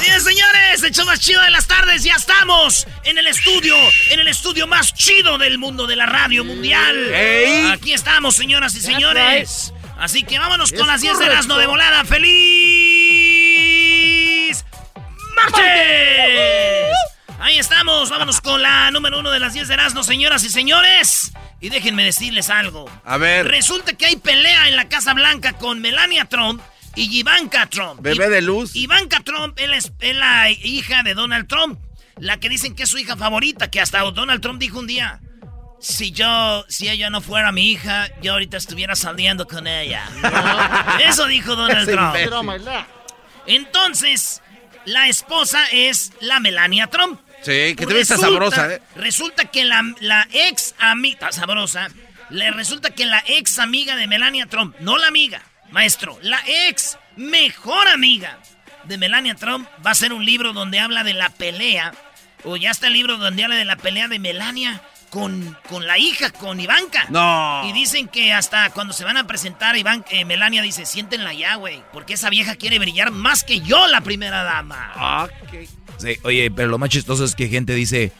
Sí, 0.00 0.10
señores, 0.20 0.82
el 0.82 0.92
show 0.92 1.06
más 1.06 1.20
chido 1.20 1.40
de 1.42 1.50
las 1.50 1.66
tardes, 1.68 2.02
ya 2.02 2.14
estamos 2.14 2.86
en 3.04 3.18
el 3.18 3.28
estudio, 3.28 3.76
en 4.10 4.18
el 4.20 4.26
estudio 4.28 4.66
más 4.66 4.92
chido 4.94 5.38
del 5.38 5.58
mundo 5.58 5.86
de 5.86 5.94
la 5.96 6.06
radio 6.06 6.44
mundial. 6.44 7.14
Aquí 7.72 7.92
estamos, 7.92 8.34
señoras 8.34 8.74
y 8.74 8.80
señores. 8.80 9.72
Así 9.98 10.24
que 10.24 10.38
vámonos 10.38 10.72
con 10.72 10.88
las 10.88 11.00
10 11.00 11.18
de 11.18 11.26
Erasmo 11.26 11.56
de 11.56 11.66
volada. 11.66 12.04
¡Feliz 12.04 12.32
martes! 15.36 16.92
Ahí 17.38 17.58
estamos, 17.58 18.10
vámonos 18.10 18.40
con 18.40 18.62
la 18.62 18.90
número 18.90 19.20
uno 19.20 19.30
de 19.30 19.38
las 19.38 19.52
10 19.54 19.68
de 19.68 19.74
Erasmo, 19.74 20.02
señoras 20.02 20.42
y 20.42 20.48
señores. 20.48 21.32
Y 21.60 21.68
déjenme 21.68 22.02
decirles 22.04 22.50
algo. 22.50 22.90
A 23.04 23.16
ver. 23.16 23.46
Resulta 23.46 23.92
que 23.92 24.06
hay 24.06 24.16
pelea 24.16 24.66
en 24.68 24.74
la 24.74 24.88
Casa 24.88 25.14
Blanca 25.14 25.52
con 25.52 25.80
Melania 25.80 26.24
Trump 26.24 26.60
y 26.94 27.18
Ivanka 27.18 27.66
Trump. 27.66 28.00
Bebé 28.02 28.28
de 28.28 28.42
luz. 28.42 28.74
Ivanka 28.76 29.20
Trump 29.20 29.58
él 29.58 29.74
es, 29.74 29.92
es 30.00 30.16
la 30.16 30.50
hija 30.50 31.02
de 31.02 31.14
Donald 31.14 31.48
Trump. 31.48 31.78
La 32.18 32.38
que 32.38 32.48
dicen 32.48 32.74
que 32.74 32.82
es 32.84 32.88
su 32.90 32.98
hija 32.98 33.16
favorita, 33.16 33.70
que 33.70 33.80
hasta 33.80 34.00
Donald 34.00 34.40
Trump 34.42 34.60
dijo 34.60 34.78
un 34.78 34.86
día. 34.86 35.20
Si 35.80 36.12
yo, 36.12 36.64
si 36.68 36.88
ella 36.88 37.10
no 37.10 37.20
fuera 37.20 37.50
mi 37.50 37.72
hija, 37.72 38.08
yo 38.22 38.34
ahorita 38.34 38.56
estuviera 38.56 38.94
saliendo 38.94 39.48
con 39.48 39.66
ella. 39.66 40.04
Eso 41.04 41.26
dijo 41.26 41.56
Donald 41.56 41.88
Trump. 41.90 42.14
imbécil. 42.14 42.84
Entonces, 43.46 44.42
la 44.84 45.08
esposa 45.08 45.64
es 45.72 46.12
la 46.20 46.38
Melania 46.40 46.86
Trump. 46.86 47.20
Sí, 47.42 47.74
que 47.74 47.86
te 47.86 47.86
ves 47.94 48.08
Resulta- 48.10 48.26
sabrosa, 48.28 48.72
¿eh? 48.74 48.82
Resulta 48.94 49.46
que 49.46 49.64
la, 49.64 49.82
la 50.00 50.28
ex 50.32 50.74
amiga, 50.78 51.32
sabrosa, 51.32 51.88
le 52.30 52.50
resulta 52.52 52.90
que 52.90 53.04
la 53.04 53.22
ex 53.26 53.58
amiga 53.58 53.96
de 53.96 54.06
Melania 54.06 54.46
Trump, 54.46 54.76
no 54.78 54.96
la 54.98 55.08
amiga, 55.08 55.42
maestro, 55.72 56.18
la 56.22 56.40
ex 56.68 56.98
mejor 57.16 57.88
amiga 57.88 58.38
de 58.84 58.98
Melania 58.98 59.34
Trump 59.34 59.68
va 59.84 59.90
a 59.92 59.94
ser 59.94 60.12
un 60.12 60.24
libro 60.24 60.52
donde 60.52 60.78
habla 60.78 61.04
de 61.04 61.14
la 61.14 61.30
pelea, 61.30 61.92
o 62.44 62.56
ya 62.56 62.70
está 62.70 62.88
el 62.88 62.92
libro 62.94 63.16
donde 63.16 63.44
habla 63.44 63.56
de 63.56 63.64
la 63.64 63.76
pelea 63.76 64.08
de 64.08 64.18
Melania 64.18 64.82
con, 65.10 65.56
con 65.68 65.86
la 65.86 65.98
hija, 65.98 66.30
con 66.30 66.58
Ivanka. 66.58 67.06
No. 67.10 67.62
Y 67.68 67.72
dicen 67.72 68.08
que 68.08 68.32
hasta 68.32 68.70
cuando 68.70 68.92
se 68.94 69.04
van 69.04 69.16
a 69.16 69.26
presentar, 69.26 69.76
Iván, 69.76 70.04
eh, 70.10 70.24
Melania 70.24 70.62
dice, 70.62 70.86
siéntenla 70.86 71.34
ya, 71.34 71.56
güey, 71.56 71.82
porque 71.92 72.14
esa 72.14 72.30
vieja 72.30 72.56
quiere 72.56 72.78
brillar 72.78 73.10
más 73.10 73.44
que 73.44 73.60
yo, 73.60 73.86
la 73.88 74.00
primera 74.00 74.42
dama. 74.42 74.92
Ah, 74.94 75.28
Sí, 75.98 76.16
oye, 76.24 76.50
pero 76.50 76.68
lo 76.68 76.78
más 76.78 76.88
chistoso 76.88 77.24
es 77.24 77.36
que 77.36 77.48
gente 77.48 77.74
dice, 77.74 78.10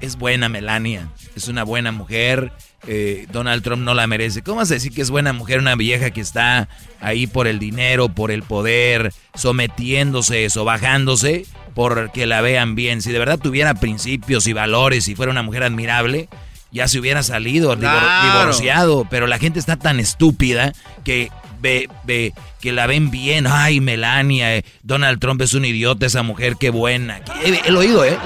es 0.00 0.16
buena 0.16 0.48
Melania, 0.48 1.08
es 1.36 1.46
una 1.46 1.62
buena 1.62 1.92
mujer, 1.92 2.52
eh, 2.86 3.26
Donald 3.32 3.62
Trump 3.62 3.82
no 3.82 3.94
la 3.94 4.06
merece. 4.06 4.42
¿Cómo 4.42 4.58
vas 4.58 4.70
a 4.70 4.74
decir 4.74 4.92
que 4.92 5.02
es 5.02 5.10
buena 5.10 5.32
mujer 5.32 5.58
una 5.58 5.74
vieja 5.74 6.10
que 6.10 6.20
está 6.20 6.68
ahí 7.00 7.26
por 7.26 7.46
el 7.48 7.58
dinero, 7.58 8.08
por 8.08 8.30
el 8.30 8.42
poder, 8.42 9.12
sometiéndose, 9.34 10.48
sobajándose, 10.50 11.44
por 11.74 12.10
que 12.12 12.26
la 12.26 12.40
vean 12.40 12.74
bien? 12.74 13.02
Si 13.02 13.10
de 13.12 13.18
verdad 13.18 13.38
tuviera 13.38 13.74
principios 13.74 14.46
y 14.46 14.52
valores 14.52 15.08
y 15.08 15.14
fuera 15.14 15.32
una 15.32 15.42
mujer 15.42 15.64
admirable, 15.64 16.28
ya 16.70 16.86
se 16.88 16.98
hubiera 16.98 17.22
salido, 17.22 17.76
Claro. 17.78 18.26
divorciado. 18.26 19.06
Pero 19.10 19.26
la 19.26 19.38
gente 19.38 19.58
está 19.58 19.76
tan 19.76 19.98
estúpida 20.00 20.72
que 21.04 21.30
ve, 21.60 21.88
ve 22.04 22.32
que 22.60 22.72
la 22.72 22.86
ven 22.86 23.10
bien. 23.10 23.46
Ay, 23.48 23.80
Melania, 23.80 24.56
eh, 24.56 24.64
Donald 24.82 25.18
Trump 25.20 25.40
es 25.42 25.52
un 25.54 25.64
idiota, 25.64 26.06
esa 26.06 26.22
mujer, 26.22 26.56
qué 26.58 26.70
buena. 26.70 27.20
He, 27.44 27.60
he 27.68 27.72
oído, 27.72 28.04
¿eh? 28.04 28.16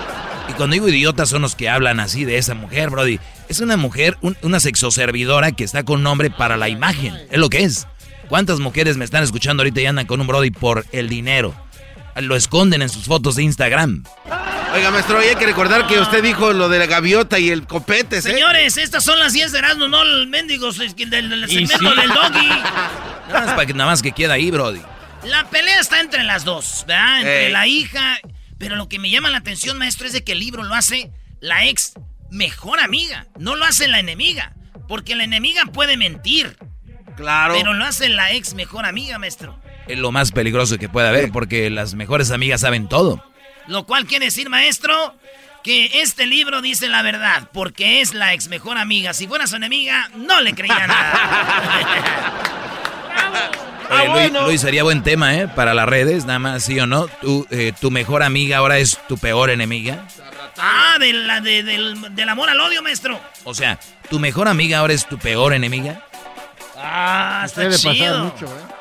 Y 0.49 0.53
cuando 0.55 0.75
digo 0.75 0.89
idiotas 0.89 1.29
son 1.29 1.43
los 1.43 1.55
que 1.55 1.69
hablan 1.69 2.01
así 2.01 2.25
de 2.25 2.37
esa 2.37 2.55
mujer, 2.55 2.91
Brody. 2.91 3.19
Es 3.53 3.61
una 3.61 3.77
mujer, 3.77 4.17
un- 4.23 4.35
una 4.41 4.61
sexoservidora 4.61 5.53
que 5.53 5.63
está 5.63 5.85
con 5.85 6.03
nombre 6.03 6.31
para 6.31 6.57
la 6.57 6.71
imagen. 6.71 7.15
Es 7.31 7.37
lo 7.39 7.51
que 7.51 7.63
es. 7.65 7.87
¿Cuántas 8.31 8.61
mujeres 8.61 8.97
me 8.97 9.05
están 9.05 9.23
escuchando 9.23 9.61
ahorita 9.63 9.79
y 9.83 9.85
andan 9.85 10.07
con 10.07 10.23
un 10.23 10.27
Brody 10.27 10.51
por 10.51 10.87
el 10.91 11.11
dinero? 11.11 11.55
Lo 12.17 12.35
esconden 12.35 12.81
en 12.81 12.89
sus 12.89 13.05
fotos 13.05 13.37
de 13.37 13.43
Instagram. 13.43 14.05
Oiga, 14.75 14.91
maestro, 14.91 15.19
hay 15.19 15.35
que 15.37 15.45
recordar 15.45 15.87
que 15.87 15.99
usted 15.99 16.23
dijo 16.23 16.55
lo 16.55 16.71
de 16.71 16.79
la 16.79 16.87
gaviota 16.87 17.39
y 17.39 17.51
el 17.51 17.67
copete, 17.67 18.17
¿eh? 18.17 18.23
Señores, 18.23 18.79
estas 18.79 19.05
son 19.05 19.19
las 19.19 19.35
10 19.35 19.53
de 19.53 19.59
Erasmo, 19.59 19.87
no 19.87 20.01
el 20.03 20.29
mendigo 20.29 20.73
del, 20.73 20.89
segmento 20.89 21.15
sí. 21.47 21.57
del 22.01 22.09
doggy. 22.09 22.49
Nada 23.29 23.41
más, 23.45 23.51
para 23.55 23.67
que, 23.67 23.75
nada 23.75 23.91
más 23.91 24.01
que 24.01 24.13
queda 24.13 24.33
ahí, 24.33 24.51
Brody. 24.51 24.81
La 25.27 25.45
pelea 25.51 25.79
está 25.79 26.01
entre 26.01 26.23
las 26.25 26.47
dos, 26.47 26.85
¿verdad? 26.89 27.19
Entre 27.19 27.47
Ey. 27.49 27.53
la 27.53 27.67
hija. 27.67 28.19
Pero 28.57 28.77
lo 28.77 28.89
que 28.89 28.99
me 28.99 29.11
llama 29.11 29.29
la 29.29 29.37
atención, 29.39 29.77
maestro, 29.77 30.07
es 30.07 30.15
de 30.15 30.25
que 30.25 30.33
el 30.33 30.39
libro 30.39 30.63
lo 30.63 30.75
hace 30.75 31.11
la 31.41 31.67
ex 31.67 31.93
mejor 32.33 32.81
amiga. 32.81 33.27
No 33.39 33.55
lo 33.55 33.65
hace 33.65 33.87
la 33.87 34.01
enemiga. 34.01 34.55
Porque 34.89 35.15
la 35.15 35.25
enemiga 35.25 35.67
puede 35.67 35.97
mentir. 35.97 36.57
Claro. 37.17 37.55
Pero 37.55 37.75
lo 37.75 37.85
hace 37.85 38.09
la 38.09 38.33
ex 38.33 38.55
mejor 38.55 38.87
amiga, 38.87 39.19
maestro. 39.19 39.61
Es 39.87 39.99
lo 39.99 40.11
más 40.13 40.33
peligroso 40.33 40.79
que 40.79 40.89
puede 40.89 41.09
haber 41.09 41.31
porque 41.31 41.69
las 41.71 41.95
mejores 41.95 42.31
amigas 42.31 42.63
saben 42.63 42.89
todo. 42.89 43.25
Lo 43.67 43.87
cual 43.87 44.07
quiere 44.07 44.25
decir, 44.27 44.49
maestro, 44.49 45.17
que 45.63 46.03
este 46.03 46.27
libro 46.27 46.63
dice 46.63 46.89
la 46.89 47.03
verdad. 47.03 47.51
Porque 47.53 48.01
es 48.01 48.15
la 48.15 48.33
ex 48.35 48.49
mejor 48.49 48.79
amiga. 48.79 49.13
Si 49.13 49.29
fuera 49.29 49.47
su 49.47 49.57
enemiga, 49.57 50.11
no 50.17 50.41
le 50.41 50.55
creía 50.55 50.87
nada. 50.87 52.33
Oye, 53.93 54.29
Luis, 54.31 54.43
Luis, 54.45 54.61
sería 54.61 54.83
buen 54.83 55.03
tema, 55.03 55.35
¿eh? 55.37 55.49
Para 55.49 55.75
las 55.75 55.89
redes, 55.89 56.25
nada 56.25 56.39
más, 56.39 56.63
sí 56.65 56.79
o 56.81 56.87
no. 56.87 57.07
Tu, 57.21 57.47
eh, 57.51 57.73
tu 57.81 57.91
mejor 57.91 58.23
amiga 58.23 58.59
ahora 58.59 58.79
es 58.79 58.99
tu 59.09 59.19
peor 59.19 59.51
enemiga. 59.51 60.07
ah, 60.59 60.97
de 61.01 61.13
la, 61.13 61.41
de- 61.41 61.63
del, 61.63 62.15
del 62.15 62.29
amor 62.29 62.49
al 62.51 62.61
odio, 62.61 62.83
maestro. 62.83 63.21
O 63.45 63.55
sea, 63.55 63.79
tu 64.11 64.19
mejor 64.19 64.49
amiga 64.49 64.79
ahora 64.79 64.93
es 64.93 65.07
tu 65.07 65.19
peor 65.19 65.53
enemiga. 65.53 66.03
Ah, 66.77 67.43
está 67.45 67.71
chido. 67.71 68.25
mucho, 68.25 68.47
¿eh? 68.47 68.73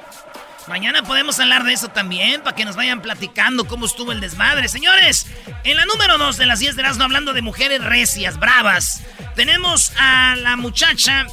Mañana 0.68 1.04
podemos 1.04 1.40
hablar 1.40 1.63
de 1.63 1.74
eso 1.74 1.88
también, 1.90 2.42
para 2.42 2.56
que 2.56 2.66
nos 2.66 2.75
vayan 2.75 3.02
platicando 3.02 3.66
cómo 3.66 3.86
estuvo 3.88 4.12
el 4.12 4.22
desmadre. 4.22 4.68
Señores, 4.69 5.25
en 5.63 5.75
la 5.75 5.86
número 5.86 6.18
2 6.18 6.38
de 6.38 6.46
las 6.46 6.60
10 6.60 6.75
de 6.75 6.81
Erasmo, 6.84 7.04
hablando 7.04 7.34
de 7.34 7.42
mujeres 7.42 7.84
recias, 7.84 8.38
bravas, 8.40 9.02
tenemos 9.36 9.92
a 10.00 10.36
la 10.38 10.56
muchacha 10.56 11.25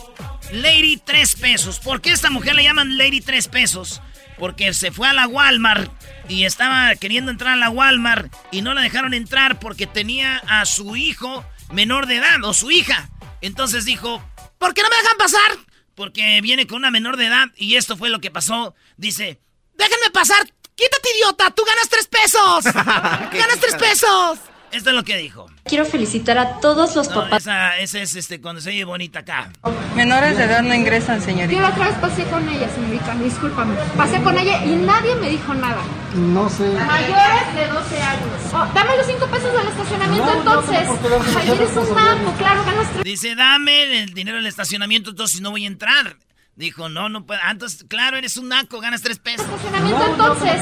Lady 0.52 0.96
3 0.96 1.34
pesos. 1.36 1.78
¿Por 1.78 2.00
qué 2.00 2.10
esta 2.10 2.30
mujer 2.30 2.54
le 2.54 2.62
llaman 2.64 2.96
Lady 2.96 3.20
3 3.20 3.48
pesos? 3.48 4.00
Porque 4.38 4.72
se 4.72 4.92
fue 4.92 5.08
a 5.08 5.12
la 5.12 5.26
Walmart 5.26 5.90
y 6.28 6.44
estaba 6.44 6.94
queriendo 6.96 7.30
entrar 7.30 7.54
a 7.54 7.56
la 7.56 7.70
Walmart 7.70 8.32
y 8.50 8.62
no 8.62 8.74
la 8.74 8.82
dejaron 8.82 9.14
entrar 9.14 9.58
porque 9.58 9.86
tenía 9.86 10.36
a 10.46 10.64
su 10.64 10.96
hijo 10.96 11.44
menor 11.72 12.06
de 12.06 12.16
edad 12.16 12.42
o 12.44 12.54
su 12.54 12.70
hija. 12.70 13.10
Entonces 13.40 13.84
dijo, 13.84 14.22
¿por 14.58 14.74
qué 14.74 14.82
no 14.82 14.88
me 14.88 14.96
dejan 14.96 15.18
pasar? 15.18 15.58
Porque 15.94 16.40
viene 16.40 16.66
con 16.66 16.78
una 16.78 16.90
menor 16.90 17.16
de 17.16 17.26
edad 17.26 17.48
y 17.56 17.76
esto 17.76 17.96
fue 17.96 18.08
lo 18.08 18.20
que 18.20 18.30
pasó. 18.30 18.74
Dice, 18.96 19.40
déjenme 19.76 20.10
pasar, 20.12 20.46
quítate 20.74 21.08
idiota, 21.16 21.50
tú 21.50 21.64
ganas 21.64 21.88
tres 21.88 22.06
pesos. 22.06 22.64
ganas 22.74 23.60
tres 23.60 23.74
pesos. 23.74 24.38
Esto 24.72 24.90
es 24.90 24.96
lo 24.96 25.02
que 25.02 25.16
dijo. 25.16 25.46
Quiero 25.64 25.84
felicitar 25.84 26.36
a 26.38 26.60
todos 26.60 26.94
los 26.94 27.08
No, 27.08 27.14
papás. 27.22 27.42
esa, 27.42 27.78
esa 27.78 27.98
es 28.00 28.14
este, 28.16 28.40
cuando 28.40 28.60
se 28.60 28.70
oye 28.70 28.84
bonita 28.84 29.20
acá. 29.20 29.50
Menores 29.96 30.36
de 30.36 30.44
edad 30.44 30.62
no 30.62 30.74
ingresan, 30.74 31.18
Yo 31.20 31.24
señorita. 31.26 31.60
la 31.62 31.68
otra 31.70 31.86
vez 31.88 31.96
pasé 31.96 32.24
con 32.24 32.48
ella, 32.48 32.68
señorita, 32.74 33.14
discúlpame. 33.16 33.74
Pasé 33.96 34.22
con 34.22 34.38
ella 34.38 34.64
y 34.64 34.76
nadie 34.76 35.14
me 35.16 35.30
dijo 35.30 35.54
nada. 35.54 35.80
No 36.14 36.48
sé. 36.50 36.64
Mayores 36.70 37.54
de 37.54 37.66
12 37.66 38.02
años. 38.02 38.26
Oh, 38.52 38.66
dame 38.74 38.96
los 38.96 39.06
5 39.06 39.26
pesos 39.26 39.52
del 39.52 39.68
estacionamiento 39.68 40.32
entonces. 40.32 40.88
Ay, 41.36 41.50
eres 41.50 41.76
un 41.76 41.94
naco, 41.94 42.32
claro, 42.38 42.64
ganas 42.64 42.92
tres 42.92 43.04
Dice, 43.04 43.34
dame 43.34 44.02
el 44.02 44.14
dinero 44.14 44.36
del 44.38 44.46
estacionamiento, 44.46 45.10
entonces 45.10 45.40
no 45.40 45.50
voy 45.50 45.64
a 45.64 45.68
entrar. 45.68 46.16
Dijo, 46.58 46.88
no, 46.88 47.08
no 47.08 47.24
puedo. 47.24 47.38
Ah, 47.44 47.52
Entonces, 47.52 47.84
claro, 47.86 48.16
eres 48.16 48.36
un 48.36 48.48
naco, 48.48 48.80
ganas 48.80 49.00
tres 49.00 49.20
pesos. 49.20 49.46
estacionamiento 49.46 50.04
entonces. 50.10 50.58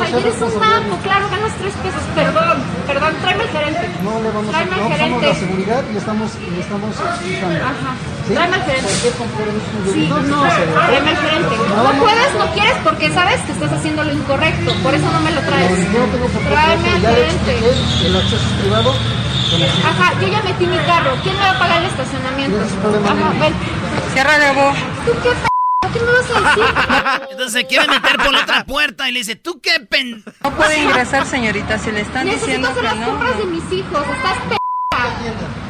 Ay, 0.00 0.14
eres 0.14 0.40
un 0.40 0.60
naco, 0.60 0.96
claro, 1.02 1.28
ganas 1.28 1.58
3 1.58 1.74
pesos. 1.74 2.02
Perdón, 2.14 2.62
perdón, 2.86 3.14
tráeme 3.20 3.42
al 3.42 3.48
gerente. 3.50 3.90
No 4.04 4.22
le 4.22 4.30
vamos 4.30 4.46
a 4.46 4.50
Tráeme 4.52 4.74
al 4.74 4.80
no 4.80 4.96
somos 4.96 5.22
la 5.24 5.34
seguridad 5.34 5.82
y 5.92 5.96
estamos, 5.96 6.30
y 6.38 6.60
estamos 6.60 6.94
explicando. 6.94 7.64
Ajá. 7.66 7.90
¿Sí? 8.28 8.34
Tráeme 8.34 8.54
al 8.54 8.62
gerente. 8.62 8.86
¿Por 8.92 9.02
qué 9.02 9.10
componemos 9.18 9.62
un 9.74 9.92
Sí, 9.92 10.06
no, 10.06 10.42
tráeme 10.86 11.10
al 11.10 11.16
gerente. 11.18 11.56
No 11.66 11.92
puedes, 11.98 12.34
no 12.38 12.46
quieres 12.54 12.76
porque 12.84 13.10
sabes 13.10 13.40
que 13.42 13.50
estás 13.50 13.72
haciendo 13.72 14.04
lo 14.04 14.12
incorrecto. 14.12 14.72
Por 14.84 14.94
eso 14.94 15.10
no 15.10 15.18
me 15.18 15.32
lo 15.32 15.40
traes. 15.40 15.70
No 15.90 16.04
tengo 16.14 16.26
por 16.30 16.42
qué 16.42 16.48
Tráeme 16.48 16.90
al 16.94 17.00
gerente. 17.00 17.58
el 18.06 18.16
acceso 18.22 18.36
es 18.36 18.60
privado. 18.62 18.94
Ajá, 19.52 20.14
yo 20.20 20.28
ya 20.28 20.42
metí 20.42 20.66
mi 20.66 20.78
carro. 20.78 21.12
¿Quién 21.22 21.34
me 21.36 21.42
va 21.42 21.50
a 21.50 21.58
pagar 21.58 21.82
el 21.82 21.86
estacionamiento? 21.88 22.58
Ajá, 22.60 23.30
ven. 23.40 23.54
Cierra 24.12 24.38
de 24.38 24.52
voz. 24.52 24.76
¿Tú 25.04 25.12
qué 25.22 25.30
p 25.30 25.48
¿Qué 25.92 25.98
me 25.98 26.12
vas 26.12 26.30
a 26.30 26.40
decir? 26.48 26.64
Entonces 27.32 27.52
se 27.52 27.66
quiere 27.66 27.88
meter 27.88 28.16
por 28.18 28.32
la 28.32 28.42
otra 28.42 28.64
puerta 28.64 29.08
y 29.08 29.12
le 29.12 29.18
dice, 29.20 29.34
¿tú 29.34 29.60
qué 29.60 29.80
pen...? 29.80 30.22
No 30.44 30.50
puede 30.52 30.80
ingresar, 30.82 31.26
señorita. 31.26 31.78
Si 31.78 31.90
le 31.90 32.02
están 32.02 32.26
Necesito 32.26 32.46
diciendo 32.46 32.68
hacer 32.68 32.82
que 32.82 32.88
las 32.88 32.96
no. 32.98 33.06
compras 33.06 33.38
de 33.38 33.44
mis 33.46 33.72
hijos. 33.72 34.06
Estás 34.16 34.36
p 34.48 34.56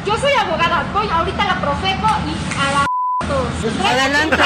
Yo 0.05 0.17
soy 0.17 0.33
abogada. 0.33 0.85
Voy 0.93 1.07
ahorita 1.11 1.41
a 1.41 1.47
la 1.47 1.61
Profeco 1.61 2.07
y 2.27 2.59
a 2.59 2.71
la 2.73 2.90
Adelante. 3.85 4.37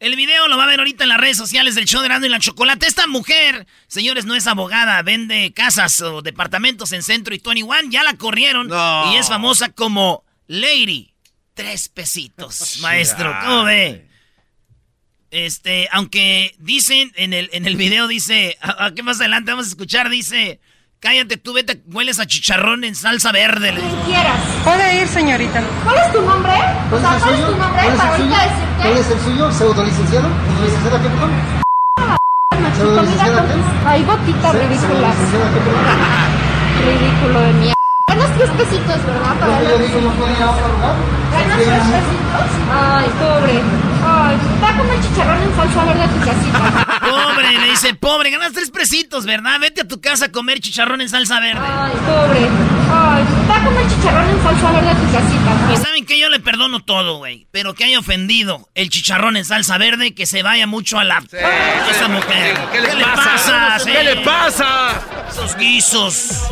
El 0.00 0.16
video 0.16 0.48
lo 0.48 0.56
va 0.56 0.64
a 0.64 0.66
ver 0.66 0.78
ahorita 0.78 1.04
en 1.04 1.08
las 1.10 1.20
redes 1.20 1.36
sociales 1.36 1.74
del 1.74 1.84
show 1.84 2.00
de 2.00 2.06
Erasmo 2.06 2.26
y 2.26 2.30
la 2.30 2.38
Chocolate. 2.38 2.86
Esta 2.86 3.06
mujer, 3.06 3.66
señores, 3.86 4.24
no 4.24 4.34
es 4.34 4.46
abogada, 4.46 5.02
vende 5.02 5.52
casas 5.54 6.00
o 6.00 6.22
departamentos 6.22 6.92
en 6.92 7.02
Centro 7.02 7.34
y 7.34 7.38
21. 7.44 7.90
Ya 7.90 8.02
la 8.02 8.14
corrieron 8.14 8.68
No. 8.68 9.12
y 9.12 9.16
es 9.16 9.28
famosa 9.28 9.70
como 9.70 10.24
Lady. 10.46 11.12
Tres 11.54 11.88
pesitos, 11.90 12.78
maestro. 12.80 13.34
¿Cómo 13.44 13.64
ve? 13.64 14.08
Este, 15.30 15.88
aunque 15.92 16.54
dicen 16.58 17.12
en 17.16 17.32
el, 17.34 17.50
en 17.52 17.66
el 17.66 17.76
video, 17.76 18.08
dice, 18.08 18.56
a- 18.62 18.86
a- 18.86 18.94
¿qué 18.94 19.02
más 19.02 19.20
adelante 19.20 19.50
vamos 19.52 19.66
a 19.66 19.68
escuchar? 19.68 20.08
Dice, 20.08 20.60
cállate 21.00 21.36
tú, 21.38 21.52
vete, 21.52 21.80
hueles 21.90 22.18
a 22.20 22.26
chicharrón 22.26 22.84
en 22.84 22.94
salsa 22.94 23.32
verde. 23.32 23.72
quien 23.74 23.96
quieras. 24.06 24.38
Puede 24.64 25.00
ir, 25.00 25.08
señorita. 25.08 25.62
¿Cuál 25.84 25.96
es 25.98 26.12
tu 26.12 26.22
nombre? 26.22 26.52
O 26.52 26.90
¿Cuál 26.90 27.00
sea, 27.02 27.16
es 27.16 27.16
el 27.16 27.20
¿cuál 27.22 27.34
es 27.34 27.40
suyo? 27.40 27.50
tu 27.52 27.56
nombre 27.58 27.82
¿Cuál 27.82 27.92
es 27.94 27.98
para 28.00 28.10
el 28.16 28.22
suyo? 28.22 28.34
ahorita 28.36 28.56
¿Cuál 28.80 28.94
decirte? 28.94 29.00
es 29.00 29.10
el 29.10 29.20
suyo? 29.20 29.52
¿Pseudo-licenciado? 29.52 30.28
¿Licenciada 30.62 31.02
qué, 31.02 31.08
perdón? 31.08 31.30
Machito, 32.60 32.84
mira 32.90 33.02
¿Licenciada 33.02 33.38
con 33.40 33.48
qué? 33.48 33.88
Ay, 33.88 34.04
gotitas 34.04 34.52
ridículas. 34.54 35.14
¿Licenciada 35.16 35.48
qué, 35.54 35.60
perdón? 35.60 35.84
Ridículo 36.90 37.40
de 37.40 37.52
mierda. 37.54 37.74
Ganas 38.08 38.30
tres 38.36 38.50
pesitos, 38.50 38.98
¿verdad? 39.06 39.34
Para 39.40 39.62
Yo 39.62 39.78
digo, 39.78 40.00
no. 40.00 40.10
¿Ganas 41.30 41.56
tres 41.56 41.82
pesitos? 41.94 42.48
Ay, 42.74 43.08
pobre. 43.20 43.54
Va 44.62 44.68
a 44.70 44.76
comer 44.78 45.00
chicharrón 45.00 45.42
en 45.42 45.56
salsa 45.56 45.84
verde 45.84 46.02
a 46.02 46.08
tu 46.08 46.18
casita. 46.20 47.00
Pobre, 47.00 47.58
le 47.58 47.66
dice, 47.70 47.94
pobre, 47.94 48.30
ganas 48.30 48.52
tres 48.52 48.70
pesitos, 48.70 49.24
¿verdad? 49.26 49.58
Vete 49.60 49.82
a 49.82 49.88
tu 49.88 50.00
casa 50.00 50.26
a 50.26 50.28
comer 50.32 50.60
chicharrón 50.60 51.00
en 51.00 51.08
salsa 51.08 51.40
verde. 51.40 51.60
Ay, 51.64 51.92
pobre. 52.06 52.48
Ay, 52.92 53.24
va 53.48 53.56
a 53.56 53.64
comer 53.64 53.86
chicharrón 53.88 54.28
en 54.30 54.42
salsa 54.42 54.70
verde 54.72 54.90
a 54.90 54.94
tu 54.94 55.02
Y 55.04 55.12
casita. 55.12 55.82
saben 55.86 56.06
que 56.06 56.18
yo 56.18 56.28
le 56.28 56.40
perdono 56.40 56.80
todo, 56.80 57.18
güey. 57.18 57.46
Pero 57.50 57.74
que 57.74 57.84
haya 57.84 57.98
ofendido 57.98 58.68
el 58.74 58.90
chicharrón 58.90 59.36
en 59.36 59.44
salsa 59.44 59.78
verde, 59.78 60.14
que 60.14 60.26
se 60.26 60.42
vaya 60.42 60.66
mucho 60.66 60.98
a 60.98 61.04
la. 61.04 61.18
esa 61.18 62.08
mujer. 62.08 62.58
¿Qué 62.72 62.80
le 62.80 63.04
pasa? 63.04 63.78
Sí. 63.78 63.90
¿Qué 63.90 64.02
le 64.04 64.16
pasa? 64.16 65.00
Esos 65.30 65.56
guisos. 65.56 66.42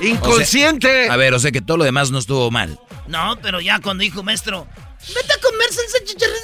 Inconsciente. 0.00 1.08
A 1.10 1.16
ver, 1.16 1.34
o 1.34 1.38
sea 1.38 1.52
que 1.52 1.60
todo 1.60 1.76
lo 1.76 1.84
demás 1.84 2.10
no 2.10 2.18
estuvo 2.18 2.50
mal. 2.50 2.78
No, 3.06 3.36
pero 3.42 3.60
ya 3.60 3.78
cuando 3.80 4.02
dijo 4.02 4.22
maestro, 4.22 4.66
vete 5.08 5.32
a 5.32 5.40
comer 5.40 5.68
salsa 5.72 5.98
chicharrón 6.04 6.36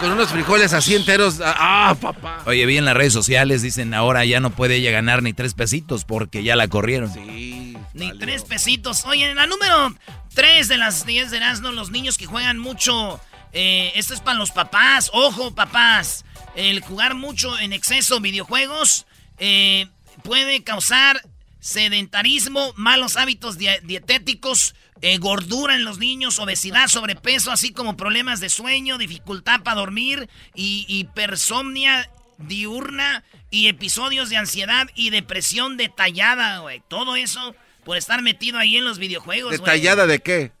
con 0.00 0.12
unos 0.12 0.30
frijoles 0.30 0.72
así 0.72 0.94
enteros. 0.94 1.36
Ah, 1.42 1.94
papá. 2.00 2.42
Oye, 2.46 2.64
vi 2.66 2.78
en 2.78 2.84
las 2.84 2.94
redes 2.96 3.12
sociales, 3.12 3.62
dicen 3.62 3.94
ahora 3.94 4.24
ya 4.24 4.40
no 4.40 4.50
puede 4.50 4.76
ella 4.76 4.90
ganar 4.90 5.22
ni 5.22 5.32
tres 5.32 5.54
pesitos 5.54 6.04
porque 6.04 6.42
ya 6.42 6.56
la 6.56 6.68
corrieron. 6.68 7.12
Sí. 7.12 7.76
Ni 7.94 8.06
valió. 8.08 8.18
tres 8.20 8.42
pesitos. 8.44 9.04
Oye, 9.04 9.30
en 9.30 9.36
la 9.36 9.46
número 9.46 9.94
tres 10.34 10.68
de 10.68 10.76
las 10.78 11.04
10 11.06 11.30
de 11.30 11.36
Erasmo, 11.38 11.70
los 11.72 11.90
niños 11.90 12.16
que 12.18 12.26
juegan 12.26 12.58
mucho. 12.58 13.20
eh, 13.52 13.92
esto 13.96 14.14
es 14.14 14.20
para 14.20 14.38
los 14.38 14.50
papás. 14.52 15.10
Ojo, 15.12 15.54
papás. 15.54 16.24
El 16.54 16.80
jugar 16.80 17.14
mucho 17.14 17.58
en 17.58 17.72
exceso 17.72 18.20
videojuegos 18.20 19.06
eh, 19.38 19.86
puede 20.22 20.62
causar 20.62 21.20
sedentarismo, 21.60 22.72
malos 22.76 23.16
hábitos 23.16 23.58
die- 23.58 23.80
dietéticos, 23.84 24.74
eh, 25.02 25.18
gordura 25.18 25.74
en 25.74 25.84
los 25.84 25.98
niños, 25.98 26.38
obesidad, 26.38 26.88
sobrepeso, 26.88 27.50
así 27.50 27.72
como 27.72 27.96
problemas 27.96 28.40
de 28.40 28.48
sueño, 28.50 28.98
dificultad 28.98 29.62
para 29.62 29.80
dormir 29.80 30.28
y 30.54 30.84
hipersomnia 30.88 32.10
diurna 32.38 33.22
y 33.50 33.68
episodios 33.68 34.30
de 34.30 34.36
ansiedad 34.36 34.88
y 34.94 35.10
depresión 35.10 35.76
detallada, 35.76 36.58
güey. 36.60 36.82
Todo 36.88 37.16
eso 37.16 37.54
por 37.84 37.96
estar 37.96 38.22
metido 38.22 38.58
ahí 38.58 38.76
en 38.76 38.84
los 38.84 38.98
videojuegos. 38.98 39.52
¿Detallada 39.52 40.06
de 40.06 40.20
qué? 40.20 40.52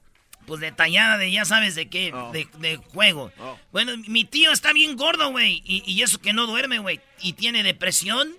Pues 0.46 0.60
detallada 0.60 1.16
de 1.18 1.30
ya 1.30 1.44
sabes 1.44 1.74
de 1.74 1.88
qué, 1.88 2.12
Oh. 2.12 2.32
de, 2.32 2.48
de 2.58 2.76
juego. 2.76 3.30
Oh. 3.38 3.58
Bueno, 3.72 3.92
mi 4.08 4.24
tío 4.24 4.52
está 4.52 4.72
bien 4.72 4.96
gordo, 4.96 5.30
güey. 5.30 5.62
Y, 5.64 5.82
y 5.90 6.02
eso 6.02 6.20
que 6.20 6.32
no 6.32 6.46
duerme, 6.46 6.78
güey. 6.80 7.00
Y 7.20 7.34
tiene 7.34 7.62
depresión. 7.62 8.30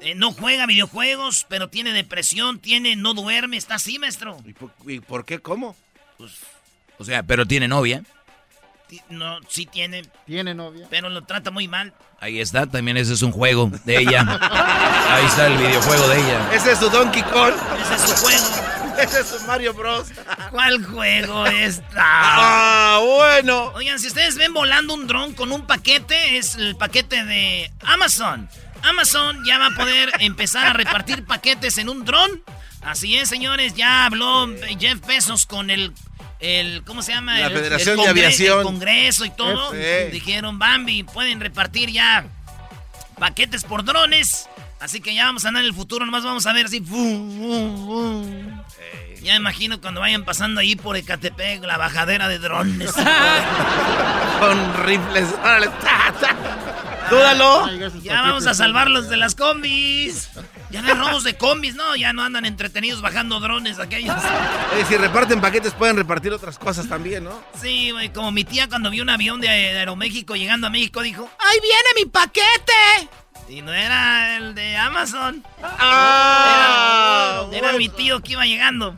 Eh, 0.00 0.14
no 0.14 0.32
juega 0.32 0.66
videojuegos, 0.66 1.46
pero 1.48 1.68
tiene 1.68 1.92
depresión, 1.92 2.58
tiene, 2.58 2.96
no 2.96 3.14
duerme, 3.14 3.56
está 3.56 3.76
así, 3.76 3.98
maestro. 3.98 4.36
¿Y 4.44 4.52
por, 4.52 4.70
y 4.86 5.00
por 5.00 5.24
qué? 5.24 5.38
¿Cómo? 5.38 5.76
O 6.98 7.04
sea, 7.04 7.22
pero 7.22 7.46
tiene 7.46 7.68
novia. 7.68 8.02
No, 9.08 9.40
sí 9.48 9.66
tiene, 9.66 10.02
¿Tiene 10.26 10.54
novia? 10.54 10.86
pero 10.90 11.08
lo 11.08 11.24
trata 11.24 11.50
muy 11.50 11.66
mal. 11.66 11.92
Ahí 12.20 12.40
está, 12.40 12.66
también 12.66 12.96
ese 12.96 13.14
es 13.14 13.22
un 13.22 13.32
juego 13.32 13.70
de 13.84 13.98
ella. 13.98 14.20
Ahí 15.10 15.26
está 15.26 15.46
el 15.46 15.56
videojuego 15.58 16.08
de 16.08 16.18
ella. 16.20 16.54
Ese 16.54 16.72
es 16.72 16.78
su 16.78 16.88
Donkey 16.90 17.22
Kong. 17.22 17.54
Ese 17.82 17.94
es 17.94 18.00
su 18.02 18.24
juego. 18.24 18.44
Ese 18.98 19.20
es 19.20 19.26
su 19.26 19.44
Mario 19.46 19.74
Bros. 19.74 20.08
¿Cuál 20.50 20.84
juego 20.84 21.46
está? 21.46 21.96
Ah, 21.96 23.00
bueno. 23.04 23.72
Oigan, 23.74 23.98
si 23.98 24.06
ustedes 24.06 24.36
ven 24.36 24.54
volando 24.54 24.94
un 24.94 25.06
dron 25.08 25.34
con 25.34 25.50
un 25.50 25.66
paquete, 25.66 26.36
es 26.38 26.54
el 26.54 26.76
paquete 26.76 27.24
de 27.24 27.72
Amazon. 27.82 28.48
Amazon 28.84 29.44
ya 29.44 29.58
va 29.58 29.66
a 29.66 29.70
poder 29.70 30.12
empezar 30.20 30.66
a 30.66 30.72
repartir 30.72 31.24
paquetes 31.24 31.78
en 31.78 31.88
un 31.88 32.04
dron. 32.04 32.42
Así 32.82 33.16
es, 33.16 33.28
señores, 33.28 33.74
ya 33.74 34.04
habló 34.06 34.46
Jeff 34.78 35.04
Bezos 35.06 35.46
con 35.46 35.70
el, 35.70 35.92
el 36.40 36.82
¿cómo 36.84 37.02
se 37.02 37.12
llama? 37.12 37.38
La 37.38 37.46
El- 37.46 37.52
Federación 37.54 37.98
el 37.98 38.04
de 38.04 38.10
Aviación. 38.10 38.58
El 38.58 38.64
Congreso 38.64 39.24
y 39.24 39.30
todo. 39.30 39.72
Dijeron, 40.12 40.58
Bambi, 40.58 41.02
pueden 41.02 41.40
repartir 41.40 41.90
ya 41.90 42.26
paquetes 43.18 43.64
por 43.64 43.84
drones. 43.84 44.48
Así 44.80 45.00
que 45.00 45.14
ya 45.14 45.24
vamos 45.24 45.44
a 45.46 45.48
andar 45.48 45.62
en 45.62 45.68
el 45.68 45.74
futuro, 45.74 46.04
nomás 46.04 46.24
vamos 46.24 46.44
a 46.46 46.52
ver 46.52 46.66
así. 46.66 46.80
¡fum, 46.80 47.38
fum, 47.38 47.86
fum! 47.86 48.62
Ya 49.22 49.32
me 49.32 49.36
imagino 49.38 49.80
cuando 49.80 50.00
vayan 50.02 50.24
pasando 50.26 50.60
ahí 50.60 50.76
por 50.76 50.94
Ecatepec, 50.98 51.62
la 51.64 51.78
bajadera 51.78 52.28
de 52.28 52.38
drones. 52.38 52.92
Con 54.40 54.84
rifles. 54.84 55.28
Dúdalo. 57.10 57.68
Ya 58.02 58.22
vamos 58.22 58.46
a 58.46 58.54
salvarlos 58.54 59.08
de 59.08 59.16
las 59.16 59.34
combis. 59.34 60.30
Ya 60.70 60.82
no 60.82 60.88
hay 60.88 60.94
robos 60.94 61.22
de 61.24 61.36
combis, 61.36 61.74
no, 61.76 61.94
ya 61.94 62.12
no 62.12 62.22
andan 62.22 62.44
entretenidos 62.44 63.00
bajando 63.00 63.38
drones 63.38 63.78
aquellos. 63.78 64.16
Eh, 64.76 64.84
si 64.88 64.96
reparten 64.96 65.40
paquetes, 65.40 65.72
pueden 65.72 65.96
repartir 65.96 66.32
otras 66.32 66.58
cosas 66.58 66.88
también, 66.88 67.24
¿no? 67.24 67.40
Sí, 67.60 67.90
güey, 67.92 68.12
como 68.12 68.32
mi 68.32 68.44
tía 68.44 68.68
cuando 68.68 68.90
vio 68.90 69.02
un 69.04 69.10
avión 69.10 69.40
de, 69.40 69.48
de 69.48 69.78
Aeroméxico 69.78 70.34
llegando 70.34 70.66
a 70.66 70.70
México 70.70 71.02
dijo, 71.02 71.30
¡ahí 71.38 71.58
viene 71.62 71.88
mi 71.96 72.06
paquete! 72.06 73.08
Y 73.48 73.60
no 73.62 73.72
era 73.74 74.36
el 74.38 74.54
de 74.54 74.76
Amazon. 74.76 75.44
Ah, 75.62 77.46
Era, 77.52 77.68
era 77.70 77.78
mi 77.78 77.88
tío 77.90 78.20
que 78.20 78.32
iba 78.32 78.46
llegando. 78.46 78.96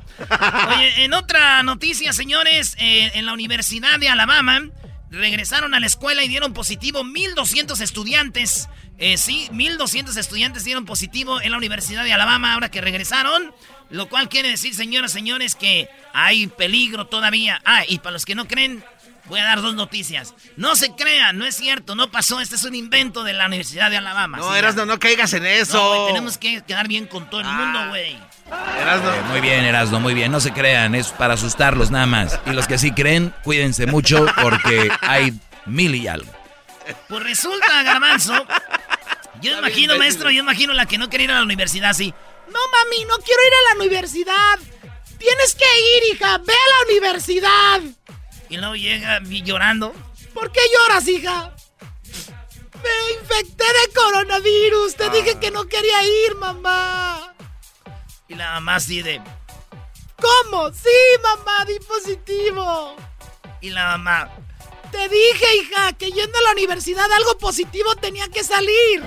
Oye, 0.69 1.05
en 1.05 1.15
otra 1.15 1.63
noticia, 1.65 2.13
señores, 2.13 2.77
eh, 2.79 3.11
en 3.15 3.27
la 3.27 3.33
Universidad 3.33 3.99
de 3.99 4.09
Alabama 4.09 4.63
regresaron 5.11 5.75
a 5.75 5.81
la 5.81 5.87
escuela 5.87 6.25
y 6.25 6.29
dieron 6.29 6.53
positivo 6.53 7.03
1.200 7.05 7.81
estudiantes. 7.81 8.69
Eh, 8.99 9.19
sí, 9.19 9.49
1.200 9.53 10.17
estudiantes 10.17 10.65
dieron 10.65 10.85
positivo 10.85 11.41
en 11.41 11.51
la 11.51 11.59
Universidad 11.59 12.05
de 12.05 12.13
Alabama 12.13 12.55
ahora 12.55 12.71
que 12.71 12.81
regresaron. 12.81 13.55
Lo 13.91 14.09
cual 14.09 14.29
quiere 14.29 14.49
decir, 14.49 14.75
señoras 14.75 15.13
y 15.13 15.15
señores, 15.15 15.55
que 15.55 15.89
hay 16.13 16.49
peligro 16.49 17.07
todavía. 17.07 17.61
Ah, 17.65 17.85
y 17.87 17.99
para 17.99 18.13
los 18.13 18.25
que 18.25 18.35
no 18.35 18.49
creen, 18.49 18.85
voy 19.27 19.39
a 19.39 19.45
dar 19.45 19.63
dos 19.63 19.75
noticias. 19.75 20.35
No 20.57 20.75
se 20.75 20.93
crean, 20.93 21.39
no 21.39 21.47
es 21.47 21.57
cierto, 21.57 21.95
no 21.95 22.11
pasó. 22.11 22.41
Este 22.41 22.57
es 22.57 22.65
un 22.65 22.75
invento 22.75 23.23
de 23.23 23.33
la 23.33 23.47
Universidad 23.47 23.91
de 23.91 23.99
Alabama. 23.99 24.39
No, 24.39 24.53
¿sí? 24.53 24.59
Erasno, 24.59 24.87
no 24.87 24.99
caigas 24.99 25.33
en 25.35 25.47
eso. 25.47 25.79
No, 25.79 26.07
tenemos 26.07 26.39
que 26.39 26.63
quedar 26.63 26.89
bien 26.89 27.07
con 27.07 27.31
todo 27.31 27.43
el 27.43 27.47
mundo, 27.47 27.89
güey. 27.91 28.19
Erasno. 28.81 29.13
Eh, 29.13 29.23
muy 29.31 29.41
bien, 29.41 29.65
Erasno, 29.65 30.01
muy 30.01 30.15
bien. 30.15 30.31
No 30.31 30.41
se 30.41 30.53
crean, 30.53 30.95
es 30.95 31.09
para 31.09 31.35
asustarlos 31.35 31.91
nada 31.91 32.07
más. 32.07 32.41
Y 32.47 32.51
los 32.51 32.67
que 32.67 32.79
sí 32.79 32.93
creen, 32.93 33.35
cuídense 33.43 33.87
mucho 33.87 34.27
porque 34.41 34.91
hay 35.01 35.39
mil 35.67 35.95
y 35.95 36.07
algo. 36.07 36.31
Pues 37.09 37.23
resulta, 37.23 37.83
Garbanzo. 37.83 38.47
Yo 39.41 39.59
imagino, 39.59 39.99
maestro, 39.99 40.31
yo 40.31 40.41
imagino 40.41 40.73
la 40.73 40.87
que 40.87 40.99
no 40.99 41.09
quiere 41.09 41.25
ir 41.25 41.31
a 41.31 41.37
la 41.37 41.43
universidad 41.43 41.91
así. 41.91 42.15
No, 42.49 42.61
mami, 42.73 43.05
no 43.05 43.17
quiero 43.19 43.43
ir 43.43 43.53
a 43.53 43.75
la 43.75 43.85
universidad. 43.85 44.59
Tienes 45.19 45.55
que 45.55 45.65
ir, 45.65 46.15
hija. 46.15 46.39
Ve 46.39 46.53
a 46.53 46.69
la 46.71 46.93
universidad. 46.93 47.81
Y 48.49 48.57
luego 48.57 48.77
llega 48.77 49.21
llorando. 49.23 49.93
¿Por 50.33 50.53
qué 50.53 50.61
lloras, 50.73 51.09
hija? 51.09 51.53
Me 52.83 53.21
infecté 53.21 53.65
de 53.65 53.95
coronavirus. 53.95 54.95
Te 54.97 55.11
dije 55.11 55.39
que 55.41 55.51
no 55.51 55.67
quería 55.67 56.03
ir, 56.03 56.37
mamá. 56.37 57.35
Y 58.29 58.35
la 58.35 58.53
mamá 58.55 58.77
así 58.77 59.03
de. 59.03 59.21
¿Cómo? 60.21 60.71
Sí, 60.73 60.89
mamá, 61.23 61.65
di 61.67 61.79
positivo. 61.87 62.97
Y 63.61 63.71
la 63.71 63.97
mamá. 63.97 64.31
Te 64.91 65.09
dije, 65.09 65.57
hija, 65.63 65.93
que 65.95 66.11
yendo 66.11 66.39
a 66.39 66.43
la 66.43 66.53
universidad 66.53 67.11
algo 67.13 67.37
positivo 67.39 67.95
tenía 67.97 68.29
que 68.29 68.43
salir. 68.45 69.03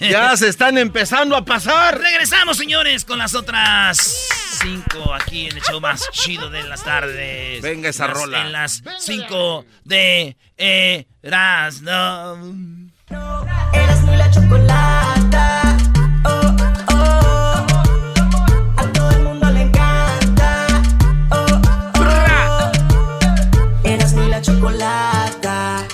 Ya 0.00 0.36
se 0.36 0.48
están 0.48 0.78
empezando 0.78 1.36
a 1.36 1.44
pasar. 1.44 1.98
Regresamos, 1.98 2.56
señores, 2.56 3.04
con 3.04 3.18
las 3.18 3.34
otras 3.34 4.28
cinco 4.62 5.12
aquí 5.14 5.46
en 5.48 5.56
el 5.56 5.62
show 5.62 5.80
más 5.80 6.08
chido 6.10 6.50
de 6.50 6.62
las 6.64 6.84
tardes. 6.84 7.60
Venga 7.62 7.88
esa 7.88 8.06
Las- 8.08 8.16
rola. 8.16 8.40
En 8.42 8.52
las 8.52 8.82
cinco 9.00 9.64
de 9.84 10.36
Erasmo. 11.22 12.81
Erasmo 13.72 14.12
y 14.12 14.16
la 14.16 14.30
chocolata. 14.30 15.76
Oh, 16.24 16.56
oh. 16.92 17.66
A 18.76 18.86
todo 18.92 19.10
el 19.10 19.22
mundo 19.22 19.50
le 19.50 19.62
encanta. 19.62 20.66
Oh, 21.30 21.60
oh. 21.98 22.72
Erasmo 23.84 24.22
y 24.22 24.28
la 24.28 24.40
chocolata. 24.40 25.84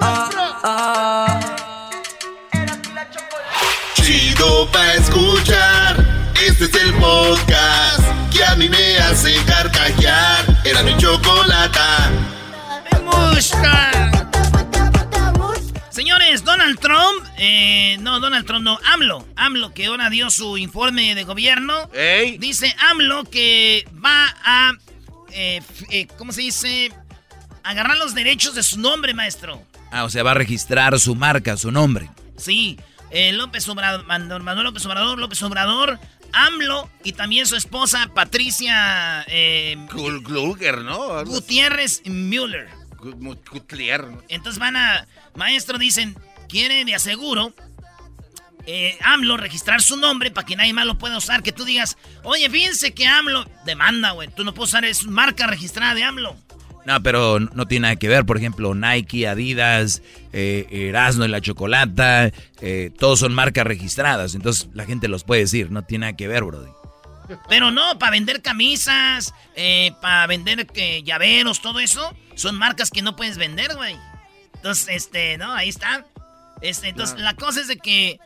Oh, 0.00 0.28
oh. 0.64 1.26
Chido 3.94 4.68
pa' 4.72 4.94
escuchar. 4.94 6.04
Este 6.46 6.64
es 6.64 6.74
el 6.74 6.92
podcast 6.94 8.02
que 8.32 8.44
a 8.44 8.54
mí 8.56 8.68
me 8.68 8.98
hace 8.98 9.34
carcajear. 9.46 10.44
Era 10.64 10.82
mi 10.82 10.96
chocolata. 10.96 12.10
Me 12.92 12.98
gusta. 13.00 14.13
Eh, 17.44 17.96
no, 18.00 18.20
Donald 18.20 18.46
Trump, 18.46 18.64
no, 18.64 18.78
AMLO, 18.92 19.26
AMLO 19.36 19.74
que 19.74 19.86
ahora 19.86 20.08
dio 20.08 20.30
su 20.30 20.56
informe 20.56 21.14
de 21.14 21.24
gobierno, 21.24 21.90
Ey. 21.92 22.38
dice 22.38 22.74
AMLO 22.90 23.24
que 23.24 23.86
va 24.02 24.34
a, 24.42 24.72
eh, 25.30 25.60
eh, 25.90 26.06
¿cómo 26.16 26.32
se 26.32 26.40
dice? 26.40 26.92
Agarrar 27.62 27.98
los 27.98 28.14
derechos 28.14 28.54
de 28.54 28.62
su 28.62 28.78
nombre, 28.80 29.12
maestro. 29.14 29.62
Ah, 29.90 30.04
o 30.04 30.10
sea, 30.10 30.22
va 30.22 30.30
a 30.30 30.34
registrar 30.34 30.98
su 30.98 31.14
marca, 31.14 31.56
su 31.56 31.70
nombre. 31.70 32.08
Sí, 32.36 32.78
eh, 33.10 33.32
López 33.32 33.68
Obrador, 33.68 34.06
Manuel 34.06 34.64
López 34.64 34.84
Obrador, 34.86 35.18
López 35.18 35.42
Obrador, 35.42 35.98
AMLO 36.32 36.90
y 37.04 37.12
también 37.12 37.46
su 37.46 37.56
esposa 37.56 38.10
Patricia 38.14 39.24
Kluger, 39.88 40.78
¿no? 40.78 41.24
Gutiérrez 41.24 42.02
Müller. 42.06 42.68
Entonces 44.28 44.58
van 44.58 44.76
a, 44.76 45.06
maestro, 45.34 45.78
dicen, 45.78 46.16
quiere 46.48 46.84
de 46.84 46.94
aseguro 46.94 47.54
eh, 48.66 48.96
AMLO 49.02 49.36
registrar 49.36 49.82
su 49.82 49.96
nombre 49.96 50.30
para 50.30 50.46
que 50.46 50.56
nadie 50.56 50.72
más 50.72 50.86
lo 50.86 50.96
pueda 50.96 51.18
usar. 51.18 51.42
Que 51.42 51.52
tú 51.52 51.64
digas, 51.64 51.96
oye, 52.22 52.48
fíjense 52.48 52.94
que 52.94 53.06
AMLO 53.06 53.44
demanda, 53.64 54.12
güey. 54.12 54.28
Tú 54.28 54.44
no 54.44 54.54
puedes 54.54 54.70
usar, 54.70 54.84
es 54.84 55.06
marca 55.06 55.46
registrada 55.46 55.94
de 55.94 56.04
AMLO. 56.04 56.36
No, 56.86 57.02
pero 57.02 57.40
no 57.40 57.66
tiene 57.66 57.82
nada 57.82 57.96
que 57.96 58.08
ver. 58.08 58.26
Por 58.26 58.36
ejemplo, 58.36 58.74
Nike, 58.74 59.26
Adidas, 59.26 60.02
eh, 60.32 60.66
Erasmo 60.70 61.24
y 61.24 61.28
la 61.28 61.40
Chocolata, 61.40 62.30
eh, 62.60 62.90
todos 62.98 63.20
son 63.20 63.34
marcas 63.34 63.66
registradas. 63.66 64.34
Entonces 64.34 64.68
la 64.74 64.84
gente 64.84 65.08
los 65.08 65.24
puede 65.24 65.42
decir. 65.42 65.70
No 65.70 65.82
tiene 65.82 66.06
nada 66.06 66.16
que 66.16 66.28
ver, 66.28 66.44
Brody. 66.44 66.70
Pero 67.48 67.70
no, 67.70 67.98
para 67.98 68.12
vender 68.12 68.42
camisas, 68.42 69.32
para 70.02 70.26
vender 70.26 70.66
eh, 70.74 71.02
llaveros, 71.02 71.62
todo 71.62 71.80
eso, 71.80 72.14
son 72.34 72.56
marcas 72.56 72.90
que 72.90 73.00
no 73.00 73.16
puedes 73.16 73.38
vender, 73.38 73.74
güey. 73.76 73.96
Entonces, 74.56 74.88
este, 74.90 75.38
no, 75.38 75.54
ahí 75.54 75.70
está. 75.70 76.04
Este, 76.64 76.88
entonces, 76.88 77.20
la 77.20 77.34
cosa 77.34 77.60
es 77.60 77.68
de 77.68 77.76
que 77.76 78.18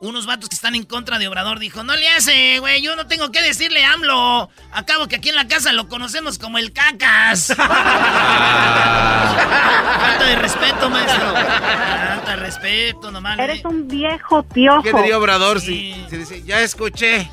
unos 0.00 0.26
vatos 0.26 0.50
que 0.50 0.54
están 0.54 0.74
en 0.74 0.84
contra 0.84 1.18
de 1.18 1.26
Obrador 1.26 1.58
dijo, 1.58 1.82
no 1.82 1.96
le 1.96 2.06
hace, 2.10 2.58
güey, 2.58 2.82
yo 2.82 2.94
no 2.96 3.06
tengo 3.06 3.32
que 3.32 3.40
decirle 3.40 3.82
AMLO. 3.84 4.50
Acabo 4.72 5.08
que 5.08 5.16
aquí 5.16 5.30
en 5.30 5.36
la 5.36 5.48
casa 5.48 5.72
lo 5.72 5.88
conocemos 5.88 6.38
como 6.38 6.58
el 6.58 6.72
cacas. 6.74 7.46
Falta 7.56 7.64
de 10.26 10.36
respeto, 10.36 10.90
maestro. 10.90 11.32
Falta 11.32 12.30
de 12.32 12.36
respeto, 12.36 13.10
nomás. 13.10 13.38
Eres 13.38 13.64
un 13.64 13.88
viejo 13.88 14.42
piojo. 14.42 14.82
¿Qué 14.82 14.92
diría 14.92 15.16
Obrador 15.18 15.58
Sí. 15.60 15.94
si, 15.94 16.04
si 16.10 16.16
dice, 16.18 16.42
ya 16.42 16.60
escuché? 16.60 17.30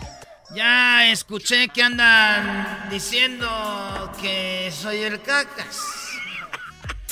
Ya 0.56 1.08
escuché 1.12 1.68
que 1.70 1.84
andan 1.84 2.88
diciendo 2.90 4.12
que 4.22 4.72
soy 4.72 5.00
el 5.00 5.22
cacas. 5.22 5.82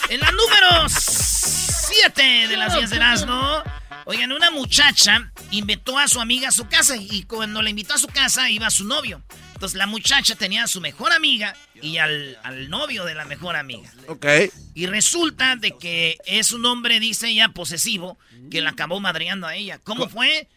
En 0.09 0.19
la 0.19 0.31
número 0.31 0.89
7 0.89 2.47
de 2.47 2.57
las 2.57 2.73
10 2.75 2.89
de 2.89 2.95
Erasmo, 2.97 3.63
oigan, 4.05 4.31
una 4.31 4.51
muchacha 4.51 5.31
invitó 5.51 5.97
a 5.97 6.07
su 6.07 6.19
amiga 6.19 6.49
a 6.49 6.51
su 6.51 6.67
casa 6.67 6.95
y 6.97 7.23
cuando 7.23 7.61
la 7.61 7.69
invitó 7.69 7.93
a 7.93 7.97
su 7.97 8.07
casa 8.07 8.49
iba 8.49 8.69
su 8.69 8.83
novio. 8.85 9.23
Entonces 9.53 9.77
la 9.77 9.87
muchacha 9.87 10.35
tenía 10.35 10.63
a 10.63 10.67
su 10.67 10.81
mejor 10.81 11.13
amiga 11.13 11.55
y 11.81 11.97
al, 11.97 12.37
al 12.43 12.69
novio 12.69 13.05
de 13.05 13.15
la 13.15 13.25
mejor 13.25 13.55
amiga. 13.55 13.89
Ok. 14.07 14.25
Y 14.73 14.87
resulta 14.87 15.55
de 15.55 15.77
que 15.77 16.17
es 16.25 16.51
un 16.51 16.65
hombre, 16.65 16.99
dice 16.99 17.29
ella, 17.29 17.49
posesivo, 17.49 18.17
que 18.49 18.61
la 18.61 18.71
acabó 18.71 18.99
madreando 18.99 19.47
a 19.47 19.55
ella. 19.55 19.79
¿Cómo 19.83 20.09
fue? 20.09 20.49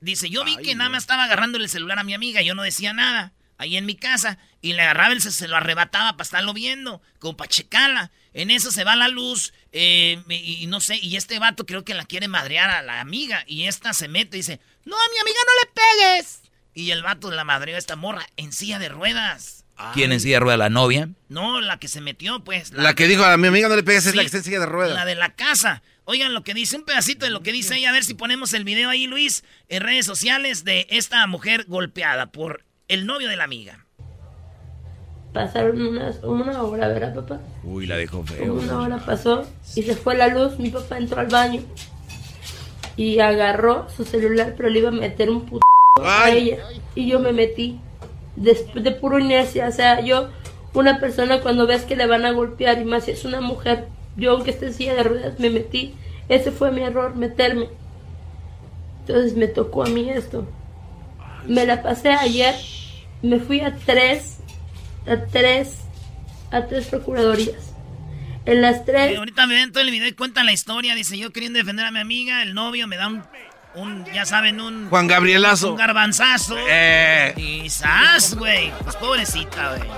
Dice, 0.00 0.30
yo 0.30 0.44
vi 0.44 0.56
que 0.58 0.74
nada 0.76 0.90
más 0.90 1.02
estaba 1.02 1.24
agarrándole 1.24 1.64
el 1.64 1.70
celular 1.70 1.98
a 1.98 2.04
mi 2.04 2.14
amiga, 2.14 2.42
yo 2.42 2.54
no 2.54 2.62
decía 2.62 2.92
nada, 2.92 3.32
ahí 3.58 3.76
en 3.76 3.86
mi 3.86 3.96
casa, 3.96 4.38
y 4.62 4.74
le 4.74 4.82
agarraba 4.82 5.12
el 5.14 5.20
ce- 5.20 5.32
se 5.32 5.48
lo 5.48 5.56
arrebataba 5.56 6.12
para 6.12 6.22
estarlo 6.24 6.52
viendo, 6.54 7.02
como 7.18 7.36
para 7.36 7.48
checarla. 7.48 8.10
En 8.32 8.50
eso 8.50 8.70
se 8.70 8.84
va 8.84 8.96
la 8.96 9.08
luz, 9.08 9.52
eh, 9.72 10.22
y, 10.28 10.62
y 10.62 10.66
no 10.66 10.80
sé, 10.80 10.96
y 10.96 11.16
este 11.16 11.38
vato 11.38 11.66
creo 11.66 11.84
que 11.84 11.94
la 11.94 12.04
quiere 12.04 12.28
madrear 12.28 12.70
a 12.70 12.82
la 12.82 13.00
amiga, 13.00 13.44
y 13.46 13.64
esta 13.64 13.92
se 13.92 14.08
mete 14.08 14.36
y 14.36 14.40
dice, 14.40 14.60
no, 14.84 14.96
a 14.96 15.08
mi 15.12 15.18
amiga 15.18 15.38
no 15.46 15.52
le 15.62 16.16
pegues. 16.16 16.42
Y 16.72 16.92
el 16.92 17.02
vato 17.02 17.30
la 17.30 17.44
madreó 17.44 17.74
a 17.74 17.78
esta 17.78 17.96
morra 17.96 18.26
en 18.36 18.52
silla 18.52 18.78
de 18.78 18.88
ruedas. 18.88 19.64
¿Quién 19.94 20.12
en 20.12 20.20
silla 20.20 20.36
de 20.36 20.40
rueda? 20.40 20.56
¿La 20.56 20.70
novia? 20.70 21.08
No, 21.28 21.60
la 21.60 21.78
que 21.78 21.88
se 21.88 22.00
metió, 22.00 22.44
pues. 22.44 22.72
La 22.72 22.94
que 22.94 23.08
dijo 23.08 23.24
a 23.24 23.36
mi 23.36 23.48
amiga 23.48 23.68
no 23.68 23.76
le 23.76 23.82
pegues 23.82 24.06
es 24.06 24.14
la 24.14 24.22
que 24.22 24.26
está 24.26 24.38
en 24.38 24.44
silla 24.44 24.60
de 24.60 24.66
ruedas. 24.66 24.94
La 24.94 25.04
de 25.04 25.14
la 25.14 25.34
casa. 25.34 25.82
Oigan 26.04 26.34
lo 26.34 26.44
que 26.44 26.54
dice, 26.54 26.76
un 26.76 26.84
pedacito 26.84 27.24
de 27.24 27.30
lo 27.30 27.42
que 27.42 27.52
dice 27.52 27.76
ella. 27.76 27.90
A 27.90 27.92
ver 27.92 28.04
si 28.04 28.14
ponemos 28.14 28.52
el 28.52 28.64
video 28.64 28.90
ahí, 28.90 29.06
Luis, 29.06 29.42
en 29.68 29.82
redes 29.82 30.06
sociales 30.06 30.64
de 30.64 30.86
esta 30.90 31.26
mujer 31.26 31.64
golpeada 31.66 32.30
por 32.30 32.64
el 32.88 33.06
novio 33.06 33.28
de 33.28 33.36
la 33.36 33.44
amiga. 33.44 33.86
Pasaron 35.32 35.80
unas, 35.80 36.22
una 36.24 36.62
hora, 36.62 36.88
¿verdad, 36.88 37.14
papá? 37.14 37.40
Uy, 37.62 37.86
la 37.86 37.96
dejó 37.96 38.24
feo. 38.24 38.54
una 38.54 38.80
hora 38.80 38.98
pasó 38.98 39.44
y 39.76 39.82
se 39.82 39.94
fue 39.94 40.16
la 40.16 40.28
luz. 40.28 40.58
Mi 40.58 40.70
papá 40.70 40.98
entró 40.98 41.20
al 41.20 41.28
baño 41.28 41.62
y 42.96 43.20
agarró 43.20 43.88
su 43.88 44.04
celular, 44.04 44.54
pero 44.56 44.68
le 44.68 44.80
iba 44.80 44.88
a 44.88 44.92
meter 44.92 45.30
un 45.30 45.46
puto 45.46 45.62
a 46.02 46.30
ella. 46.30 46.58
Y 46.94 47.08
yo 47.08 47.20
me 47.20 47.32
metí 47.32 47.80
después 48.36 48.82
de 48.82 48.90
puro 48.90 49.18
inercia. 49.18 49.68
O 49.68 49.72
sea, 49.72 50.00
yo, 50.00 50.28
una 50.74 50.98
persona 50.98 51.40
cuando 51.40 51.66
ves 51.66 51.84
que 51.84 51.96
le 51.96 52.06
van 52.06 52.26
a 52.26 52.32
golpear 52.32 52.80
y 52.80 52.84
más 52.84 53.04
si 53.04 53.12
es 53.12 53.24
una 53.24 53.40
mujer, 53.40 53.86
yo 54.16 54.32
aunque 54.32 54.50
esté 54.50 54.66
en 54.66 54.74
silla 54.74 54.94
de 54.94 55.04
ruedas, 55.04 55.38
me 55.38 55.50
metí. 55.50 55.94
Ese 56.28 56.50
fue 56.50 56.72
mi 56.72 56.82
error, 56.82 57.16
meterme. 57.16 57.68
Entonces 59.00 59.36
me 59.36 59.48
tocó 59.48 59.84
a 59.84 59.88
mí 59.88 60.10
esto. 60.10 60.46
Me 61.46 61.64
la 61.66 61.82
pasé 61.82 62.10
ayer, 62.10 62.54
me 63.22 63.38
fui 63.40 63.60
a 63.60 63.74
tres, 63.74 64.39
a 65.06 65.26
tres, 65.26 65.78
a 66.50 66.66
tres 66.66 66.86
procuradurías. 66.86 67.74
En 68.46 68.62
las 68.62 68.84
tres, 68.84 69.18
ahorita 69.18 69.46
me 69.46 69.54
ven 69.54 69.70
todo 69.70 69.82
el 69.82 69.90
video 69.90 70.08
y 70.08 70.12
cuentan 70.12 70.46
la 70.46 70.52
historia. 70.52 70.94
Dice, 70.94 71.18
yo 71.18 71.30
queriendo 71.30 71.58
defender 71.58 71.84
a 71.84 71.90
mi 71.90 72.00
amiga, 72.00 72.42
el 72.42 72.54
novio 72.54 72.86
me 72.86 72.96
da 72.96 73.08
un 73.08 73.22
un, 73.74 74.04
ya 74.06 74.24
saben, 74.24 74.60
un... 74.60 74.88
Juan 74.88 75.06
Gabrielazo. 75.06 75.70
Un 75.70 75.76
garbanzazo. 75.76 76.56
Eh. 76.68 77.32
Y 77.36 77.70
¡zas, 77.70 78.34
güey! 78.34 78.72
Pues 78.82 78.96
pobrecita, 78.96 79.76
güey. 79.76 79.88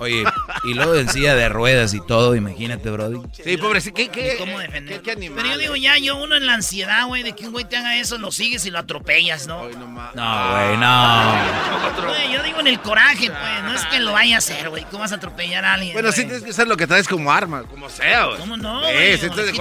Oye, 0.00 0.24
y 0.64 0.74
luego 0.74 0.94
en 0.94 1.08
silla 1.08 1.34
de 1.34 1.48
ruedas 1.48 1.92
y 1.94 2.00
todo, 2.00 2.34
imagínate, 2.36 2.88
Brody. 2.90 3.20
Sí, 3.32 3.56
pobrecito. 3.56 3.94
¿Qué, 3.96 4.08
qué, 4.08 4.36
¿Cómo 4.38 4.58
defender? 4.58 4.96
qué- 4.98 5.02
qué 5.02 5.10
animal, 5.12 5.38
Pero 5.42 5.54
yo 5.54 5.58
digo, 5.58 5.76
ya, 5.76 5.98
yo 5.98 6.16
uno 6.16 6.36
en 6.36 6.46
la 6.46 6.54
ansiedad, 6.54 7.06
güey, 7.06 7.22
de 7.22 7.34
que 7.34 7.46
un 7.46 7.52
güey 7.52 7.64
te 7.64 7.76
haga 7.76 7.96
eso, 7.96 8.16
lo 8.18 8.30
sigues 8.30 8.64
y 8.66 8.70
lo 8.70 8.78
atropellas, 8.78 9.46
¿no? 9.46 9.62
No, 9.64 9.68
güey, 9.68 10.76
no. 10.78 12.32
Yo 12.32 12.42
digo 12.42 12.60
en 12.60 12.66
el 12.66 12.80
coraje, 12.80 13.30
pues, 13.30 13.62
no 13.64 13.74
es 13.74 13.84
que 13.86 14.00
lo 14.00 14.12
vaya 14.12 14.36
a 14.36 14.38
hacer, 14.38 14.68
güey. 14.68 14.84
¿Cómo 14.84 15.00
vas 15.00 15.12
a 15.12 15.16
atropellar 15.16 15.64
a 15.64 15.74
alguien? 15.74 15.92
Bueno, 15.94 16.10
sí 16.12 16.18
güey? 16.22 16.26
tienes 16.28 16.44
que 16.44 16.50
usar 16.50 16.66
lo 16.68 16.76
que 16.76 16.86
traes 16.86 17.08
como 17.08 17.32
arma, 17.32 17.62
como 17.64 17.88
sea, 17.88 18.26
güey. 18.26 18.38
¿Cómo 18.38 18.56
no, 18.56 18.86
Eh, 18.88 19.16
sí, 19.18 19.26
estoy 19.26 19.46
de 19.46 19.52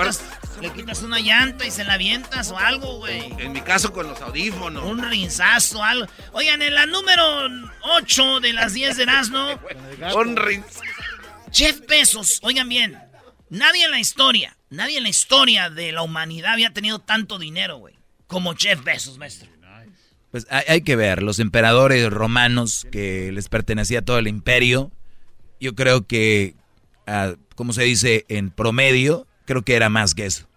le, 0.61 0.73
quitas, 0.73 1.03
una 1.03 1.19
llanta 1.19 1.65
y 1.65 1.71
se 1.71 1.83
la 1.83 1.93
avientas 1.93 2.51
o 2.51 2.57
algo, 2.57 2.97
güey. 2.99 3.31
En 3.37 3.53
mi 3.53 3.61
caso, 3.61 3.91
con 3.91 4.07
los 4.07 4.21
audífonos. 4.21 4.83
Un 4.83 5.09
rinzazo, 5.09 5.83
algo. 5.83 6.07
Oigan, 6.33 6.61
en 6.61 6.73
la 6.73 6.85
número 6.85 7.23
8 7.99 8.39
de 8.39 8.53
las 8.53 8.73
10 8.73 8.97
de 8.97 9.03
Erasmo, 9.03 9.59
Un 10.15 10.35
rinzazo. 10.35 10.81
Jeff 11.51 11.79
Bezos, 11.87 12.39
oigan 12.43 12.67
bien, 12.67 12.97
nadie 13.49 13.85
en 13.85 13.91
la 13.91 13.99
historia, 13.99 14.57
nadie 14.69 14.97
en 14.97 15.03
la 15.03 15.09
historia 15.09 15.69
de 15.69 15.91
la 15.91 16.01
humanidad 16.01 16.53
había 16.53 16.73
tenido 16.73 16.99
tanto 16.99 17.39
dinero, 17.39 17.77
güey, 17.77 17.95
como 18.27 18.55
Jeff 18.55 18.83
Bezos, 18.83 19.17
maestro. 19.17 19.49
Pues 20.31 20.45
hay, 20.49 20.63
hay 20.67 20.81
que 20.81 20.95
ver, 20.95 21.23
los 21.23 21.39
emperadores 21.39 22.09
romanos 22.09 22.85
que 22.91 23.31
les 23.31 23.47
pertenecía 23.47 24.01
todo 24.01 24.19
el 24.19 24.27
imperio, 24.27 24.91
yo 25.59 25.73
creo 25.73 26.05
que, 26.05 26.55
ah, 27.05 27.35
como 27.55 27.73
se 27.73 27.83
dice 27.83 28.25
en 28.27 28.51
promedio, 28.51 29.26
creo 29.47 29.63
que 29.63 29.75
era 29.75 29.89
más 29.89 30.13
que 30.13 30.27
eso. 30.27 30.47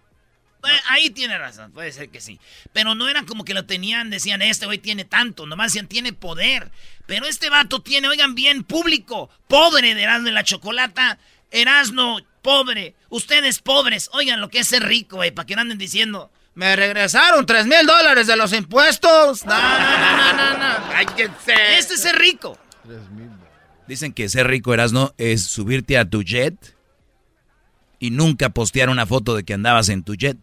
Eh, 0.63 0.79
Ahí 0.89 1.09
tiene 1.09 1.37
razón, 1.39 1.71
puede 1.71 1.91
ser 1.91 2.09
que 2.09 2.21
sí. 2.21 2.39
Pero 2.73 2.93
no 2.93 3.09
era 3.09 3.23
como 3.23 3.43
que 3.43 3.55
lo 3.55 3.65
tenían, 3.65 4.11
decían, 4.11 4.43
este 4.43 4.67
güey 4.67 4.77
tiene 4.77 5.05
tanto, 5.05 5.47
nomás 5.47 5.71
decían, 5.71 5.87
tiene 5.87 6.13
poder. 6.13 6.69
Pero 7.07 7.25
este 7.25 7.49
vato 7.49 7.81
tiene, 7.81 8.07
oigan 8.07 8.35
bien, 8.35 8.63
público, 8.63 9.31
pobre 9.47 9.95
de 9.95 10.03
Erasmo 10.03 10.25
de 10.25 10.33
la 10.33 10.43
Chocolata, 10.43 11.17
Erasmo, 11.49 12.19
pobre, 12.43 12.93
ustedes 13.09 13.59
pobres, 13.59 14.09
oigan 14.13 14.39
lo 14.39 14.49
que 14.49 14.59
es 14.59 14.67
ser 14.67 14.83
rico, 14.83 15.15
güey, 15.15 15.31
para 15.31 15.47
que 15.47 15.55
no 15.55 15.61
anden 15.61 15.79
diciendo, 15.79 16.31
me 16.53 16.75
regresaron 16.75 17.45
tres 17.45 17.65
mil 17.65 17.85
dólares 17.85 18.27
de 18.27 18.35
los 18.35 18.51
impuestos. 18.51 19.45
No, 19.45 19.57
no, 19.57 19.79
no, 19.79 20.33
no, 20.33 20.57
no, 20.57 20.79
no. 20.79 20.89
Cállense. 20.91 21.77
Este 21.77 21.93
es 21.93 22.01
ser 22.01 22.17
rico. 22.17 22.57
Dicen 23.87 24.11
que 24.11 24.27
ser 24.27 24.47
rico, 24.47 24.73
Erasno, 24.73 25.13
es 25.17 25.43
subirte 25.45 25.97
a 25.97 26.03
tu 26.03 26.23
jet 26.23 26.55
y 28.01 28.09
nunca 28.09 28.49
postear 28.49 28.89
una 28.89 29.05
foto 29.05 29.35
de 29.35 29.43
que 29.45 29.53
andabas 29.53 29.87
en 29.87 30.03
tu 30.03 30.15
jet. 30.15 30.37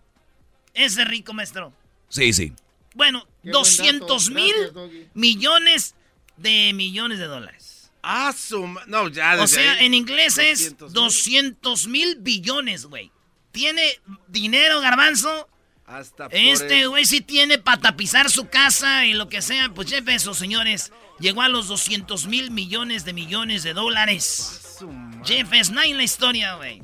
Es 0.73 0.95
ser 0.95 1.09
rico, 1.09 1.35
maestro. 1.35 1.73
Sí, 2.09 2.33
sí. 2.33 2.53
Bueno, 2.95 3.25
Qué 3.43 3.51
buen 3.51 3.53
200 3.53 4.27
dato. 4.29 4.35
mil 4.41 4.55
Gracias, 4.73 5.07
millones 5.13 5.95
de 6.39 6.73
millones 6.73 7.19
de 7.19 7.27
dólares. 7.27 7.91
Ah, 8.03 8.33
su 8.35 8.67
ma- 8.67 8.85
No, 8.87 9.09
ya 9.09 9.37
O 9.43 9.47
sea, 9.47 9.73
ahí, 9.73 9.87
en 9.87 9.93
inglés 9.95 10.39
es 10.39 10.61
200,000. 10.79 10.95
200 10.95 11.87
mil 11.89 12.17
billones, 12.21 12.87
güey. 12.87 13.11
Tiene 13.51 13.83
dinero, 14.29 14.81
garbanzo. 14.81 15.49
Hasta 15.85 16.27
Este 16.31 16.81
el- 16.83 16.91
güey 16.91 17.07
sí 17.07 17.21
tiene 17.23 17.59
para 17.59 17.81
tapizar 17.81 18.31
su 18.31 18.49
casa 18.49 19.05
y 19.05 19.15
lo 19.15 19.29
que 19.29 19.43
sea. 19.43 19.71
Pues 19.75 19.89
Jeff 19.91 20.05
Bezos, 20.05 20.39
señores, 20.39 20.93
llegó 21.19 21.43
a 21.43 21.49
los 21.49 21.67
200 21.67 22.27
mil 22.27 22.51
millones 22.53 23.05
de 23.05 23.13
millones 23.15 23.65
de 23.65 23.73
dólares. 23.75 24.79
Jeff 25.25 25.51
nadie 25.71 25.91
en 25.91 25.97
la 25.97 26.05
historia, 26.05 26.55
güey. 26.55 26.83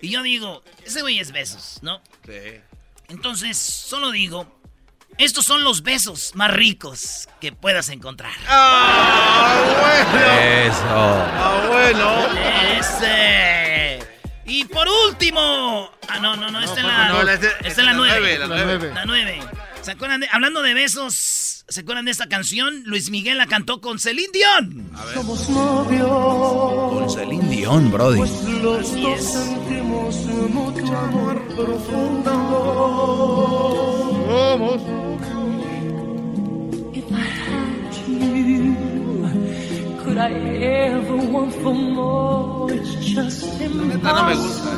Y 0.00 0.10
yo 0.10 0.22
digo, 0.22 0.62
ese 0.84 1.00
güey 1.02 1.18
es 1.18 1.32
Besos, 1.32 1.78
¿no? 1.82 2.00
Sí. 2.26 2.60
Entonces, 3.08 3.56
solo 3.56 4.10
digo, 4.10 4.46
estos 5.18 5.44
son 5.44 5.62
los 5.64 5.82
besos 5.82 6.32
más 6.34 6.50
ricos 6.52 7.28
que 7.40 7.52
puedas 7.52 7.88
encontrar. 7.90 8.32
Ah, 8.48 9.56
bueno. 9.80 10.32
Eso. 10.40 10.84
Ah, 10.88 11.66
bueno. 11.70 12.26
Ese. 12.78 13.98
Y 14.46 14.64
por 14.66 14.86
último. 14.88 15.90
Ah, 16.08 16.18
no, 16.18 16.36
no, 16.36 16.50
no, 16.50 16.60
esta 16.60 16.80
es 16.80 16.86
la. 16.86 17.08
no, 17.08 17.22
la- 17.22 17.34
esta 17.34 17.66
es 17.66 17.78
la 17.78 17.92
nueve. 17.92 18.38
la 18.38 18.46
nueve. 18.46 18.92
La 18.94 19.04
nueve. 19.04 19.40
¿Se 19.84 19.90
acuerdan 19.92 20.20
de, 20.20 20.28
hablando 20.32 20.62
de 20.62 20.72
besos, 20.72 21.64
¿se 21.68 21.80
acuerdan 21.80 22.06
de 22.06 22.10
esta 22.10 22.26
canción? 22.26 22.82
Luis 22.86 23.10
Miguel 23.10 23.36
la 23.36 23.46
cantó 23.46 23.80
con 23.82 23.98
Celine 23.98 24.28
Dion. 24.32 24.90
Somos 25.12 25.48
novios, 25.50 26.94
Con 26.94 27.10
Celine 27.10 27.48
Dion, 27.50 27.90
Brody. 27.92 28.18
los 28.18 28.30
Así 28.30 28.60
dos 28.62 28.92
es. 29.18 29.24
sentimos 29.32 30.16
mucho 30.54 30.96
amor 30.96 31.42
profundo. 31.54 32.32
Somos. 34.26 34.80
If 36.96 37.04
I 37.10 37.20
had 37.20 37.92
you, 38.08 38.76
could 40.02 40.16
I 40.16 40.32
ever 40.32 41.16
want 41.16 41.52
for 41.62 41.74
more? 41.74 42.72
It's 42.72 42.94
just 43.04 43.44
neta 43.60 44.12
no 44.12 44.24
me 44.24 44.34
gusta. 44.34 44.70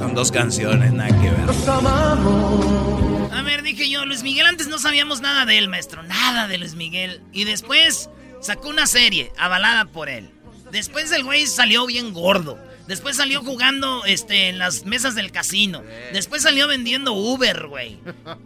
Son 0.00 0.14
dos 0.14 0.32
canciones, 0.32 0.94
nada 0.94 1.10
que 1.20 1.28
ver. 1.28 1.40
Nos 1.40 1.68
amamos. 1.68 3.30
A 3.34 3.42
ver, 3.42 3.62
dije 3.62 3.90
yo, 3.90 4.06
Luis 4.06 4.22
Miguel, 4.22 4.46
antes 4.46 4.66
no 4.66 4.78
sabíamos 4.78 5.20
nada 5.20 5.44
de 5.44 5.58
él, 5.58 5.68
maestro. 5.68 6.02
Nada 6.02 6.48
de 6.48 6.56
Luis 6.56 6.74
Miguel. 6.74 7.20
Y 7.34 7.44
después 7.44 8.08
sacó 8.40 8.70
una 8.70 8.86
serie 8.86 9.30
avalada 9.36 9.84
por 9.84 10.08
él. 10.08 10.30
Después 10.72 11.12
el 11.12 11.22
güey 11.22 11.46
salió 11.46 11.84
bien 11.84 12.14
gordo. 12.14 12.58
Después 12.86 13.18
salió 13.18 13.42
jugando 13.42 14.06
este, 14.06 14.48
en 14.48 14.58
las 14.58 14.86
mesas 14.86 15.14
del 15.14 15.32
casino. 15.32 15.82
Después 16.14 16.44
salió 16.44 16.66
vendiendo 16.66 17.12
Uber, 17.12 17.66
güey. 17.66 17.98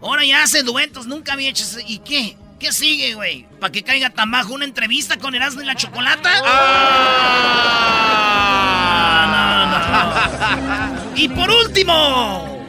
Ahora 0.02 0.24
ya 0.24 0.42
hace 0.42 0.64
duetos, 0.64 1.06
nunca 1.06 1.34
había 1.34 1.50
hecho 1.50 1.62
eso. 1.62 1.78
¿Y 1.86 2.00
qué? 2.00 2.36
¿Qué 2.58 2.72
sigue, 2.72 3.14
güey? 3.14 3.46
¿Para 3.60 3.70
que 3.70 3.84
caiga 3.84 4.10
tan 4.10 4.28
bajo? 4.28 4.54
¿Una 4.54 4.64
entrevista 4.64 5.18
con 5.18 5.36
Erasmo 5.36 5.62
y 5.62 5.66
la 5.66 5.76
Chocolata? 5.76 6.32
Ah, 6.44 7.14
no, 9.30 9.66
no, 9.70 10.88
no. 10.88 10.93
Y 11.16 11.28
por 11.28 11.50
último, 11.50 12.66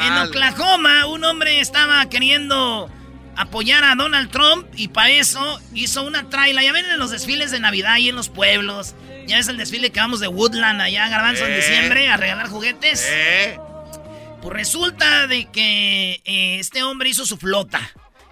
en 0.00 0.12
Oklahoma, 0.18 1.06
un 1.06 1.24
hombre 1.24 1.60
estaba 1.60 2.08
queriendo 2.08 2.90
apoyar 3.36 3.82
a 3.84 3.94
Donald 3.94 4.30
Trump 4.30 4.66
y 4.76 4.88
para 4.88 5.10
eso 5.10 5.60
hizo 5.74 6.04
una 6.04 6.28
traila. 6.28 6.62
Ya 6.62 6.72
ven 6.72 6.84
en 6.86 6.98
los 6.98 7.10
desfiles 7.10 7.50
de 7.50 7.60
Navidad 7.60 7.96
y 7.98 8.08
en 8.08 8.14
los 8.16 8.28
pueblos. 8.28 8.94
Ya 9.26 9.36
ves 9.36 9.48
el 9.48 9.56
desfile 9.56 9.90
que 9.90 10.00
vamos 10.00 10.20
de 10.20 10.28
Woodland 10.28 10.80
allá, 10.80 11.08
Garbanzo, 11.08 11.44
en 11.46 11.52
Eh. 11.52 11.56
diciembre 11.56 12.08
a 12.08 12.16
regalar 12.16 12.48
juguetes. 12.48 13.04
¿Eh? 13.08 13.58
Pues 14.40 14.52
resulta 14.54 15.26
de 15.26 15.46
que 15.50 16.20
eh, 16.24 16.58
este 16.58 16.82
hombre 16.82 17.08
hizo 17.10 17.26
su 17.26 17.36
flota 17.36 17.80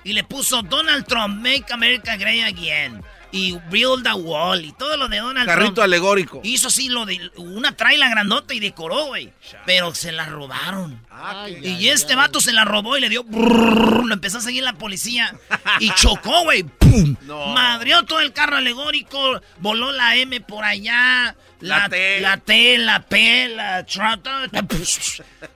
y 0.05 0.13
le 0.13 0.25
puso 0.25 0.63
Donald 0.63 1.07
Trump, 1.07 1.37
Make 1.41 1.73
America 1.73 2.17
Great 2.17 2.47
Again 2.47 3.03
y 3.33 3.57
Build 3.71 4.07
a 4.07 4.14
Wall 4.14 4.64
y 4.64 4.73
todo 4.73 4.97
lo 4.97 5.09
de 5.09 5.19
Donald 5.19 5.47
Carrito 5.47 5.75
Trump. 5.75 5.85
alegórico. 5.85 6.40
Hizo 6.45 6.69
así 6.69 6.88
lo 6.88 7.07
de 7.07 7.31
una 7.37 7.77
traila 7.77 8.09
grandota 8.09 8.55
y 8.55 8.61
decoró, 8.61 9.07
güey. 9.07 9.33
Pero 9.66 9.95
se 9.95 10.12
la 10.12 10.27
robaron. 10.27 11.01
Ay, 11.11 11.59
Y 11.62 11.66
ay, 11.69 11.88
este 11.90 12.12
ay. 12.12 12.16
vato 12.16 12.40
se 12.40 12.53
la 12.53 12.64
robó 12.64 12.97
y 12.97 13.01
le 13.01 13.09
dio. 13.09 13.23
brrrr, 13.25 14.05
lo 14.07 14.14
empezó 14.14 14.38
a 14.38 14.40
seguir 14.43 14.62
la 14.64 14.73
policía. 14.75 15.35
Y 15.81 15.90
chocó, 15.95 16.43
güey. 16.45 16.62
¡Pum! 16.64 17.16
No. 17.23 17.47
Madreó 17.55 18.03
todo 18.05 18.21
el 18.21 18.33
carro 18.33 18.57
alegórico. 18.57 19.40
Voló 19.59 19.93
la 19.93 20.16
M 20.16 20.40
por 20.40 20.64
allá. 20.64 21.37
La, 21.61 21.79
La 21.81 21.88
T. 21.88 22.21
La 22.21 22.37
T, 22.38 22.79
la 22.79 23.03
P, 23.07 23.49
la 23.49 23.87
tra- 23.87 24.21
ta- 24.21 24.49
ta- 24.49 24.66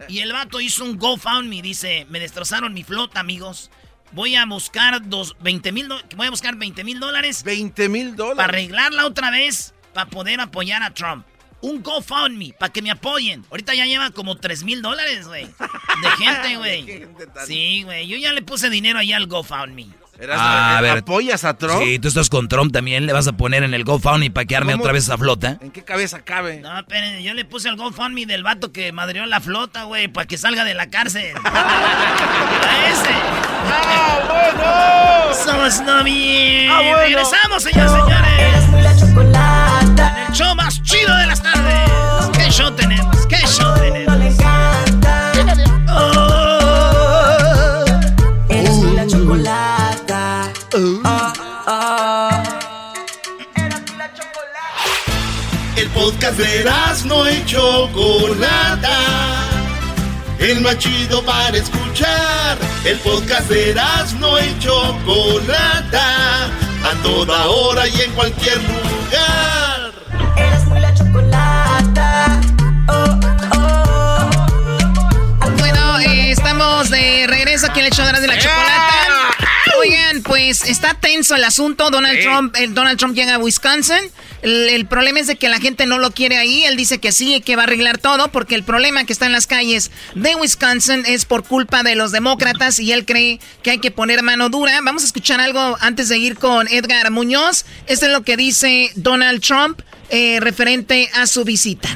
Y 0.09 0.21
el 0.21 0.33
vato 0.33 0.61
hizo 0.61 0.85
un 0.85 0.97
GoFundMe. 0.99 1.61
Dice: 1.63 2.07
Me 2.11 2.21
destrozaron 2.21 2.73
mi 2.73 2.85
flota, 2.85 3.19
amigos. 3.21 3.71
Voy 4.14 4.37
a 4.37 4.46
buscar 4.46 5.09
dos, 5.09 5.37
20 5.40 5.72
mil 5.72 5.88
voy 6.16 6.27
a 6.27 6.31
buscar 6.31 6.57
20 6.57 6.85
mil 6.85 7.00
dólares 7.00 7.42
20 7.42 7.88
mil 7.88 8.11
para 8.11 8.16
dólares. 8.16 8.44
arreglarla 8.48 9.07
otra 9.07 9.31
vez, 9.31 9.74
para 9.92 10.09
poder 10.09 10.40
apoyar 10.40 10.83
a 10.83 10.94
Trump. 10.94 11.27
Un 11.61 11.83
GoFundMe, 11.83 12.53
para 12.59 12.72
que 12.72 12.83
me 12.83 12.90
apoyen. 12.90 13.44
Ahorita 13.50 13.74
ya 13.74 13.87
lleva 13.87 14.11
como 14.11 14.37
3 14.37 14.64
mil 14.64 14.83
dólares, 14.83 15.27
güey. 15.27 15.46
De 15.46 16.11
gente, 16.18 16.57
güey. 16.59 17.07
Sí, 17.46 17.83
güey. 17.85 18.07
Yo 18.07 18.18
ya 18.18 18.33
le 18.33 18.42
puse 18.42 18.68
dinero 18.68 18.98
allá 18.98 19.16
al 19.16 19.27
GoFundMe. 19.27 19.88
Eras- 20.20 20.38
Ah, 20.40 20.79
a 20.79 20.81
ver. 20.81 20.98
¿Apoyas 20.98 21.44
a 21.44 21.55
Trump? 21.55 21.83
Sí, 21.83 21.98
tú 21.98 22.09
estás 22.09 22.29
con 22.29 22.48
Trump 22.48 22.72
también, 22.72 23.05
le 23.07 23.12
vas 23.12 23.27
a 23.27 23.33
poner 23.33 23.62
en 23.64 23.74
el 23.74 23.85
GoFundMe 23.85 24.31
para 24.31 24.44
que 24.46 24.57
arme 24.57 24.72
¿Cómo? 24.72 24.85
otra 24.85 24.92
vez 24.92 25.05
esa 25.05 25.18
flota. 25.18 25.59
¿En 25.61 25.70
qué 25.72 25.83
cabeza 25.83 26.20
cabe? 26.22 26.61
No, 26.61 26.79
espérenme, 26.79 27.22
yo 27.22 27.35
le 27.35 27.44
puse 27.44 27.68
al 27.68 27.77
GoFundMe 27.77 28.24
del 28.27 28.42
vato 28.44 28.70
que 28.72 28.92
madreó 28.92 29.27
la 29.27 29.40
flota, 29.40 29.85
güey, 29.85 30.09
para 30.09 30.27
que 30.27 30.38
salga 30.38 30.64
de 30.64 30.74
la 30.74 30.88
cárcel. 30.88 31.35
a 31.44 32.88
ese. 32.90 33.11
¡Ah, 33.66 34.18
bueno! 34.29 35.35
Somos 35.35 35.81
novios. 35.81 36.72
Ah, 36.72 36.79
bueno. 36.81 36.96
Regresamos, 36.98 37.62
señores, 37.62 37.90
señores. 37.92 39.00
Chocolata. 39.00 40.27
El 40.29 40.35
show 40.35 40.55
más 40.55 40.83
chido 40.83 41.14
de 41.16 41.27
las 41.27 41.42
tardes. 41.42 41.90
¿Qué 42.38 42.50
show 42.50 42.70
tenemos? 42.77 43.27
¿Qué 43.27 43.37
show 43.46 43.66
No 43.68 43.74
tenemos? 43.74 44.16
le 44.18 44.29
encanta. 44.29 45.33
Oh. 45.88 46.24
Podcast 56.14 56.38
de 56.38 56.64
no 57.07 57.31
y 57.31 57.44
Chocolata. 57.44 58.98
el 60.38 60.61
más 60.61 60.79
chido 60.79 61.24
para 61.24 61.57
escuchar. 61.57 62.59
El 62.85 62.98
podcast 62.98 63.48
de 63.48 63.70
Erasmo 63.70 64.38
y 64.38 64.59
Chocolata, 64.59 66.46
a 66.46 67.03
toda 67.03 67.46
hora 67.46 67.88
y 67.88 68.00
en 68.00 68.12
cualquier 68.12 68.59
lugar. 68.59 69.92
Erasmo 70.37 70.77
y 70.77 70.81
la 70.81 70.94
chocolata. 70.94 72.40
Oh, 72.88 73.20
oh. 73.57 75.50
Bueno, 75.59 75.98
eh, 76.00 76.31
estamos 76.31 76.90
de 76.90 77.27
regreso 77.27 77.66
aquí 77.66 77.81
en 77.81 77.87
el 77.87 77.92
show 77.92 78.07
de 78.07 78.27
la 78.27 78.38
chocolata. 78.38 79.35
Oigan, 79.81 80.22
pues 80.22 80.64
está 80.64 80.94
tenso 80.94 81.35
el 81.35 81.44
asunto. 81.44 81.90
Donald 81.90 82.20
Trump, 82.22 82.55
el 82.57 82.74
Donald 82.74 82.98
Trump 82.98 83.14
llega 83.14 83.35
a 83.35 83.38
Wisconsin. 83.38 84.12
El, 84.45 84.85
problema 84.85 85.21
es 85.21 85.27
de 85.27 85.37
que 85.37 85.49
la 85.49 85.59
gente 85.59 85.87
no 85.87 85.99
lo 85.99 86.11
quiere 86.11 86.37
ahí. 86.37 86.65
Él 86.65 86.77
dice 86.77 86.99
que 86.99 87.13
sí, 87.13 87.41
que 87.41 87.57
va 87.57 87.63
a 87.63 87.65
arreglar 87.65 87.97
todo, 87.97 88.29
porque 88.29 88.55
el 88.55 88.63
problema 88.63 89.05
que 89.05 89.13
está 89.15 89.25
en 89.25 89.33
las 89.33 89.47
calles 89.47 89.91
de 90.15 90.35
Wisconsin 90.35 91.03
es 91.07 91.25
por 91.25 91.45
culpa 91.45 91.83
de 91.83 91.95
los 91.95 92.13
demócratas 92.13 92.79
y 92.79 92.93
él 92.93 93.07
cree 93.07 93.41
que 93.63 93.71
hay 93.71 93.79
que 93.79 93.91
poner 93.91 94.23
mano 94.23 94.51
dura. 94.51 94.79
Vamos 94.85 95.03
a 95.03 95.07
escuchar 95.07 95.41
algo 95.41 95.79
antes 95.81 96.11
de 96.11 96.19
ir 96.19 96.37
con 96.37 96.69
Edgar 96.69 97.11
Muñoz. 97.11 97.65
Esto 97.87 98.05
es 98.05 98.13
lo 98.13 98.23
que 98.23 98.37
dice 98.37 98.91
Donald 98.97 99.41
Trump 99.41 99.81
eh, 100.11 100.39
referente 100.41 101.09
a 101.15 101.27
su 101.27 101.45
visita. 101.45 101.89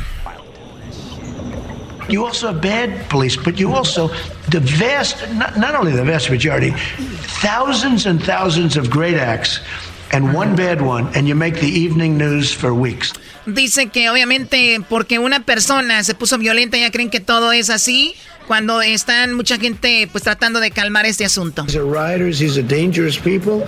You 2.09 2.25
also 2.25 2.49
have 2.49 2.63
bad 2.63 3.11
police, 3.11 3.37
but 3.37 3.57
you 3.57 3.75
also, 3.75 4.11
the 4.49 4.61
vast, 4.61 5.29
not, 5.35 5.59
not 5.59 5.75
only 5.75 5.93
the 5.93 6.03
vast 6.03 6.31
majority, 6.31 6.73
thousands 7.43 8.07
and 8.07 8.19
thousands 8.25 8.79
of 8.79 8.89
great 8.89 9.19
acts 9.19 9.61
and 10.13 10.35
one 10.35 10.57
bad 10.57 10.81
one, 10.81 11.09
and 11.15 11.27
you 11.27 11.35
make 11.35 11.61
the 11.61 11.69
evening 11.69 12.17
news 12.17 12.53
for 12.55 12.73
weeks. 12.73 13.13
Dice 13.47 13.89
que 13.89 14.11
obviamente 14.11 14.81
porque 14.89 15.19
una 15.19 15.41
persona 15.41 16.05
se 16.05 16.15
puso 16.15 16.39
violenta 16.39 16.77
ya 16.77 16.91
creen 16.91 17.11
que 17.11 17.21
todo 17.21 17.53
es 17.53 17.71
así 17.71 18.15
cuando 18.49 18.83
están 18.83 19.35
mucha 19.35 19.59
gente 19.59 20.09
pues 20.11 20.25
tratando 20.25 20.59
de 20.59 20.73
calmar 20.73 21.07
este 21.07 21.25
asunto. 21.25 21.65
These 21.67 21.79
are 21.79 21.87
rioters, 21.87 22.39
these 22.39 22.59
are 22.59 22.67
dangerous 22.67 23.17
people, 23.17 23.65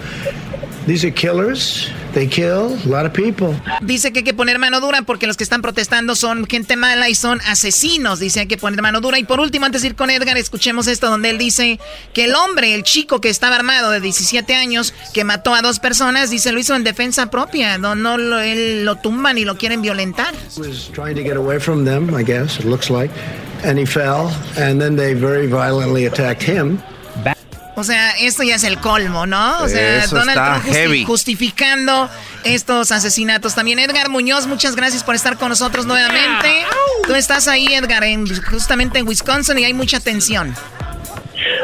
these 0.87 1.07
are 1.07 1.15
killers. 1.15 1.93
They 2.13 2.27
kill 2.27 2.77
a 2.85 2.89
lot 2.89 3.07
of 3.07 3.13
people. 3.13 3.55
Dice 3.83 4.13
que 4.13 4.21
hay 4.21 4.25
que 4.25 4.35
poner 4.35 4.59
mano 4.59 4.81
dura 4.81 5.03
porque 5.03 5.29
los 5.29 5.37
que 5.37 5.45
están 5.45 5.63
protestando 5.63 6.17
son 6.17 6.45
gente 6.47 6.75
mala 6.75 7.09
y 7.09 7.15
son 7.15 7.41
asesinos. 7.47 8.19
Dice 8.19 8.41
hay 8.41 8.47
que 8.47 8.57
poner 8.57 8.83
mano 8.83 9.01
dura. 9.01 9.17
Y 9.21 9.25
por 9.25 9.39
último, 9.39 9.67
antes 9.67 9.83
de 9.83 9.89
ir 9.89 9.95
con 9.95 10.11
Edgar, 10.11 10.37
escuchemos 10.37 10.89
esto 10.89 11.09
donde 11.09 11.31
él 11.31 11.39
dice 11.39 11.79
que 12.13 12.25
el 12.25 12.35
hombre, 12.35 12.75
el 12.75 12.83
chico 12.83 13.21
que 13.21 13.29
estaba 13.29 13.55
armado 13.55 13.93
de 13.93 14.01
17 14.01 14.57
años, 14.57 14.93
que 15.15 15.23
mató 15.23 15.55
a 15.55 15.63
dos 15.63 15.79
personas, 15.79 16.31
dice 16.31 16.51
lo 16.51 16.59
hizo 16.59 16.75
en 16.75 16.83
defensa 16.83 17.31
propia. 17.31 17.79
No, 17.79 17.95
no 17.95 18.19
lo, 18.19 18.41
él 18.41 18.85
lo 18.85 18.97
tumban 18.97 19.39
y 19.39 19.45
lo 19.45 19.57
quieren 19.57 19.83
violentar. 19.83 20.35
was 20.59 20.91
trying 20.93 21.15
to 21.15 21.23
get 21.23 21.37
away 21.37 21.61
from 21.61 21.85
them, 21.85 22.13
I 22.13 22.25
guess, 22.25 22.59
it 22.59 22.65
looks 22.65 22.91
like. 22.91 23.11
And 23.63 23.79
he 23.79 23.85
fell, 23.85 24.33
and 24.57 24.70
then 24.79 24.95
they 24.97 25.15
very 25.15 25.47
violently 25.47 26.07
attacked 26.07 26.43
him. 26.47 26.79
O 27.77 27.85
sea, 27.85 28.11
esto 28.19 28.43
ya 28.43 28.57
es 28.57 28.65
el 28.65 28.77
colmo, 28.79 29.25
¿no? 29.25 29.63
O 29.63 29.69
sea, 29.69 30.05
Eso 30.05 30.17
Donald 30.17 30.31
está 30.37 30.53
Trump 30.61 30.65
justi- 30.67 30.73
heavy. 30.75 31.05
justificando 31.05 32.11
estos 32.45 32.93
asesinatos. 32.93 33.55
También 33.55 33.79
Edgar 33.79 34.11
Muñoz, 34.11 34.47
muchas 34.47 34.77
gracias 34.77 35.03
por 35.03 35.15
estar 35.15 35.39
con 35.39 35.49
nosotros 35.49 35.87
nuevamente. 35.87 36.63
Tú 37.07 37.15
estás 37.15 37.49
ahí, 37.49 37.69
Edgar, 37.73 38.05
en, 38.05 38.27
justamente 38.45 38.99
en 38.99 39.09
Wisconsin 39.09 39.59
y 39.59 39.65
hay 39.65 39.73
mucha 39.73 39.99
tensión. 39.99 40.55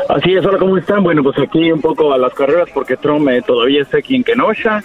Así 0.09 0.33
es, 0.35 0.47
hola, 0.47 0.59
¿cómo 0.59 0.79
están? 0.79 1.03
Bueno, 1.03 1.23
pues 1.23 1.37
aquí 1.39 1.71
un 1.71 1.83
poco 1.83 2.11
a 2.15 2.17
las 2.17 2.33
carreras 2.33 2.69
porque 2.73 2.97
Trump 2.97 3.29
eh, 3.29 3.43
todavía 3.47 3.83
está 3.83 3.99
aquí 3.99 4.15
en 4.17 4.25
Kenosha. 4.25 4.83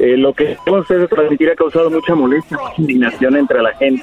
Eh, 0.00 0.16
lo 0.16 0.32
que 0.32 0.56
queremos 0.64 0.90
es 0.90 1.08
transmitir 1.10 1.50
ha 1.50 1.54
causado 1.54 1.90
mucha 1.90 2.14
molestia, 2.14 2.56
mucha 2.56 2.74
indignación 2.80 3.36
entre 3.36 3.60
la 3.60 3.74
gente, 3.74 4.02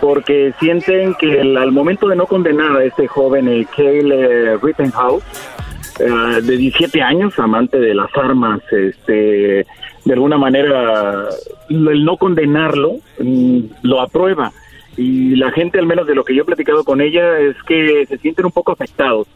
porque 0.00 0.52
sienten 0.60 1.14
que 1.14 1.40
el- 1.40 1.56
al 1.56 1.72
momento 1.72 2.06
de 2.06 2.14
no 2.14 2.26
condenar 2.26 2.76
a 2.76 2.84
este 2.84 3.08
joven, 3.08 3.48
el 3.48 3.66
Cale 3.66 4.52
eh, 4.54 4.56
Rittenhouse, 4.62 5.24
eh, 5.98 6.40
de 6.42 6.56
17 6.56 7.02
años, 7.02 7.36
amante 7.38 7.80
de 7.80 7.92
las 7.94 8.08
armas, 8.16 8.60
este, 8.70 9.66
de 10.04 10.12
alguna 10.12 10.38
manera, 10.38 11.24
el 11.68 12.04
no 12.04 12.16
condenarlo 12.18 12.92
mm, 13.18 13.60
lo 13.82 14.00
aprueba. 14.00 14.52
Y 14.96 15.34
la 15.36 15.50
gente, 15.50 15.78
al 15.80 15.86
menos 15.86 16.06
de 16.06 16.14
lo 16.14 16.24
que 16.24 16.34
yo 16.34 16.42
he 16.42 16.46
platicado 16.46 16.84
con 16.84 17.00
ella, 17.00 17.38
es 17.40 17.56
que 17.66 18.06
se 18.06 18.16
sienten 18.18 18.46
un 18.46 18.52
poco 18.52 18.70
afectados. 18.72 19.26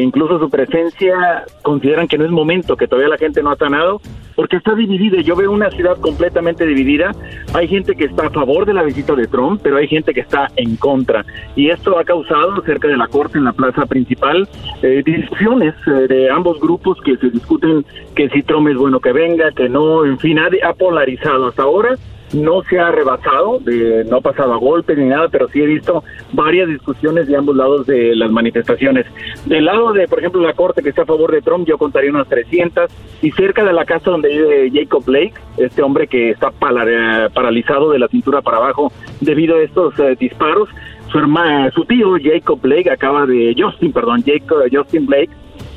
Incluso 0.00 0.38
su 0.38 0.48
presencia 0.48 1.44
consideran 1.62 2.08
que 2.08 2.16
no 2.16 2.24
es 2.24 2.30
momento, 2.30 2.76
que 2.76 2.88
todavía 2.88 3.10
la 3.10 3.18
gente 3.18 3.42
no 3.42 3.50
ha 3.50 3.56
sanado, 3.56 4.00
porque 4.34 4.56
está 4.56 4.74
dividida. 4.74 5.20
Yo 5.20 5.36
veo 5.36 5.50
una 5.52 5.70
ciudad 5.70 5.98
completamente 5.98 6.66
dividida. 6.66 7.12
Hay 7.54 7.68
gente 7.68 7.94
que 7.94 8.04
está 8.04 8.28
a 8.28 8.30
favor 8.30 8.64
de 8.64 8.74
la 8.74 8.82
visita 8.82 9.14
de 9.14 9.26
Trump, 9.26 9.60
pero 9.62 9.76
hay 9.76 9.88
gente 9.88 10.14
que 10.14 10.20
está 10.20 10.48
en 10.56 10.76
contra. 10.76 11.24
Y 11.56 11.68
esto 11.68 11.98
ha 11.98 12.04
causado 12.04 12.62
cerca 12.62 12.88
de 12.88 12.96
la 12.96 13.06
corte, 13.08 13.38
en 13.38 13.44
la 13.44 13.52
plaza 13.52 13.86
principal, 13.86 14.48
eh, 14.82 15.02
discusiones 15.04 15.74
eh, 15.86 16.08
de 16.08 16.30
ambos 16.30 16.58
grupos 16.60 16.98
que 17.04 17.16
se 17.16 17.30
discuten 17.30 17.84
que 18.14 18.28
si 18.30 18.42
Trump 18.42 18.68
es 18.68 18.76
bueno 18.76 19.00
que 19.00 19.12
venga, 19.12 19.52
que 19.52 19.68
no, 19.68 20.04
en 20.04 20.18
fin, 20.18 20.38
ha 20.38 20.72
polarizado 20.72 21.48
hasta 21.48 21.62
ahora 21.62 21.96
no 22.32 22.62
se 22.62 22.78
ha 22.78 22.90
rebasado, 22.90 23.60
no 24.08 24.16
ha 24.16 24.20
pasado 24.20 24.54
a 24.54 24.56
golpes 24.56 24.96
ni 24.96 25.06
nada, 25.06 25.28
pero 25.28 25.48
sí 25.48 25.60
he 25.62 25.66
visto 25.66 26.02
varias 26.32 26.68
discusiones 26.68 27.26
de 27.26 27.36
ambos 27.36 27.56
lados 27.56 27.86
de 27.86 28.14
las 28.16 28.30
manifestaciones. 28.30 29.06
Del 29.46 29.64
lado 29.66 29.92
de, 29.92 30.08
por 30.08 30.18
ejemplo, 30.18 30.40
la 30.40 30.54
corte 30.54 30.82
que 30.82 30.88
está 30.90 31.02
a 31.02 31.06
favor 31.06 31.30
de 31.32 31.42
Trump, 31.42 31.66
yo 31.66 31.78
contaría 31.78 32.10
unas 32.10 32.28
300, 32.28 32.90
y 33.22 33.30
cerca 33.32 33.64
de 33.64 33.72
la 33.72 33.84
casa 33.84 34.10
donde 34.10 34.28
vive 34.30 34.70
Jacob 34.72 35.04
Blake, 35.04 35.34
este 35.58 35.82
hombre 35.82 36.06
que 36.06 36.30
está 36.30 36.50
pala- 36.50 37.28
paralizado 37.34 37.90
de 37.90 37.98
la 37.98 38.08
cintura 38.08 38.40
para 38.42 38.56
abajo 38.58 38.92
debido 39.20 39.56
a 39.56 39.62
estos 39.62 39.98
eh, 39.98 40.16
disparos, 40.18 40.68
su 41.10 41.18
hermano, 41.18 41.70
su 41.72 41.84
tío 41.84 42.14
Jacob 42.22 42.58
Blake 42.62 42.90
acaba 42.90 43.26
de, 43.26 43.54
Justin, 43.58 43.92
perdón, 43.92 44.22
Jacob, 44.24 44.62
Justin 44.72 45.06
Blake, 45.06 45.30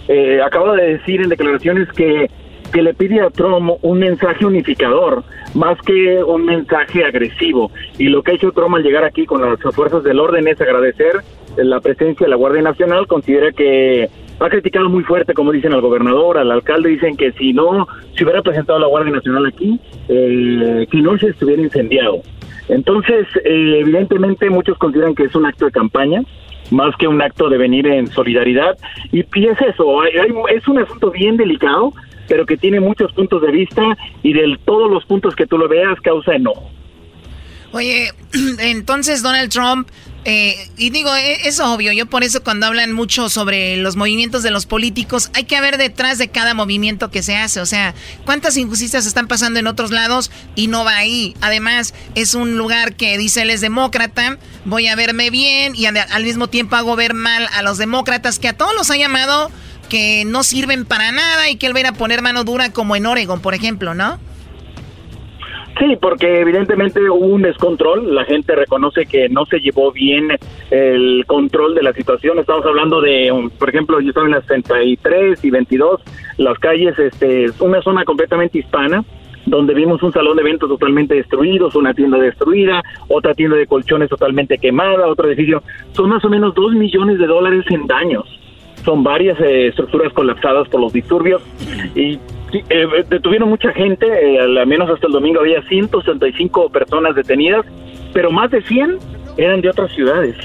eh, 0.08 0.40
acaba 0.42 0.76
de 0.76 0.94
decir 0.98 1.22
en 1.22 1.30
declaraciones 1.30 1.90
que 1.92 2.30
que 2.74 2.82
le 2.82 2.94
pide 2.96 3.22
a 3.22 3.30
Trump 3.30 3.74
un 3.84 4.00
mensaje 4.00 4.44
unificador 4.46 5.24
más 5.56 5.80
que 5.82 6.24
un 6.24 6.46
mensaje 6.46 7.04
agresivo. 7.04 7.72
Y 7.98 8.10
lo 8.10 8.22
que 8.22 8.32
ha 8.32 8.36
hecho 8.36 8.52
Trump 8.52 8.76
al 8.76 8.84
llegar 8.84 9.04
aquí 9.04 9.26
con 9.26 9.42
las 9.42 9.60
fuerzas 9.76 10.04
del 10.04 10.20
orden 10.20 10.48
es 10.48 10.62
agradecer 10.62 11.14
la 11.58 11.80
presencia 11.80 12.26
de 12.26 12.30
la 12.30 12.36
Guardia 12.36 12.62
Nacional. 12.62 13.08
Considera 13.08 13.52
que 13.52 14.08
ha 14.40 14.50
criticado 14.50 14.90
muy 14.90 15.04
fuerte, 15.04 15.34
como 15.34 15.52
dicen 15.54 15.74
al 15.74 15.82
gobernador, 15.82 16.38
al 16.38 16.52
alcalde, 16.52 16.90
dicen 16.90 17.16
que 17.18 17.32
si 17.32 17.54
no 17.54 17.88
se 18.16 18.24
hubiera 18.26 18.42
presentado 18.42 18.78
la 18.80 18.88
Guardia 18.88 19.14
Nacional 19.14 19.46
aquí, 19.46 19.80
eh, 20.10 20.86
que 20.92 20.98
no 21.02 21.18
se 21.18 21.30
estuviera 21.30 21.62
incendiado. 21.62 22.20
Entonces, 22.68 23.28
eh, 23.46 23.78
evidentemente 23.80 24.50
muchos 24.50 24.78
consideran 24.78 25.16
que 25.16 25.24
es 25.24 25.36
un 25.36 25.46
acto 25.46 25.66
de 25.66 25.72
campaña, 25.72 26.22
más 26.72 26.96
que 26.98 27.08
un 27.08 27.22
acto 27.22 27.48
de 27.48 27.58
venir 27.60 27.86
en 27.88 28.08
solidaridad. 28.08 28.76
Y, 29.12 29.20
y 29.20 29.46
es 29.48 29.62
eso, 29.62 30.02
hay- 30.02 30.18
hay- 30.18 30.56
es 30.58 30.68
un 30.68 30.80
asunto 30.80 31.12
bien 31.12 31.38
delicado, 31.38 31.94
pero 32.28 32.46
que 32.46 32.58
tiene 32.58 32.80
muchos 32.80 33.12
puntos 33.14 33.42
de 33.42 33.52
vista 33.52 33.84
y 34.24 34.34
de 34.34 34.58
todos 34.66 34.90
los 34.92 35.06
puntos 35.06 35.36
que 35.36 35.46
tú 35.46 35.58
lo 35.58 35.68
veas 35.68 36.00
causa 36.02 36.36
enojo. 36.36 36.72
Oye, 37.72 38.10
entonces 38.60 39.22
Donald 39.22 39.52
Trump, 39.52 39.90
eh, 40.24 40.56
y 40.78 40.92
digo, 40.92 41.14
e- 41.14 41.48
es 41.48 41.60
obvio, 41.60 41.92
yo 41.92 42.06
por 42.06 42.24
eso 42.24 42.42
cuando 42.42 42.66
hablan 42.66 42.94
mucho 42.94 43.28
sobre 43.28 43.76
los 43.78 43.98
movimientos 43.98 44.44
de 44.44 44.50
los 44.50 44.66
políticos, 44.66 45.30
hay 45.34 45.44
que 45.44 45.60
ver 45.60 45.78
detrás 45.78 46.18
de 46.18 46.30
cada 46.30 46.54
movimiento 46.54 47.12
que 47.12 47.22
se 47.22 47.36
hace, 47.36 47.60
o 47.60 47.66
sea, 47.66 47.94
cuántas 48.24 48.56
injusticias 48.56 49.06
están 49.06 49.28
pasando 49.28 49.60
en 49.60 49.68
otros 49.68 49.92
lados 49.92 50.32
y 50.56 50.68
no 50.68 50.86
va 50.86 50.96
ahí. 50.96 51.36
Además, 51.42 51.94
es 52.16 52.34
un 52.34 52.58
lugar 52.58 52.96
que 52.96 53.18
dice 53.18 53.42
él 53.42 53.50
es 53.50 53.60
demócrata, 53.60 54.40
voy 54.64 54.88
a 54.88 54.96
verme 54.96 55.30
bien 55.30 55.76
y 55.76 55.86
al, 55.86 55.98
al 55.98 56.24
mismo 56.24 56.48
tiempo 56.48 56.78
hago 56.78 56.96
ver 56.96 57.14
mal 57.14 57.48
a 57.54 57.62
los 57.62 57.78
demócratas 57.78 58.40
que 58.40 58.48
a 58.48 58.54
todos 58.58 58.74
los 58.74 58.90
ha 58.90 58.96
llamado 58.96 59.52
que 59.86 60.24
no 60.26 60.44
sirven 60.44 60.86
para 60.86 61.12
nada 61.12 61.50
y 61.50 61.58
que 61.58 61.68
él 61.68 61.76
va 61.76 61.90
a 61.90 61.94
poner 61.94 62.22
mano 62.22 62.44
dura 62.44 62.72
como 62.72 62.96
en 62.96 63.06
Oregon, 63.06 63.42
por 63.42 63.54
ejemplo, 63.54 63.94
¿no? 63.94 64.20
Sí, 65.78 65.98
porque 66.00 66.40
evidentemente 66.40 67.02
hubo 67.10 67.26
un 67.26 67.42
descontrol, 67.42 68.16
la 68.16 68.24
gente 68.24 68.56
reconoce 68.56 69.06
que 69.06 69.28
no 69.28 69.46
se 69.46 69.60
llevó 69.60 69.92
bien 69.92 70.30
el 70.72 71.26
control 71.28 71.76
de 71.76 71.84
la 71.84 71.92
situación, 71.92 72.40
estamos 72.40 72.66
hablando 72.66 73.02
de, 73.02 73.50
por 73.60 73.70
ejemplo, 73.70 74.00
yo 74.00 74.10
estaba 74.10 74.26
en 74.26 74.34
las 74.34 74.46
33 74.46 75.44
y 75.44 75.50
22, 75.50 76.02
las 76.38 76.58
calles, 76.60 76.98
este, 76.98 77.48
una 77.60 77.82
zona 77.82 78.06
completamente 78.06 78.60
hispana, 78.60 79.04
donde 79.46 79.74
vimos 79.74 80.02
un 80.02 80.14
salón 80.14 80.38
de 80.38 80.44
eventos 80.44 80.70
totalmente 80.70 81.16
destruido, 81.16 81.70
una 81.76 81.94
tienda 81.94 82.20
destruida, 82.20 82.82
otra 83.10 83.34
tienda 83.34 83.58
de 83.58 83.68
colchones 83.68 84.10
totalmente 84.10 84.58
quemada, 84.58 85.08
otro 85.08 85.28
edificio, 85.28 85.62
son 85.92 86.10
más 86.10 86.24
o 86.24 86.30
menos 86.30 86.56
dos 86.56 86.72
millones 86.74 87.20
de 87.20 87.28
dólares 87.28 87.66
en 87.70 87.86
daños 87.86 88.26
son 88.86 89.04
varias 89.04 89.40
eh, 89.42 89.68
estructuras 89.68 90.14
colapsadas 90.14 90.70
por 90.70 90.80
los 90.80 90.94
disturbios 90.94 91.42
y 91.96 92.20
eh, 92.70 92.88
detuvieron 93.10 93.50
mucha 93.50 93.72
gente, 93.74 94.06
eh, 94.06 94.40
al 94.40 94.66
menos 94.68 94.90
hasta 94.90 95.08
el 95.08 95.14
domingo 95.14 95.42
había 95.42 95.62
165 95.64 96.70
personas 96.70 97.16
detenidas, 97.16 97.66
pero 98.14 98.32
más 98.32 98.52
de 98.52 98.62
100 98.62 98.98
eran 99.38 99.62
de 99.62 99.70
otras 99.70 99.92
ciudades. 99.92 100.36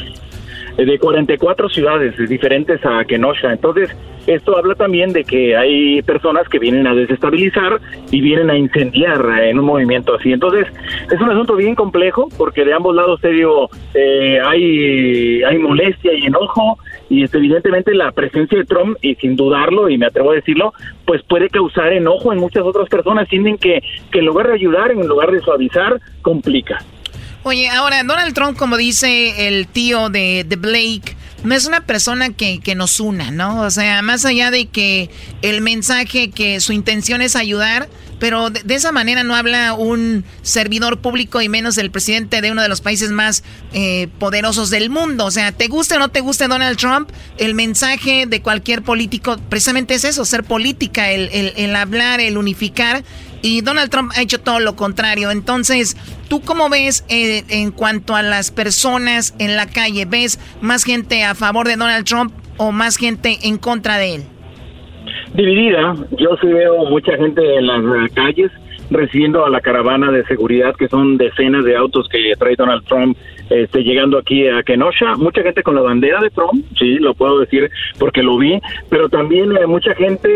eh, 0.77 0.85
de 0.85 0.99
44 0.99 1.69
ciudades 1.69 2.17
diferentes 2.29 2.85
a 2.85 3.05
Kenosha. 3.05 3.53
Entonces, 3.53 3.91
esto 4.27 4.57
habla 4.57 4.75
también 4.75 5.13
de 5.13 5.25
que 5.25 5.57
hay 5.57 6.03
personas 6.03 6.49
que 6.49 6.59
vienen 6.59 6.87
a 6.87 6.95
desestabilizar 6.95 7.81
y 8.11 8.21
vienen 8.21 8.51
a 8.51 8.57
incendiar 8.57 9.21
en 9.43 9.59
un 9.59 9.65
movimiento 9.65 10.15
así. 10.15 10.33
Entonces, 10.33 10.67
es 11.11 11.21
un 11.21 11.31
asunto 11.31 11.57
bien 11.57 11.75
complejo 11.75 12.29
porque 12.37 12.65
de 12.65 12.73
ambos 12.73 12.95
lados, 12.95 13.21
serio, 13.21 13.69
eh, 13.95 14.39
hay, 14.45 15.43
hay 15.43 15.59
molestia 15.59 16.13
y 16.15 16.27
enojo 16.27 16.79
y 17.11 17.25
este, 17.25 17.39
evidentemente 17.39 17.93
la 17.93 18.13
presencia 18.13 18.57
de 18.57 18.65
Trump, 18.65 18.97
y 19.03 19.17
sin 19.17 19.37
dudarlo, 19.37 19.91
y 19.91 19.99
me 19.99 20.07
atrevo 20.07 20.31
a 20.31 20.37
decirlo, 20.37 20.73
pues 21.05 21.23
puede 21.25 21.51
causar 21.51 21.93
enojo 21.93 22.33
en 22.33 22.39
muchas 22.39 22.63
otras 22.63 22.89
personas, 22.89 23.29
sienten 23.29 23.59
que, 23.59 23.83
que 24.13 24.21
en 24.21 24.27
lugar 24.27 24.47
de 24.47 24.55
ayudar, 24.55 24.93
en 24.93 25.07
lugar 25.07 25.33
de 25.33 25.41
suavizar, 25.41 26.01
complica. 26.23 26.79
Oye, 27.43 27.69
ahora 27.69 28.05
Donald 28.05 28.33
Trump, 28.33 28.57
como 28.57 28.77
dice 28.77 29.49
el 29.49 29.67
tío 29.67 30.09
de, 30.09 30.45
de 30.47 30.57
Blake, 30.57 31.17
no 31.43 31.55
es 31.55 31.67
una 31.67 31.81
persona 31.81 32.31
que, 32.33 32.61
que, 32.61 32.75
nos 32.75 33.01
una, 33.01 33.31
¿no? 33.31 33.63
O 33.63 33.71
sea, 33.71 34.03
más 34.03 34.25
allá 34.25 34.51
de 34.51 34.67
que 34.67 35.11
el 35.43 35.63
mensaje, 35.63 36.31
que 36.31 36.61
su 36.61 36.73
intención 36.73 37.23
es 37.23 37.35
ayudar, 37.35 37.89
pero 38.21 38.51
de, 38.51 38.75
esa 38.75 38.93
manera 38.93 39.25
no 39.25 39.35
habla 39.35 39.73
un 39.73 40.25
servidor 40.43 41.01
público 41.01 41.41
y 41.41 41.49
menos 41.49 41.79
el 41.79 41.91
presidente 41.91 42.41
de 42.41 42.53
uno 42.53 42.63
de 42.63 42.69
los 42.69 42.83
países 42.83 43.11
más 43.11 43.43
eh, 43.73 44.09
poderosos 44.21 44.71
del 44.71 44.91
mundo. 44.91 45.25
O 45.25 45.31
sea, 45.33 45.51
te 45.51 45.67
guste 45.67 45.97
o 45.97 45.99
no 45.99 46.11
te 46.11 46.21
guste 46.21 46.47
Donald 46.47 46.79
Trump, 46.79 47.11
el 47.39 47.55
mensaje 47.55 48.27
de 48.27 48.43
cualquier 48.43 48.83
político 48.83 49.39
precisamente 49.49 49.95
es 49.95 50.05
eso, 50.05 50.25
ser 50.25 50.45
política, 50.45 51.11
el, 51.11 51.31
el, 51.33 51.53
el 51.57 51.75
hablar, 51.75 52.21
el 52.21 52.37
unificar. 52.37 53.03
Y 53.43 53.63
Donald 53.63 53.91
Trump 53.91 54.13
ha 54.15 54.21
hecho 54.21 54.39
todo 54.39 54.61
lo 54.61 54.77
contrario. 54.77 55.31
Entonces, 55.31 55.97
¿tú 56.29 56.43
cómo 56.43 56.69
ves 56.69 57.05
eh, 57.09 57.45
en 57.49 57.71
cuanto 57.71 58.15
a 58.15 58.23
las 58.23 58.51
personas 58.51 59.35
en 59.39 59.57
la 59.57 59.67
calle? 59.67 60.05
¿Ves 60.05 60.39
más 60.61 60.85
gente 60.85 61.25
a 61.25 61.35
favor 61.35 61.67
de 61.67 61.77
Donald 61.77 62.05
Trump 62.05 62.35
o 62.59 62.71
más 62.71 62.97
gente 62.97 63.39
en 63.43 63.57
contra 63.57 63.97
de 63.97 64.17
él? 64.17 64.40
Dividida. 65.35 65.95
Yo 66.19 66.37
sí 66.41 66.47
veo 66.49 66.85
mucha 66.87 67.17
gente 67.17 67.57
en 67.57 67.67
las 67.67 68.13
calles 68.13 68.51
recibiendo 68.91 69.45
a 69.45 69.51
la 69.51 69.61
caravana 69.61 70.11
de 70.11 70.25
seguridad, 70.25 70.75
que 70.77 70.89
son 70.89 71.17
decenas 71.17 71.65
de 71.65 71.77
autos 71.77 72.09
que 72.09 72.35
trae 72.39 72.57
Donald 72.57 72.85
Trump 72.85 73.17
este, 73.49 73.83
llegando 73.83 74.19
aquí 74.19 74.49
a 74.49 74.63
Kenosha. 74.63 75.15
Mucha 75.17 75.43
gente 75.43 75.63
con 75.63 75.77
la 75.77 75.83
bandera 75.83 76.21
de 76.21 76.31
Trump, 76.31 76.65
sí, 76.79 76.99
lo 76.99 77.15
puedo 77.15 77.39
decir 77.41 77.71
porque 77.99 78.23
lo 78.23 78.37
vi, 78.39 78.61
pero 78.89 79.09
también 79.09 79.57
hay 79.57 79.67
mucha 79.67 79.95
gente 79.95 80.29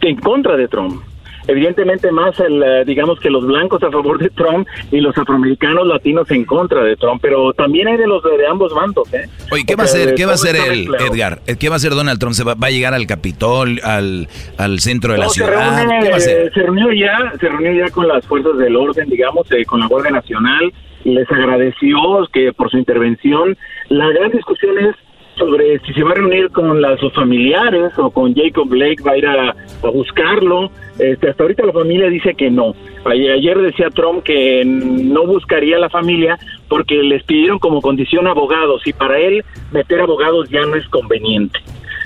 en 0.00 0.16
contra 0.16 0.56
de 0.56 0.68
Trump 0.68 1.02
evidentemente 1.46 2.10
más 2.12 2.38
el, 2.40 2.62
eh, 2.62 2.84
digamos 2.84 3.18
que 3.20 3.30
los 3.30 3.46
blancos 3.46 3.82
a 3.82 3.90
favor 3.90 4.18
de 4.18 4.30
Trump 4.30 4.66
y 4.90 5.00
los 5.00 5.16
afroamericanos 5.16 5.86
latinos 5.86 6.30
en 6.30 6.44
contra 6.44 6.82
de 6.82 6.96
Trump, 6.96 7.20
pero 7.22 7.52
también 7.52 7.88
hay 7.88 7.96
de 7.96 8.06
los 8.06 8.22
de, 8.22 8.46
ambos 8.46 8.74
bandos, 8.74 9.12
¿eh? 9.14 9.28
Oye, 9.50 9.64
¿qué 9.66 9.76
va 9.76 9.82
a 9.82 9.86
hacer, 9.86 10.14
qué 10.14 10.26
va 10.26 10.32
a 10.32 10.34
hacer 10.34 10.56
el 10.56 10.88
Edgar? 10.94 11.40
¿Qué 11.58 11.68
va 11.68 11.74
a 11.74 11.76
hacer 11.76 11.92
Donald 11.92 12.18
Trump? 12.18 12.34
¿Se 12.34 12.44
va, 12.44 12.54
a 12.60 12.70
llegar 12.70 12.94
al 12.94 13.06
Capitol, 13.06 13.80
al, 13.82 14.28
al 14.58 14.80
centro 14.80 15.12
de 15.12 15.18
la 15.18 15.28
ciudad? 15.28 16.18
Se, 16.18 16.28
reúne, 16.28 16.50
se 16.50 16.62
reunió 16.62 16.92
ya, 16.92 17.32
se 17.40 17.48
reunió 17.48 17.72
ya 17.72 17.90
con 17.90 18.08
las 18.08 18.26
fuerzas 18.26 18.56
del 18.58 18.76
orden, 18.76 19.08
digamos, 19.08 19.50
eh, 19.52 19.64
con 19.64 19.80
la 19.80 19.86
Guardia 19.86 20.10
Nacional, 20.10 20.72
les 21.04 21.30
agradeció 21.30 21.98
que 22.32 22.52
por 22.52 22.70
su 22.70 22.78
intervención. 22.78 23.56
La 23.88 24.08
gran 24.08 24.30
discusión 24.30 24.78
es 24.78 24.94
sobre 25.36 25.78
si 25.80 25.92
se 25.92 26.02
va 26.02 26.12
a 26.12 26.14
reunir 26.14 26.50
con 26.50 26.80
las, 26.80 26.98
sus 27.00 27.12
familiares 27.12 27.92
o 27.96 28.10
con 28.10 28.34
Jacob 28.34 28.68
Blake, 28.68 29.02
va 29.02 29.12
a 29.12 29.18
ir 29.18 29.26
a, 29.26 29.54
buscarlo. 29.92 30.70
Este, 30.98 31.30
hasta 31.30 31.42
ahorita 31.42 31.66
la 31.66 31.72
familia 31.72 32.08
dice 32.08 32.34
que 32.34 32.50
no. 32.50 32.74
Ayer 33.04 33.58
decía 33.60 33.88
Trump 33.90 34.22
que 34.22 34.62
no 34.64 35.26
buscaría 35.26 35.76
a 35.76 35.80
la 35.80 35.90
familia 35.90 36.38
porque 36.68 36.94
les 37.02 37.22
pidieron 37.24 37.58
como 37.58 37.80
condición 37.80 38.26
abogados 38.26 38.86
y 38.86 38.92
para 38.92 39.18
él 39.18 39.44
meter 39.72 40.00
abogados 40.00 40.48
ya 40.50 40.60
no 40.60 40.76
es 40.76 40.86
conveniente. 40.88 41.58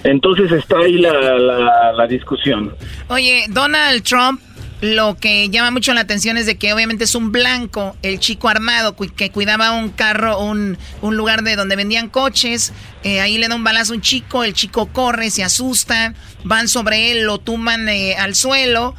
Entonces 0.04 0.52
está 0.52 0.78
ahí 0.78 0.98
la, 0.98 1.38
la, 1.38 1.92
la 1.92 2.06
discusión. 2.06 2.72
Oye, 3.08 3.44
Donald 3.50 4.02
Trump 4.02 4.40
lo 4.82 5.16
que 5.16 5.48
llama 5.48 5.70
mucho 5.70 5.94
la 5.94 6.02
atención 6.02 6.36
es 6.36 6.44
de 6.44 6.58
que 6.58 6.74
obviamente 6.74 7.04
es 7.04 7.14
un 7.14 7.32
blanco, 7.32 7.96
el 8.02 8.20
chico 8.20 8.48
armado 8.48 8.94
que 8.94 9.30
cuidaba 9.30 9.72
un 9.72 9.88
carro, 9.88 10.38
un, 10.40 10.76
un 11.00 11.16
lugar 11.16 11.42
de 11.42 11.56
donde 11.56 11.76
vendían 11.76 12.10
coches. 12.10 12.72
Eh, 13.02 13.20
ahí 13.20 13.38
le 13.38 13.48
da 13.48 13.54
un 13.54 13.64
balazo 13.64 13.92
a 13.92 13.96
un 13.96 14.02
chico, 14.02 14.44
el 14.44 14.52
chico 14.52 14.86
corre, 14.88 15.30
se 15.30 15.42
asusta, 15.42 16.12
van 16.44 16.68
sobre 16.68 17.12
él, 17.12 17.22
lo 17.22 17.38
tuman 17.38 17.88
eh, 17.88 18.16
al 18.16 18.34
suelo, 18.34 18.94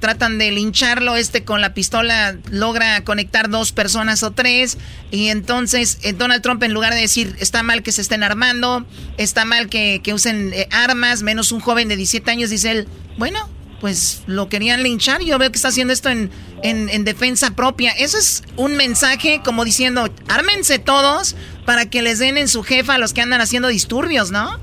tratan 0.00 0.36
de 0.36 0.50
lincharlo. 0.50 1.16
Este 1.16 1.44
con 1.44 1.62
la 1.62 1.72
pistola 1.72 2.36
logra 2.50 3.02
conectar 3.02 3.48
dos 3.48 3.72
personas 3.72 4.22
o 4.22 4.32
tres. 4.32 4.76
Y 5.10 5.28
entonces 5.28 5.98
eh, 6.02 6.12
Donald 6.12 6.42
Trump, 6.42 6.62
en 6.62 6.74
lugar 6.74 6.92
de 6.92 7.00
decir 7.00 7.34
está 7.38 7.62
mal 7.62 7.82
que 7.82 7.92
se 7.92 8.02
estén 8.02 8.22
armando, 8.22 8.84
está 9.16 9.46
mal 9.46 9.70
que, 9.70 10.02
que 10.04 10.12
usen 10.12 10.52
armas, 10.72 11.22
menos 11.22 11.52
un 11.52 11.60
joven 11.60 11.88
de 11.88 11.96
17 11.96 12.30
años, 12.30 12.50
dice 12.50 12.70
él, 12.70 12.88
bueno, 13.16 13.48
pues 13.80 14.24
lo 14.26 14.48
querían 14.48 14.82
linchar. 14.82 15.22
Yo 15.22 15.38
veo 15.38 15.50
que 15.50 15.56
está 15.56 15.68
haciendo 15.68 15.92
esto 15.92 16.08
en, 16.08 16.30
en, 16.62 17.04
defensa 17.04 17.54
propia. 17.54 17.92
Eso 17.92 18.18
es 18.18 18.42
un 18.56 18.76
mensaje 18.76 19.40
como 19.44 19.64
diciendo, 19.64 20.08
ármense 20.28 20.78
todos 20.78 21.36
para 21.64 21.88
que 21.88 22.02
les 22.02 22.18
den 22.18 22.38
en 22.38 22.48
su 22.48 22.62
jefa 22.62 22.94
a 22.94 22.98
los 22.98 23.12
que 23.12 23.20
andan 23.20 23.40
haciendo 23.40 23.68
disturbios, 23.68 24.30
¿no? 24.30 24.58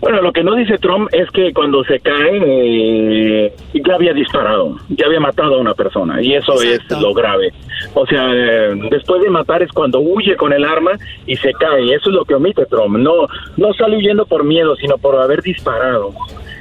Bueno, 0.00 0.22
lo 0.22 0.32
que 0.32 0.42
no 0.42 0.54
dice 0.54 0.78
Trump 0.78 1.10
es 1.12 1.30
que 1.30 1.52
cuando 1.52 1.84
se 1.84 2.00
cae 2.00 2.40
eh, 2.42 3.52
ya 3.74 3.94
había 3.94 4.14
disparado, 4.14 4.76
ya 4.88 5.04
había 5.04 5.20
matado 5.20 5.56
a 5.56 5.58
una 5.58 5.74
persona 5.74 6.22
y 6.22 6.34
eso 6.34 6.54
es 6.62 6.80
lo 6.90 7.12
grave. 7.12 7.52
O 7.92 8.06
sea, 8.06 8.30
eh, 8.32 8.74
después 8.90 9.20
de 9.20 9.28
matar 9.28 9.62
es 9.62 9.70
cuando 9.72 10.00
huye 10.00 10.36
con 10.36 10.54
el 10.54 10.64
arma 10.64 10.92
y 11.26 11.36
se 11.36 11.52
cae. 11.52 11.94
Eso 11.94 12.08
es 12.08 12.16
lo 12.16 12.24
que 12.24 12.34
omite 12.34 12.64
Trump. 12.66 12.96
No, 12.96 13.26
no 13.58 13.74
sale 13.74 13.98
huyendo 13.98 14.24
por 14.24 14.42
miedo, 14.42 14.74
sino 14.76 14.96
por 14.96 15.20
haber 15.20 15.42
disparado. 15.42 16.14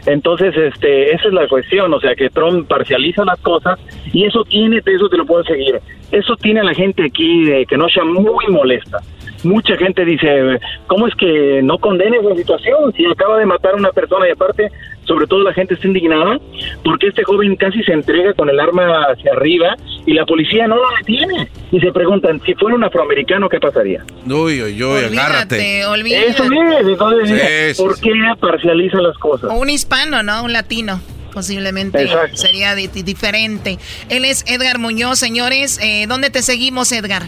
Entonces, 0.05 0.55
este, 0.55 1.13
esa 1.13 1.27
es 1.27 1.33
la 1.33 1.47
cuestión, 1.47 1.93
o 1.93 1.99
sea, 1.99 2.15
que 2.15 2.29
Trump 2.29 2.67
parcializa 2.67 3.25
las 3.25 3.39
cosas 3.39 3.79
y 4.13 4.25
eso 4.25 4.43
tiene, 4.43 4.81
eso 4.85 5.09
te 5.09 5.17
lo 5.17 5.25
puedo 5.25 5.43
seguir, 5.43 5.79
eso 6.11 6.35
tiene 6.37 6.61
a 6.61 6.63
la 6.63 6.73
gente 6.73 7.03
aquí 7.03 7.45
de 7.45 7.65
que 7.65 7.77
no 7.77 7.87
sea 7.89 8.03
muy 8.03 8.47
molesta. 8.47 8.99
Mucha 9.43 9.77
gente 9.77 10.03
dice, 10.03 10.59
¿cómo 10.87 11.07
es 11.07 11.15
que 11.15 11.61
no 11.63 11.77
condenes 11.77 12.23
la 12.23 12.35
situación? 12.35 12.91
Si 12.93 13.05
acaba 13.05 13.37
de 13.37 13.45
matar 13.45 13.73
a 13.73 13.77
una 13.77 13.91
persona 13.91 14.27
y 14.27 14.31
aparte 14.31 14.69
sobre 15.09 15.25
todo 15.25 15.41
la 15.43 15.53
gente 15.53 15.73
está 15.73 15.87
indignada 15.87 16.39
porque 16.83 17.07
este 17.07 17.23
joven 17.23 17.55
casi 17.55 17.81
se 17.83 17.93
entrega 17.93 18.33
con 18.35 18.47
el 18.47 18.59
arma 18.59 19.07
hacia 19.11 19.33
arriba 19.33 19.75
y 20.05 20.13
la 20.13 20.23
policía 20.25 20.67
no 20.67 20.75
lo 20.75 20.83
detiene. 20.99 21.49
Y 21.71 21.79
se 21.79 21.91
preguntan, 21.91 22.39
si 22.45 22.53
fuera 22.53 22.75
un 22.75 22.83
afroamericano, 22.83 23.49
¿qué 23.49 23.59
pasaría? 23.59 24.05
Uy, 24.27 24.61
uy, 24.61 24.83
uy, 24.83 25.03
agárrate. 25.03 25.85
Olvídate. 25.87 26.27
Eso 26.27 26.43
es, 26.43 26.87
entonces, 26.87 27.77
¿por 27.77 27.99
qué 27.99 28.11
parcializa 28.39 29.01
las 29.01 29.17
cosas? 29.17 29.49
O 29.51 29.55
un 29.55 29.69
hispano, 29.69 30.21
¿no? 30.21 30.43
Un 30.43 30.53
latino 30.53 31.01
posiblemente 31.33 32.07
sería 32.33 32.75
diferente. 32.75 33.77
Él 34.09 34.25
es 34.25 34.43
Edgar 34.47 34.77
Muñoz, 34.77 35.19
señores. 35.19 35.79
Eh, 35.81 36.05
¿Dónde 36.07 36.29
te 36.29 36.41
seguimos, 36.41 36.91
Edgar? 36.91 37.23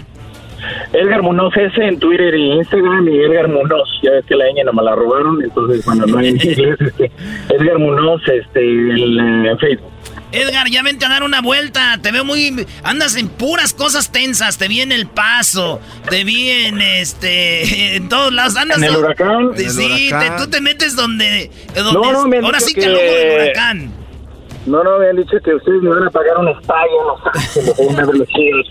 Edgar 0.93 1.21
Munoz 1.21 1.55
es 1.57 1.77
en 1.77 1.99
Twitter 1.99 2.33
y 2.35 2.51
Instagram 2.53 3.07
y 3.07 3.17
Edgar 3.19 3.47
Munoz, 3.47 3.89
ya 4.03 4.11
ves 4.11 4.25
que 4.25 4.35
la 4.35 4.45
ñ 4.45 4.63
no 4.65 4.73
me 4.73 4.83
la 4.83 4.95
robaron, 4.95 5.41
entonces 5.43 5.83
cuando 5.83 6.05
no 6.05 6.17
hay 6.17 6.29
en 6.29 6.35
inglés, 6.35 6.77
este, 6.79 7.11
Edgar 7.49 7.79
Munoz 7.79 8.21
este, 8.27 8.61
en, 8.61 9.57
Facebook. 9.59 9.91
Edgar, 10.31 10.69
ya 10.69 10.81
vente 10.81 11.05
a 11.05 11.09
dar 11.09 11.23
una 11.23 11.41
vuelta. 11.41 11.99
Te 12.01 12.09
veo 12.11 12.23
muy. 12.23 12.65
Andas 12.83 13.17
en 13.17 13.27
puras 13.27 13.73
cosas 13.73 14.13
tensas. 14.13 14.57
Te 14.57 14.69
vi 14.69 14.79
en 14.79 14.93
el 14.93 15.07
paso. 15.07 15.81
Te 16.09 16.23
vi 16.23 16.49
en 16.49 16.79
este. 16.79 17.95
En 17.97 18.07
todos 18.07 18.31
lados. 18.31 18.55
Andas. 18.55 18.77
En 18.77 18.85
el 18.85 18.95
huracán. 18.95 19.51
Sí, 19.57 20.09
tú 20.37 20.49
te 20.49 20.61
metes 20.61 20.95
donde. 20.95 21.51
donde 21.75 21.91
no, 21.91 22.27
no, 22.27 22.45
ahora 22.45 22.61
sí 22.61 22.73
que, 22.73 22.79
que... 22.79 22.87
el 22.87 23.41
huracán. 23.41 24.00
No, 24.65 24.83
no, 24.83 24.99
me 24.99 25.09
han 25.09 25.15
dicho 25.15 25.37
que 25.43 25.55
ustedes 25.55 25.81
me 25.81 25.89
van 25.89 26.03
a 26.03 26.11
pagar 26.11 26.37
un 26.37 26.47
estadio 26.49 26.91
en 27.79 27.95
Los 27.95 28.29
Ángeles, 28.29 28.67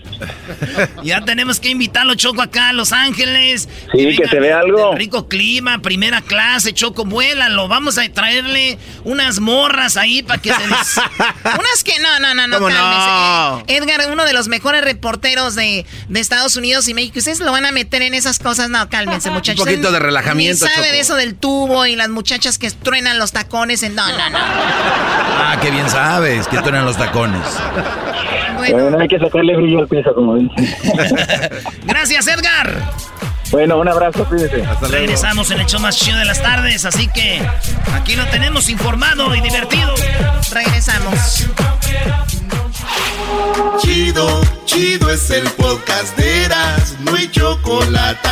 Ya 1.03 1.21
tenemos 1.21 1.59
que 1.59 1.69
invitarlo, 1.69 2.15
Choco, 2.15 2.41
acá 2.41 2.69
a 2.69 2.73
Los 2.73 2.93
Ángeles. 2.93 3.67
Sí, 3.91 4.15
que, 4.15 4.27
se 4.27 4.39
vea 4.39 4.59
algo. 4.59 4.95
Rico 4.95 5.27
clima, 5.27 5.79
primera 5.79 6.21
clase, 6.21 6.73
Choco, 6.73 7.03
vuélalo. 7.03 7.67
Vamos 7.67 7.97
a 7.97 8.07
traerle 8.09 8.77
unas 9.03 9.39
morras 9.41 9.97
ahí 9.97 10.23
para 10.23 10.41
que 10.41 10.53
se 10.53 10.61
des... 10.61 10.97
unas 11.43 11.83
que... 11.83 11.99
No, 11.99 12.19
no, 12.19 12.33
no, 12.35 12.47
no, 12.47 12.69
no? 12.69 13.63
Edgar, 13.67 14.01
uno 14.11 14.23
de 14.23 14.33
los 14.33 14.47
mejores 14.47 14.83
reporteros 14.85 15.55
de, 15.55 15.85
de, 16.07 16.19
Estados 16.21 16.55
Unidos 16.55 16.87
y 16.87 16.93
México. 16.93 17.19
¿Ustedes 17.19 17.41
lo 17.41 17.51
van 17.51 17.65
a 17.65 17.71
meter 17.73 18.01
en 18.01 18.13
esas 18.13 18.39
cosas? 18.39 18.69
No, 18.69 18.89
cálmense, 18.89 19.29
muchachos. 19.29 19.65
Un 19.65 19.71
poquito 19.71 19.91
de 19.91 19.99
relajamiento, 19.99 20.67
sabe 20.67 20.91
de 20.91 21.01
eso 21.01 21.15
del 21.15 21.35
tubo 21.35 21.85
y 21.85 21.97
las 21.97 22.09
muchachas 22.09 22.57
que 22.57 22.71
truenan 22.71 23.19
los 23.19 23.33
tacones 23.33 23.83
en... 23.83 23.95
No, 23.95 24.07
no, 24.07 24.29
no. 24.29 24.39
Ah, 24.39 25.57
qué 25.61 25.69
bien 25.69 25.80
sabes 25.89 26.47
que 26.47 26.57
eran 26.57 26.85
los 26.85 26.97
tacones. 26.97 27.41
Bueno. 28.57 28.99
hay 28.99 29.07
que 29.07 29.19
sacarle 29.19 29.55
brillo 29.55 29.79
al 29.79 29.87
piso, 29.87 30.13
como 30.13 30.35
dicen. 30.35 30.75
Gracias, 31.85 32.27
Edgar. 32.27 32.75
Bueno, 33.49 33.79
un 33.79 33.87
abrazo. 33.87 34.25
Hasta 34.69 34.87
Regresamos 34.87 35.51
en 35.51 35.59
el 35.59 35.65
show 35.65 35.81
más 35.81 35.97
chido 35.97 36.17
de 36.17 36.25
las 36.25 36.41
tardes, 36.41 36.85
así 36.85 37.07
que 37.07 37.41
aquí 37.93 38.15
lo 38.15 38.25
tenemos 38.27 38.69
informado 38.69 39.35
y 39.35 39.41
divertido. 39.41 39.93
Regresamos. 40.51 41.47
Chido, 43.79 44.41
chido 44.65 45.09
es 45.11 45.29
el 45.31 45.43
podcast 45.51 46.15
de 46.17 46.45
Eras, 46.45 46.95
no 47.01 47.15
hay 47.15 47.29
chocolate 47.29 48.29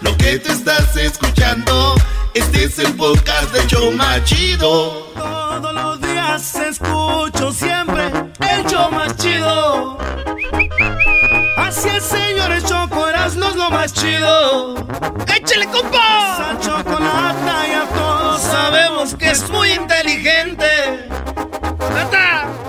lo 0.00 0.16
que 0.16 0.38
te 0.38 0.52
estás 0.52 0.96
escuchando, 0.96 1.94
este 2.34 2.64
es 2.64 2.78
el 2.78 2.94
podcast 2.94 3.52
de 3.52 3.66
Choma 3.66 4.22
Chido. 4.24 5.08
Todos 5.14 5.74
los 5.74 5.97
escucho 6.38 7.50
siempre 7.52 8.12
el 8.40 8.64
show 8.66 8.90
más 8.92 9.16
chido. 9.16 9.98
Así 11.56 11.88
es, 11.88 12.04
señores, 12.04 12.64
Choco 12.64 13.08
Erasmo 13.08 13.46
es 13.48 13.56
lo 13.56 13.70
más 13.70 13.92
chido. 13.92 14.76
¡Échale, 15.26 15.66
compa! 15.66 16.36
Esa 16.38 16.60
chocolata 16.60 17.66
ya 17.68 17.86
todos 17.92 18.40
sabemos 18.40 19.14
que 19.16 19.30
es 19.30 19.50
muy 19.50 19.72
inteligente. 19.72 21.08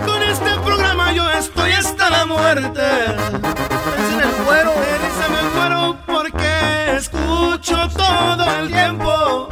Con 0.06 0.24
este 0.24 0.50
programa 0.66 1.12
yo 1.12 1.30
estoy 1.32 1.72
hasta 1.74 2.10
la 2.10 2.26
muerte. 2.26 2.82
Es 2.82 4.14
en 4.14 4.22
el 4.22 4.32
cuero. 4.46 4.74
Se 5.20 5.30
me 5.30 5.42
muero 5.54 5.98
porque 6.08 6.96
escucho 6.98 7.88
todo 7.90 8.60
el 8.62 8.68
tiempo. 8.72 9.49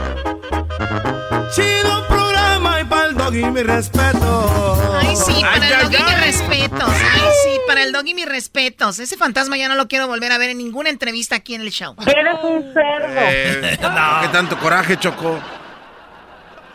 Doggy 3.28 3.52
mi 3.52 3.62
respeto. 3.64 4.98
Ay, 5.02 5.16
sí, 5.16 5.42
para 5.42 5.66
Ay, 5.66 5.68
el 5.68 5.74
ay, 5.74 5.84
doggy 5.84 5.98
mis 5.98 6.14
ay. 6.14 6.22
respetos. 6.22 6.90
Ay, 6.90 7.22
sí, 7.44 7.60
para 7.68 7.84
el 7.84 7.92
doggy 7.92 8.14
mis 8.14 8.26
respetos. 8.26 9.00
Ese 9.00 9.18
fantasma 9.18 9.58
ya 9.58 9.68
no 9.68 9.76
lo 9.76 9.88
quiero 9.90 10.08
volver 10.08 10.32
a 10.32 10.38
ver 10.38 10.52
en 10.52 10.58
ninguna 10.60 10.90
entrevista 10.90 11.36
aquí 11.36 11.54
en 11.54 11.62
el 11.62 11.72
show. 11.72 11.94
Eres 12.06 12.36
un 12.42 12.74
cerdo. 12.74 13.20
Eh, 13.20 13.78
¿Qué 14.22 14.28
tanto 14.32 14.58
coraje, 14.60 14.98
Choco? 14.98 15.40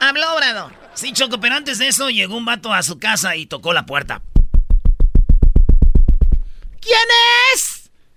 Habló 0.01 0.35
Obrador. 0.35 0.73
Sí, 0.95 1.13
Choco, 1.13 1.41
pero 1.41 1.55
antes 1.55 1.79
de 1.79 1.89
eso 1.89 2.11
llegó 2.11 2.37
un 2.37 2.45
vato 2.45 2.75
a 2.75 2.83
su 2.83 2.99
casa 2.99 3.35
y 3.37 3.47
tocó 3.47 3.73
la 3.73 3.87
puerta. 3.87 4.21
¿Quién 6.83 6.99
es? 7.55 7.72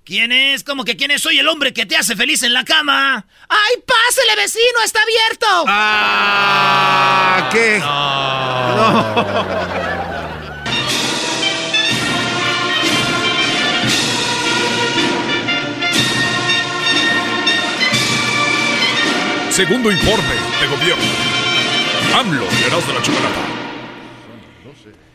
¿Quién 0.06 0.32
es? 0.32 0.64
¿Cómo 0.64 0.86
que 0.86 0.96
quién 0.96 1.10
es? 1.10 1.24
Soy 1.24 1.40
el 1.40 1.48
hombre 1.48 1.74
que 1.74 1.88
te 1.88 1.98
hace 1.98 2.16
feliz 2.16 2.44
en 2.44 2.54
la 2.54 2.64
cama. 2.64 3.26
¡Ay, 3.50 3.82
pásele, 3.88 4.36
vecino! 4.36 4.84
¡Está 4.86 5.00
abierto! 5.02 5.66
Ah, 5.68 7.50
¿qué? 7.52 7.82
Segundo 19.50 19.92
informe 19.92 20.36
de 20.62 20.68
gobierno. 20.68 21.04
AMLO, 22.14 22.46
de 22.46 22.94
la 22.94 23.02
Chocolata. 23.02 23.56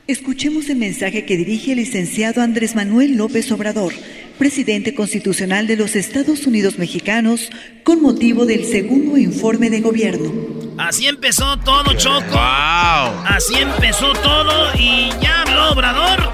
Escuchemos 0.09 0.69
el 0.69 0.79
mensaje 0.79 1.25
que 1.25 1.37
dirige 1.37 1.71
el 1.73 1.79
licenciado 1.79 2.43
Andrés 2.43 2.75
Manuel 2.75 3.17
López 3.17 3.53
Obrador, 3.53 3.93
presidente 4.41 4.95
constitucional 4.95 5.67
de 5.67 5.77
los 5.77 5.95
Estados 5.97 6.47
Unidos 6.47 6.79
mexicanos, 6.79 7.51
con 7.85 8.01
motivo 8.01 8.47
del 8.47 8.65
segundo 8.65 9.19
informe 9.19 9.69
de 9.69 9.83
gobierno. 9.83 10.33
Así 10.79 11.07
empezó 11.07 11.59
todo, 11.59 11.93
Choco. 11.93 12.25
¡Wow! 12.31 13.23
Así 13.27 13.57
empezó 13.59 14.15
todo 14.15 14.73
y 14.79 15.11
ya 15.21 15.43
habló 15.43 15.73
Obrador. 15.73 16.33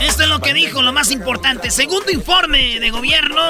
Esto 0.00 0.24
es 0.24 0.28
lo 0.28 0.40
que 0.40 0.54
dijo, 0.54 0.82
lo 0.82 0.92
más 0.92 1.12
importante. 1.12 1.70
Segundo 1.70 2.10
informe 2.10 2.80
de 2.80 2.90
gobierno. 2.90 3.40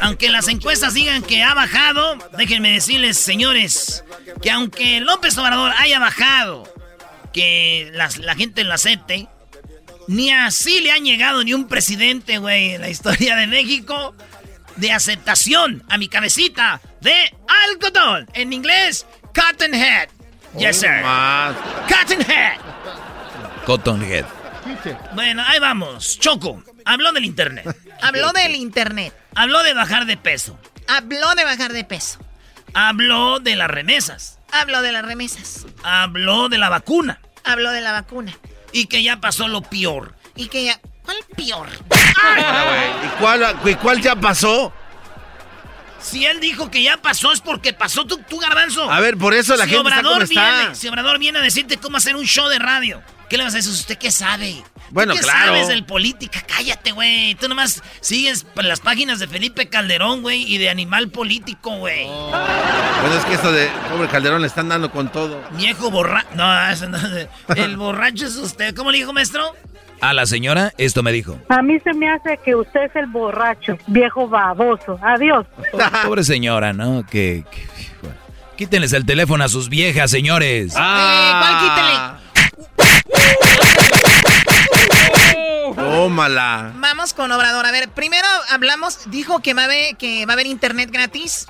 Aunque 0.00 0.28
las 0.28 0.48
encuestas 0.48 0.94
digan 0.94 1.22
que 1.22 1.44
ha 1.44 1.54
bajado, 1.54 2.18
déjenme 2.36 2.72
decirles, 2.72 3.16
señores, 3.16 4.02
que 4.42 4.50
aunque 4.50 4.98
López 5.00 5.38
Obrador 5.38 5.70
haya 5.78 6.00
bajado, 6.00 6.64
que 7.32 7.90
las- 7.94 8.18
la 8.18 8.34
gente 8.34 8.64
lo 8.64 8.74
acepte, 8.74 9.28
ni 10.08 10.32
así 10.32 10.80
le 10.80 10.92
han 10.92 11.04
llegado 11.04 11.42
ni 11.44 11.54
un 11.54 11.68
presidente, 11.68 12.38
güey, 12.38 12.74
en 12.74 12.80
la 12.80 12.88
historia 12.88 13.36
de 13.36 13.46
México 13.46 14.14
de 14.76 14.92
aceptación 14.92 15.82
a 15.88 15.98
mi 15.98 16.08
cabecita 16.08 16.80
de 17.00 17.14
algodón. 17.70 18.28
En 18.34 18.52
inglés, 18.52 19.06
cotton 19.34 19.74
head. 19.74 20.08
Yes, 20.58 20.80
sir. 20.80 21.02
Cotton 21.88 22.30
head. 22.30 22.58
Cottonhead. 23.66 24.24
Bueno, 25.14 25.42
ahí 25.46 25.58
vamos. 25.58 26.18
Choco, 26.18 26.62
habló 26.84 27.12
del 27.12 27.24
internet. 27.24 27.66
Habló 28.00 28.32
del 28.32 28.54
internet. 28.54 29.12
Habló 29.34 29.62
de 29.62 29.74
bajar 29.74 30.06
de 30.06 30.16
peso. 30.16 30.58
Habló 30.86 31.34
de 31.34 31.44
bajar 31.44 31.72
de 31.72 31.84
peso. 31.84 32.18
Habló 32.74 33.40
de 33.40 33.56
las 33.56 33.68
remesas. 33.68 34.38
Habló 34.52 34.82
de 34.82 34.92
las 34.92 35.04
remesas. 35.04 35.66
Habló 35.82 36.48
de 36.48 36.58
la 36.58 36.68
vacuna. 36.68 37.20
Habló 37.44 37.70
de 37.70 37.80
la 37.80 37.92
vacuna. 37.92 38.38
Y 38.72 38.86
que 38.86 39.02
ya 39.02 39.20
pasó 39.20 39.48
lo 39.48 39.62
peor. 39.62 40.14
Y 40.34 40.48
que 40.48 40.64
ya... 40.64 40.80
¿Cuál 41.02 41.18
peor? 41.36 41.68
¿Y 43.04 43.20
cuál, 43.20 43.56
y 43.64 43.74
cuál 43.76 44.00
ya 44.00 44.16
pasó? 44.16 44.72
Si 46.00 46.24
él 46.24 46.40
dijo 46.40 46.70
que 46.70 46.82
ya 46.82 46.96
pasó 46.98 47.32
es 47.32 47.40
porque 47.40 47.72
pasó 47.72 48.04
tu, 48.06 48.18
tu 48.18 48.38
garbanzo. 48.38 48.90
A 48.90 49.00
ver, 49.00 49.16
por 49.16 49.34
eso 49.34 49.56
la 49.56 49.64
si 49.64 49.70
gente 49.70 49.88
está 49.88 50.02
como 50.02 50.20
está. 50.20 50.58
viene, 50.58 50.74
Si 50.74 50.88
Obrador 50.88 51.18
viene 51.18 51.38
a 51.38 51.42
decirte 51.42 51.78
cómo 51.78 51.96
hacer 51.96 52.16
un 52.16 52.26
show 52.26 52.48
de 52.48 52.58
radio, 52.58 53.02
¿qué 53.28 53.36
le 53.36 53.44
vas 53.44 53.54
a 53.54 53.56
decir? 53.56 53.72
¿Usted 53.72 53.98
qué 53.98 54.10
sabe? 54.10 54.62
Bueno, 54.90 55.12
¿Tú 55.12 55.18
¿Qué 55.18 55.24
claro. 55.24 55.46
sabes 55.46 55.68
del 55.68 55.84
política? 55.84 56.40
Cállate, 56.46 56.92
güey. 56.92 57.34
Tú 57.34 57.48
nomás 57.48 57.82
sigues 58.00 58.46
las 58.56 58.80
páginas 58.80 59.18
de 59.18 59.26
Felipe 59.28 59.68
Calderón, 59.68 60.22
güey, 60.22 60.42
y 60.42 60.58
de 60.58 60.70
Animal 60.70 61.08
Político, 61.08 61.70
güey. 61.78 62.06
Bueno, 62.06 63.16
es 63.18 63.24
que 63.24 63.34
esto 63.34 63.50
de 63.52 63.68
pobre 63.90 64.08
Calderón 64.08 64.40
le 64.40 64.46
están 64.46 64.68
dando 64.68 64.90
con 64.90 65.10
todo. 65.10 65.42
Viejo 65.52 65.90
borracho. 65.90 66.28
No, 66.34 66.68
eso 66.70 66.88
no. 66.88 66.98
El 67.56 67.76
borracho 67.76 68.26
es 68.26 68.36
usted. 68.36 68.74
¿Cómo 68.74 68.90
le 68.90 68.98
dijo, 68.98 69.12
maestro? 69.12 69.42
A 70.00 70.12
la 70.12 70.26
señora, 70.26 70.72
esto 70.76 71.02
me 71.02 71.10
dijo. 71.10 71.38
A 71.48 71.62
mí 71.62 71.78
se 71.80 71.92
me 71.94 72.08
hace 72.10 72.38
que 72.44 72.54
usted 72.54 72.82
es 72.82 72.94
el 72.96 73.06
borracho, 73.06 73.78
viejo 73.86 74.28
baboso. 74.28 74.98
Adiós. 75.02 75.46
Pobre 76.04 76.22
señora, 76.22 76.74
¿no? 76.74 77.04
Que, 77.06 77.44
que- 77.50 77.66
bueno. 78.02 78.16
Quítenles 78.58 78.92
el 78.92 79.06
teléfono 79.06 79.42
a 79.44 79.48
sus 79.48 79.70
viejas, 79.70 80.10
señores. 80.10 80.74
¿Cuál 80.74 82.18
Tómala. 85.86 86.72
Vamos 86.76 87.14
con 87.14 87.30
Obrador. 87.30 87.64
A 87.66 87.70
ver, 87.70 87.88
primero 87.88 88.26
hablamos, 88.50 89.10
dijo 89.10 89.40
que 89.40 89.54
va 89.54 89.62
a 89.62 89.64
haber, 89.66 89.96
que 89.96 90.26
va 90.26 90.32
a 90.32 90.34
haber 90.34 90.46
internet 90.46 90.90
gratis. 90.90 91.46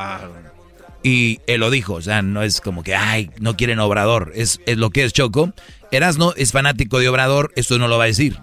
Y 1.02 1.40
él 1.46 1.60
lo 1.60 1.70
dijo, 1.70 1.94
o 1.94 2.02
sea, 2.02 2.20
no 2.20 2.42
es 2.42 2.60
como 2.60 2.82
que, 2.82 2.94
ay, 2.94 3.30
no 3.40 3.56
quieren 3.56 3.78
Obrador, 3.78 4.32
es, 4.34 4.60
es 4.66 4.76
lo 4.76 4.90
que 4.90 5.04
es 5.04 5.14
Choco. 5.14 5.54
Erasno 5.90 6.34
es 6.36 6.52
fanático 6.52 6.98
de 6.98 7.08
Obrador, 7.08 7.52
esto 7.56 7.78
no 7.78 7.88
lo 7.88 7.96
va 7.96 8.04
a 8.04 8.08
decir. 8.08 8.36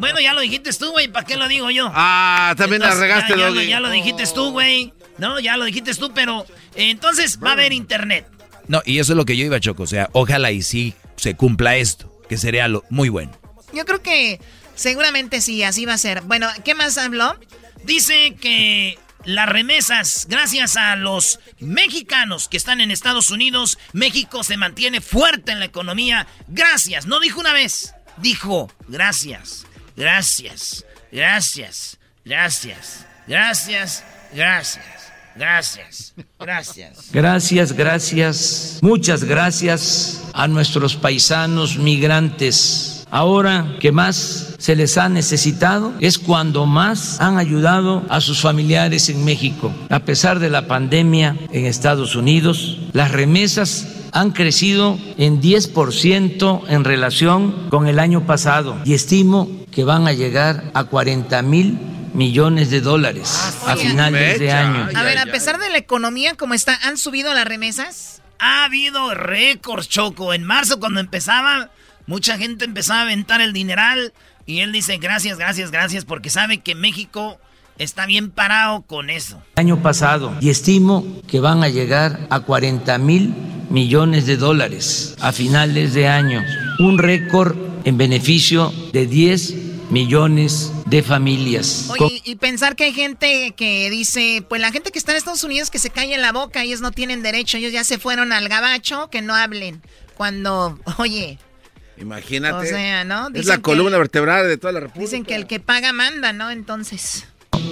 Bueno, 0.00 0.20
ya 0.20 0.32
lo 0.32 0.40
dijiste 0.40 0.72
tú, 0.72 0.90
güey. 0.90 1.08
¿Para 1.08 1.26
qué 1.26 1.36
lo 1.36 1.48
digo 1.48 1.70
yo? 1.70 1.90
Ah, 1.94 2.54
también 2.56 2.80
la 2.80 2.88
Entonces, 2.88 3.08
regaste, 3.08 3.38
ya, 3.38 3.50
ya 3.50 3.62
ya 3.62 3.80
lo 3.80 3.90
dijiste 3.90 4.24
tú, 4.34 4.50
güey. 4.52 4.92
No, 5.18 5.40
ya 5.40 5.56
lo 5.56 5.64
dijiste 5.64 5.94
tú, 5.94 6.12
pero 6.14 6.46
eh, 6.74 6.90
entonces 6.90 7.38
va 7.42 7.50
a 7.50 7.52
haber 7.52 7.72
internet. 7.72 8.26
No, 8.68 8.82
y 8.84 8.98
eso 8.98 9.12
es 9.12 9.16
lo 9.16 9.24
que 9.24 9.36
yo 9.36 9.44
iba, 9.44 9.60
Choco, 9.60 9.84
o 9.84 9.86
sea, 9.86 10.10
ojalá 10.12 10.50
y 10.50 10.62
sí 10.62 10.94
se 11.16 11.34
cumpla 11.34 11.76
esto, 11.76 12.12
que 12.28 12.36
sería 12.36 12.68
lo 12.68 12.84
muy 12.90 13.08
bueno. 13.08 13.32
Yo 13.72 13.84
creo 13.84 14.02
que 14.02 14.40
seguramente 14.74 15.40
sí, 15.40 15.62
así 15.62 15.86
va 15.86 15.94
a 15.94 15.98
ser. 15.98 16.22
Bueno, 16.22 16.48
¿qué 16.64 16.74
más 16.74 16.98
habló? 16.98 17.38
Dice 17.84 18.36
que 18.40 18.98
las 19.24 19.48
remesas, 19.48 20.26
gracias 20.28 20.76
a 20.76 20.96
los 20.96 21.40
mexicanos 21.58 22.48
que 22.48 22.56
están 22.56 22.80
en 22.80 22.90
Estados 22.90 23.30
Unidos, 23.30 23.78
México 23.92 24.44
se 24.44 24.56
mantiene 24.56 25.00
fuerte 25.00 25.52
en 25.52 25.58
la 25.58 25.64
economía. 25.66 26.26
Gracias, 26.48 27.06
no 27.06 27.20
dijo 27.20 27.40
una 27.40 27.52
vez, 27.52 27.92
dijo 28.18 28.70
gracias, 28.88 29.66
gracias, 29.96 30.84
gracias, 31.12 31.98
gracias, 32.24 33.06
gracias, 33.26 34.04
gracias, 34.34 34.96
Gracias, 35.36 36.14
gracias. 36.40 37.12
Gracias, 37.12 37.72
gracias, 37.72 38.78
muchas 38.80 39.22
gracias 39.22 40.22
a 40.32 40.48
nuestros 40.48 40.96
paisanos 40.96 41.76
migrantes. 41.76 42.95
Ahora 43.10 43.76
que 43.80 43.92
más 43.92 44.54
se 44.58 44.74
les 44.74 44.98
ha 44.98 45.08
necesitado 45.08 45.94
es 46.00 46.18
cuando 46.18 46.66
más 46.66 47.20
han 47.20 47.38
ayudado 47.38 48.04
a 48.08 48.20
sus 48.20 48.40
familiares 48.40 49.08
en 49.08 49.24
México. 49.24 49.72
A 49.90 50.00
pesar 50.00 50.38
de 50.38 50.50
la 50.50 50.66
pandemia 50.66 51.36
en 51.52 51.66
Estados 51.66 52.16
Unidos, 52.16 52.78
las 52.92 53.12
remesas 53.12 53.86
han 54.12 54.30
crecido 54.30 54.98
en 55.18 55.40
10% 55.40 56.62
en 56.68 56.84
relación 56.84 57.68
con 57.68 57.86
el 57.86 57.98
año 57.98 58.26
pasado 58.26 58.78
y 58.84 58.94
estimo 58.94 59.48
que 59.70 59.84
van 59.84 60.08
a 60.08 60.12
llegar 60.12 60.64
a 60.74 60.84
40 60.84 61.42
mil 61.42 61.78
millones 62.14 62.70
de 62.70 62.80
dólares 62.80 63.54
a 63.66 63.76
finales 63.76 64.38
de 64.38 64.50
año. 64.50 64.88
A 64.94 65.02
ver, 65.02 65.18
a 65.18 65.26
pesar 65.26 65.58
de 65.58 65.68
la 65.68 65.78
economía 65.78 66.34
como 66.34 66.54
está, 66.54 66.78
¿han 66.82 66.96
subido 66.96 67.34
las 67.34 67.46
remesas? 67.46 68.22
Ha 68.38 68.64
habido 68.64 69.14
récords, 69.14 69.88
Choco. 69.88 70.32
En 70.32 70.44
marzo, 70.44 70.80
cuando 70.80 71.00
empezaba, 71.00 71.70
mucha 72.06 72.38
gente 72.38 72.64
empezaba 72.64 73.00
a 73.00 73.02
aventar 73.02 73.40
el 73.40 73.52
dineral. 73.52 74.12
Y 74.46 74.60
él 74.60 74.72
dice 74.72 74.98
gracias, 74.98 75.38
gracias, 75.38 75.70
gracias, 75.70 76.04
porque 76.04 76.30
sabe 76.30 76.58
que 76.58 76.74
México 76.74 77.38
está 77.78 78.06
bien 78.06 78.30
parado 78.30 78.82
con 78.82 79.10
eso. 79.10 79.42
Año 79.56 79.82
pasado, 79.82 80.34
y 80.40 80.50
estimo 80.50 81.04
que 81.28 81.40
van 81.40 81.62
a 81.62 81.68
llegar 81.68 82.26
a 82.30 82.40
40 82.40 82.98
mil 82.98 83.34
millones 83.70 84.26
de 84.26 84.36
dólares 84.36 85.16
a 85.20 85.32
finales 85.32 85.94
de 85.94 86.08
año. 86.08 86.44
Un 86.78 86.98
récord 86.98 87.56
en 87.84 87.98
beneficio 87.98 88.72
de 88.92 89.06
10 89.06 89.90
millones 89.90 90.72
de 90.86 91.02
familias. 91.02 91.88
Oye, 91.98 92.20
y 92.24 92.36
pensar 92.36 92.76
que 92.76 92.84
hay 92.84 92.92
gente 92.92 93.54
que 93.56 93.88
dice, 93.90 94.44
pues 94.48 94.60
la 94.60 94.72
gente 94.72 94.90
que 94.90 94.98
está 94.98 95.12
en 95.12 95.18
Estados 95.18 95.44
Unidos 95.44 95.70
que 95.70 95.78
se 95.78 95.90
calle 95.90 96.16
la 96.18 96.32
boca, 96.32 96.62
ellos 96.62 96.80
no 96.80 96.90
tienen 96.92 97.22
derecho, 97.22 97.56
ellos 97.56 97.72
ya 97.72 97.84
se 97.84 97.98
fueron 97.98 98.32
al 98.32 98.48
gabacho, 98.48 99.08
que 99.10 99.22
no 99.22 99.34
hablen. 99.34 99.82
Cuando, 100.16 100.78
oye, 100.98 101.38
Imagínate. 101.98 102.66
O 102.66 102.68
sea, 102.68 103.04
¿no? 103.04 103.28
es 103.28 103.32
Dicen 103.34 103.48
la 103.48 103.56
que- 103.56 103.62
columna 103.62 103.98
vertebral 103.98 104.46
de 104.48 104.56
toda 104.58 104.72
la 104.72 104.80
República. 104.80 105.00
dicen 105.10 105.24
que 105.24 105.34
el 105.34 105.46
que 105.46 105.60
paga 105.60 105.92
manda, 105.92 106.32
¿no? 106.32 106.50
Entonces... 106.50 107.24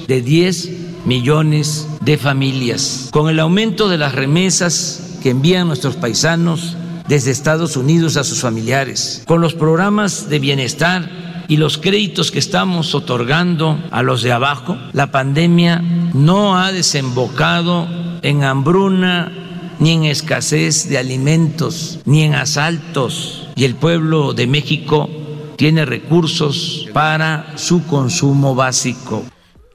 de 0.09 0.21
10 0.23 0.69
millones 1.07 1.87
de 2.01 2.17
familias. 2.19 3.09
Con 3.13 3.29
el 3.31 3.39
aumento 3.41 3.89
de 3.89 3.99
las 3.99 4.15
remesas 4.15 5.19
que 5.23 5.31
envían 5.31 5.67
nuestros 5.67 5.97
paisanos 5.97 6.77
desde 7.09 7.31
Estados 7.31 7.77
Unidos 7.77 8.17
a 8.17 8.25
sus 8.25 8.41
familiares, 8.41 9.23
con 9.27 9.41
los 9.41 9.55
programas 9.55 10.29
de 10.31 10.39
bienestar 10.39 11.11
y 11.49 11.59
los 11.59 11.77
créditos 11.77 12.31
que 12.31 12.39
estamos 12.39 12.95
otorgando 12.95 13.79
a 13.91 14.03
los 14.03 14.23
de 14.23 14.33
abajo, 14.33 14.79
la 14.95 15.11
pandemia 15.11 15.79
no 16.15 16.59
ha 16.59 16.73
desembocado 16.73 17.87
en 18.23 18.45
hambruna 18.45 19.31
ni 19.79 19.93
en 19.93 20.05
escasez 20.05 20.89
de 20.89 20.97
alimentos, 20.99 21.99
ni 22.07 22.23
en 22.23 22.35
asaltos, 22.35 23.44
y 23.57 23.65
el 23.65 23.75
pueblo 23.75 24.33
de 24.33 24.47
México 24.47 25.09
tiene 25.57 25.85
recursos 25.85 26.89
para 26.93 27.57
su 27.57 27.87
consumo 27.87 28.55
básico. 28.55 29.25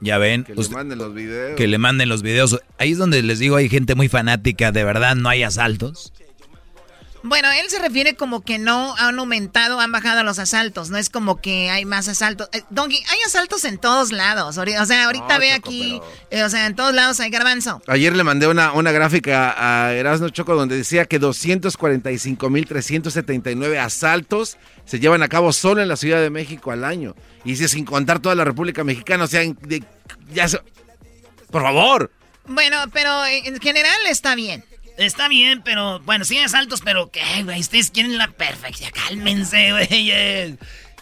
Ya 0.02 0.16
ven, 0.18 0.44
Que 0.44 0.54
le 0.54 0.68
manden 0.70 0.98
los 0.98 1.14
videos. 1.14 1.56
que 1.56 1.66
le 1.68 1.78
manden 1.78 2.08
los 2.08 2.22
videos. 2.22 2.58
Ahí 2.78 2.92
es 2.92 2.98
donde 2.98 3.22
les 3.22 3.38
digo, 3.38 3.56
hay 3.56 3.68
gente 3.68 3.94
muy 3.94 4.08
fanática, 4.08 4.72
de 4.72 4.84
verdad, 4.84 5.14
no 5.16 5.28
hay 5.28 5.42
asaltos. 5.42 6.12
Bueno, 7.22 7.48
él 7.52 7.68
se 7.68 7.78
refiere 7.78 8.14
como 8.14 8.40
que 8.40 8.58
no 8.58 8.96
han 8.96 9.18
aumentado, 9.18 9.78
han 9.78 9.92
bajado 9.92 10.22
los 10.22 10.38
asaltos. 10.38 10.88
No 10.88 10.96
es 10.96 11.10
como 11.10 11.38
que 11.40 11.68
hay 11.68 11.84
más 11.84 12.08
asaltos. 12.08 12.48
Eh, 12.52 12.62
Donkey, 12.70 13.02
hay 13.10 13.18
asaltos 13.26 13.64
en 13.64 13.76
todos 13.76 14.10
lados. 14.10 14.56
O 14.56 14.64
sea, 14.86 15.04
ahorita 15.04 15.34
No, 15.34 15.38
ve 15.40 15.50
Choco, 15.56 15.68
aquí, 15.68 16.00
eh, 16.30 16.42
o 16.44 16.48
sea, 16.48 16.64
en 16.66 16.74
todos 16.74 16.94
lados 16.94 17.20
hay 17.20 17.28
garbanzo. 17.28 17.82
Ayer 17.88 18.16
le 18.16 18.24
mandé 18.24 18.46
una, 18.48 18.72
una 18.72 18.90
gráfica 18.90 19.54
a 19.86 19.92
Erasmo 19.92 20.30
Choco 20.30 20.54
donde 20.54 20.78
decía 20.78 21.04
que 21.04 21.20
245.379 21.20 23.78
asaltos 23.78 24.56
se 24.84 25.00
llevan 25.00 25.22
a 25.22 25.28
cabo 25.28 25.52
solo 25.52 25.82
en 25.82 25.88
la 25.88 25.96
Ciudad 25.96 26.20
de 26.20 26.30
México 26.30 26.70
al 26.72 26.84
año. 26.84 27.14
Y 27.44 27.50
dice 27.50 27.68
sin 27.68 27.84
contar 27.84 28.20
toda 28.20 28.34
la 28.34 28.44
República 28.44 28.84
Mexicana, 28.84 29.24
o 29.24 29.28
sea, 29.28 29.40
de- 29.40 29.84
ya 30.32 30.48
se- 30.48 30.60
Por 31.50 31.62
favor. 31.62 32.10
Bueno, 32.46 32.76
pero 32.92 33.24
en 33.26 33.60
general 33.60 33.96
está 34.08 34.34
bien. 34.34 34.64
Está 35.00 35.28
bien, 35.28 35.62
pero 35.64 36.00
bueno, 36.00 36.24
sí 36.24 36.38
asaltos, 36.38 36.80
pero 36.84 37.10
¿qué, 37.10 37.42
güey? 37.42 37.60
Ustedes 37.60 37.90
quieren 37.90 38.18
la 38.18 38.28
perfección. 38.28 38.90
Cálmense, 38.92 39.70
güey. 39.88 40.10
eh. 40.10 40.56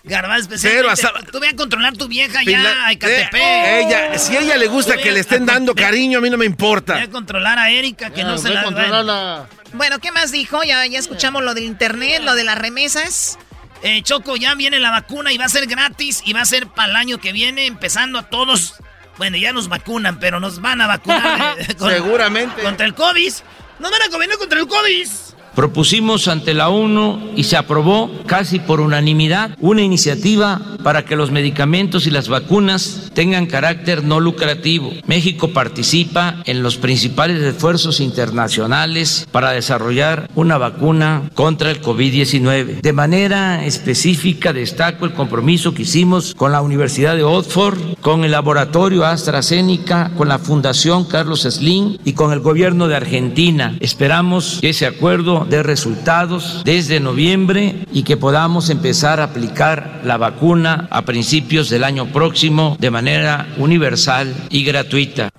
Garbanzo, 0.04 0.48
Cero 0.56 0.90
especialmente. 0.92 1.02
asal- 1.24 1.30
Tú 1.32 1.40
ve 1.40 1.48
a 1.48 1.56
controlar 1.56 1.96
tu 1.96 2.06
vieja 2.08 2.38
Finla- 2.40 2.62
ya, 2.62 2.86
a 2.86 2.92
Ecatepec. 2.92 3.34
Eh, 3.34 3.80
ella, 3.82 4.18
si 4.18 4.36
a 4.36 4.40
ella 4.40 4.56
le 4.56 4.68
gusta 4.68 4.96
que 4.96 5.10
le 5.10 5.20
estén 5.20 5.42
a 5.50 5.54
dando 5.54 5.74
cariño, 5.74 6.18
a 6.18 6.20
mí 6.22 6.30
no 6.30 6.38
me 6.38 6.46
importa. 6.46 7.02
a 7.02 7.10
controlar 7.10 7.58
a 7.58 7.70
Erika, 7.70 8.10
que 8.10 8.18
Ya, 8.20 8.24
no 8.28 8.38
se 8.38 8.48
la... 8.50 8.62
controlarla. 8.62 9.48
Bueno, 9.72 9.98
¿qué 9.98 10.12
más 10.12 10.30
dijo? 10.30 10.62
Ya, 10.62 10.86
ya 10.86 10.98
escuchamos 10.98 11.42
lo 11.42 11.52
del 11.52 11.64
internet, 11.64 12.22
lo 12.22 12.36
de 12.36 12.44
las 12.44 12.56
remesas. 12.56 13.38
Eh, 13.82 14.02
Choco, 14.02 14.36
ya 14.36 14.54
viene 14.54 14.78
la 14.78 14.90
vacuna 14.92 15.32
y 15.32 15.36
va 15.38 15.44
a 15.44 15.48
ser 15.48 15.66
gratis 15.66 16.22
y 16.24 16.32
va 16.32 16.40
a 16.42 16.46
ser 16.46 16.68
para 16.68 16.90
el 16.90 16.96
año 16.96 17.18
que 17.18 17.32
viene, 17.32 17.66
empezando 17.66 18.18
a 18.20 18.30
todos. 18.30 18.74
Bueno, 19.18 19.36
ya 19.36 19.52
nos 19.52 19.68
vacunan, 19.68 20.20
pero 20.20 20.38
nos 20.40 20.60
van 20.62 20.80
a 20.80 20.86
vacunar. 20.86 21.56
eh, 21.58 21.74
con- 21.74 21.90
Seguramente. 21.90 22.62
Contra 22.62 22.86
el 22.86 22.94
COVID. 22.94 23.32
Nos 23.78 23.90
van 23.92 24.02
a 24.02 24.08
vacunar 24.08 24.38
contra 24.38 24.58
el 24.58 24.66
COVID. 24.66 25.27
Propusimos 25.54 26.28
ante 26.28 26.54
la 26.54 26.68
ONU 26.68 27.32
y 27.36 27.44
se 27.44 27.56
aprobó 27.56 28.10
casi 28.26 28.58
por 28.58 28.80
unanimidad 28.80 29.56
una 29.60 29.82
iniciativa 29.82 30.60
para 30.82 31.04
que 31.04 31.16
los 31.16 31.30
medicamentos 31.30 32.06
y 32.06 32.10
las 32.10 32.28
vacunas 32.28 33.10
tengan 33.14 33.46
carácter 33.46 34.04
no 34.04 34.20
lucrativo. 34.20 34.92
México 35.06 35.48
participa 35.52 36.42
en 36.44 36.62
los 36.62 36.76
principales 36.76 37.42
esfuerzos 37.42 38.00
internacionales 38.00 39.26
para 39.32 39.50
desarrollar 39.50 40.30
una 40.34 40.58
vacuna 40.58 41.30
contra 41.34 41.70
el 41.70 41.82
COVID-19. 41.82 42.80
De 42.80 42.92
manera 42.92 43.64
específica 43.64 44.52
destaco 44.52 45.04
el 45.04 45.12
compromiso 45.12 45.74
que 45.74 45.82
hicimos 45.82 46.34
con 46.34 46.52
la 46.52 46.62
Universidad 46.62 47.16
de 47.16 47.24
Oxford, 47.24 47.78
con 48.00 48.24
el 48.24 48.30
laboratorio 48.30 49.04
AstraZeneca, 49.04 50.12
con 50.16 50.28
la 50.28 50.38
Fundación 50.38 51.04
Carlos 51.04 51.42
Slim 51.42 51.98
y 52.04 52.12
con 52.12 52.32
el 52.32 52.40
gobierno 52.40 52.88
de 52.88 52.96
Argentina. 52.96 53.76
Esperamos 53.80 54.58
que 54.60 54.70
ese 54.70 54.86
acuerdo 54.86 55.37
dé 55.44 55.62
resultados 55.62 56.62
desde 56.64 57.00
noviembre 57.00 57.86
y 57.92 58.02
que 58.02 58.16
podamos 58.16 58.70
empezar 58.70 59.20
a 59.20 59.24
aplicar 59.24 60.00
la 60.04 60.16
vacuna 60.16 60.88
a 60.90 61.02
principios 61.02 61.70
del 61.70 61.84
año 61.84 62.06
próximo 62.06 62.76
de 62.80 62.90
manera 62.90 63.48
universal 63.58 64.34
y 64.50 64.64
gratuita. 64.64 65.30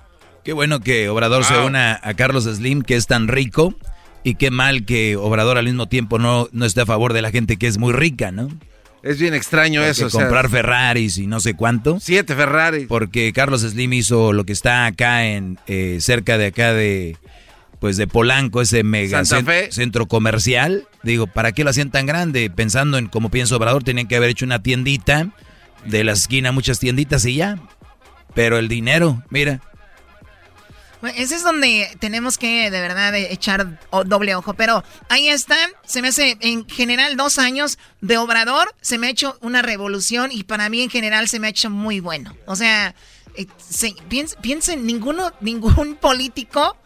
Qué 0.44 0.52
bueno 0.52 0.80
que 0.80 1.08
Obrador 1.08 1.44
se 1.44 1.58
una 1.58 2.00
a 2.02 2.14
Carlos 2.14 2.44
Slim, 2.44 2.82
que 2.82 2.96
es 2.96 3.06
tan 3.06 3.28
rico, 3.28 3.74
y 4.24 4.36
qué 4.36 4.50
mal 4.50 4.84
que 4.84 5.16
Obrador 5.16 5.58
al 5.58 5.66
mismo 5.66 5.86
tiempo 5.86 6.18
no, 6.18 6.48
no 6.52 6.64
esté 6.64 6.82
a 6.82 6.86
favor 6.86 7.12
de 7.12 7.22
la 7.22 7.30
gente 7.30 7.56
que 7.56 7.66
es 7.66 7.78
muy 7.78 7.92
rica, 7.92 8.32
¿no? 8.32 8.48
Es 9.02 9.18
bien 9.18 9.34
extraño 9.34 9.82
eso. 9.82 10.06
o 10.06 10.10
sea, 10.10 10.20
comprar 10.20 10.50
Ferraris 10.50 11.18
y 11.18 11.26
no 11.26 11.40
sé 11.40 11.54
cuánto. 11.54 11.98
siete 12.00 12.34
Ferrari. 12.34 12.86
Porque 12.86 13.32
Carlos 13.32 13.62
Slim 13.62 13.92
hizo 13.94 14.32
lo 14.32 14.44
que 14.44 14.52
está 14.52 14.86
acá 14.86 15.26
en 15.26 15.58
eh, 15.66 15.98
cerca 16.00 16.36
de 16.36 16.46
acá 16.46 16.74
de 16.74 17.16
pues 17.80 17.96
de 17.96 18.06
Polanco, 18.06 18.60
ese 18.62 18.84
mega 18.84 19.24
centro 19.70 20.06
comercial. 20.06 20.86
Digo, 21.02 21.26
¿para 21.26 21.50
qué 21.52 21.64
lo 21.64 21.70
hacían 21.70 21.90
tan 21.90 22.06
grande? 22.06 22.48
Pensando 22.50 22.98
en 22.98 23.06
como 23.08 23.30
piensa 23.30 23.56
Obrador, 23.56 23.82
tenían 23.82 24.06
que 24.06 24.16
haber 24.16 24.30
hecho 24.30 24.44
una 24.44 24.62
tiendita 24.62 25.30
de 25.86 26.04
la 26.04 26.12
esquina, 26.12 26.52
muchas 26.52 26.78
tienditas 26.78 27.24
y 27.24 27.36
ya. 27.36 27.58
Pero 28.34 28.58
el 28.58 28.68
dinero, 28.68 29.22
mira, 29.30 29.60
Bueno, 31.00 31.16
Ese 31.18 31.34
es 31.36 31.42
donde 31.42 31.88
tenemos 31.98 32.36
que 32.36 32.70
de 32.70 32.80
verdad 32.82 33.14
eh, 33.14 33.28
echar 33.32 33.80
o- 33.88 34.04
doble 34.04 34.34
ojo. 34.34 34.52
Pero 34.52 34.84
ahí 35.08 35.28
está, 35.28 35.56
se 35.86 36.02
me 36.02 36.08
hace 36.08 36.36
en 36.40 36.68
general 36.68 37.16
dos 37.16 37.38
años 37.38 37.78
de 38.02 38.18
Obrador, 38.18 38.74
se 38.82 38.98
me 38.98 39.06
ha 39.06 39.10
hecho 39.10 39.38
una 39.40 39.62
revolución 39.62 40.30
y 40.30 40.44
para 40.44 40.68
mí 40.68 40.82
en 40.82 40.90
general 40.90 41.26
se 41.28 41.40
me 41.40 41.46
ha 41.46 41.50
hecho 41.50 41.70
muy 41.70 42.00
bueno. 42.00 42.36
O 42.44 42.54
sea, 42.54 42.94
eh, 43.34 43.46
se- 43.56 43.94
piens- 44.10 44.36
piensen, 44.42 44.84
ninguno, 44.84 45.32
ningún 45.40 45.94
político 46.00 46.76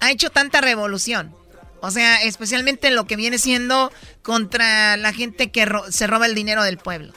ha 0.00 0.10
hecho 0.10 0.30
tanta 0.30 0.60
revolución. 0.60 1.34
O 1.82 1.90
sea, 1.90 2.22
especialmente 2.22 2.90
lo 2.90 3.06
que 3.06 3.16
viene 3.16 3.38
siendo 3.38 3.90
contra 4.22 4.96
la 4.98 5.12
gente 5.12 5.50
que 5.50 5.64
ro- 5.64 5.90
se 5.90 6.06
roba 6.06 6.26
el 6.26 6.34
dinero 6.34 6.62
del 6.62 6.76
pueblo. 6.76 7.12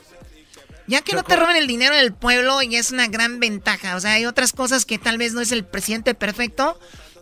Ya 0.88 1.02
que 1.02 1.14
no 1.16 1.24
te 1.24 1.36
roben 1.36 1.56
el 1.56 1.68
dinero 1.68 1.96
del 1.96 2.14
pueblo 2.14 2.62
y 2.62 2.76
es 2.76 2.92
una 2.92 3.08
gran 3.08 3.40
ventaja. 3.40 3.96
O 3.96 4.00
sea, 4.02 4.14
hay 4.14 4.26
otras 4.26 4.52
cosas 4.54 4.86
que 4.86 4.98
tal 5.00 5.18
vez 5.18 5.34
no 5.34 5.42
es 5.42 5.52
el 5.52 5.66
presidente 5.66 6.14
perfecto, 6.14 6.80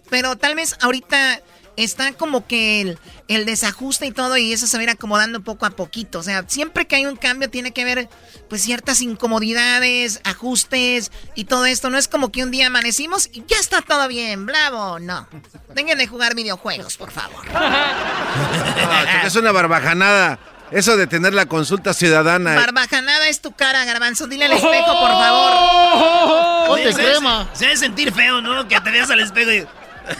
pero 0.10 0.36
tal 0.36 0.56
vez 0.56 0.76
ahorita 0.82 1.42
está 1.78 2.14
como 2.14 2.46
que 2.48 2.82
el, 2.82 3.00
el 3.28 3.46
desajuste 3.46 4.06
y 4.06 4.12
todo 4.12 4.38
y 4.38 4.54
eso 4.54 4.68
se 4.68 4.78
va 4.78 4.82
a 4.82 4.84
ir 4.84 4.90
acomodando 4.90 5.42
poco 5.42 5.66
a 5.66 5.72
poquito. 5.72 6.20
O 6.20 6.24
sea, 6.24 6.44
siempre 6.48 6.88
que 6.88 6.96
hay 6.96 7.06
un 7.06 7.16
cambio 7.16 7.50
tiene 7.50 7.72
que 7.72 7.82
haber 7.82 8.10
pues 8.50 8.62
ciertas 8.62 9.02
incomodidades, 9.02 10.22
ajustes 10.24 11.12
y 11.36 11.46
todo 11.46 11.66
esto. 11.66 11.90
No 11.90 11.98
es 11.98 12.08
como 12.08 12.32
que 12.32 12.44
un 12.44 12.52
día 12.52 12.68
amanecimos 12.68 13.30
y 13.32 13.44
ya 13.48 13.58
está 13.58 13.82
todo 13.82 14.08
bien, 14.08 14.46
bravo. 14.46 15.00
No. 15.00 15.28
Dejen 15.74 15.98
de 15.98 16.08
jugar 16.08 16.36
videojuegos, 16.36 16.98
por 16.98 17.12
favor. 17.12 17.46
Ah, 18.34 19.24
es 19.26 19.36
una 19.36 19.52
barbajanada. 19.52 20.40
Eso 20.72 20.96
de 20.96 21.06
tener 21.06 21.34
la 21.34 21.48
consulta 21.48 21.94
ciudadana. 21.94 22.56
Barbajanada 22.56 23.28
es 23.28 23.42
tu 23.42 23.52
cara, 23.52 23.84
garbanzo. 23.84 24.28
Dile 24.28 24.46
al 24.46 24.54
espejo, 24.54 25.00
por 25.00 25.12
favor. 25.12 26.70
Oye, 26.70 26.94
crema. 26.94 27.50
Se 27.54 27.66
debe 27.66 27.78
sentir 27.78 28.14
feo, 28.14 28.42
¿no? 28.42 28.68
Que 28.68 28.80
te 28.80 28.90
veas 28.90 29.10
al 29.10 29.20
espejo 29.20 29.52
y... 29.52 29.68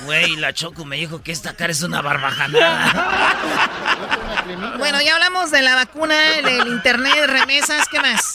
Güey, 0.06 0.36
la 0.36 0.54
Choco 0.54 0.86
me 0.86 0.98
dijo 0.98 1.22
que 1.24 1.32
esta 1.32 1.56
cara 1.56 1.72
es 1.72 1.82
una 1.84 2.02
barbajanada. 2.02 3.36
bueno, 4.78 5.02
ya 5.02 5.16
hablamos 5.16 5.52
de 5.52 5.62
la 5.62 5.76
vacuna, 5.76 6.16
del 6.44 6.68
internet, 6.68 7.28
remesas, 7.28 7.88
¿qué 7.90 8.00
más? 8.00 8.34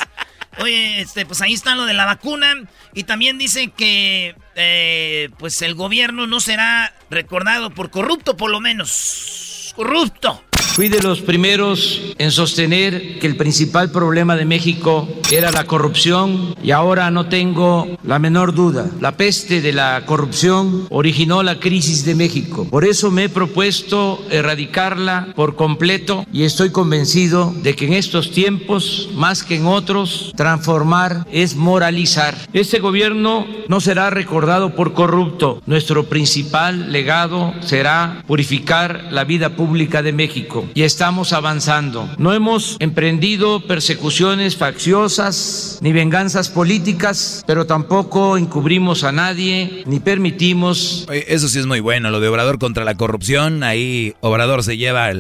Oye, 0.59 1.01
este, 1.01 1.27
pues 1.27 1.43
ahí 1.43 1.53
está 1.53 1.75
lo 1.75 1.85
de 1.85 1.95
la 1.95 2.07
vacuna. 2.07 2.55
Y 2.95 3.05
también 3.05 3.39
dice 3.39 3.71
que 3.77 4.35
eh, 4.55 5.29
pues 5.39 5.61
el 5.63 5.75
gobierno 5.75 6.27
no 6.27 6.41
será 6.41 6.95
recordado 7.11 7.71
por 7.71 7.91
corrupto, 7.91 8.37
por 8.37 8.51
lo 8.51 8.61
menos. 8.61 9.73
Corrupto. 9.77 10.43
Fui 10.77 10.91
de 10.91 11.01
los 11.01 11.23
primeros 11.23 12.03
en 12.19 12.31
sostener 12.31 13.19
que 13.19 13.27
el 13.27 13.39
principal 13.39 13.91
problema 13.91 14.37
de 14.37 14.45
México 14.45 15.09
era 15.33 15.51
la 15.51 15.65
corrupción 15.65 16.55
y 16.63 16.71
ahora 16.71 17.11
no 17.11 17.31
tengo 17.31 17.97
la 18.05 18.19
menor 18.19 18.55
duda. 18.55 18.91
La 19.01 19.17
peste 19.17 19.63
de 19.63 19.73
la 19.73 20.05
corrupción 20.05 20.87
originó 20.91 21.43
la 21.43 21.61
crisis 21.61 22.05
de 22.05 22.15
México. 22.15 22.67
Por 22.69 22.85
eso 22.85 23.11
me 23.11 23.25
he 23.25 23.29
propuesto 23.31 24.23
erradicarla 24.31 25.33
por 25.35 25.57
completo 25.57 26.27
y 26.31 26.43
estoy 26.43 26.69
convencido 26.69 27.55
de 27.63 27.75
que 27.75 27.87
en 27.87 27.95
estos 27.95 28.31
tiempos, 28.31 29.09
más 29.15 29.45
que 29.45 29.57
en 29.57 29.65
otros, 29.65 30.35
transformar 30.37 31.27
es 31.33 31.57
moralizar. 31.57 32.37
Este 32.53 32.81
gobierno 32.81 33.47
no 33.69 33.81
será 33.81 34.11
recordado 34.11 34.75
por 34.75 34.93
corrupto. 34.93 35.63
Nuestro 35.65 36.05
principal 36.05 36.93
legado 36.93 37.55
será 37.61 38.23
purificar 38.27 39.09
la 39.11 39.25
vida 39.25 39.57
pública 39.57 40.03
de 40.03 40.13
México 40.13 40.66
y 40.75 40.83
estamos 40.83 41.33
avanzando. 41.33 42.09
No 42.19 42.33
hemos 42.33 42.77
emprendido 42.81 43.67
persecuciones 43.67 44.57
facciosas 44.57 45.79
ni 45.81 45.93
venganzas 45.93 46.49
políticas, 46.49 47.45
pero 47.47 47.67
tampoco 47.67 48.37
encubrimos 48.37 49.05
a 49.05 49.13
nadie 49.13 49.83
ni 49.87 50.01
permitimos... 50.01 51.07
eso 51.11 51.49
sí 51.49 51.59
es 51.59 51.67
muy 51.67 51.81
bueno, 51.81 52.11
lo 52.11 52.21
de 52.21 52.29
Obrador 52.29 52.59
contra 52.59 52.85
la 52.85 52.97
corrupción, 52.97 53.63
ahí 53.63 54.15
Obrador 54.21 54.63
se 54.63 54.77
lleva 54.77 55.11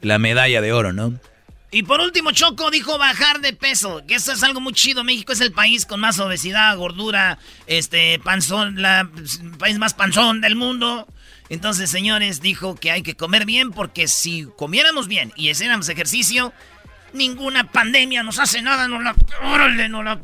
la 0.00 0.18
medalla 0.18 0.60
de 0.60 0.72
oro, 0.72 0.92
¿no? 0.92 1.14
Y 1.70 1.82
por 1.82 2.00
último, 2.00 2.30
Choco 2.32 2.70
dijo 2.70 2.96
bajar 2.96 3.40
de 3.40 3.52
peso, 3.52 4.02
que 4.08 4.14
eso 4.14 4.32
es 4.32 4.42
algo 4.42 4.58
muy 4.58 4.72
chido. 4.72 5.04
México 5.04 5.32
es 5.32 5.42
el 5.42 5.52
país 5.52 5.84
con 5.84 6.00
más 6.00 6.18
obesidad, 6.18 6.74
gordura, 6.78 7.38
este, 7.66 8.18
panzón, 8.20 8.80
la, 8.80 9.00
el 9.00 9.58
país 9.58 9.78
más 9.78 9.92
panzón 9.92 10.40
del 10.40 10.56
mundo. 10.56 11.06
Entonces, 11.50 11.90
señores, 11.90 12.40
dijo 12.40 12.74
que 12.74 12.90
hay 12.90 13.02
que 13.02 13.14
comer 13.14 13.46
bien 13.46 13.72
porque 13.72 14.08
si 14.08 14.46
comiéramos 14.56 15.08
bien 15.08 15.32
y 15.36 15.50
hiciéramos 15.50 15.88
ejercicio, 15.88 16.52
ninguna 17.12 17.70
pandemia 17.70 18.22
nos 18.22 18.38
hace 18.38 18.62
nada, 18.62 18.88
no 18.88 19.00
la... 19.00 19.14
Órale, 19.44 19.88
no 19.88 20.02
la... 20.02 20.18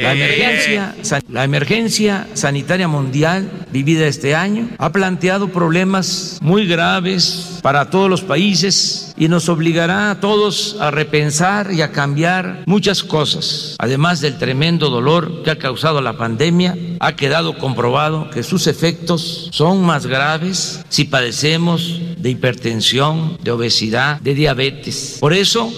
La 0.00 0.12
emergencia, 0.12 0.94
la 1.28 1.44
emergencia 1.44 2.26
sanitaria 2.34 2.88
mundial 2.88 3.48
vivida 3.70 4.06
este 4.06 4.34
año 4.34 4.68
ha 4.78 4.90
planteado 4.90 5.48
problemas 5.48 6.38
muy 6.42 6.66
graves 6.66 7.60
para 7.62 7.88
todos 7.88 8.10
los 8.10 8.22
países 8.22 9.14
y 9.16 9.28
nos 9.28 9.48
obligará 9.48 10.10
a 10.10 10.20
todos 10.20 10.76
a 10.80 10.90
repensar 10.90 11.72
y 11.72 11.80
a 11.82 11.92
cambiar 11.92 12.64
muchas 12.66 13.04
cosas. 13.04 13.76
Además 13.78 14.20
del 14.20 14.36
tremendo 14.36 14.90
dolor 14.90 15.44
que 15.44 15.52
ha 15.52 15.58
causado 15.58 16.00
la 16.00 16.16
pandemia, 16.16 16.76
ha 16.98 17.14
quedado 17.14 17.56
comprobado 17.56 18.30
que 18.30 18.42
sus 18.42 18.66
efectos 18.66 19.48
son 19.52 19.84
más 19.84 20.06
graves 20.06 20.84
si 20.88 21.04
padecemos 21.04 22.00
de 22.16 22.30
hipertensión, 22.30 23.38
de 23.42 23.50
obesidad, 23.52 24.20
de 24.20 24.34
diabetes. 24.34 25.18
Por 25.20 25.32
eso, 25.32 25.72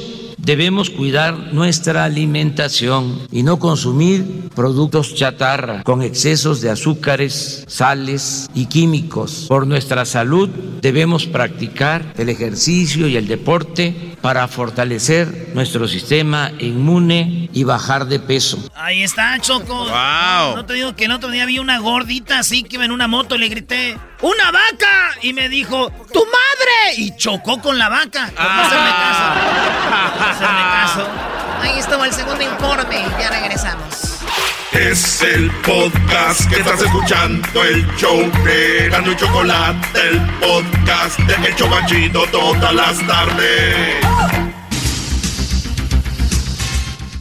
Debemos 0.45 0.91
cuidar 0.91 1.55
nuestra 1.55 2.05
alimentación 2.05 3.27
y 3.33 3.43
no 3.43 3.59
consumir 3.59 4.51
productos 4.55 5.15
chatarra 5.15 5.83
con 5.83 6.03
excesos 6.03 6.61
de 6.61 6.69
azúcares, 6.69 7.65
sales 7.67 8.51
y 8.55 8.67
químicos. 8.67 9.47
Por 9.49 9.67
nuestra 9.67 10.05
salud 10.05 10.51
debemos 10.83 11.25
practicar 11.25 12.13
el 12.19 12.29
ejercicio 12.29 13.09
y 13.09 13.17
el 13.17 13.27
deporte 13.27 14.17
para 14.21 14.47
fortalecer 14.47 15.53
nuestro 15.55 15.89
sistema 15.89 16.53
inmune 16.59 17.49
y 17.55 17.65
bajar 17.65 18.07
de 18.07 18.21
peso. 18.21 18.59
Ahí 18.75 19.03
está, 19.03 19.39
Choco. 19.41 19.75
Wow. 19.75 20.57
No 20.57 20.67
te 20.67 20.75
digo 20.75 20.95
que 20.95 21.07
el 21.07 21.13
otro 21.13 21.31
día 21.31 21.47
vi 21.47 21.59
una 21.59 21.79
gordita 21.79 22.39
así 22.39 22.65
que 22.65 22.77
iba 22.77 22.85
en 22.85 22.93
una 22.93 23.09
moto 23.09 23.35
y 23.35 23.39
le 23.39 23.49
grité, 23.49 23.97
¡Una 24.25 24.51
vaca! 24.51 25.11
Y 25.21 25.35
me 25.35 25.51
dijo, 25.51 25.91
¡Tu 26.11 26.21
madre! 26.21 26.95
Y 26.97 27.15
chocó 27.15 27.61
con 27.61 27.77
la 27.77 27.91
vaca. 27.91 28.33
Por 28.35 28.43
no 28.43 28.63
hacerme 28.63 28.89
caso. 28.89 30.15
Por 30.17 30.29
hacerme 30.29 30.63
caso. 30.63 31.09
Ahí 31.61 31.79
estuvo 31.79 32.05
el 32.07 32.13
segundo 32.15 32.43
informe. 32.43 33.05
Ya 33.21 33.29
regresamos. 33.29 34.21
Es 34.73 35.21
el 35.21 35.51
podcast 35.61 36.49
que 36.49 36.57
estás 36.57 36.81
escuchando, 36.81 37.65
el 37.65 37.87
show 37.97 38.19
de 38.45 38.89
Gano 38.89 39.13
y 39.13 39.17
Chocolate, 39.17 40.09
el 40.09 40.21
podcast 40.41 41.19
de 41.19 41.47
El 41.47 41.55
Chobachito 41.57 42.25
todas 42.33 42.75
las 42.75 43.07
tardes. 43.07 44.07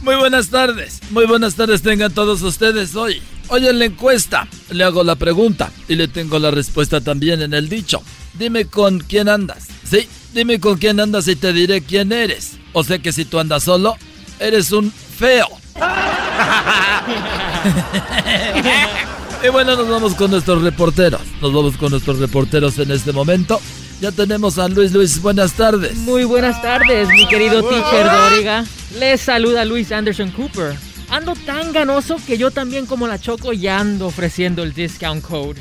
Muy 0.00 0.16
buenas 0.16 0.48
tardes, 0.48 1.02
muy 1.10 1.26
buenas 1.26 1.54
tardes 1.54 1.82
tengan 1.82 2.14
todos 2.14 2.40
ustedes 2.40 2.96
hoy. 2.96 3.22
Hoy 3.48 3.66
en 3.66 3.78
la 3.78 3.84
encuesta 3.84 4.48
le 4.70 4.84
hago 4.84 5.04
la 5.04 5.16
pregunta 5.16 5.70
y 5.88 5.96
le 5.96 6.08
tengo 6.08 6.38
la 6.38 6.50
respuesta 6.50 7.00
también 7.00 7.42
en 7.42 7.54
el 7.54 7.68
dicho. 7.68 8.02
Dime 8.34 8.66
con 8.66 9.00
quién 9.00 9.28
andas. 9.28 9.66
Sí, 9.88 10.08
dime 10.32 10.60
con 10.60 10.78
quién 10.78 10.98
andas 10.98 11.28
y 11.28 11.36
te 11.36 11.52
diré 11.52 11.82
quién 11.82 12.12
eres. 12.12 12.56
O 12.72 12.82
sea 12.82 12.98
que 12.98 13.12
si 13.12 13.24
tú 13.24 13.38
andas 13.38 13.64
solo, 13.64 13.96
eres 14.40 14.72
un 14.72 14.90
feo. 14.90 15.46
y 19.44 19.48
bueno, 19.48 19.76
nos 19.76 19.88
vamos 19.88 20.14
con 20.14 20.30
nuestros 20.30 20.62
reporteros. 20.62 21.20
Nos 21.40 21.52
vamos 21.52 21.76
con 21.76 21.90
nuestros 21.90 22.18
reporteros 22.18 22.78
en 22.78 22.90
este 22.90 23.12
momento. 23.12 23.60
Ya 24.00 24.10
tenemos 24.10 24.58
a 24.58 24.68
Luis 24.68 24.92
Luis, 24.92 25.20
buenas 25.20 25.52
tardes. 25.52 25.96
Muy 25.98 26.24
buenas 26.24 26.60
tardes, 26.62 27.08
mi 27.08 27.28
querido 27.28 27.62
teacher 27.62 28.10
Doriga. 28.10 28.64
Les 28.98 29.20
saluda 29.20 29.64
Luis 29.64 29.92
Anderson 29.92 30.30
Cooper. 30.30 30.76
Ando 31.10 31.34
tan 31.34 31.72
ganoso 31.72 32.16
que 32.26 32.38
yo 32.38 32.50
también 32.50 32.86
como 32.86 33.06
la 33.06 33.18
Choco 33.18 33.52
ya 33.52 33.78
ando 33.78 34.06
ofreciendo 34.06 34.62
el 34.62 34.72
discount 34.72 35.22
code. 35.24 35.60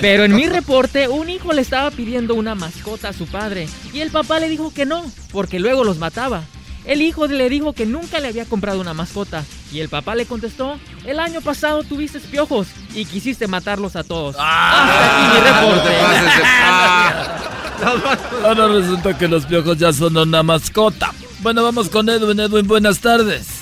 Pero 0.00 0.24
en 0.24 0.34
mi 0.34 0.46
reporte, 0.46 1.08
un 1.08 1.30
hijo 1.30 1.52
le 1.52 1.62
estaba 1.62 1.90
pidiendo 1.90 2.34
una 2.34 2.54
mascota 2.54 3.08
a 3.10 3.12
su 3.12 3.26
padre 3.26 3.68
y 3.92 4.00
el 4.00 4.10
papá 4.10 4.40
le 4.40 4.48
dijo 4.48 4.72
que 4.74 4.84
no, 4.84 5.10
porque 5.30 5.58
luego 5.58 5.84
los 5.84 5.98
mataba. 5.98 6.42
El 6.84 7.00
hijo 7.00 7.28
le 7.28 7.48
dijo 7.48 7.72
que 7.72 7.86
nunca 7.86 8.18
le 8.18 8.28
había 8.28 8.44
comprado 8.44 8.80
una 8.80 8.92
mascota 8.92 9.44
y 9.72 9.78
el 9.80 9.88
papá 9.88 10.16
le 10.16 10.26
contestó, 10.26 10.78
el 11.06 11.20
año 11.20 11.40
pasado 11.40 11.84
tuviste 11.84 12.18
piojos 12.18 12.66
y 12.94 13.04
quisiste 13.04 13.46
matarlos 13.46 13.94
a 13.94 14.02
todos. 14.02 14.34
Hasta 14.38 15.06
aquí 15.06 15.34
mi 15.34 15.40
reporte. 15.48 15.90
Ahora 18.44 18.68
resulta 18.68 19.16
que 19.16 19.28
los 19.28 19.46
piojos 19.46 19.78
ya 19.78 19.92
son 19.92 20.16
una 20.16 20.42
mascota. 20.42 21.12
Bueno, 21.40 21.62
vamos 21.62 21.88
con 21.88 22.08
Edwin. 22.08 22.40
Edwin, 22.40 22.66
buenas 22.66 22.98
tardes. 22.98 23.61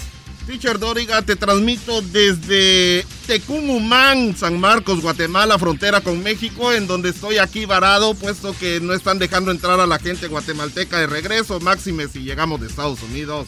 Teacher 0.50 0.80
Doriga, 0.80 1.22
te 1.22 1.36
transmito 1.36 2.02
desde 2.02 3.06
Tecumumán, 3.28 4.36
San 4.36 4.58
Marcos, 4.58 5.00
Guatemala, 5.00 5.60
frontera 5.60 6.00
con 6.00 6.24
México, 6.24 6.72
en 6.72 6.88
donde 6.88 7.10
estoy 7.10 7.38
aquí 7.38 7.66
varado, 7.66 8.14
puesto 8.14 8.52
que 8.58 8.80
no 8.80 8.92
están 8.92 9.20
dejando 9.20 9.52
entrar 9.52 9.78
a 9.78 9.86
la 9.86 10.00
gente 10.00 10.26
guatemalteca 10.26 10.98
de 10.98 11.06
regreso, 11.06 11.60
máxime 11.60 12.08
si 12.08 12.24
llegamos 12.24 12.60
de 12.60 12.66
Estados 12.66 13.00
Unidos. 13.04 13.46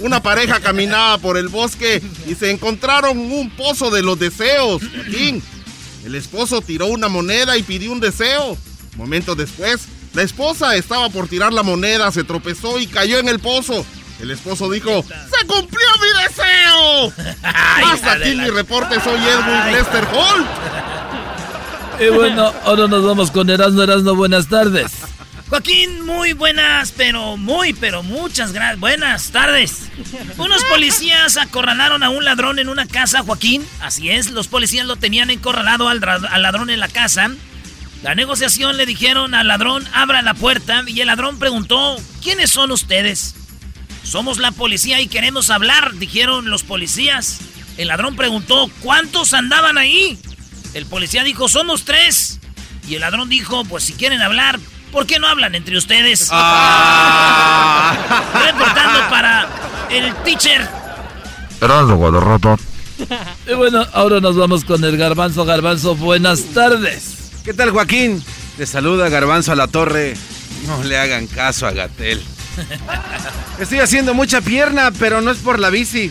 Una 0.00 0.22
pareja 0.22 0.60
caminaba 0.60 1.16
por 1.16 1.38
el 1.38 1.48
bosque 1.48 2.02
y 2.28 2.34
se 2.34 2.50
encontraron 2.50 3.16
un 3.16 3.48
pozo 3.56 3.90
de 3.90 4.02
los 4.02 4.18
deseos. 4.18 4.82
Joaquín. 4.94 5.42
El 6.04 6.14
esposo 6.14 6.60
tiró 6.60 6.88
una 6.88 7.08
moneda 7.08 7.56
y 7.56 7.62
pidió 7.62 7.90
un 7.90 8.00
deseo. 8.00 8.58
Momentos 8.96 9.34
después, 9.38 9.86
la 10.12 10.20
esposa 10.20 10.76
estaba 10.76 11.08
por 11.08 11.26
tirar 11.26 11.54
la 11.54 11.62
moneda, 11.62 12.12
se 12.12 12.22
tropezó 12.22 12.78
y 12.78 12.86
cayó 12.86 13.18
en 13.18 13.30
el 13.30 13.38
pozo. 13.38 13.86
El 14.20 14.30
esposo 14.30 14.70
dijo, 14.70 15.02
¡Se 15.02 15.46
cumplió 15.46 15.86
Hasta 17.42 18.12
aquí 18.12 18.34
mi 18.34 18.50
reporte, 18.50 19.00
soy 19.00 19.20
Edwin 19.20 19.72
Lester 19.72 20.04
Hall. 20.12 20.46
Y 22.00 22.08
bueno, 22.08 22.52
ahora 22.64 22.88
nos 22.88 23.04
vamos 23.04 23.30
con 23.30 23.48
Erasmo 23.50 23.82
Erasmo, 23.82 24.14
buenas 24.14 24.48
tardes. 24.48 24.92
Joaquín, 25.48 26.04
muy 26.04 26.32
buenas, 26.32 26.92
pero 26.96 27.36
muy, 27.36 27.74
pero 27.74 28.02
muchas 28.02 28.52
gracias. 28.52 28.80
Buenas 28.80 29.30
tardes. 29.30 29.90
Unos 30.38 30.64
policías 30.64 31.36
acorralaron 31.36 32.02
a 32.02 32.10
un 32.10 32.24
ladrón 32.24 32.58
en 32.58 32.68
una 32.68 32.86
casa, 32.86 33.22
Joaquín. 33.22 33.64
Así 33.80 34.10
es, 34.10 34.30
los 34.30 34.48
policías 34.48 34.86
lo 34.86 34.96
tenían 34.96 35.30
encorralado 35.30 35.88
al, 35.88 36.02
al 36.02 36.42
ladrón 36.42 36.70
en 36.70 36.80
la 36.80 36.88
casa. 36.88 37.30
La 38.02 38.14
negociación 38.14 38.76
le 38.76 38.86
dijeron 38.86 39.34
al 39.34 39.46
ladrón, 39.46 39.86
abra 39.92 40.22
la 40.22 40.34
puerta, 40.34 40.82
y 40.86 41.00
el 41.00 41.06
ladrón 41.06 41.38
preguntó, 41.38 41.96
¿quiénes 42.22 42.50
son 42.50 42.72
ustedes? 42.72 43.34
Somos 44.04 44.38
la 44.38 44.52
policía 44.52 45.00
y 45.00 45.08
queremos 45.08 45.50
hablar, 45.50 45.94
dijeron 45.94 46.48
los 46.50 46.62
policías. 46.62 47.40
El 47.76 47.88
ladrón 47.88 48.14
preguntó, 48.14 48.70
¿cuántos 48.80 49.34
andaban 49.34 49.78
ahí? 49.78 50.16
El 50.74 50.86
policía 50.86 51.24
dijo, 51.24 51.48
somos 51.48 51.84
tres. 51.84 52.38
Y 52.86 52.94
el 52.94 53.00
ladrón 53.00 53.28
dijo, 53.28 53.64
pues 53.64 53.82
si 53.82 53.94
quieren 53.94 54.20
hablar, 54.22 54.60
¿Por 54.94 55.06
qué 55.06 55.18
no 55.18 55.26
hablan 55.26 55.56
entre 55.56 55.76
ustedes? 55.76 56.28
Ah. 56.30 57.96
Reportando 58.46 59.10
para 59.10 59.48
el 59.90 60.14
teacher. 60.22 60.68
Y 63.50 63.54
bueno, 63.54 63.84
ahora 63.92 64.20
nos 64.20 64.36
vamos 64.36 64.64
con 64.64 64.84
el 64.84 64.96
garbanzo. 64.96 65.44
Garbanzo, 65.44 65.96
buenas 65.96 66.44
tardes. 66.54 67.32
¿Qué 67.44 67.52
tal, 67.52 67.70
Joaquín? 67.72 68.22
Te 68.56 68.66
saluda 68.66 69.08
Garbanzo 69.08 69.50
a 69.50 69.56
la 69.56 69.66
Torre. 69.66 70.14
No 70.68 70.84
le 70.84 70.96
hagan 70.96 71.26
caso 71.26 71.66
a 71.66 71.72
Gatel. 71.72 72.22
Estoy 73.58 73.78
haciendo 73.80 74.14
mucha 74.14 74.40
pierna, 74.40 74.90
pero 74.98 75.20
no 75.20 75.30
es 75.30 75.38
por 75.38 75.58
la 75.58 75.70
bici, 75.70 76.10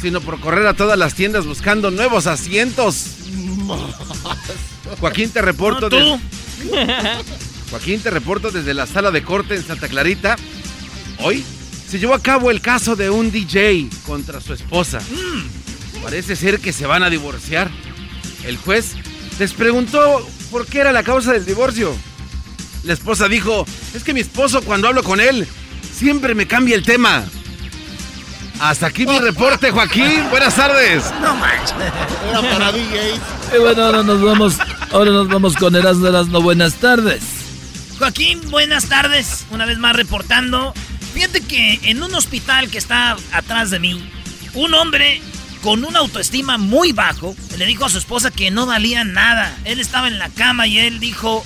sino 0.00 0.20
por 0.20 0.40
correr 0.40 0.66
a 0.66 0.74
todas 0.74 0.98
las 0.98 1.14
tiendas 1.14 1.46
buscando 1.46 1.90
nuevos 1.90 2.26
asientos. 2.26 3.06
Joaquín, 5.00 5.30
te 5.30 5.42
reporto. 5.42 5.88
No, 5.88 5.88
tú. 5.90 6.20
des- 6.64 6.80
Joaquín, 7.70 8.00
te 8.00 8.10
reporto 8.10 8.50
desde 8.50 8.74
la 8.74 8.86
sala 8.86 9.10
de 9.10 9.22
corte 9.22 9.54
en 9.56 9.66
Santa 9.66 9.88
Clarita. 9.88 10.36
Hoy 11.18 11.44
se 11.88 11.98
llevó 11.98 12.14
a 12.14 12.22
cabo 12.22 12.50
el 12.50 12.60
caso 12.60 12.96
de 12.96 13.10
un 13.10 13.30
DJ 13.30 13.88
contra 14.06 14.40
su 14.40 14.52
esposa. 14.52 14.98
Parece 16.02 16.36
ser 16.36 16.60
que 16.60 16.72
se 16.72 16.86
van 16.86 17.02
a 17.02 17.10
divorciar. 17.10 17.70
El 18.44 18.56
juez 18.56 18.92
les 19.38 19.52
preguntó 19.52 20.28
por 20.50 20.66
qué 20.66 20.80
era 20.80 20.92
la 20.92 21.02
causa 21.02 21.32
del 21.32 21.46
divorcio. 21.46 21.94
La 22.84 22.92
esposa 22.92 23.28
dijo, 23.28 23.64
es 23.94 24.02
que 24.02 24.12
mi 24.12 24.20
esposo 24.20 24.62
cuando 24.62 24.88
hablo 24.88 25.02
con 25.04 25.20
él 25.20 25.46
siempre 26.02 26.34
me 26.34 26.48
cambia 26.48 26.74
el 26.74 26.82
tema. 26.82 27.24
Hasta 28.58 28.88
aquí 28.88 29.06
mi 29.06 29.20
reporte, 29.20 29.70
Joaquín. 29.70 30.28
Buenas 30.30 30.56
tardes. 30.56 31.04
No 31.20 31.36
manches. 31.36 31.74
Era 32.28 32.42
para 32.42 32.72
DJs. 32.72 33.20
Y 33.54 33.58
bueno, 33.58 33.84
ahora 33.84 34.02
nos 34.02 34.20
vamos, 34.20 34.58
ahora 34.90 35.12
nos 35.12 35.28
vamos 35.28 35.54
con 35.56 35.76
Erasmo 35.76 36.08
Erasmo. 36.08 36.42
Buenas 36.42 36.74
tardes. 36.74 37.22
Joaquín, 38.00 38.40
buenas 38.50 38.88
tardes. 38.88 39.46
Una 39.52 39.64
vez 39.64 39.78
más 39.78 39.94
reportando. 39.94 40.74
Fíjate 41.14 41.40
que 41.40 41.78
en 41.84 42.02
un 42.02 42.12
hospital 42.14 42.68
que 42.68 42.78
está 42.78 43.16
atrás 43.32 43.70
de 43.70 43.78
mí, 43.78 44.10
un 44.54 44.74
hombre 44.74 45.22
con 45.62 45.84
una 45.84 46.00
autoestima 46.00 46.58
muy 46.58 46.90
bajo 46.90 47.36
le 47.58 47.64
dijo 47.64 47.84
a 47.84 47.90
su 47.90 47.98
esposa 47.98 48.32
que 48.32 48.50
no 48.50 48.66
valía 48.66 49.04
nada. 49.04 49.56
Él 49.64 49.78
estaba 49.78 50.08
en 50.08 50.18
la 50.18 50.30
cama 50.30 50.66
y 50.66 50.78
él 50.78 50.98
dijo, 50.98 51.44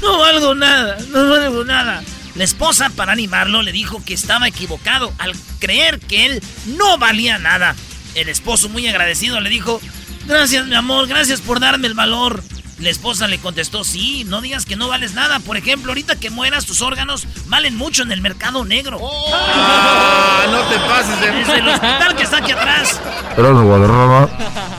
no 0.00 0.18
valgo 0.18 0.54
nada, 0.54 0.96
no 1.10 1.28
valgo 1.28 1.64
nada. 1.64 2.02
La 2.38 2.44
esposa, 2.44 2.88
para 2.90 3.10
animarlo, 3.10 3.62
le 3.62 3.72
dijo 3.72 4.00
que 4.04 4.14
estaba 4.14 4.46
equivocado 4.46 5.12
al 5.18 5.34
creer 5.58 5.98
que 5.98 6.24
él 6.24 6.42
no 6.78 6.96
valía 6.96 7.36
nada. 7.38 7.74
El 8.14 8.28
esposo, 8.28 8.68
muy 8.68 8.86
agradecido, 8.86 9.40
le 9.40 9.50
dijo, 9.50 9.80
gracias 10.24 10.64
mi 10.66 10.76
amor, 10.76 11.08
gracias 11.08 11.40
por 11.40 11.58
darme 11.58 11.88
el 11.88 11.94
valor. 11.94 12.44
La 12.78 12.90
esposa 12.90 13.26
le 13.26 13.38
contestó, 13.38 13.82
sí, 13.82 14.22
no 14.22 14.40
digas 14.40 14.66
que 14.66 14.76
no 14.76 14.86
vales 14.86 15.14
nada. 15.14 15.40
Por 15.40 15.56
ejemplo, 15.56 15.90
ahorita 15.90 16.14
que 16.14 16.30
mueras, 16.30 16.64
tus 16.64 16.80
órganos 16.80 17.26
valen 17.46 17.74
mucho 17.74 18.04
en 18.04 18.12
el 18.12 18.20
mercado 18.20 18.64
negro. 18.64 19.00
Ah, 19.34 20.46
no 20.48 20.60
te 20.68 20.78
pases 20.78 21.20
de... 21.20 21.32
Desde 21.32 21.58
el 21.58 21.68
hospital 21.70 22.14
que 22.14 22.22
está 22.22 22.36
aquí 22.36 22.52
atrás. 22.52 23.00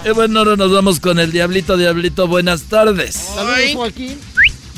Y 0.05 0.11
bueno, 0.11 0.39
ahora 0.39 0.55
nos 0.55 0.71
vamos 0.71 1.01
con 1.01 1.19
el 1.19 1.33
Diablito. 1.33 1.75
Diablito, 1.75 2.25
buenas 2.25 2.63
tardes. 2.63 3.15
Saludos, 3.15 3.73
Joaquín. 3.73 4.17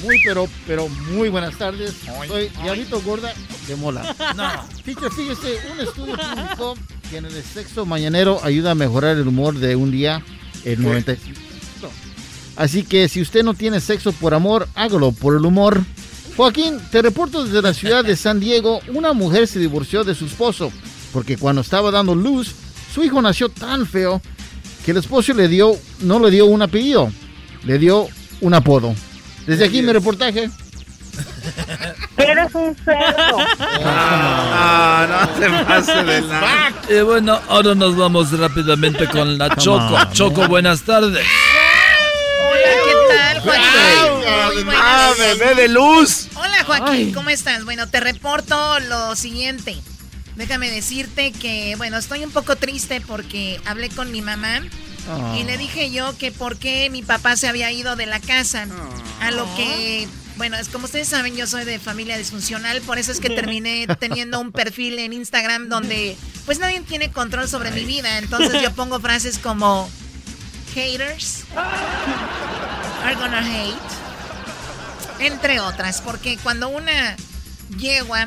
Muy, 0.03 0.19
pero, 0.23 0.47
pero 0.65 0.87
muy 0.87 1.29
buenas 1.29 1.57
tardes. 1.57 1.95
Soy 2.27 2.49
Diablito 2.63 3.01
Gorda 3.01 3.33
de 3.67 3.75
Mola. 3.75 4.15
No. 4.35 4.83
Teacher, 4.83 5.11
fíjese, 5.11 5.59
un 5.71 5.79
estudio 5.79 6.17
publicó 6.17 6.77
que 7.09 7.17
en 7.17 7.25
el 7.25 7.43
sexo 7.43 7.85
mañanero 7.85 8.39
ayuda 8.43 8.71
a 8.71 8.75
mejorar 8.75 9.17
el 9.17 9.27
humor 9.27 9.55
de 9.55 9.75
un 9.75 9.91
día 9.91 10.23
el 10.65 10.81
95. 10.81 11.39
Así 12.55 12.83
que 12.83 13.07
si 13.09 13.21
usted 13.21 13.43
no 13.43 13.53
tiene 13.53 13.79
sexo 13.79 14.11
por 14.11 14.33
amor, 14.33 14.67
hágalo 14.75 15.11
por 15.11 15.35
el 15.35 15.45
humor. 15.45 15.81
Joaquín, 16.37 16.79
te 16.91 17.01
reporto 17.01 17.43
desde 17.43 17.61
la 17.61 17.73
ciudad 17.73 18.03
de 18.03 18.15
San 18.15 18.39
Diego, 18.39 18.79
una 18.93 19.13
mujer 19.13 19.47
se 19.47 19.59
divorció 19.59 20.03
de 20.03 20.15
su 20.15 20.25
esposo 20.25 20.71
porque 21.11 21.37
cuando 21.37 21.61
estaba 21.61 21.91
dando 21.91 22.15
luz, 22.15 22.53
su 22.93 23.03
hijo 23.03 23.21
nació 23.21 23.49
tan 23.49 23.85
feo 23.85 24.21
que 24.85 24.91
el 24.91 24.97
esposo 24.97 25.33
le 25.33 25.47
dio, 25.47 25.75
no 26.01 26.19
le 26.19 26.31
dio 26.31 26.45
un 26.45 26.61
apellido, 26.61 27.11
le 27.63 27.77
dio 27.77 28.07
un 28.41 28.53
apodo. 28.53 28.95
Desde 29.45 29.65
aquí 29.65 29.81
mi 29.81 29.91
reportaje. 29.91 30.49
Eres 32.17 32.53
un 32.53 32.75
cerdo. 32.75 33.37
Ah, 33.83 35.07
no 35.09 35.39
te 35.39 35.49
pases 35.65 36.05
de 36.05 36.21
la... 36.21 36.73
Y 36.89 37.01
bueno, 37.01 37.39
ahora 37.47 37.75
nos 37.75 37.95
vamos 37.95 38.31
rápidamente 38.37 39.07
con 39.07 39.37
la 39.37 39.55
Choco. 39.55 39.95
on, 39.95 40.11
Choco, 40.13 40.47
buenas 40.47 40.83
tardes. 40.83 41.25
Hola, 42.43 42.69
¿qué 42.85 43.15
tal, 43.15 43.39
Joaquín? 43.41 44.65
Muy. 44.65 44.75
¡Ah, 44.77 45.11
bebé 45.17 45.55
de 45.55 45.67
luz! 45.69 46.27
Hola, 46.35 46.63
Joaquín, 46.65 47.13
¿cómo 47.13 47.29
estás? 47.29 47.65
Bueno, 47.65 47.87
te 47.87 47.99
reporto 47.99 48.79
lo 48.81 49.15
siguiente. 49.15 49.77
Déjame 50.35 50.69
decirte 50.71 51.31
que, 51.31 51.75
bueno, 51.77 51.97
estoy 51.97 52.23
un 52.23 52.31
poco 52.31 52.55
triste 52.55 53.01
porque 53.01 53.59
hablé 53.65 53.89
con 53.89 54.11
mi 54.11 54.21
mamá 54.21 54.61
Ah. 55.09 55.35
y 55.37 55.43
le 55.43 55.57
dije 55.57 55.91
yo 55.91 56.17
que 56.17 56.31
por 56.31 56.57
qué 56.57 56.89
mi 56.89 57.01
papá 57.01 57.35
se 57.35 57.47
había 57.47 57.71
ido 57.71 57.95
de 57.95 58.05
la 58.05 58.19
casa. 58.19 58.67
A 59.19 59.31
lo 59.31 59.45
que, 59.55 60.07
bueno, 60.37 60.57
es 60.57 60.67
como 60.69 60.85
ustedes 60.85 61.07
saben, 61.07 61.35
yo 61.35 61.45
soy 61.45 61.63
de 61.63 61.79
familia 61.79 62.17
disfuncional, 62.17 62.81
por 62.81 62.97
eso 62.97 63.11
es 63.11 63.19
que 63.19 63.29
terminé 63.29 63.87
teniendo 63.99 64.39
un 64.39 64.51
perfil 64.51 64.99
en 64.99 65.13
Instagram 65.13 65.69
donde 65.69 66.17
pues 66.45 66.59
nadie 66.59 66.79
tiene 66.81 67.11
control 67.11 67.47
sobre 67.47 67.71
mi 67.71 67.85
vida. 67.85 68.17
Entonces 68.17 68.61
yo 68.61 68.71
pongo 68.73 68.99
frases 68.99 69.37
como 69.37 69.89
haters 70.73 71.43
are 73.03 73.15
gonna 73.15 73.39
hate, 73.39 73.75
entre 75.19 75.59
otras, 75.59 76.01
porque 76.01 76.37
cuando 76.41 76.69
una 76.69 77.15
yegua 77.77 78.25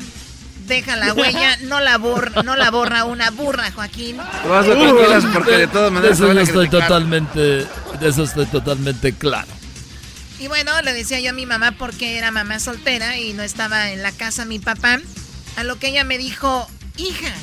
deja 0.65 0.95
la 0.95 1.13
huella, 1.13 1.57
no 1.61 1.79
la 1.79 1.97
borra, 1.97 2.43
no 2.43 2.55
la 2.55 2.71
borra 2.71 3.05
una 3.05 3.29
burra, 3.31 3.71
Joaquín. 3.71 4.17
Vas 4.17 4.67
a 4.67 4.71
tranquilas 4.71 5.25
porque 5.33 5.57
de 5.57 5.67
todas 5.67 5.91
maneras 5.91 6.19
eso 6.19 6.31
estoy 6.31 6.69
totalmente, 6.69 7.39
de 7.39 8.09
eso 8.09 8.23
estoy 8.23 8.45
totalmente 8.47 9.13
claro. 9.13 9.47
Y 10.39 10.47
bueno, 10.47 10.71
le 10.81 10.93
decía 10.93 11.19
yo 11.19 11.29
a 11.29 11.33
mi 11.33 11.45
mamá 11.45 11.71
porque 11.77 12.17
era 12.17 12.31
mamá 12.31 12.59
soltera 12.59 13.17
y 13.17 13.33
no 13.33 13.43
estaba 13.43 13.91
en 13.91 14.03
la 14.03 14.11
casa 14.11 14.45
mi 14.45 14.59
papá. 14.59 14.99
A 15.55 15.63
lo 15.63 15.79
que 15.79 15.87
ella 15.87 16.03
me 16.03 16.17
dijo, 16.17 16.67
hija, 16.97 17.33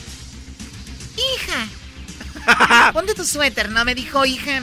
hija, 1.17 2.93
ponte 2.93 3.15
tu 3.15 3.25
suéter, 3.25 3.71
¿no? 3.71 3.85
Me 3.85 3.95
dijo, 3.95 4.27
hija, 4.27 4.63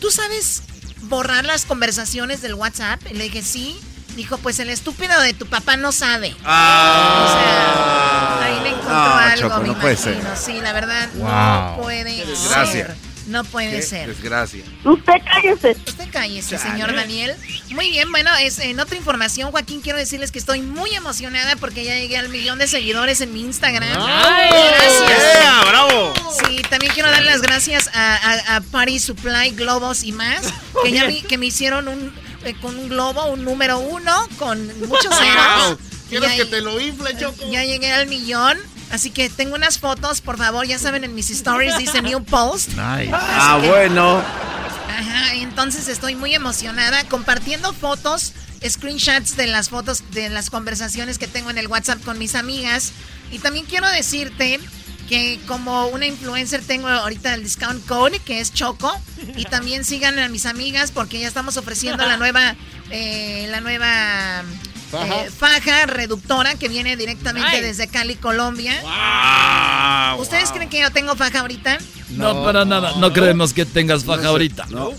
¿tú 0.00 0.10
sabes 0.10 0.62
borrar 1.02 1.44
las 1.44 1.64
conversaciones 1.64 2.42
del 2.42 2.54
WhatsApp? 2.54 3.00
Y 3.10 3.14
le 3.14 3.24
dije, 3.24 3.42
sí. 3.42 3.76
Dijo, 4.16 4.38
pues 4.38 4.58
el 4.60 4.70
estúpido 4.70 5.20
de 5.20 5.32
tu 5.34 5.46
papá 5.46 5.76
no 5.76 5.90
sabe. 5.92 6.34
Ah. 6.44 7.24
O 7.24 8.38
sea, 8.40 8.46
ahí 8.46 8.62
le 8.62 8.68
encontró 8.70 8.92
Ah, 8.94 9.30
algo, 9.32 9.48
Choco, 9.48 9.60
me 9.62 9.68
no 9.68 9.78
puede 9.80 9.94
imagino. 9.94 10.36
ser. 10.36 10.54
Sí, 10.54 10.60
la 10.60 10.72
verdad, 10.72 11.08
Wow. 11.14 11.76
no 11.76 11.82
puede 11.82 12.24
desgracia. 12.26 12.86
ser. 12.86 12.96
No 13.26 13.42
puede 13.42 13.70
Qué 13.70 13.82
ser. 13.82 14.06
desgracia. 14.06 14.62
Usted 14.84 15.14
cállese. 15.24 15.70
Usted 15.86 16.08
cállese, 16.12 16.58
Chale. 16.58 16.70
señor 16.72 16.94
Daniel. 16.94 17.34
Muy 17.70 17.88
bien, 17.90 18.10
bueno, 18.12 18.30
es, 18.38 18.58
en 18.58 18.78
otra 18.78 18.96
información, 18.98 19.50
Joaquín, 19.50 19.80
quiero 19.80 19.98
decirles 19.98 20.30
que 20.30 20.38
estoy 20.38 20.60
muy 20.60 20.94
emocionada 20.94 21.56
porque 21.56 21.84
ya 21.84 21.94
llegué 21.94 22.18
al 22.18 22.28
millón 22.28 22.58
de 22.58 22.66
seguidores 22.68 23.22
en 23.22 23.32
mi 23.32 23.40
Instagram. 23.40 23.88
Gracias. 23.94 25.08
¡Yeah, 25.40 25.64
bravo! 25.70 26.12
Sí, 26.46 26.62
también 26.68 26.92
quiero 26.92 27.10
dar 27.10 27.22
las 27.22 27.40
gracias 27.40 27.88
a, 27.94 28.14
a, 28.14 28.56
a 28.56 28.60
Party 28.60 28.98
Supply, 28.98 29.50
Globos 29.52 30.04
y 30.04 30.12
más, 30.12 30.42
que 30.84 30.92
ya 30.92 31.06
vi, 31.06 31.22
que 31.22 31.38
me 31.38 31.46
hicieron 31.46 31.88
un 31.88 32.12
eh, 32.44 32.54
con 32.60 32.76
un 32.78 32.88
globo, 32.88 33.26
un 33.26 33.44
número 33.44 33.78
uno, 33.78 34.28
con 34.38 34.66
muchos 34.80 35.14
ceros. 35.14 35.78
¿Quieres 36.08 36.32
que 36.32 36.44
te 36.44 36.60
lo 36.60 36.80
infle, 36.80 37.16
Choco? 37.18 37.50
Ya 37.50 37.64
llegué 37.64 37.92
al 37.92 38.06
millón. 38.06 38.58
Así 38.90 39.10
que 39.10 39.30
tengo 39.30 39.54
unas 39.56 39.78
fotos, 39.78 40.20
por 40.20 40.36
favor, 40.36 40.66
ya 40.66 40.78
saben, 40.78 41.04
en 41.04 41.14
mis 41.14 41.30
stories 41.30 41.78
dice 41.78 42.02
New 42.02 42.22
Post. 42.24 42.68
Nice. 42.70 43.10
Ah, 43.12 43.60
bueno. 43.64 44.18
Ajá, 44.18 45.34
entonces 45.34 45.88
estoy 45.88 46.14
muy 46.14 46.34
emocionada 46.34 47.02
compartiendo 47.08 47.72
fotos, 47.72 48.32
screenshots 48.64 49.36
de 49.36 49.48
las 49.48 49.70
fotos 49.70 50.04
de 50.12 50.28
las 50.28 50.50
conversaciones 50.50 51.18
que 51.18 51.26
tengo 51.26 51.50
en 51.50 51.58
el 51.58 51.66
WhatsApp 51.66 52.02
con 52.04 52.18
mis 52.18 52.34
amigas. 52.34 52.92
Y 53.32 53.40
también 53.40 53.66
quiero 53.66 53.88
decirte 53.88 54.60
que 55.08 55.38
como 55.46 55.86
una 55.88 56.06
influencer 56.06 56.62
tengo 56.64 56.88
ahorita 56.88 57.34
el 57.34 57.42
discount 57.44 57.84
code 57.86 58.18
que 58.20 58.40
es 58.40 58.52
Choco. 58.52 58.92
Y 59.36 59.44
también 59.44 59.84
sigan 59.84 60.18
a 60.18 60.28
mis 60.28 60.46
amigas 60.46 60.90
porque 60.92 61.18
ya 61.20 61.28
estamos 61.28 61.56
ofreciendo 61.56 62.04
la 62.06 62.16
nueva, 62.16 62.54
eh, 62.90 63.46
la 63.50 63.60
nueva 63.60 64.42
Faja. 64.90 65.24
eh, 65.24 65.30
faja 65.30 65.86
reductora 65.86 66.54
que 66.54 66.68
viene 66.68 66.96
directamente 66.96 67.48
Ay. 67.56 67.62
desde 67.62 67.88
Cali, 67.88 68.16
Colombia. 68.16 68.80
Ah, 68.86 70.16
¿Ustedes 70.18 70.50
creen 70.52 70.68
que 70.68 70.80
yo 70.80 70.90
tengo 70.90 71.16
faja 71.16 71.40
ahorita? 71.40 71.78
No, 72.10 72.44
para 72.44 72.64
nada. 72.64 72.92
No 72.98 73.12
creemos 73.12 73.52
que 73.52 73.64
tengas 73.66 74.04
faja 74.04 74.28
ahorita. 74.28 74.66
No. 74.70 74.92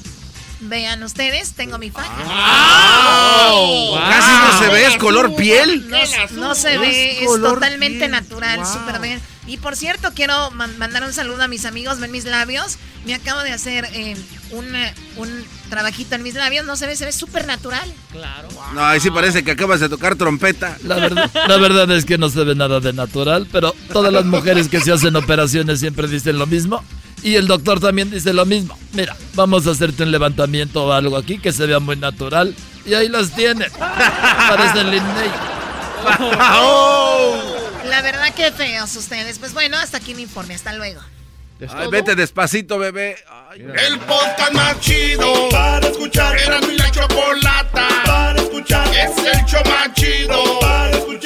Vean 0.62 1.04
ustedes, 1.04 1.54
tengo 1.54 1.78
mi 1.78 1.90
faja. 1.92 2.10
Casi 4.10 4.32
no 4.32 4.60
se 4.60 4.68
ve, 4.74 4.86
es 4.88 4.98
color 4.98 5.36
piel. 5.36 5.88
No, 5.90 5.98
no 6.48 6.56
se 6.56 6.78
ve, 6.78 7.24
es 7.24 7.42
totalmente 7.42 8.00
piel. 8.00 8.12
natural, 8.12 8.60
Wow. 8.60 8.74
súper 8.74 9.00
bien. 9.02 9.22
Y 9.48 9.58
por 9.58 9.76
cierto, 9.76 10.12
quiero 10.16 10.50
man- 10.52 10.76
mandar 10.80 11.04
un 11.04 11.14
saludo 11.14 11.44
a 11.44 11.48
mis 11.48 11.66
amigos, 11.66 12.00
ven 12.00 12.12
mis 12.12 12.26
labios. 12.26 12.78
Me 13.06 13.14
acabo 13.14 13.42
de 13.42 13.52
hacer 13.52 13.88
eh, 13.94 14.16
una, 14.52 14.92
un 15.18 15.46
trabajito 15.70 16.16
en 16.16 16.24
mis 16.24 16.34
labios, 16.34 16.66
no 16.66 16.76
se 16.76 16.88
ve, 16.88 16.96
se 16.96 17.06
ve 17.06 17.12
súper 17.12 17.46
natural. 17.46 17.94
Claro. 18.12 18.48
No, 18.74 18.84
ahí 18.84 19.00
sí 19.00 19.12
parece 19.12 19.44
que 19.44 19.52
acabas 19.52 19.80
de 19.82 19.90
tocar 19.90 20.16
trompeta. 20.16 20.78
La 20.84 20.96
verdad, 20.96 21.30
la 21.48 21.58
verdad 21.58 21.92
es 21.92 22.06
que 22.06 22.18
no 22.18 22.30
se 22.30 22.44
ve 22.44 22.56
nada 22.56 22.80
de 22.80 22.94
natural, 22.94 23.48
pero 23.52 23.76
todas 23.94 24.12
las 24.12 24.26
mujeres 24.26 24.68
que 24.68 24.80
se 24.82 24.92
hacen 24.92 25.16
operaciones 25.16 25.80
siempre 25.80 26.08
dicen 26.08 26.40
lo 26.40 26.48
mismo. 26.48 26.84
Y 27.26 27.38
el 27.38 27.48
doctor 27.48 27.80
también 27.80 28.12
dice 28.12 28.34
lo 28.34 28.46
mismo. 28.46 28.78
Mira, 28.94 29.18
vamos 29.34 29.66
a 29.66 29.72
hacerte 29.72 30.04
un 30.04 30.12
levantamiento 30.12 30.86
o 30.86 30.92
algo 30.92 31.18
aquí 31.18 31.40
que 31.40 31.52
se 31.52 31.66
vea 31.66 31.80
muy 31.80 31.96
natural. 31.96 32.54
Y 32.86 32.94
ahí 32.94 33.10
las 33.10 33.32
tienen. 33.36 33.72
Parecen 33.80 34.92
Linney. 34.92 35.32
La 37.90 38.04
verdad 38.04 38.32
que 38.36 38.52
feos 38.52 38.96
ustedes. 38.96 39.40
Pues 39.40 39.54
bueno, 39.54 39.76
hasta 39.76 39.98
aquí 39.98 40.14
mi 40.14 40.22
informe. 40.22 40.54
Hasta 40.54 40.74
luego. 40.74 41.02
Ay, 41.68 41.88
vete 41.90 42.14
despacito, 42.14 42.78
bebé. 42.78 43.16
El 43.56 43.98
podcast 44.02 44.54
más 44.54 44.80
chido 44.80 45.50
para 45.50 45.88
escuchar. 45.88 46.38
Era 46.38 46.60
mi 46.62 46.78
la 46.78 46.92
chocolata 46.92 47.88
para 48.06 48.40
escuchar. 48.40 48.88
Es 48.90 49.18
el 49.18 49.46
show 49.46 49.64
más 49.66 49.92
chido 49.96 50.60
para 50.60 50.92
escuchar. 50.92 51.25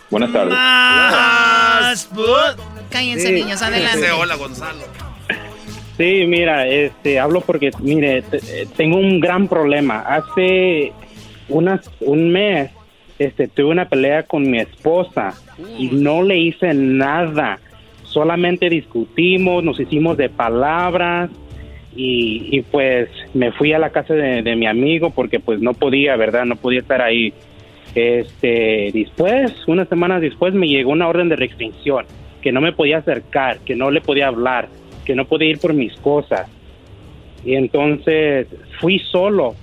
Buenas 0.10 0.32
tardes. 0.32 0.53
Más, 0.53 2.10
Cállense, 2.89 3.28
Sí. 3.28 3.34
niños, 3.34 3.62
adelante. 3.62 4.12
Hola, 4.12 4.36
Gonzalo. 4.36 4.84
Sí, 5.97 6.26
mira, 6.28 6.68
este, 6.68 7.20
hablo 7.20 7.41
porque, 7.41 7.72
mire, 7.80 8.22
te- 8.22 8.68
tengo 8.78 8.97
un 8.97 9.20
gran 9.20 9.47
problema. 9.47 9.99
Hace 9.99 10.93
unas, 11.49 11.89
un 11.99 12.30
mes, 12.32 12.70
este, 13.20 13.47
tuve 13.47 13.72
una 13.72 13.89
pelea 13.89 14.24
con 14.24 14.49
mi 14.49 14.60
esposa 14.60 15.34
y 15.78 15.88
no 15.88 16.22
le 16.24 16.38
hice 16.38 16.74
nada. 16.74 17.60
Solamente 18.03 18.70
discutimos, 18.70 19.64
nos 19.64 19.80
hicimos 19.80 20.18
de 20.18 20.30
palabras 20.30 21.30
y, 21.95 22.47
y 22.51 22.62
pues 22.62 23.10
me 23.34 23.51
fui 23.51 23.74
a 23.74 23.80
la 23.80 23.89
casa 23.89 24.14
de, 24.14 24.43
de 24.43 24.55
mi 24.55 24.68
amigo 24.68 25.10
porque 25.10 25.39
pues 25.39 25.60
no 25.60 25.74
podía, 25.74 26.16
¿verdad? 26.16 26.45
No 26.45 26.55
podía 26.55 26.80
estar 26.80 27.01
ahí. 27.01 27.34
Este, 27.98 28.91
después, 28.93 29.52
unas 29.66 29.89
semanas 29.89 30.22
después, 30.22 30.54
me 30.54 30.68
llegó 30.68 30.91
una 30.91 31.08
orden 31.08 31.30
de 31.30 31.36
restricción, 31.36 32.06
que 32.43 32.52
no 32.52 32.62
me 32.62 32.72
podía 32.72 33.00
acercar, 33.00 33.58
que 33.62 33.76
no 33.76 33.89
le 33.89 34.02
podía 34.02 34.28
hablar, 34.28 34.68
que 35.04 35.16
no 35.16 35.26
podía 35.26 35.50
ir 35.50 35.58
por 35.58 35.74
mis 35.74 35.95
cosas. 35.95 36.48
Y 37.43 37.56
entonces 37.56 38.45
fui 38.80 39.00
solo 39.00 39.56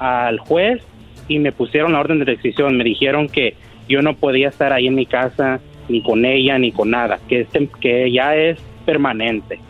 al 0.00 0.40
juez 0.40 0.82
y 1.28 1.38
me 1.38 1.52
pusieron 1.52 1.92
la 1.92 2.00
orden 2.00 2.18
de 2.18 2.24
restricción. 2.24 2.76
Me 2.76 2.82
dijeron 2.82 3.28
que 3.28 3.54
yo 3.88 4.02
no 4.02 4.16
podía 4.16 4.48
estar 4.48 4.72
ahí 4.72 4.88
en 4.88 4.96
mi 4.96 5.06
casa, 5.06 5.60
ni 5.88 6.02
con 6.02 6.24
ella, 6.24 6.58
ni 6.58 6.72
con 6.72 6.90
nada, 6.90 7.20
que, 7.28 7.42
este, 7.42 7.68
que 7.80 8.10
ya 8.10 8.34
es 8.34 8.58
permanente. 8.84 9.60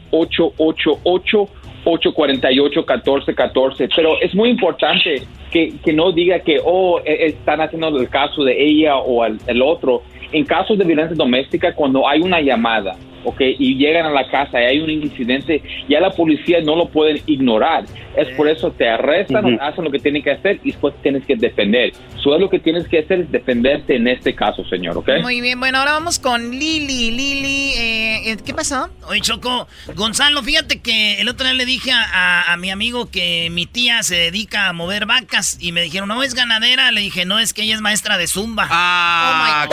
888-848-1414. 1.85 3.91
Pero 3.95 4.21
es 4.21 4.35
muy 4.35 4.49
importante 4.51 5.23
que, 5.51 5.75
que 5.85 5.93
no 5.93 6.13
diga 6.13 6.39
que, 6.41 6.61
oh, 6.65 7.01
eh, 7.05 7.27
están 7.27 7.61
haciendo 7.61 7.89
el 7.89 8.09
caso 8.09 8.43
de 8.45 8.63
ella 8.63 8.97
o 8.97 9.25
el, 9.25 9.39
el 9.47 9.63
otro. 9.63 10.03
En 10.33 10.45
casos 10.45 10.79
de 10.79 10.85
violencia 10.85 11.17
doméstica, 11.17 11.75
cuando 11.75 12.09
hay 12.09 12.21
una 12.21 12.41
llamada, 12.41 12.97
¿ok? 13.25 13.41
Y 13.59 13.77
llegan 13.77 14.07
a 14.07 14.11
la 14.11 14.29
casa 14.31 14.61
y 14.61 14.65
hay 14.65 14.81
un 14.81 14.91
incidente, 14.91 15.63
ya 15.89 16.01
la 16.01 16.11
policía 16.11 16.61
no 16.63 16.77
lo 16.77 16.89
pueden 16.89 17.21
ignorar. 17.27 17.85
Es 18.17 18.29
por 18.37 18.49
eso 18.49 18.71
te 18.71 18.89
arrestan, 18.89 19.59
hacen 19.61 19.85
lo 19.85 19.91
que 19.91 19.99
tienen 19.99 20.23
que 20.23 20.31
hacer 20.31 20.61
y 20.63 20.71
después 20.71 20.95
tienes 21.03 21.25
que 21.27 21.35
defender. 21.37 21.93
Eso 22.17 22.35
es 22.35 22.41
lo 22.41 22.49
que 22.49 22.59
tienes 22.61 22.87
que 22.89 23.01
hacer, 23.01 23.21
es 23.21 23.33
defenderte 23.33 23.97
en 23.97 24.07
este 24.07 24.35
caso, 24.35 24.65
señor, 24.67 24.97
¿ok? 24.97 25.09
Muy 25.23 25.41
bien, 25.41 25.59
bueno, 25.59 25.79
ahora 25.79 25.93
vamos 25.93 26.19
con 26.21 26.51
Lili. 26.53 27.11
Lili, 27.11 27.73
eh, 27.77 28.31
eh, 28.33 28.37
¿qué 28.45 28.55
pasó? 28.55 28.89
Oye, 29.09 29.21
Choco, 29.21 29.67
Gonzalo, 29.97 30.43
fíjate 30.43 30.81
que 30.81 31.21
el 31.21 31.29
otro 31.29 31.45
día 31.47 31.55
le 31.55 31.67
dije 31.67 31.91
a, 31.91 32.03
a- 32.03 32.53
a 32.53 32.57
mi 32.57 32.71
amigo 32.71 33.11
que 33.11 33.49
mi 33.51 33.67
tía 33.67 34.03
se 34.05 34.15
dedica 34.17 34.69
a 34.69 34.73
mover 34.73 35.07
vacas 35.07 35.59
y 35.61 35.73
me 35.73 35.83
dijeron, 35.83 36.09
no 36.09 36.23
es 36.23 36.35
ganadera. 36.35 36.91
Le 36.93 37.01
dije, 37.01 37.25
no, 37.25 37.39
es 37.39 37.53
que 37.53 37.63
ella 37.63 37.75
es 37.75 37.81
maestra 37.81 38.17
de 38.17 38.27
zumba. 38.27 38.69
Ah, 38.71 39.67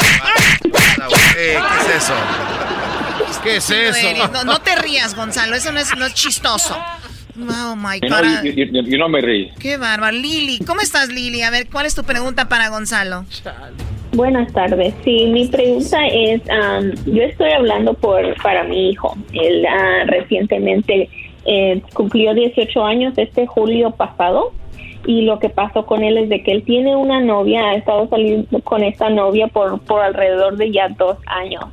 ¿qué 1.36 1.58
es 1.58 1.96
eso? 2.04 2.14
¿Qué 3.44 3.58
es 3.58 3.70
eso? 3.70 4.28
No, 4.34 4.44
no 4.44 4.60
te 4.62 4.76
rías, 4.76 5.16
Gonzalo, 5.16 5.56
eso 5.56 5.72
no 5.72 5.80
es, 5.80 5.96
no 5.98 6.06
es 6.06 6.14
chistoso. 6.14 6.76
Oh 7.40 7.76
my 7.76 8.00
God. 8.00 8.44
yo- 8.44 8.52
yo- 8.66 8.82
yo 8.84 8.98
no 8.98 9.10
me 9.10 9.22
reí. 9.22 9.50
Qué 9.60 9.78
bárbaro. 9.78 10.16
Lili, 10.16 10.60
¿cómo 10.66 10.82
estás, 10.82 11.10
Lili? 11.10 11.42
A 11.42 11.50
ver, 11.50 11.68
¿cuál 11.72 11.86
es 11.86 11.96
tu 11.96 12.04
pregunta 12.04 12.50
para 12.50 12.70
Gonzalo? 12.70 13.26
Buenas 14.14 14.52
tardes. 14.52 14.94
Sí, 15.06 15.28
mi 15.28 15.48
pregunta 15.48 16.06
es, 16.08 16.42
am, 16.50 16.92
yo 17.06 17.24
estoy 17.24 17.52
hablando 17.52 17.94
por 17.94 18.36
para 18.44 18.64
mi 18.66 18.90
hijo. 18.90 19.16
Él 19.34 19.66
ah, 19.66 20.04
recientemente 20.08 21.10
eh, 21.46 21.82
cumplió 21.94 22.34
18 22.34 22.84
años 22.86 23.14
este 23.18 23.48
julio 23.48 23.92
pasado 23.92 24.52
y 25.08 25.22
lo 25.22 25.40
que 25.40 25.50
pasó 25.50 25.86
con 25.86 26.04
él 26.04 26.18
es 26.18 26.30
de 26.30 26.44
que 26.44 26.52
él 26.52 26.64
tiene 26.64 26.96
una 26.96 27.22
novia, 27.22 27.62
ha 27.70 27.76
estado 27.76 28.08
saliendo 28.10 28.60
con 28.62 28.84
esta 28.84 29.10
novia 29.10 29.48
por, 29.48 29.80
por 29.82 30.02
alrededor 30.02 30.58
de 30.58 30.72
ya 30.72 30.90
dos 30.90 31.18
años. 31.26 31.64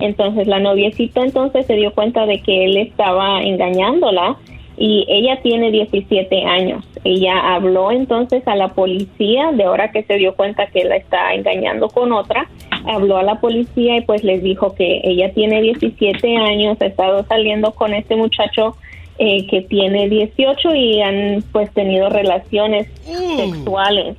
Entonces 0.00 0.46
la 0.46 0.60
noviecita 0.60 1.22
entonces 1.22 1.66
se 1.66 1.74
dio 1.74 1.92
cuenta 1.92 2.26
de 2.26 2.40
que 2.40 2.64
él 2.64 2.76
estaba 2.76 3.42
engañándola 3.42 4.36
y 4.76 5.04
ella 5.08 5.40
tiene 5.42 5.70
17 5.70 6.44
años. 6.44 6.84
Ella 7.04 7.54
habló 7.54 7.92
entonces 7.92 8.46
a 8.48 8.56
la 8.56 8.68
policía 8.68 9.52
de 9.52 9.64
ahora 9.64 9.92
que 9.92 10.02
se 10.02 10.16
dio 10.16 10.34
cuenta 10.34 10.66
que 10.66 10.84
la 10.84 10.96
está 10.96 11.34
engañando 11.34 11.88
con 11.88 12.12
otra, 12.12 12.48
habló 12.86 13.18
a 13.18 13.22
la 13.22 13.40
policía 13.40 13.98
y 13.98 14.00
pues 14.00 14.24
les 14.24 14.42
dijo 14.42 14.74
que 14.74 15.00
ella 15.04 15.32
tiene 15.32 15.62
17 15.62 16.36
años, 16.36 16.80
ha 16.80 16.86
estado 16.86 17.24
saliendo 17.24 17.72
con 17.72 17.94
este 17.94 18.16
muchacho 18.16 18.76
eh, 19.18 19.46
que 19.46 19.62
tiene 19.62 20.08
18 20.08 20.74
y 20.74 21.00
han 21.00 21.44
pues 21.52 21.70
tenido 21.72 22.08
relaciones 22.08 22.88
sexuales. 23.36 24.16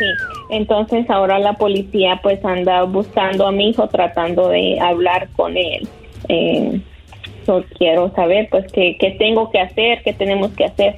Sí, 0.00 0.06
entonces 0.48 1.10
ahora 1.10 1.38
la 1.38 1.52
policía 1.52 2.20
pues 2.22 2.42
anda 2.42 2.84
buscando 2.84 3.46
a 3.46 3.52
mi 3.52 3.68
hijo 3.68 3.86
tratando 3.88 4.48
de 4.48 4.80
hablar 4.80 5.28
con 5.36 5.58
él. 5.58 5.86
Eh, 6.30 6.80
so 7.44 7.62
quiero 7.76 8.10
saber 8.14 8.48
pues 8.50 8.64
qué, 8.72 8.96
qué 8.98 9.10
tengo 9.18 9.50
que 9.50 9.60
hacer, 9.60 10.00
qué 10.02 10.14
tenemos 10.14 10.52
que 10.52 10.64
hacer. 10.64 10.96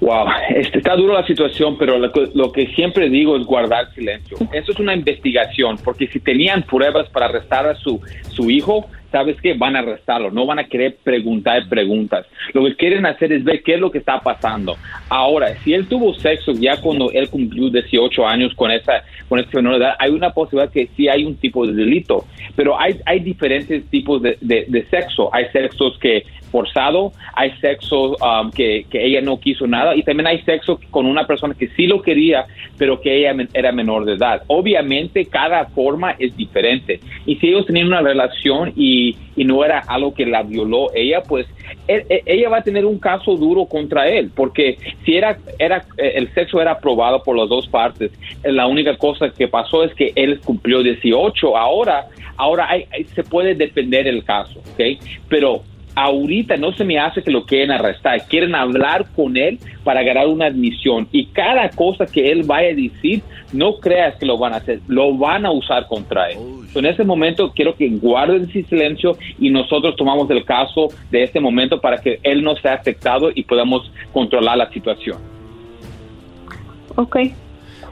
Wow, 0.00 0.26
este, 0.48 0.78
está 0.78 0.96
duro 0.96 1.14
la 1.14 1.24
situación, 1.24 1.78
pero 1.78 1.96
lo 1.96 2.10
lo 2.34 2.50
que 2.50 2.66
siempre 2.74 3.08
digo 3.08 3.36
es 3.36 3.46
guardar 3.46 3.94
silencio. 3.94 4.36
Eso 4.52 4.72
es 4.72 4.80
una 4.80 4.92
investigación, 4.92 5.78
porque 5.84 6.08
si 6.08 6.18
tenían 6.18 6.64
pruebas 6.64 7.08
para 7.10 7.26
arrestar 7.26 7.68
a 7.68 7.76
su, 7.76 8.00
su 8.30 8.50
hijo, 8.50 8.86
¿sabes 9.12 9.36
qué? 9.40 9.54
Van 9.54 9.76
a 9.76 9.80
arrestarlo, 9.80 10.30
no 10.30 10.46
van 10.46 10.58
a 10.58 10.64
querer 10.64 10.96
preguntar 11.04 11.68
preguntas. 11.68 12.26
Lo 12.54 12.64
que 12.64 12.74
quieren 12.74 13.06
hacer 13.06 13.32
es 13.32 13.44
ver 13.44 13.62
qué 13.62 13.74
es 13.74 13.80
lo 13.80 13.90
que 13.90 13.98
está 13.98 14.18
pasando. 14.20 14.76
Ahora, 15.08 15.54
si 15.62 15.74
él 15.74 15.86
tuvo 15.86 16.14
sexo 16.14 16.52
ya 16.52 16.80
cuando 16.80 17.10
él 17.12 17.28
cumplió 17.28 17.70
18 17.70 18.26
años 18.26 18.52
con 18.54 18.70
esa 18.70 19.04
con 19.28 19.38
esta 19.38 19.58
menor 19.58 19.78
de 19.78 19.84
edad, 19.84 19.94
hay 19.98 20.10
una 20.10 20.30
posibilidad 20.30 20.72
que 20.72 20.88
sí 20.96 21.08
hay 21.08 21.24
un 21.24 21.36
tipo 21.36 21.66
de 21.66 21.72
delito, 21.74 22.24
pero 22.56 22.78
hay, 22.80 22.96
hay 23.06 23.20
diferentes 23.20 23.84
tipos 23.90 24.20
de, 24.22 24.36
de- 24.40 24.64
de 24.68 24.84
sexo. 24.86 25.32
Hay 25.34 25.46
sexos 25.52 25.98
que 25.98 26.24
forzado, 26.50 27.12
hay 27.34 27.50
sexo 27.62 28.14
um, 28.18 28.50
que, 28.50 28.84
que 28.90 29.02
ella 29.06 29.22
no 29.22 29.40
quiso 29.40 29.66
nada 29.66 29.96
y 29.96 30.02
también 30.02 30.26
hay 30.26 30.42
sexo 30.42 30.78
con 30.90 31.06
una 31.06 31.26
persona 31.26 31.54
que 31.58 31.68
sí 31.68 31.86
lo 31.86 32.02
quería, 32.02 32.44
pero 32.76 33.00
que 33.00 33.16
ella 33.16 33.34
era 33.54 33.72
menor 33.72 34.04
de 34.04 34.12
edad. 34.14 34.42
Obviamente 34.48 35.24
cada 35.24 35.64
forma 35.66 36.14
es 36.18 36.36
diferente 36.36 37.00
y 37.24 37.36
si 37.36 37.48
ellos 37.48 37.64
tenían 37.64 37.86
una 37.86 38.02
relación 38.02 38.72
y, 38.76 39.01
y 39.36 39.44
no 39.44 39.64
era 39.64 39.78
algo 39.78 40.14
que 40.14 40.26
la 40.26 40.42
violó 40.42 40.90
ella, 40.94 41.22
pues 41.22 41.46
e- 41.88 42.04
e- 42.08 42.22
ella 42.26 42.48
va 42.48 42.58
a 42.58 42.62
tener 42.62 42.84
un 42.84 42.98
caso 42.98 43.36
duro 43.36 43.66
contra 43.66 44.08
él, 44.08 44.30
porque 44.34 44.78
si 45.04 45.16
era, 45.16 45.38
era 45.58 45.84
eh, 45.96 46.12
el 46.16 46.32
sexo 46.34 46.60
era 46.60 46.72
aprobado 46.72 47.22
por 47.22 47.36
las 47.36 47.48
dos 47.48 47.66
partes, 47.68 48.10
eh, 48.42 48.52
la 48.52 48.66
única 48.66 48.96
cosa 48.96 49.30
que 49.36 49.48
pasó 49.48 49.84
es 49.84 49.94
que 49.94 50.12
él 50.14 50.40
cumplió 50.44 50.82
18, 50.82 51.56
ahora, 51.56 52.06
ahora 52.36 52.66
hay- 52.68 52.86
se 53.14 53.24
puede 53.24 53.54
defender 53.54 54.06
el 54.06 54.24
caso, 54.24 54.60
¿ok? 54.60 54.80
Pero 55.28 55.62
ahorita 55.94 56.56
no 56.56 56.72
se 56.72 56.84
me 56.84 56.98
hace 56.98 57.22
que 57.22 57.30
lo 57.30 57.44
quieren 57.44 57.70
arrestar, 57.70 58.26
quieren 58.28 58.54
hablar 58.54 59.06
con 59.14 59.36
él 59.36 59.58
para 59.84 60.02
ganar 60.02 60.26
una 60.26 60.46
admisión 60.46 61.08
y 61.12 61.26
cada 61.26 61.68
cosa 61.70 62.06
que 62.06 62.30
él 62.30 62.42
vaya 62.44 62.70
a 62.70 62.74
decir, 62.74 63.22
no 63.52 63.76
creas 63.78 64.16
que 64.16 64.26
lo 64.26 64.38
van 64.38 64.54
a 64.54 64.56
hacer, 64.56 64.80
lo 64.88 65.16
van 65.16 65.44
a 65.44 65.50
usar 65.50 65.86
contra 65.86 66.30
él. 66.30 66.38
En 66.74 66.86
ese 66.86 67.04
momento 67.04 67.52
quiero 67.54 67.74
que 67.74 67.88
guarden 67.88 68.50
su 68.50 68.62
silencio 68.62 69.16
y 69.38 69.50
nosotros 69.50 69.96
tomamos 69.96 70.30
el 70.30 70.44
caso 70.44 70.88
de 71.10 71.22
este 71.22 71.40
momento 71.40 71.80
para 71.80 71.98
que 71.98 72.18
él 72.22 72.42
no 72.42 72.56
sea 72.56 72.74
afectado 72.74 73.30
y 73.34 73.42
podamos 73.44 73.90
controlar 74.12 74.56
la 74.56 74.70
situación. 74.70 75.18
Ok. 76.96 77.16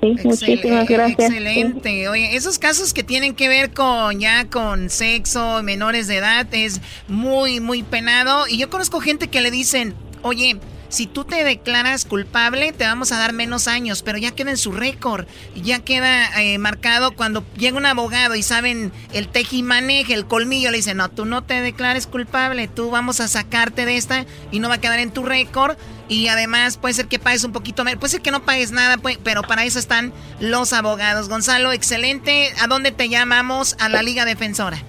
Sí, 0.01 0.16
muchísimas 0.24 0.88
gracias. 0.88 1.30
Excelente. 1.30 2.09
Oye, 2.09 2.34
esos 2.36 2.59
casos 2.59 2.94
que 2.94 3.03
tienen 3.03 3.34
que 3.34 3.48
ver 3.48 3.72
con 3.72 4.18
ya 4.18 4.46
con 4.46 4.88
sexo, 4.88 5.62
menores 5.62 6.07
de 6.07 6.16
edad, 6.16 6.46
es 6.53 6.80
muy, 7.09 7.61
muy 7.61 7.82
penado. 7.82 8.48
Y 8.48 8.57
yo 8.57 8.70
conozco 8.70 9.01
gente 9.01 9.28
que 9.28 9.40
le 9.40 9.51
dicen, 9.51 9.94
oye, 10.22 10.57
si 10.91 11.07
tú 11.07 11.24
te 11.24 11.45
declaras 11.45 12.05
culpable, 12.05 12.72
te 12.72 12.84
vamos 12.84 13.12
a 13.12 13.18
dar 13.18 13.32
menos 13.32 13.68
años, 13.68 14.03
pero 14.03 14.18
ya 14.18 14.32
queda 14.32 14.51
en 14.51 14.57
su 14.57 14.72
récord, 14.72 15.26
ya 15.55 15.78
queda 15.78 16.41
eh, 16.43 16.59
marcado 16.59 17.12
cuando 17.12 17.45
llega 17.57 17.78
un 17.78 17.86
abogado 17.86 18.34
y 18.34 18.43
saben 18.43 18.93
el 19.12 19.28
tejimaneje, 19.28 20.12
el 20.12 20.26
colmillo, 20.26 20.70
le 20.70 20.78
dicen, 20.78 20.99
no, 20.99 21.09
tú 21.09 21.24
no 21.24 21.43
te 21.43 21.61
declares 21.61 22.07
culpable, 22.07 22.68
tú 22.68 22.91
vamos 22.91 23.20
a 23.20 23.28
sacarte 23.28 23.86
de 23.86 23.97
esta 23.97 24.26
y 24.51 24.59
no 24.59 24.68
va 24.68 24.74
a 24.74 24.80
quedar 24.80 24.99
en 24.99 25.12
tu 25.12 25.24
récord. 25.24 25.76
Y 26.09 26.26
además 26.26 26.76
puede 26.76 26.95
ser 26.95 27.07
que 27.07 27.20
pagues 27.20 27.45
un 27.45 27.53
poquito 27.53 27.84
menos, 27.84 28.01
puede 28.01 28.11
ser 28.11 28.20
que 28.20 28.32
no 28.32 28.45
pagues 28.45 28.72
nada, 28.72 28.97
pero 29.22 29.43
para 29.43 29.64
eso 29.64 29.78
están 29.78 30.12
los 30.41 30.72
abogados. 30.72 31.28
Gonzalo, 31.28 31.70
excelente. 31.70 32.53
¿A 32.61 32.66
dónde 32.66 32.91
te 32.91 33.09
llamamos? 33.09 33.76
A 33.78 33.88
la 33.88 34.03
Liga 34.03 34.24
Defensora. 34.24 34.82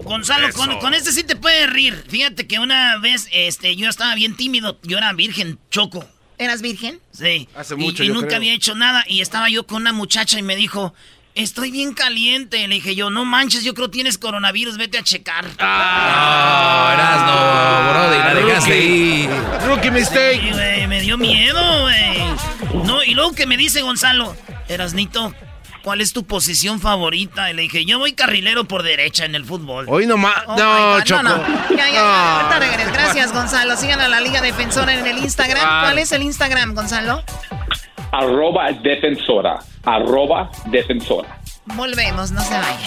Gonzalo, 0.04 0.52
con, 0.54 0.80
con 0.80 0.94
este 0.94 1.12
sí 1.12 1.24
te 1.24 1.36
puedes 1.36 1.70
rir. 1.70 2.04
Fíjate 2.10 2.48
que 2.48 2.60
una 2.60 2.98
vez 2.98 3.28
este, 3.32 3.76
yo 3.76 3.90
estaba 3.90 4.16
bien 4.16 4.36
tímido. 4.36 4.78
Yo 4.84 4.98
era 4.98 5.14
virgen, 5.14 5.60
choco. 5.70 6.06
¿Eras 6.38 6.62
virgen? 6.62 7.00
Sí. 7.12 7.48
Hace 7.56 7.76
Y- 7.76 7.78
mucho, 7.78 8.04
Y, 8.04 8.08
yo 8.08 8.14
nunca 8.14 8.28
creo. 8.28 8.38
había 8.38 8.54
hecho 8.54 8.76
nada. 8.76 9.04
Y 9.08 9.22
estaba 9.22 9.50
yo 9.50 9.66
con 9.68 9.82
una 9.82 9.94
muchacha 9.94 10.40
y 10.40 10.42
me 10.44 10.56
dijo, 10.56 10.94
estoy 11.36 11.70
bien 11.72 11.94
caliente. 11.94 12.68
Le 12.68 12.76
dije 12.76 12.96
yo, 12.96 13.10
no 13.12 13.26
manches, 13.26 13.64
yo 13.64 13.74
creo 13.74 13.88
que 13.90 13.94
tienes 13.94 14.18
coronavirus, 14.18 14.78
vete 14.78 14.98
a 14.98 15.04
checar. 15.04 15.46
No, 15.46 16.92
eras 16.94 17.26
no, 17.26 17.92
Brody, 17.92 18.18
la 18.18 18.34
dejaste 18.34 18.74
ahí. 18.74 19.30
Rookie 19.68 19.92
mistake. 19.92 20.42
Sí, 20.42 20.50
güey, 20.52 20.88
me 20.88 21.02
dio 21.02 21.18
miedo, 21.18 21.82
güey. 21.82 22.84
No, 22.86 23.04
y 23.04 23.14
luego 23.14 23.34
que 23.34 23.46
me 23.46 23.56
dice 23.58 23.82
Gonzalo, 23.82 24.36
Erasnito, 24.68 25.34
¿cuál 25.82 26.02
es 26.02 26.14
tu 26.14 26.26
posición 26.26 26.80
favorita? 26.80 27.50
Y 27.50 27.54
le 27.54 27.64
dije, 27.64 27.86
yo 27.86 28.00
voy 28.00 28.14
carrilero 28.14 28.66
por 28.66 28.84
derecha 28.84 29.26
en 29.26 29.36
el 29.36 29.46
fútbol. 29.46 29.86
Hoy 29.90 30.06
nomás. 30.06 30.36
Oh 30.48 30.56
no, 30.58 31.04
Choco. 31.04 31.24
No, 31.24 31.38
no. 31.38 31.44
Ya, 31.70 31.88
ya, 31.88 31.94
ya. 31.94 32.40
Ahorita 32.42 32.60
regreso. 32.60 32.92
Gracias, 32.94 33.34
Gonzalo. 33.34 33.76
Sigan 33.78 34.00
a 34.00 34.08
la 34.08 34.22
Liga 34.22 34.42
Defensora 34.42 34.94
en 34.94 35.06
el 35.06 35.18
Instagram. 35.20 35.84
¿Cuál 35.84 36.00
es 36.00 36.12
el 36.12 36.24
Instagram, 36.24 36.74
Gonzalo? 36.74 37.24
Arroba 38.12 38.72
defensora. 38.72 39.60
Arroba 39.84 40.52
defensora. 40.66 41.40
Volvemos, 41.66 42.32
no 42.32 42.42
se 42.42 42.54
vayan. 42.54 42.80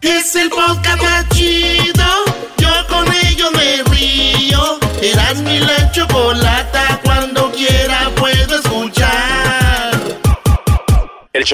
Es 0.00 0.36
el 0.36 0.50
podcast 0.50 1.32
chido. 1.32 2.03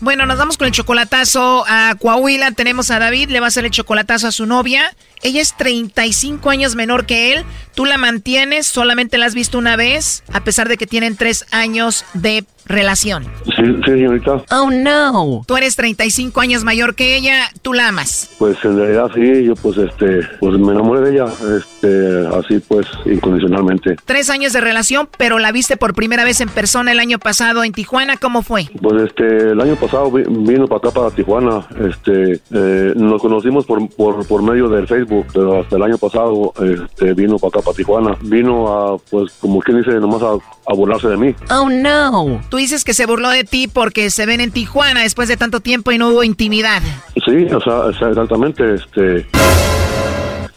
Bueno, 0.00 0.24
nos 0.24 0.38
vamos 0.38 0.56
con 0.56 0.66
el 0.66 0.72
chocolatazo 0.72 1.62
a 1.68 1.94
Coahuila. 2.00 2.52
Tenemos 2.52 2.90
a 2.90 2.98
David, 2.98 3.28
le 3.28 3.38
va 3.38 3.46
a 3.46 3.48
hacer 3.48 3.66
el 3.66 3.70
chocolatazo 3.70 4.28
a 4.28 4.32
su 4.32 4.46
novia. 4.46 4.96
Ella 5.20 5.42
es 5.42 5.54
35 5.58 6.48
años 6.48 6.74
menor 6.74 7.04
que 7.04 7.34
él. 7.34 7.44
Tú 7.74 7.84
la 7.84 7.98
mantienes, 7.98 8.66
solamente 8.66 9.18
la 9.18 9.26
has 9.26 9.34
visto 9.34 9.58
una 9.58 9.76
vez, 9.76 10.22
a 10.32 10.42
pesar 10.42 10.70
de 10.70 10.78
que 10.78 10.86
tienen 10.86 11.18
tres 11.18 11.44
años 11.50 12.06
de 12.14 12.46
relación. 12.66 13.24
Sí, 13.44 13.62
sí, 13.84 13.90
señorita. 13.90 14.42
Oh, 14.50 14.70
no. 14.70 15.42
Tú 15.46 15.56
eres 15.56 15.76
35 15.76 16.40
años 16.40 16.64
mayor 16.64 16.94
que 16.94 17.16
ella, 17.16 17.48
tú 17.62 17.72
la 17.72 17.88
amas. 17.88 18.30
Pues 18.38 18.56
en 18.64 18.76
realidad 18.76 19.10
sí, 19.14 19.44
yo 19.44 19.54
pues 19.56 19.76
este, 19.78 20.20
pues 20.38 20.58
me 20.58 20.72
enamoré 20.72 21.00
de 21.00 21.12
ella, 21.16 21.26
este, 21.58 22.26
así 22.36 22.58
pues 22.66 22.86
incondicionalmente. 23.06 23.96
Tres 24.04 24.30
años 24.30 24.52
de 24.52 24.60
relación, 24.60 25.08
pero 25.18 25.38
la 25.38 25.52
viste 25.52 25.76
por 25.76 25.94
primera 25.94 26.24
vez 26.24 26.40
en 26.40 26.48
persona 26.48 26.92
el 26.92 26.98
año 27.00 27.18
pasado 27.18 27.64
en 27.64 27.72
Tijuana. 27.72 28.16
¿Cómo 28.16 28.42
fue? 28.42 28.66
Pues 28.80 29.02
este, 29.02 29.50
el 29.50 29.60
año 29.60 29.76
pasado 29.76 30.10
vi- 30.10 30.24
vino 30.26 30.66
para 30.66 30.78
acá 30.78 30.90
para 30.90 31.10
Tijuana, 31.10 31.66
este, 31.88 32.40
eh, 32.52 32.92
nos 32.96 33.20
conocimos 33.20 33.66
por, 33.66 33.88
por, 33.90 34.26
por 34.26 34.42
medio 34.42 34.68
del 34.68 34.86
Facebook, 34.86 35.26
pero 35.32 35.60
hasta 35.60 35.76
el 35.76 35.82
año 35.82 35.98
pasado, 35.98 36.52
este, 36.62 37.14
vino 37.14 37.38
para 37.38 37.48
acá 37.48 37.60
para 37.62 37.76
Tijuana, 37.76 38.16
vino 38.22 38.68
a, 38.68 38.98
pues 38.98 39.32
como 39.40 39.60
quien 39.60 39.78
dice, 39.78 39.92
nomás 39.92 40.22
a, 40.22 40.34
a 40.70 40.74
burlarse 40.74 41.08
de 41.08 41.16
mí. 41.16 41.34
Oh, 41.50 41.68
no. 41.68 42.40
Tú 42.48 42.56
dices 42.56 42.84
que 42.84 42.94
se 42.94 43.06
burló 43.06 43.30
de 43.30 43.44
ti 43.44 43.68
porque 43.68 44.10
se 44.10 44.26
ven 44.26 44.40
en 44.40 44.52
Tijuana 44.52 45.02
después 45.02 45.28
de 45.28 45.36
tanto 45.36 45.60
tiempo 45.60 45.90
y 45.92 45.98
no 45.98 46.10
hubo 46.10 46.22
intimidad. 46.22 46.80
Sí, 47.24 47.46
o 47.52 47.60
sea, 47.60 48.08
exactamente, 48.08 48.74
este, 48.74 49.26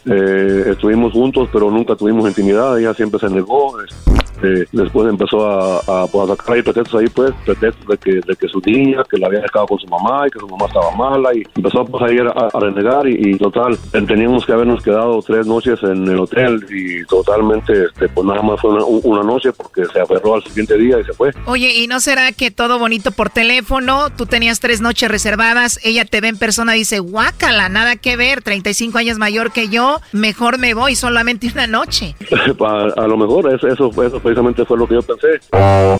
eh, 0.06 0.64
estuvimos 0.70 1.12
juntos, 1.12 1.48
pero 1.52 1.70
nunca 1.70 1.96
tuvimos 1.96 2.28
intimidad, 2.28 2.78
ella 2.78 2.94
siempre 2.94 3.18
se 3.18 3.28
negó, 3.28 3.80
este, 3.80 4.23
después 4.72 5.08
empezó 5.08 5.46
a, 5.48 5.78
a, 5.78 6.06
pues, 6.06 6.30
a 6.30 6.36
sacar 6.36 6.56
ahí 6.56 6.62
pretextos 6.62 7.00
ahí, 7.00 7.08
pues, 7.08 7.32
pretextos 7.44 7.86
de 7.86 7.96
que, 7.98 8.12
de 8.14 8.36
que 8.36 8.48
su 8.48 8.60
niña, 8.64 9.02
que 9.08 9.18
la 9.18 9.26
había 9.28 9.40
dejado 9.40 9.66
con 9.66 9.78
su 9.78 9.86
mamá 9.86 10.26
y 10.26 10.30
que 10.30 10.38
su 10.38 10.48
mamá 10.48 10.66
estaba 10.66 10.90
mala, 10.96 11.34
y 11.34 11.42
empezó 11.56 11.84
pues 11.84 12.02
ahí 12.02 12.18
a, 12.18 12.30
a 12.30 12.60
renegar, 12.60 13.06
y, 13.08 13.30
y 13.30 13.38
total, 13.38 13.78
teníamos 14.06 14.44
que 14.44 14.52
habernos 14.52 14.82
quedado 14.82 15.20
tres 15.22 15.46
noches 15.46 15.82
en 15.82 16.06
el 16.08 16.18
hotel, 16.18 16.64
y 16.70 17.04
totalmente, 17.06 17.84
este, 17.84 18.08
pues 18.08 18.26
nada 18.26 18.42
más 18.42 18.60
fue 18.60 18.70
una, 18.70 18.84
una 18.84 19.22
noche, 19.22 19.52
porque 19.52 19.84
se 19.86 20.00
aferró 20.00 20.34
al 20.34 20.44
siguiente 20.44 20.76
día 20.76 21.00
y 21.00 21.04
se 21.04 21.12
fue. 21.12 21.30
Oye, 21.46 21.74
¿y 21.74 21.86
no 21.86 22.00
será 22.00 22.32
que 22.32 22.50
todo 22.50 22.78
bonito 22.78 23.12
por 23.12 23.30
teléfono? 23.30 24.10
Tú 24.16 24.26
tenías 24.26 24.60
tres 24.60 24.80
noches 24.80 25.10
reservadas, 25.10 25.78
ella 25.84 26.04
te 26.04 26.20
ve 26.20 26.28
en 26.28 26.38
persona 26.38 26.76
y 26.76 26.80
dice, 26.80 26.98
guácala, 26.98 27.68
nada 27.68 27.96
que 27.96 28.16
ver, 28.16 28.42
35 28.42 28.98
años 28.98 29.18
mayor 29.18 29.52
que 29.52 29.68
yo, 29.68 30.00
mejor 30.12 30.58
me 30.58 30.74
voy 30.74 30.94
solamente 30.94 31.44
una 31.52 31.66
noche. 31.66 32.14
a, 32.60 33.02
a 33.02 33.06
lo 33.06 33.16
mejor 33.16 33.52
eso, 33.52 33.68
eso, 33.68 33.90
eso 34.02 34.20
precisamente 34.24 34.64
fue 34.64 34.76
lo 34.76 34.88
que 34.88 34.94
yo 34.94 35.02
pensé. 35.02 35.28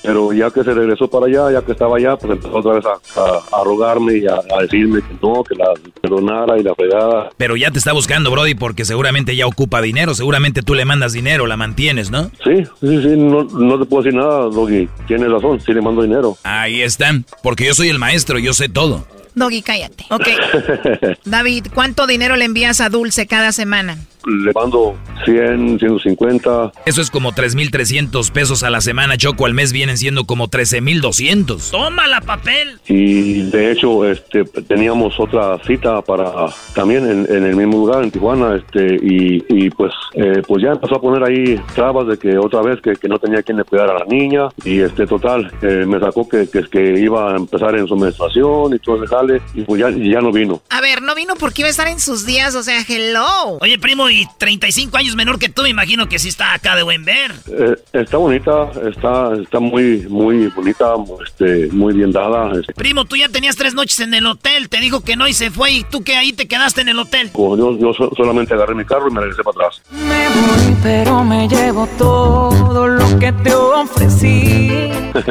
Pero 0.02 0.32
ya 0.32 0.50
que 0.50 0.64
se 0.64 0.74
regresó 0.74 1.08
para 1.08 1.26
allá, 1.26 1.52
ya 1.52 1.64
que 1.64 1.70
estaba 1.72 1.96
allá, 1.98 2.16
pues 2.16 2.32
empezó 2.32 2.56
otra 2.56 2.72
vez 2.72 2.84
a, 2.86 3.20
a- 3.20 3.60
a 3.60 3.64
rogarme 3.64 4.16
y 4.18 4.26
a, 4.26 4.34
a 4.34 4.62
decirme 4.62 5.00
que 5.00 5.14
no, 5.22 5.44
que 5.44 5.54
la 5.54 5.66
perdonara 6.00 6.58
y 6.58 6.62
la 6.64 6.74
fregada. 6.74 7.30
Pero 7.36 7.54
ya 7.56 7.70
te 7.70 7.78
está 7.78 7.92
buscando, 7.92 8.30
Brody, 8.32 8.54
porque 8.56 8.84
seguramente 8.84 9.36
ya 9.36 9.46
ocupa 9.46 9.80
dinero. 9.80 10.14
Seguramente 10.14 10.62
tú 10.62 10.74
le 10.74 10.84
mandas 10.84 11.12
dinero, 11.12 11.46
la 11.46 11.56
mantienes, 11.56 12.10
¿no? 12.10 12.30
Sí, 12.42 12.64
sí, 12.80 13.02
sí, 13.02 13.14
no, 13.16 13.44
no 13.44 13.78
te 13.78 13.84
puedo 13.84 14.02
decir 14.02 14.18
nada, 14.18 14.46
Doggy. 14.48 14.88
Tienes 15.06 15.30
razón, 15.30 15.60
sí 15.60 15.72
le 15.72 15.80
mando 15.82 16.02
dinero. 16.02 16.36
Ahí 16.42 16.82
están. 16.82 17.24
Porque 17.42 17.66
yo 17.66 17.74
soy 17.74 17.90
el 17.90 17.98
maestro, 17.98 18.38
yo 18.38 18.52
sé 18.54 18.68
todo. 18.68 19.06
Doggy, 19.34 19.62
cállate. 19.62 20.04
Ok, 20.10 20.28
David, 21.24 21.66
¿cuánto 21.74 22.06
dinero 22.06 22.36
le 22.36 22.44
envías 22.44 22.80
a 22.80 22.88
Dulce 22.88 23.26
cada 23.26 23.52
semana? 23.52 23.98
Le 24.26 24.52
mando 24.52 24.96
100, 25.24 25.78
150. 25.78 26.72
Eso 26.86 27.00
es 27.00 27.10
como 27.10 27.32
3.300 27.32 28.30
pesos 28.30 28.62
a 28.62 28.70
la 28.70 28.80
semana, 28.80 29.16
Choco. 29.16 29.46
Al 29.46 29.54
mes 29.54 29.72
vienen 29.72 29.98
siendo 29.98 30.24
como 30.24 30.48
13.200. 30.48 31.70
Tómala, 31.70 32.20
papel. 32.20 32.78
Y 32.86 33.42
de 33.50 33.72
hecho, 33.72 34.04
este, 34.04 34.44
teníamos 34.44 35.18
otra 35.18 35.58
cita 35.66 36.02
para 36.02 36.32
también 36.74 37.08
en, 37.08 37.34
en 37.34 37.44
el 37.44 37.56
mismo 37.56 37.78
lugar, 37.78 38.04
en 38.04 38.10
Tijuana, 38.10 38.56
este, 38.56 38.96
y, 39.02 39.44
y 39.48 39.70
pues, 39.70 39.92
eh, 40.14 40.42
pues 40.46 40.62
ya 40.62 40.70
empezó 40.70 40.96
a 40.96 41.00
poner 41.00 41.22
ahí 41.22 41.60
trabas 41.74 42.06
de 42.08 42.18
que 42.18 42.36
otra 42.36 42.62
vez 42.62 42.80
que, 42.80 42.94
que 42.94 43.08
no 43.08 43.18
tenía 43.18 43.42
quien 43.42 43.58
le 43.58 43.64
cuidara 43.64 43.94
a 43.96 44.00
la 44.00 44.04
niña, 44.06 44.48
y 44.64 44.80
este, 44.80 45.06
total, 45.06 45.50
eh, 45.62 45.84
me 45.86 45.98
sacó 46.00 46.28
que, 46.28 46.48
que, 46.48 46.62
que 46.68 47.00
iba 47.00 47.32
a 47.32 47.36
empezar 47.36 47.76
en 47.76 47.86
su 47.86 47.96
menstruación 47.96 48.74
y 48.74 48.78
todo 48.78 49.02
el 49.02 49.08
jale, 49.08 49.42
y 49.54 49.62
pues 49.62 49.80
ya, 49.80 49.90
y 49.90 50.10
ya 50.10 50.20
no 50.20 50.32
vino. 50.32 50.62
A 50.70 50.80
ver, 50.80 51.02
no 51.02 51.14
vino 51.14 51.34
porque 51.36 51.62
iba 51.62 51.68
a 51.68 51.70
estar 51.70 51.88
en 51.88 52.00
sus 52.00 52.26
días, 52.26 52.54
o 52.54 52.62
sea, 52.62 52.84
hello. 52.86 53.58
Oye, 53.60 53.78
primo, 53.78 54.08
y 54.14 54.28
35 54.38 54.96
años 54.96 55.14
menor 55.16 55.38
que 55.38 55.48
tú, 55.48 55.62
me 55.62 55.68
imagino 55.70 56.08
que 56.08 56.18
sí 56.18 56.28
está 56.28 56.54
acá 56.54 56.76
de 56.76 56.82
buen 56.82 57.04
ver. 57.04 57.32
Eh, 57.48 57.74
está 57.92 58.16
bonita, 58.16 58.70
está, 58.88 59.32
está 59.40 59.60
muy, 59.60 60.06
muy 60.08 60.48
bonita, 60.48 60.94
este, 61.26 61.68
muy 61.72 61.94
bien 61.94 62.12
dada. 62.12 62.52
este. 62.58 62.72
Primo, 62.74 63.04
tú 63.04 63.16
ya 63.16 63.28
tenías 63.28 63.56
tres 63.56 63.74
noches 63.74 64.00
en 64.00 64.14
el 64.14 64.26
hotel, 64.26 64.68
te 64.68 64.78
dijo 64.80 65.00
que 65.02 65.16
no 65.16 65.26
y 65.28 65.32
se 65.34 65.50
fue, 65.50 65.72
y 65.72 65.84
tú 65.84 66.02
que 66.04 66.16
ahí 66.16 66.32
te 66.32 66.46
quedaste 66.48 66.80
en 66.80 66.88
el 66.88 66.98
hotel. 66.98 67.30
Como 67.32 67.56
yo, 67.56 67.78
yo 67.78 67.92
so- 67.92 68.10
solamente 68.16 68.54
agarré 68.54 68.74
mi 68.74 68.84
carro 68.84 69.08
y 69.08 69.12
me 69.12 69.20
regresé 69.20 69.42
para 69.42 69.66
atrás. 69.66 69.82
Me 69.90 70.28
voy, 70.28 70.76
pero 70.82 71.24
me 71.24 71.48
llevo 71.48 71.86
todo 71.98 72.86
lo 72.88 73.18
que 73.18 73.32
te 73.32 73.54
ofrecí. 73.54 74.70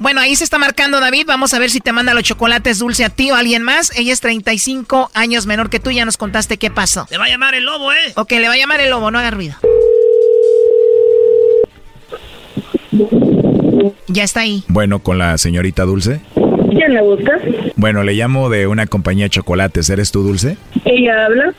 Bueno, 0.00 0.20
ahí 0.20 0.36
se 0.36 0.44
está 0.44 0.58
marcando 0.58 1.00
David. 1.00 1.24
Vamos 1.26 1.54
a 1.54 1.58
ver 1.58 1.70
si 1.70 1.80
te 1.80 1.92
manda 1.92 2.14
los 2.14 2.22
chocolates 2.22 2.78
dulce 2.78 3.04
a 3.04 3.10
ti 3.10 3.30
o 3.30 3.34
a 3.34 3.38
alguien 3.40 3.62
más. 3.62 3.90
Ella 3.96 4.12
es 4.12 4.20
35 4.20 5.10
años 5.14 5.46
menor 5.46 5.70
que 5.70 5.80
tú. 5.80 5.90
Ya 5.90 6.04
nos 6.04 6.16
contaste 6.16 6.56
qué 6.58 6.70
pasó. 6.70 7.06
Te 7.08 7.18
va 7.18 7.24
a 7.24 7.28
llamar 7.28 7.54
el 7.54 7.64
lobo, 7.64 7.92
¿eh? 7.92 7.97
Ok, 8.16 8.32
le 8.32 8.48
va 8.48 8.54
a 8.54 8.56
llamar 8.56 8.80
el 8.80 8.90
lobo, 8.90 9.10
no 9.10 9.18
haga 9.18 9.30
ruido. 9.30 9.56
Ya 14.08 14.24
está 14.24 14.40
ahí. 14.40 14.64
Bueno, 14.68 15.00
con 15.00 15.18
la 15.18 15.38
señorita 15.38 15.84
Dulce. 15.84 16.20
¿Quién 16.70 16.94
la 16.94 17.02
busca? 17.02 17.38
Bueno, 17.76 18.02
le 18.02 18.14
llamo 18.14 18.50
de 18.50 18.66
una 18.66 18.86
compañía 18.86 19.26
de 19.26 19.30
chocolates. 19.30 19.88
¿Eres 19.90 20.10
tú, 20.10 20.22
Dulce? 20.22 20.56
Ella 20.84 21.26
habla. 21.26 21.54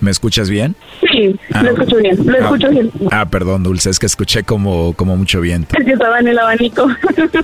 ¿Me 0.00 0.10
escuchas 0.10 0.50
bien? 0.50 0.76
Sí, 1.14 1.36
Ah, 1.52 1.62
lo 1.62 1.70
escucho 1.70 1.96
bien, 1.96 2.16
lo 2.26 2.34
ah, 2.34 2.38
escucho 2.40 2.70
bien. 2.70 2.90
Ah, 3.10 3.26
perdón, 3.26 3.62
Dulce, 3.62 3.90
es 3.90 3.98
que 4.00 4.06
escuché 4.06 4.42
como, 4.42 4.94
como 4.94 5.16
mucho 5.16 5.40
viento. 5.40 5.76
Es 5.78 5.84
que 5.84 5.92
estaba 5.92 6.18
en 6.18 6.28
el 6.28 6.38
abanico. 6.38 6.88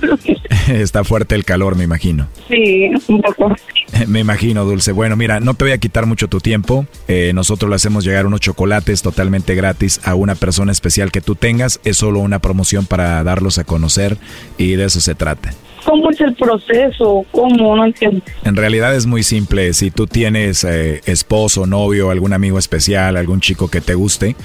Está 0.67 1.03
fuerte 1.03 1.35
el 1.35 1.45
calor, 1.45 1.75
me 1.75 1.83
imagino. 1.83 2.27
sí, 2.47 2.91
un 3.07 3.21
poco. 3.21 3.55
Me 4.07 4.19
imagino, 4.21 4.63
Dulce. 4.63 4.93
Bueno, 4.93 5.15
mira, 5.17 5.39
no 5.41 5.53
te 5.53 5.65
voy 5.65 5.73
a 5.73 5.77
quitar 5.77 6.05
mucho 6.05 6.27
tu 6.29 6.39
tiempo. 6.39 6.85
Eh, 7.09 7.31
nosotros 7.35 7.69
le 7.69 7.75
hacemos 7.75 8.05
llegar 8.05 8.25
unos 8.25 8.39
chocolates 8.39 9.01
totalmente 9.01 9.53
gratis 9.53 9.99
a 10.05 10.15
una 10.15 10.35
persona 10.35 10.71
especial 10.71 11.11
que 11.11 11.19
tú 11.21 11.35
tengas. 11.35 11.79
Es 11.83 11.97
solo 11.97 12.19
una 12.19 12.39
promoción 12.39 12.85
para 12.85 13.21
darlos 13.23 13.57
a 13.57 13.63
conocer 13.65 14.17
y 14.57 14.75
de 14.75 14.85
eso 14.85 15.01
se 15.01 15.13
trata. 15.13 15.53
¿Cómo 15.85 16.09
es 16.11 16.21
el 16.21 16.35
proceso? 16.35 17.25
¿Cómo? 17.31 17.75
No 17.75 17.85
entiendo. 17.85 18.21
En 18.43 18.55
realidad 18.55 18.95
es 18.95 19.05
muy 19.05 19.23
simple. 19.23 19.73
Si 19.73 19.91
tú 19.91 20.07
tienes 20.07 20.63
eh, 20.63 21.01
esposo, 21.05 21.65
novio, 21.65 22.11
algún 22.11 22.33
amigo 22.33 22.59
especial, 22.59 23.17
algún 23.17 23.41
chico 23.41 23.69
que 23.69 23.81
te 23.81 23.95
guste, 23.95 24.35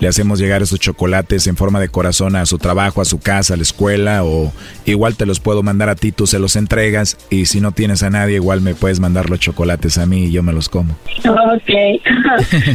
le 0.00 0.08
hacemos 0.08 0.38
llegar 0.38 0.62
esos 0.62 0.78
chocolates 0.80 1.46
en 1.46 1.56
forma 1.56 1.80
de 1.80 1.88
corazón 1.88 2.36
a 2.36 2.46
su 2.46 2.58
trabajo, 2.58 3.00
a 3.00 3.04
su 3.04 3.18
casa, 3.18 3.54
a 3.54 3.56
la 3.56 3.62
escuela 3.62 4.24
o 4.24 4.52
igual 4.84 5.16
te 5.16 5.26
los 5.26 5.40
puedo 5.40 5.62
mandar 5.62 5.88
a 5.88 5.94
ti, 5.96 6.12
tú 6.12 6.26
se 6.26 6.38
los 6.38 6.56
entregas 6.56 7.16
y 7.30 7.46
si 7.46 7.60
no 7.60 7.72
tienes 7.72 8.02
a 8.02 8.10
nadie 8.10 8.36
igual 8.36 8.60
me 8.60 8.74
puedes 8.74 9.00
mandar 9.00 9.30
los 9.30 9.40
chocolates 9.40 9.98
a 9.98 10.06
mí 10.06 10.24
y 10.24 10.32
yo 10.32 10.42
me 10.42 10.52
los 10.52 10.68
como. 10.68 10.96
Ok. 11.24 11.70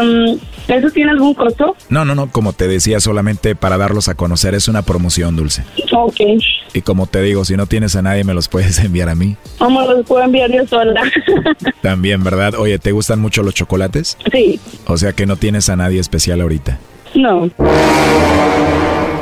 Um, 0.00 0.38
¿Eso 0.68 0.90
tiene 0.90 1.10
algún 1.10 1.34
costo? 1.34 1.76
No, 1.88 2.04
no, 2.04 2.14
no, 2.14 2.30
como 2.30 2.52
te 2.52 2.68
decía, 2.68 3.00
solamente 3.00 3.54
para 3.56 3.76
darlos 3.76 4.08
a 4.08 4.14
conocer, 4.14 4.54
es 4.54 4.68
una 4.68 4.82
promoción 4.82 5.34
dulce. 5.36 5.64
Ok. 5.92 6.20
Y 6.72 6.82
como 6.82 7.06
te 7.06 7.22
digo, 7.22 7.44
si 7.44 7.56
no 7.56 7.66
tienes 7.66 7.96
a 7.96 8.02
nadie, 8.02 8.22
me 8.24 8.34
los 8.34 8.48
puedes 8.48 8.78
enviar 8.84 9.08
a 9.08 9.14
mí. 9.14 9.36
Vamos, 9.58 9.88
los 9.88 10.06
puedo 10.06 10.22
enviar 10.24 10.50
yo 10.52 10.66
sola. 10.66 11.02
También, 11.82 12.22
¿verdad? 12.22 12.54
Oye, 12.54 12.78
¿te 12.78 12.92
gustan 12.92 13.20
mucho 13.20 13.42
los 13.42 13.54
chocolates? 13.54 14.16
sí. 14.32 14.60
O 14.86 14.96
sea 14.96 15.12
que 15.12 15.26
no 15.26 15.36
tienes 15.36 15.68
a 15.68 15.76
nadie 15.76 16.00
especial 16.00 16.19
ahorita. 16.28 16.78
No. 17.14 17.50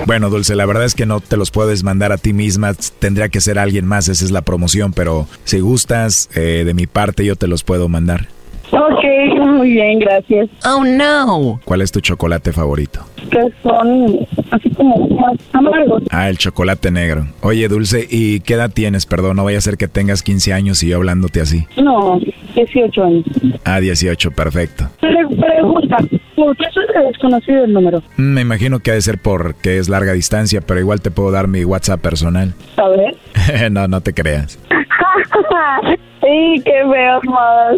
Bueno, 0.07 0.31
Dulce, 0.31 0.57
la 0.57 0.65
verdad 0.65 0.85
es 0.85 0.95
que 0.95 1.05
no 1.05 1.21
te 1.21 1.37
los 1.37 1.51
puedes 1.51 1.85
mandar 1.85 2.13
a 2.13 2.19
ti 2.19 2.33
misma, 2.33 2.75
tendría 2.99 3.29
que 3.29 3.43
ser 3.43 3.59
alguien 3.59 3.87
más, 3.87 4.09
esa 4.09 4.25
es 4.25 4.31
la 4.31 4.41
promoción, 4.41 4.93
pero 4.95 5.27
si 5.45 5.61
gustas, 5.61 6.31
eh, 6.35 6.63
de 6.65 6.75
mi 6.75 6.87
parte 6.87 7.25
yo 7.27 7.37
te 7.37 7.47
los 7.47 7.63
puedo 7.63 7.89
mandar. 7.89 8.29
Ok, 8.71 9.05
muy 9.39 9.71
bien, 9.73 9.99
gracias. 9.99 10.49
Oh, 10.65 10.85
no. 10.85 11.61
¿Cuál 11.65 11.81
es 11.83 11.91
tu 11.91 12.01
chocolate 12.01 12.53
favorito? 12.53 13.01
Que 13.31 13.41
son 13.63 14.27
así 14.51 14.71
como 14.71 15.09
más 15.09 15.35
amargos. 15.53 16.03
Ah, 16.11 16.29
el 16.29 16.39
chocolate 16.39 16.91
negro. 16.91 17.27
Oye, 17.43 17.67
Dulce, 17.69 18.07
¿y 18.09 18.41
qué 18.41 18.55
edad 18.55 18.71
tienes? 18.73 19.07
Perdón, 19.07 19.37
no 19.37 19.45
vaya 19.45 19.59
a 19.59 19.63
ser 19.63 19.77
que 19.77 19.89
tengas 19.89 20.23
15 20.23 20.53
años 20.53 20.83
y 20.83 20.89
yo 20.89 20.97
hablándote 20.97 21.41
así. 21.41 21.67
No, 21.83 22.21
18 22.55 23.03
años. 23.05 23.25
Ah, 23.65 23.81
18, 23.81 24.31
perfecto. 24.33 24.89
Pre- 25.01 25.37
pregunta, 25.37 25.97
¿por 26.37 26.57
qué 26.57 26.65
es 26.65 27.05
desconocido 27.13 27.65
el 27.65 27.73
número? 27.73 28.03
Mm, 28.17 28.23
Me 28.35 28.41
imagino 28.43 28.81
que 28.81 28.91
ha 28.91 28.95
de 28.95 29.03
ser 29.03 29.19
porque 29.21 29.79
es 29.79 29.89
larga 29.89 30.13
distancia, 30.13 30.61
pero 30.61 30.81
igual 30.81 31.01
te 31.01 31.11
puedo 31.11 31.31
dar 31.31 31.49
mi 31.49 31.65
WhatsApp 31.65 32.01
personal. 32.01 32.55
A 32.77 32.89
ver. 32.89 33.71
no, 33.73 33.89
no 33.89 34.01
te 34.03 34.13
creas. 34.13 34.59
sí, 36.23 36.63
qué 36.65 36.83
feo, 36.91 37.21
más. 37.25 37.77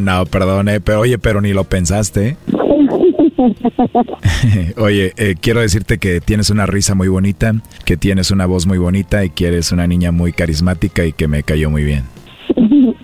no, 0.02 0.26
perdón, 0.26 0.68
eh, 0.68 0.80
pero 0.80 1.00
oye, 1.00 1.18
pero 1.18 1.40
ni 1.40 1.52
lo 1.52 1.64
pensaste. 1.64 2.36
Oye, 4.76 5.12
eh, 5.16 5.34
quiero 5.40 5.60
decirte 5.60 5.98
que 5.98 6.20
tienes 6.20 6.50
una 6.50 6.66
risa 6.66 6.94
muy 6.94 7.08
bonita, 7.08 7.54
que 7.84 7.96
tienes 7.96 8.30
una 8.30 8.46
voz 8.46 8.66
muy 8.66 8.78
bonita 8.78 9.24
y 9.24 9.30
que 9.30 9.48
eres 9.48 9.72
una 9.72 9.86
niña 9.86 10.12
muy 10.12 10.32
carismática 10.32 11.04
y 11.04 11.12
que 11.12 11.28
me 11.28 11.42
cayó 11.42 11.70
muy 11.70 11.82
bien. 11.82 12.04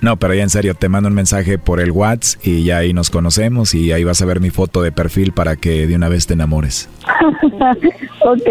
No, 0.00 0.16
pero 0.16 0.34
ya 0.34 0.42
en 0.42 0.50
serio, 0.50 0.74
te 0.74 0.88
mando 0.88 1.08
un 1.08 1.14
mensaje 1.14 1.58
por 1.58 1.80
el 1.80 1.90
WhatsApp 1.90 2.40
y 2.46 2.64
ya 2.64 2.78
ahí 2.78 2.92
nos 2.92 3.10
conocemos 3.10 3.74
y 3.74 3.92
ahí 3.92 4.04
vas 4.04 4.22
a 4.22 4.26
ver 4.26 4.40
mi 4.40 4.50
foto 4.50 4.82
de 4.82 4.92
perfil 4.92 5.32
para 5.32 5.56
que 5.56 5.86
de 5.86 5.96
una 5.96 6.08
vez 6.08 6.26
te 6.26 6.34
enamores. 6.34 6.88
ok. 8.20 8.48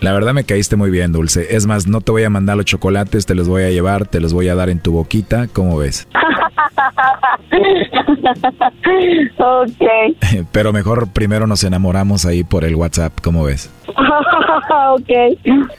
La 0.00 0.12
verdad 0.12 0.34
me 0.34 0.44
caíste 0.44 0.76
muy 0.76 0.90
bien, 0.90 1.12
Dulce. 1.12 1.56
Es 1.56 1.66
más, 1.66 1.86
no 1.86 2.00
te 2.00 2.12
voy 2.12 2.24
a 2.24 2.30
mandar 2.30 2.56
los 2.56 2.66
chocolates, 2.66 3.26
te 3.26 3.34
los 3.34 3.48
voy 3.48 3.64
a 3.64 3.70
llevar, 3.70 4.06
te 4.06 4.20
los 4.20 4.32
voy 4.32 4.48
a 4.48 4.54
dar 4.54 4.70
en 4.70 4.78
tu 4.78 4.92
boquita, 4.92 5.48
¿cómo 5.52 5.78
ves? 5.78 6.06
ok. 9.38 10.46
Pero 10.52 10.72
mejor 10.72 11.12
primero 11.12 11.46
nos 11.46 11.64
enamoramos 11.64 12.24
ahí 12.26 12.44
por 12.44 12.64
el 12.64 12.74
WhatsApp, 12.74 13.12
¿cómo 13.22 13.44
ves? 13.44 13.70
ok. 13.88 15.10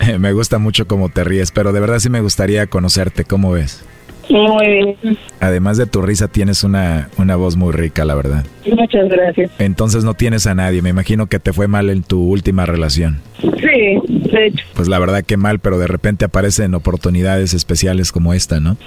Me 0.19 0.34
gusta 0.34 0.57
mucho 0.57 0.88
cómo 0.88 1.09
te 1.09 1.23
ríes, 1.23 1.51
pero 1.51 1.71
de 1.71 1.80
verdad 1.80 1.99
sí 1.99 2.09
me 2.09 2.21
gustaría 2.21 2.67
conocerte, 2.67 3.25
¿cómo 3.25 3.51
ves? 3.51 3.84
Muy 4.30 4.67
bien. 4.67 5.17
Además 5.39 5.78
de 5.78 5.86
tu 5.86 6.01
risa, 6.01 6.28
tienes 6.28 6.63
una, 6.63 7.09
una 7.17 7.36
voz 7.36 7.55
muy 7.55 7.71
rica, 7.71 8.05
la 8.05 8.15
verdad. 8.15 8.45
Muchas 8.65 9.09
gracias. 9.09 9.51
Entonces 9.59 10.03
no 10.03 10.13
tienes 10.13 10.47
a 10.47 10.55
nadie, 10.55 10.82
me 10.82 10.89
imagino 10.89 11.28
que 11.28 11.39
te 11.39 11.53
fue 11.53 11.67
mal 11.67 11.89
en 11.89 12.03
tu 12.03 12.21
última 12.23 12.65
relación. 12.65 13.21
Sí, 13.41 13.99
de 14.07 14.47
hecho. 14.47 14.65
Pues 14.73 14.88
la 14.88 14.99
verdad 14.99 15.23
que 15.23 15.38
mal, 15.38 15.59
pero 15.59 15.78
de 15.78 15.88
repente 15.88 16.25
aparecen 16.25 16.73
oportunidades 16.73 17.53
especiales 17.53 18.11
como 18.11 18.34
esta, 18.34 18.59
¿no? 18.59 18.78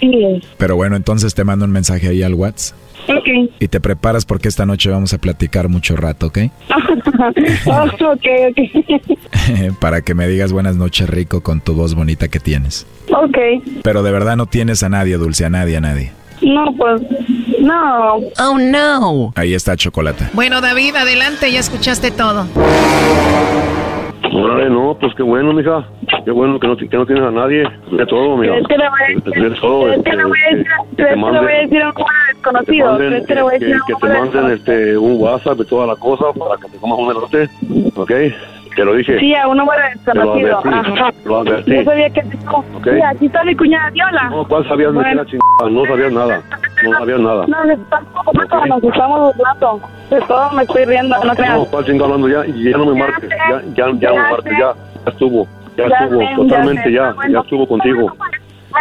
Sí. 0.00 0.42
Pero 0.58 0.76
bueno, 0.76 0.96
entonces 0.96 1.34
te 1.34 1.44
mando 1.44 1.64
un 1.64 1.72
mensaje 1.72 2.08
ahí 2.08 2.22
al 2.22 2.34
WhatsApp. 2.34 2.76
Ok. 3.16 3.52
Y 3.58 3.68
te 3.68 3.80
preparas 3.80 4.24
porque 4.24 4.48
esta 4.48 4.66
noche 4.66 4.90
vamos 4.90 5.12
a 5.12 5.18
platicar 5.18 5.68
mucho 5.68 5.96
rato, 5.96 6.26
¿ok? 6.26 6.38
Oh, 7.66 7.84
ok, 8.12 8.26
ok. 8.50 9.74
Para 9.80 10.02
que 10.02 10.14
me 10.14 10.28
digas 10.28 10.52
buenas 10.52 10.76
noches 10.76 11.08
rico 11.08 11.42
con 11.42 11.60
tu 11.60 11.74
voz 11.74 11.94
bonita 11.94 12.28
que 12.28 12.40
tienes. 12.40 12.86
ok. 13.08 13.38
Pero 13.82 14.02
de 14.02 14.12
verdad 14.12 14.36
no 14.36 14.46
tienes 14.46 14.82
a 14.82 14.88
nadie, 14.88 15.16
Dulce, 15.16 15.44
a 15.44 15.50
nadie, 15.50 15.76
a 15.76 15.80
nadie. 15.80 16.12
No, 16.42 16.74
pues, 16.74 17.02
no. 17.60 18.16
Oh, 18.38 18.58
no. 18.58 19.32
Ahí 19.36 19.52
está 19.54 19.76
Chocolata. 19.76 20.30
Bueno, 20.32 20.60
David, 20.62 20.96
adelante, 20.96 21.52
ya 21.52 21.60
escuchaste 21.60 22.10
todo. 22.10 22.46
Órale, 24.32 24.70
no, 24.70 24.96
pues 25.00 25.14
qué 25.14 25.22
bueno, 25.22 25.52
mija. 25.52 25.84
Qué 26.24 26.30
bueno 26.30 26.58
que 26.60 26.66
no, 26.68 26.76
que 26.76 26.86
no 26.96 27.06
tienes 27.06 27.24
a 27.24 27.30
nadie. 27.30 27.64
De 27.90 28.06
todo, 28.06 28.36
mija. 28.36 28.52
¿Crees 28.52 28.66
que 28.68 28.76
le 28.78 28.88
voy 28.88 29.00
a 29.00 29.06
decir? 29.06 29.22
De 29.50 29.50
todo. 29.60 29.84
¿Crees 29.86 30.02
que 30.02 30.12
le 30.16 30.24
voy 30.24 30.38
a 30.38 30.50
decir? 30.50 30.66
que 30.66 30.96
te 30.96 31.02
¿Crees 31.02 31.10
que 31.10 31.16
le 31.16 31.22
voy 31.22 31.30
a 31.30 31.40
manden- 31.40 31.60
decir 31.62 31.82
a 31.82 31.88
un 31.88 31.94
número 31.94 32.04
que 32.04 32.04
te 32.20 32.34
desconocido? 32.34 32.86
manden- 32.92 33.08
¿Crees 33.08 33.26
que 33.26 33.34
le 33.34 33.42
voy 33.42 33.54
a 33.54 33.58
que- 33.58 33.64
decir 33.64 33.74
a 33.74 33.78
un 33.80 33.86
que 33.86 33.94
te 33.94 34.06
número 34.06 34.20
manden 34.32 34.52
este, 34.56 34.98
un 34.98 35.22
WhatsApp 35.22 35.60
y 35.60 35.64
toda 35.64 35.86
la 35.86 35.96
cosa 35.96 36.24
para 36.38 36.56
que 36.60 36.68
te 36.68 36.78
comas 36.78 36.98
un 36.98 37.10
elote. 37.10 37.48
¿Ok? 37.96 38.10
Te 38.76 38.84
lo 38.84 38.94
dije. 38.94 39.18
Sí, 39.18 39.34
a 39.34 39.46
un 39.48 39.58
lo 39.58 39.64
desconocido. 39.64 40.58
Ajá. 40.64 41.10
Lo 41.24 41.38
advertí. 41.40 41.74
Yo 41.76 41.84
sabía 41.84 42.10
que 42.10 42.22
no. 42.22 42.52
Ok. 42.58 42.84
Sí, 42.84 43.02
aquí 43.02 43.26
está 43.26 43.44
mi 43.44 43.56
cuñada 43.56 43.90
Viola. 43.90 44.28
No, 44.30 44.46
¿cuál 44.46 44.68
sabías 44.68 44.92
Bueno. 44.92 45.14
la 45.14 45.26
chingada? 45.26 45.70
No 45.70 45.84
sabías 45.86 46.12
nada. 46.12 46.42
No 46.84 46.92
sabías 46.98 47.20
nada. 47.20 47.44
No, 47.46 47.64
nos 47.64 47.78
estamos, 47.78 48.24
nos 48.68 48.84
estamos 48.84 49.36
burlando. 49.36 49.80
De 50.10 50.20
todo 50.22 50.50
me 50.52 50.62
estoy 50.62 50.84
riendo, 50.84 51.16
no 51.24 51.34
creas. 51.34 51.54
No, 51.58 51.64
¿cuál 51.66 51.84
chingada 51.84 52.04
hablando 52.14 52.28
ya? 52.28 52.44
Ya 52.70 52.76
no 52.78 52.86
me 52.86 52.98
marques. 52.98 53.28
Ya, 53.30 53.62
ya, 53.74 53.90
ya 53.98 54.08
no 54.10 54.16
me 54.16 54.22
marques. 54.30 54.52
Ya, 54.52 54.58
ya 55.04 55.10
estuvo. 55.10 55.46
Ya 55.76 55.88
Ya 55.88 55.96
estuvo. 56.04 56.20
sé, 56.20 56.26
ya 56.30 56.36
Totalmente 56.36 56.82
sé. 56.84 56.92
ya. 56.92 57.12
Bueno. 57.12 57.32
Ya 57.32 57.40
estuvo 57.40 57.66
contigo. 57.68 58.12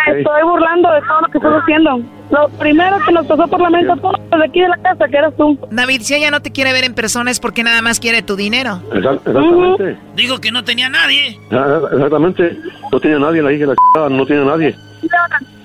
Me 0.08 0.20
estoy 0.20 0.44
burlando 0.44 0.92
de 0.92 1.02
todo 1.02 1.22
lo 1.22 1.28
que 1.28 1.38
estás 1.40 1.54
haciendo. 1.62 2.00
Lo 2.32 2.48
primero 2.60 2.98
que 3.06 3.12
nos 3.12 3.26
pasó 3.26 3.48
por 3.48 3.60
la 3.60 3.70
mente 3.72 3.92
todos 4.02 4.16
de 4.30 4.46
aquí 4.46 4.62
de 4.62 4.68
la 4.70 4.78
casa, 4.78 5.08
que 5.08 5.18
eras 5.18 5.34
tú. 5.36 5.58
David, 5.72 6.02
si 6.02 6.14
ella 6.16 6.30
no 6.30 6.42
te 6.42 6.52
quiere 6.52 6.72
ver 6.74 6.84
en 6.84 6.94
persona 6.94 7.32
es 7.32 7.40
porque 7.40 7.64
nada 7.64 7.82
más 7.82 8.00
quiere 8.00 8.22
tu 8.22 8.36
dinero. 8.36 8.82
Exact- 8.92 9.26
Exactamente. 9.28 9.98
Digo 10.16 10.40
que 10.40 10.52
no 10.52 10.64
tenía 10.64 10.90
nadie. 10.90 11.40
Ah, 11.52 11.80
Exactamente. 11.92 12.58
No 12.92 13.00
tenía 13.00 13.18
nadie 13.20 13.42
la 13.42 13.52
hija 13.52 13.62
de 13.62 13.68
la 13.68 13.76
chingada. 13.76 14.10
No 14.10 14.26
tiene 14.26 14.46
nadie. 14.46 14.76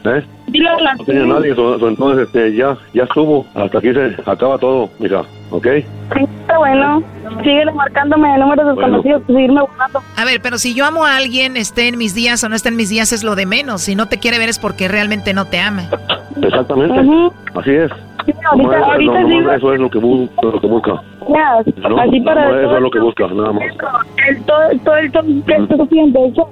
¿Eh? 0.07 0.23
Dile 0.49 0.69
a 0.69 0.81
la 0.81 0.95
No 0.95 1.05
tenía 1.05 1.25
nadie. 1.27 1.55
so- 1.55 1.79
so- 1.79 1.89
entonces, 1.89 2.27
este, 2.27 2.55
ya, 2.55 2.77
ya 2.93 3.05
estuvo. 3.05 3.47
Hasta 3.55 3.79
aquí 3.79 3.93
se 3.93 4.15
acaba 4.27 4.59
todo, 4.59 4.91
mija. 4.99 5.23
¿Ok? 5.51 5.67
Sí, 6.15 6.25
está 6.41 6.59
bueno. 6.59 7.03
Síguele 7.43 7.73
marcándome 7.73 8.29
de 8.29 8.39
números 8.39 8.67
desconocidos 8.77 9.23
y 9.29 9.33
seguirme 9.33 9.61
buscando. 9.63 10.03
A 10.17 10.25
ver, 10.25 10.41
pero 10.43 10.59
si 10.59 10.75
yo 10.75 10.85
amo 10.85 11.05
a 11.05 11.17
alguien, 11.17 11.57
esté 11.57 11.89
en 11.89 11.97
mis 11.99 12.15
días 12.15 12.43
o 12.45 12.49
no 12.49 12.57
esté 12.57 12.69
en 12.71 12.77
mis 12.77 12.89
días, 12.91 13.13
es 13.13 13.23
lo 13.25 13.35
de 13.35 13.47
menos. 13.47 13.83
Si 13.83 13.95
no 13.95 14.07
te 14.09 14.19
quiere 14.19 14.39
ver 14.39 14.49
es 14.49 14.59
porque 14.59 14.89
realmente 14.89 15.33
no 15.33 15.47
te 15.47 15.59
ama. 15.61 15.89
Exactamente. 16.61 17.31
Así 17.55 17.71
es. 17.71 17.91
ahorita- 18.51 19.21
no, 19.21 19.29
digo- 19.29 19.53
eso 19.53 19.75
es 19.75 19.81
lo 19.81 19.91
que, 19.91 19.99
bu- 19.99 20.29
lo 20.43 20.61
que 20.61 20.67
busca. 20.67 21.03
Ya, 21.29 21.89
¿no? 21.89 21.99
así 21.99 22.21
para 22.21 22.45
Nomás 22.47 22.63
eso 22.65 22.77
es 22.77 22.83
lo 22.83 22.91
que 22.91 23.01
busca, 23.01 23.27
nada 23.29 23.53
más. 23.53 23.63
el, 24.29 24.43
todo, 24.45 24.59
todo 24.85 24.97
el 24.97 25.11
que 26.13 26.27
eso 26.27 26.49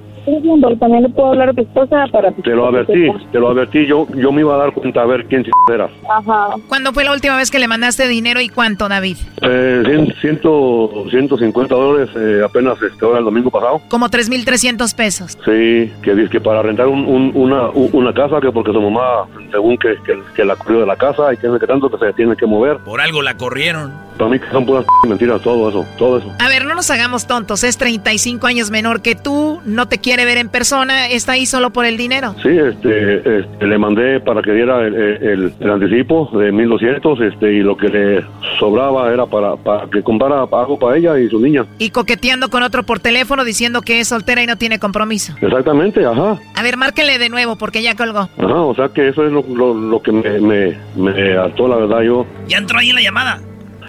también 0.79 1.03
le 1.03 1.09
puedo 1.09 1.29
hablar 1.29 1.49
a 1.49 1.53
tu 1.53 1.61
esposa 1.61 2.05
para... 2.11 2.31
Te 2.31 2.51
lo 2.51 2.67
advertí, 2.67 3.07
te 3.31 3.39
lo 3.39 3.49
advertí. 3.49 3.85
Yo, 3.85 4.07
yo 4.15 4.31
me 4.31 4.41
iba 4.41 4.55
a 4.55 4.57
dar 4.57 4.73
cuenta 4.73 5.01
a 5.01 5.05
ver 5.05 5.25
quién 5.25 5.43
eras. 5.71 5.91
Ajá. 6.09 6.55
¿Cuándo 6.67 6.93
fue 6.93 7.03
la 7.03 7.11
última 7.13 7.37
vez 7.37 7.51
que 7.51 7.59
le 7.59 7.67
mandaste 7.67 8.07
dinero 8.07 8.41
y 8.41 8.49
cuánto, 8.49 8.87
David? 8.87 9.17
Eh, 9.41 9.83
cien- 9.85 10.13
ciento, 10.21 10.89
150 11.09 11.75
dólares 11.75 12.09
eh, 12.15 12.41
apenas 12.45 12.81
este, 12.81 13.05
ahora 13.05 13.19
el 13.19 13.25
domingo 13.25 13.49
pasado. 13.49 13.81
Como 13.89 14.07
3.300 14.07 14.95
pesos. 14.95 15.37
Sí, 15.45 15.91
que 16.01 16.15
dice 16.15 16.29
que 16.29 16.41
para 16.41 16.61
rentar 16.61 16.87
un, 16.87 17.05
un- 17.05 17.31
una, 17.35 17.69
una 17.69 18.13
casa, 18.13 18.39
que 18.41 18.51
porque 18.51 18.71
su 18.71 18.81
mamá, 18.81 19.25
según 19.51 19.77
que, 19.77 19.95
que, 20.05 20.19
que 20.35 20.45
la 20.45 20.55
corrió 20.55 20.81
de 20.81 20.85
la 20.85 20.95
casa 20.95 21.33
y 21.33 21.37
que, 21.37 21.47
que 21.59 21.67
tanto 21.67 21.89
que 21.89 21.97
se 22.05 22.13
tiene 22.13 22.35
que 22.35 22.45
mover. 22.45 22.77
Por 22.79 23.01
algo 23.01 23.21
la 23.21 23.35
corrieron. 23.35 23.91
Para 24.17 24.29
mí 24.29 24.39
que 24.39 24.49
son 24.51 24.65
puras 24.65 24.85
mentiras, 25.07 25.41
todo 25.41 25.69
eso, 25.69 25.85
todo 25.97 26.17
eso. 26.19 26.31
A 26.39 26.47
ver, 26.47 26.65
no 26.65 26.75
nos 26.75 26.89
hagamos 26.91 27.27
tontos. 27.27 27.63
Es 27.63 27.77
35 27.77 28.45
años 28.47 28.71
menor 28.71 29.01
que 29.01 29.15
tú, 29.15 29.61
no 29.65 29.87
te 29.87 29.97
quiere 29.99 30.25
ver 30.25 30.37
en 30.37 30.49
persona, 30.49 31.07
está 31.07 31.33
ahí 31.33 31.45
solo 31.45 31.71
por 31.71 31.85
el 31.85 31.97
dinero. 31.97 32.35
Sí, 32.43 32.49
este, 32.49 33.39
este, 33.39 33.67
le 33.67 33.77
mandé 33.77 34.19
para 34.19 34.41
que 34.41 34.51
diera 34.51 34.81
el, 34.85 34.93
el- 34.95 35.53
el 35.59 35.69
anticipo 35.71 36.29
de 36.37 36.51
1200 36.51 37.19
este, 37.21 37.53
y 37.53 37.59
lo 37.59 37.75
que 37.77 37.89
le 37.89 38.25
sobraba 38.59 39.11
era 39.13 39.25
para, 39.25 39.55
para 39.55 39.87
que 39.89 40.01
comprara 40.03 40.41
algo 40.41 40.77
para 40.79 40.97
ella 40.97 41.17
y 41.19 41.29
su 41.29 41.39
niña. 41.39 41.65
Y 41.79 41.89
coqueteando 41.89 42.49
con 42.49 42.63
otro 42.63 42.83
por 42.83 42.99
teléfono 42.99 43.43
diciendo 43.43 43.81
que 43.81 43.99
es 43.99 44.07
soltera 44.07 44.43
y 44.43 44.47
no 44.47 44.57
tiene 44.57 44.79
compromiso. 44.79 45.33
Exactamente, 45.41 46.05
ajá. 46.05 46.37
A 46.55 46.63
ver, 46.63 46.77
márquenle 46.77 47.17
de 47.17 47.29
nuevo 47.29 47.55
porque 47.55 47.81
ya 47.81 47.95
colgó. 47.95 48.29
Ajá, 48.37 48.55
o 48.61 48.75
sea 48.75 48.89
que 48.89 49.09
eso 49.09 49.25
es 49.25 49.31
lo, 49.31 49.43
lo, 49.53 49.73
lo 49.73 50.01
que 50.01 50.11
me, 50.11 50.39
me, 50.39 50.77
me 50.95 51.37
hartó, 51.37 51.67
la 51.67 51.77
verdad. 51.77 52.01
Yo, 52.01 52.25
Ya 52.47 52.57
entró 52.57 52.79
ahí 52.79 52.91
la 52.91 53.01
llamada. 53.01 53.39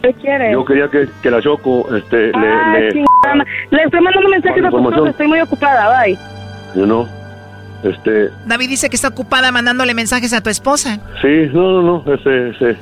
¿Qué 0.04 0.14
quieres? 0.20 0.52
yo 0.52 0.64
quería 0.64 0.88
que, 0.88 1.08
que 1.22 1.30
la 1.30 1.40
Choco 1.40 1.94
este, 1.96 2.30
Ah, 2.34 2.72
le, 2.78 2.90
le. 2.90 3.04
Le 3.70 3.82
estoy 3.84 4.00
mandando 4.00 4.28
mensajes 4.28 4.62
a 4.64 4.68
esposa, 4.68 5.10
estoy 5.10 5.26
muy 5.28 5.40
ocupada, 5.40 6.02
bye. 6.02 6.18
you 6.74 6.84
know, 6.84 7.08
este, 7.82 8.28
David 8.46 8.68
dice 8.68 8.88
que 8.90 8.96
está 8.96 9.08
ocupada 9.08 9.50
mandándole 9.50 9.94
mensajes 9.94 10.32
a 10.32 10.42
tu 10.42 10.50
esposa. 10.50 10.98
sí, 11.22 11.48
no, 11.52 11.82
no, 11.82 12.02
no, 12.04 12.14
ese, 12.14 12.50
ese, 12.50 12.76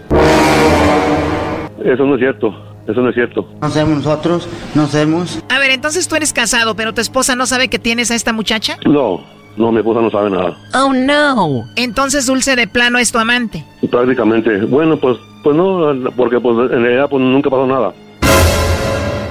eso 1.84 2.04
no 2.04 2.14
es 2.14 2.20
cierto, 2.20 2.54
eso 2.88 3.00
no 3.00 3.08
es 3.08 3.14
cierto. 3.14 3.48
No 3.60 3.68
somos 3.70 3.96
nosotros, 3.98 4.48
no 4.74 4.86
somos. 4.86 5.42
A 5.48 5.58
ver, 5.58 5.70
entonces 5.70 6.06
tú 6.08 6.16
eres 6.16 6.32
casado, 6.32 6.74
pero 6.76 6.92
tu 6.92 7.00
esposa 7.00 7.34
no 7.36 7.46
sabe 7.46 7.68
que 7.68 7.78
tienes 7.78 8.10
a 8.10 8.14
esta 8.14 8.32
muchacha. 8.32 8.76
No, 8.86 9.20
No, 9.56 9.70
mi 9.70 9.78
esposa 9.78 10.00
no 10.00 10.10
sabe 10.10 10.30
nada. 10.30 10.56
Oh, 10.74 10.92
no. 10.92 11.68
Entonces 11.76 12.26
Dulce 12.26 12.56
de 12.56 12.66
plano 12.66 12.98
es 12.98 13.12
tu 13.12 13.18
amante. 13.18 13.64
Prácticamente. 13.90 14.58
Bueno, 14.64 14.96
pues, 14.96 15.18
pues 15.42 15.54
no, 15.56 15.92
porque 16.16 16.40
pues 16.40 16.70
en 16.72 16.82
realidad 16.82 17.08
pues 17.10 17.22
nunca 17.22 17.50
pasó 17.50 17.66
nada. 17.66 17.92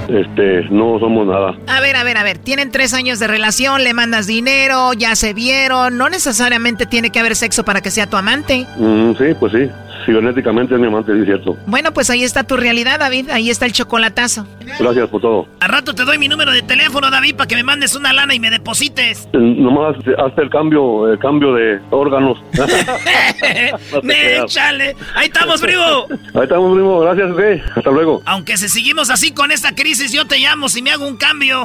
Este, 0.08 0.64
no 0.70 0.98
somos 0.98 1.26
nada. 1.26 1.54
A 1.66 1.80
ver, 1.80 1.96
a 1.96 2.04
ver, 2.04 2.18
a 2.18 2.22
ver. 2.22 2.38
Tienen 2.38 2.70
tres 2.70 2.92
años 2.92 3.18
de 3.18 3.26
relación, 3.28 3.82
le 3.82 3.94
mandas 3.94 4.26
dinero, 4.26 4.92
ya 4.92 5.14
se 5.16 5.32
vieron. 5.32 5.96
No 5.96 6.08
necesariamente 6.08 6.86
tiene 6.86 7.10
que 7.10 7.20
haber 7.20 7.36
sexo 7.36 7.64
para 7.64 7.80
que 7.80 7.90
sea 7.90 8.08
tu 8.08 8.16
amante. 8.16 8.66
Mm, 8.76 9.12
sí, 9.12 9.24
pues 9.38 9.52
sí. 9.52 9.70
Cibernéticamente 10.04 10.74
es 10.74 10.80
mi 10.80 10.86
amante, 10.86 11.12
es 11.18 11.24
cierto. 11.24 11.56
Bueno, 11.66 11.92
pues 11.92 12.10
ahí 12.10 12.22
está 12.24 12.44
tu 12.44 12.56
realidad, 12.56 12.98
David. 12.98 13.30
Ahí 13.30 13.50
está 13.50 13.66
el 13.66 13.72
chocolatazo. 13.72 14.46
Gracias 14.78 15.08
por 15.08 15.20
todo. 15.20 15.46
A 15.60 15.68
rato 15.68 15.94
te 15.94 16.04
doy 16.04 16.18
mi 16.18 16.28
número 16.28 16.52
de 16.52 16.62
teléfono, 16.62 17.10
David, 17.10 17.36
para 17.36 17.48
que 17.48 17.56
me 17.56 17.62
mandes 17.62 17.94
una 17.94 18.12
lana 18.12 18.34
y 18.34 18.40
me 18.40 18.50
deposites. 18.50 19.28
Eh, 19.32 19.38
Nomás 19.38 19.96
hazte 20.18 20.42
el 20.42 20.50
cambio, 20.50 21.10
el 21.12 21.18
cambio 21.18 21.54
de 21.54 21.80
órganos. 21.90 22.38
Échale. 24.02 24.96
Ahí 25.14 25.26
estamos, 25.26 25.60
primo. 25.60 26.06
Ahí 26.34 26.42
estamos, 26.42 26.74
primo. 26.74 27.00
Gracias, 27.00 27.30
ok. 27.30 27.76
Hasta 27.76 27.90
luego. 27.90 28.22
Aunque 28.24 28.56
si 28.56 28.68
seguimos 28.68 29.10
así 29.10 29.32
con 29.32 29.50
esta 29.50 29.74
crisis, 29.74 30.12
yo 30.12 30.26
te 30.26 30.38
llamo 30.38 30.68
si 30.68 30.82
me 30.82 30.90
hago 30.90 31.06
un 31.06 31.16
cambio. 31.16 31.64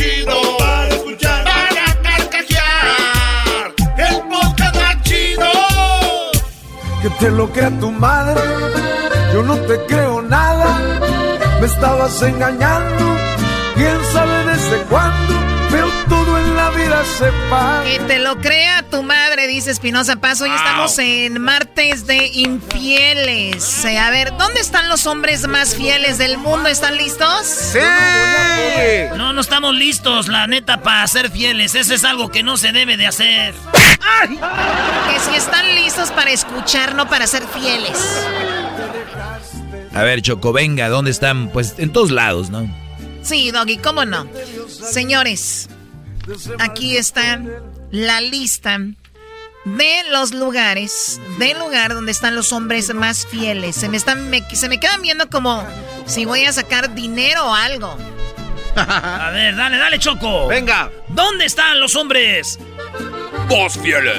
Que 7.01 7.09
te 7.09 7.31
lo 7.31 7.49
crea 7.51 7.71
tu 7.79 7.91
madre, 7.91 8.39
yo 9.33 9.41
no 9.41 9.55
te 9.57 9.75
creo 9.87 10.21
nada. 10.21 10.77
Me 11.59 11.65
estabas 11.65 12.21
engañando, 12.21 13.05
quién 13.73 13.97
sabe 14.13 14.45
desde 14.45 14.83
cuándo, 14.83 15.33
Que 17.83 17.99
te 18.07 18.19
lo 18.19 18.39
crea 18.39 18.83
tu 18.83 19.01
madre, 19.01 19.47
dice 19.47 19.71
Espinosa 19.71 20.17
Paz. 20.17 20.39
Hoy 20.41 20.51
estamos 20.51 20.99
en 20.99 21.41
martes 21.41 22.05
de 22.05 22.27
infieles. 22.27 23.83
Eh, 23.85 23.97
A 23.97 24.11
ver, 24.11 24.37
¿dónde 24.37 24.59
están 24.59 24.87
los 24.87 25.07
hombres 25.07 25.47
más 25.47 25.75
fieles 25.75 26.19
del 26.19 26.37
mundo? 26.37 26.69
¿Están 26.69 26.97
listos? 26.97 27.47
¡Sí! 27.47 27.79
No, 29.17 29.33
no 29.33 29.41
estamos 29.41 29.73
listos, 29.73 30.27
la 30.27 30.45
neta, 30.45 30.83
para 30.83 31.07
ser 31.07 31.31
fieles. 31.31 31.73
Eso 31.73 31.95
es 31.95 32.03
algo 32.03 32.29
que 32.29 32.43
no 32.43 32.57
se 32.57 32.71
debe 32.71 32.97
de 32.97 33.07
hacer. 33.07 33.55
Que 34.27 35.19
si 35.19 35.35
están 35.35 35.73
listos 35.73 36.11
para 36.11 36.29
escuchar, 36.29 36.93
no 36.93 37.09
para 37.09 37.25
ser 37.25 37.43
fieles. 37.47 37.97
A 39.95 40.03
ver, 40.03 40.21
Choco, 40.21 40.53
venga, 40.53 40.87
¿dónde 40.89 41.09
están? 41.09 41.49
Pues 41.49 41.73
en 41.79 41.91
todos 41.91 42.11
lados, 42.11 42.51
¿no? 42.51 42.67
Sí, 43.23 43.49
Doggy, 43.49 43.77
¿cómo 43.77 44.05
no? 44.05 44.27
Señores, 44.69 45.67
aquí 46.59 46.97
está 46.97 47.41
la 47.91 48.21
lista 48.21 48.77
de 49.65 49.95
los 50.11 50.33
lugares, 50.33 51.19
del 51.37 51.59
lugar 51.59 51.93
donde 51.93 52.11
están 52.11 52.35
los 52.35 52.51
hombres 52.51 52.93
más 52.93 53.27
fieles. 53.27 53.75
Se 53.75 53.89
me, 53.89 53.97
están, 53.97 54.29
me- 54.29 54.43
se 54.55 54.69
me 54.69 54.79
quedan 54.79 55.01
viendo 55.01 55.29
como 55.29 55.63
si 56.05 56.25
voy 56.25 56.45
a 56.45 56.53
sacar 56.53 56.93
dinero 56.95 57.45
o 57.47 57.53
algo. 57.53 57.97
A 58.75 59.29
ver, 59.31 59.55
dale, 59.55 59.77
dale, 59.77 59.99
Choco. 59.99 60.47
Venga. 60.47 60.89
¿Dónde 61.09 61.45
están 61.45 61.79
los 61.79 61.95
hombres? 61.95 62.57
Vos 63.49 63.77
fieles. 63.77 64.15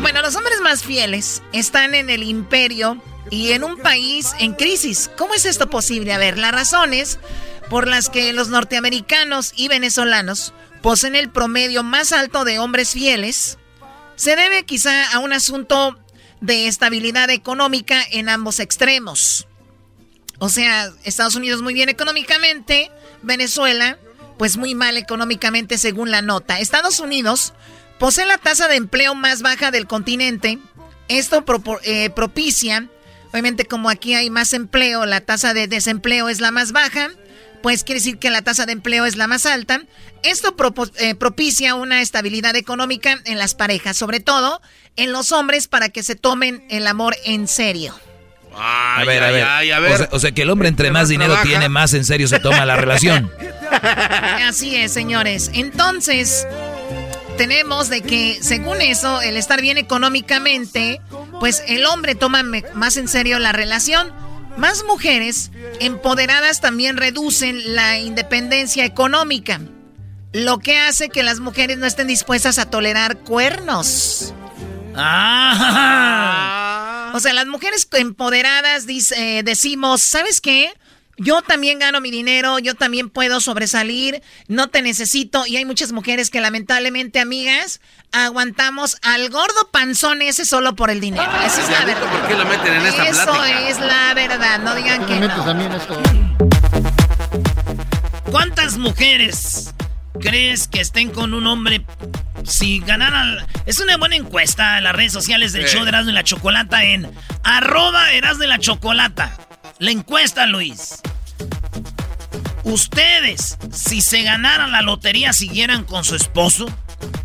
Bueno, 0.00 0.22
los 0.22 0.34
hombres 0.36 0.60
más 0.62 0.82
fieles 0.82 1.42
están 1.52 1.94
en 1.94 2.10
el 2.10 2.22
imperio 2.22 3.00
y 3.30 3.52
en 3.52 3.64
un 3.64 3.76
país 3.78 4.32
en 4.38 4.54
crisis. 4.54 5.10
¿Cómo 5.16 5.34
es 5.34 5.44
esto 5.44 5.68
posible? 5.70 6.12
A 6.12 6.18
ver, 6.18 6.38
las 6.38 6.52
razones 6.52 7.18
por 7.72 7.88
las 7.88 8.10
que 8.10 8.34
los 8.34 8.50
norteamericanos 8.50 9.54
y 9.56 9.68
venezolanos 9.68 10.52
poseen 10.82 11.16
el 11.16 11.30
promedio 11.30 11.82
más 11.82 12.12
alto 12.12 12.44
de 12.44 12.58
hombres 12.58 12.90
fieles 12.90 13.56
se 14.14 14.36
debe 14.36 14.64
quizá 14.64 15.10
a 15.14 15.20
un 15.20 15.32
asunto 15.32 15.98
de 16.42 16.66
estabilidad 16.66 17.30
económica 17.30 18.02
en 18.10 18.28
ambos 18.28 18.60
extremos. 18.60 19.48
O 20.38 20.50
sea, 20.50 20.92
Estados 21.04 21.34
Unidos 21.34 21.62
muy 21.62 21.72
bien 21.72 21.88
económicamente, 21.88 22.90
Venezuela 23.22 23.96
pues 24.36 24.58
muy 24.58 24.74
mal 24.74 24.98
económicamente 24.98 25.78
según 25.78 26.10
la 26.10 26.20
nota. 26.20 26.60
Estados 26.60 27.00
Unidos 27.00 27.54
posee 27.98 28.26
la 28.26 28.36
tasa 28.36 28.68
de 28.68 28.76
empleo 28.76 29.14
más 29.14 29.40
baja 29.40 29.70
del 29.70 29.86
continente. 29.86 30.58
Esto 31.08 31.42
eh, 31.84 32.10
propicia, 32.10 32.90
obviamente 33.30 33.64
como 33.64 33.88
aquí 33.88 34.12
hay 34.12 34.28
más 34.28 34.52
empleo, 34.52 35.06
la 35.06 35.22
tasa 35.22 35.54
de 35.54 35.68
desempleo 35.68 36.28
es 36.28 36.42
la 36.42 36.50
más 36.50 36.72
baja, 36.72 37.12
pues 37.62 37.84
quiere 37.84 38.00
decir 38.00 38.18
que 38.18 38.30
la 38.30 38.42
tasa 38.42 38.66
de 38.66 38.72
empleo 38.72 39.06
es 39.06 39.16
la 39.16 39.26
más 39.26 39.46
alta. 39.46 39.82
Esto 40.22 40.56
propo- 40.56 40.90
eh, 40.98 41.14
propicia 41.14 41.74
una 41.74 42.00
estabilidad 42.02 42.56
económica 42.56 43.20
en 43.24 43.38
las 43.38 43.54
parejas, 43.54 43.96
sobre 43.96 44.20
todo 44.20 44.60
en 44.96 45.12
los 45.12 45.32
hombres 45.32 45.68
para 45.68 45.88
que 45.88 46.02
se 46.02 46.14
tomen 46.16 46.64
el 46.68 46.86
amor 46.86 47.16
en 47.24 47.48
serio. 47.48 47.94
a 48.54 49.02
ver, 49.06 49.22
a 49.22 49.30
ver. 49.30 49.44
ay, 49.44 49.70
a 49.70 49.78
ver. 49.80 49.92
O, 49.92 49.96
sea, 49.96 50.08
o 50.12 50.18
sea 50.18 50.32
que 50.32 50.42
el 50.42 50.50
hombre 50.50 50.68
entre 50.68 50.90
más 50.90 51.08
dinero 51.08 51.32
trabaja? 51.32 51.48
tiene, 51.48 51.68
más 51.68 51.94
en 51.94 52.04
serio 52.04 52.28
se 52.28 52.38
toma 52.40 52.66
la 52.66 52.76
relación. 52.76 53.30
Así 54.46 54.76
es, 54.76 54.92
señores. 54.92 55.50
Entonces, 55.54 56.46
tenemos 57.38 57.88
de 57.88 58.02
que, 58.02 58.38
según 58.42 58.80
eso, 58.82 59.22
el 59.22 59.36
estar 59.36 59.60
bien 59.62 59.78
económicamente, 59.78 61.00
pues 61.40 61.62
el 61.66 61.86
hombre 61.86 62.14
toma 62.14 62.42
más 62.74 62.96
en 62.98 63.08
serio 63.08 63.38
la 63.38 63.52
relación. 63.52 64.12
Más 64.56 64.84
mujeres 64.84 65.50
empoderadas 65.80 66.60
también 66.60 66.96
reducen 66.96 67.74
la 67.74 67.98
independencia 67.98 68.84
económica, 68.84 69.60
lo 70.32 70.58
que 70.58 70.78
hace 70.78 71.08
que 71.08 71.22
las 71.22 71.40
mujeres 71.40 71.78
no 71.78 71.86
estén 71.86 72.06
dispuestas 72.06 72.58
a 72.58 72.70
tolerar 72.70 73.18
cuernos. 73.18 74.34
O 77.14 77.20
sea, 77.20 77.32
las 77.32 77.46
mujeres 77.46 77.88
empoderadas 77.92 78.86
dice- 78.86 79.38
eh, 79.38 79.42
decimos, 79.42 80.02
¿sabes 80.02 80.40
qué? 80.40 80.72
Yo 81.18 81.42
también 81.42 81.78
gano 81.78 82.00
mi 82.00 82.10
dinero, 82.10 82.58
yo 82.58 82.74
también 82.74 83.10
puedo 83.10 83.40
sobresalir, 83.40 84.22
no 84.48 84.68
te 84.68 84.80
necesito. 84.82 85.46
Y 85.46 85.56
hay 85.56 85.64
muchas 85.64 85.92
mujeres 85.92 86.30
que 86.30 86.40
lamentablemente, 86.40 87.20
amigas, 87.20 87.80
aguantamos 88.12 88.96
al 89.02 89.28
gordo 89.28 89.68
panzón 89.70 90.22
ese 90.22 90.44
solo 90.44 90.74
por 90.74 90.90
el 90.90 91.00
dinero. 91.00 91.30
Esa 91.44 91.60
es 91.62 91.70
la 91.70 91.84
verdad. 91.84 92.10
¿Por 92.10 92.28
qué 92.28 92.34
lo 92.34 92.44
meten 92.46 92.74
en 92.74 92.86
esta 92.86 93.06
Eso 93.08 93.24
plática? 93.32 93.68
es 93.68 93.78
la 93.78 94.14
verdad, 94.14 94.58
no 94.60 94.74
digan 94.74 95.04
que 95.06 95.14
Me 95.14 95.20
metes 95.20 95.36
no. 95.36 95.50
a 95.50 95.54
mí 95.54 95.64
en 95.64 95.72
esto. 95.72 96.02
¿Cuántas 98.30 98.78
mujeres 98.78 99.74
crees 100.20 100.66
que 100.68 100.80
estén 100.80 101.10
con 101.10 101.34
un 101.34 101.46
hombre 101.46 101.84
si 102.44 102.80
ganaran? 102.80 103.36
Es 103.66 103.80
una 103.80 103.96
buena 103.98 104.16
encuesta 104.16 104.78
en 104.78 104.84
las 104.84 104.94
redes 104.96 105.12
sociales 105.12 105.52
del 105.52 105.68
Sí. 105.68 105.74
show 105.76 105.84
de 105.84 105.90
Erasmo 105.90 106.10
y 106.10 106.14
la 106.14 106.24
Chocolata 106.24 106.82
en 106.84 107.10
arroba 107.44 108.12
Erasmo 108.12 108.44
y 108.44 108.46
la 108.46 108.58
Chocolata. 108.58 109.36
La 109.82 109.90
encuesta, 109.90 110.46
Luis. 110.46 111.00
Ustedes, 112.62 113.58
si 113.72 114.00
se 114.00 114.22
ganaran 114.22 114.70
la 114.70 114.80
lotería, 114.80 115.32
siguieran 115.32 115.82
con 115.82 116.04
su 116.04 116.14
esposo. 116.14 116.66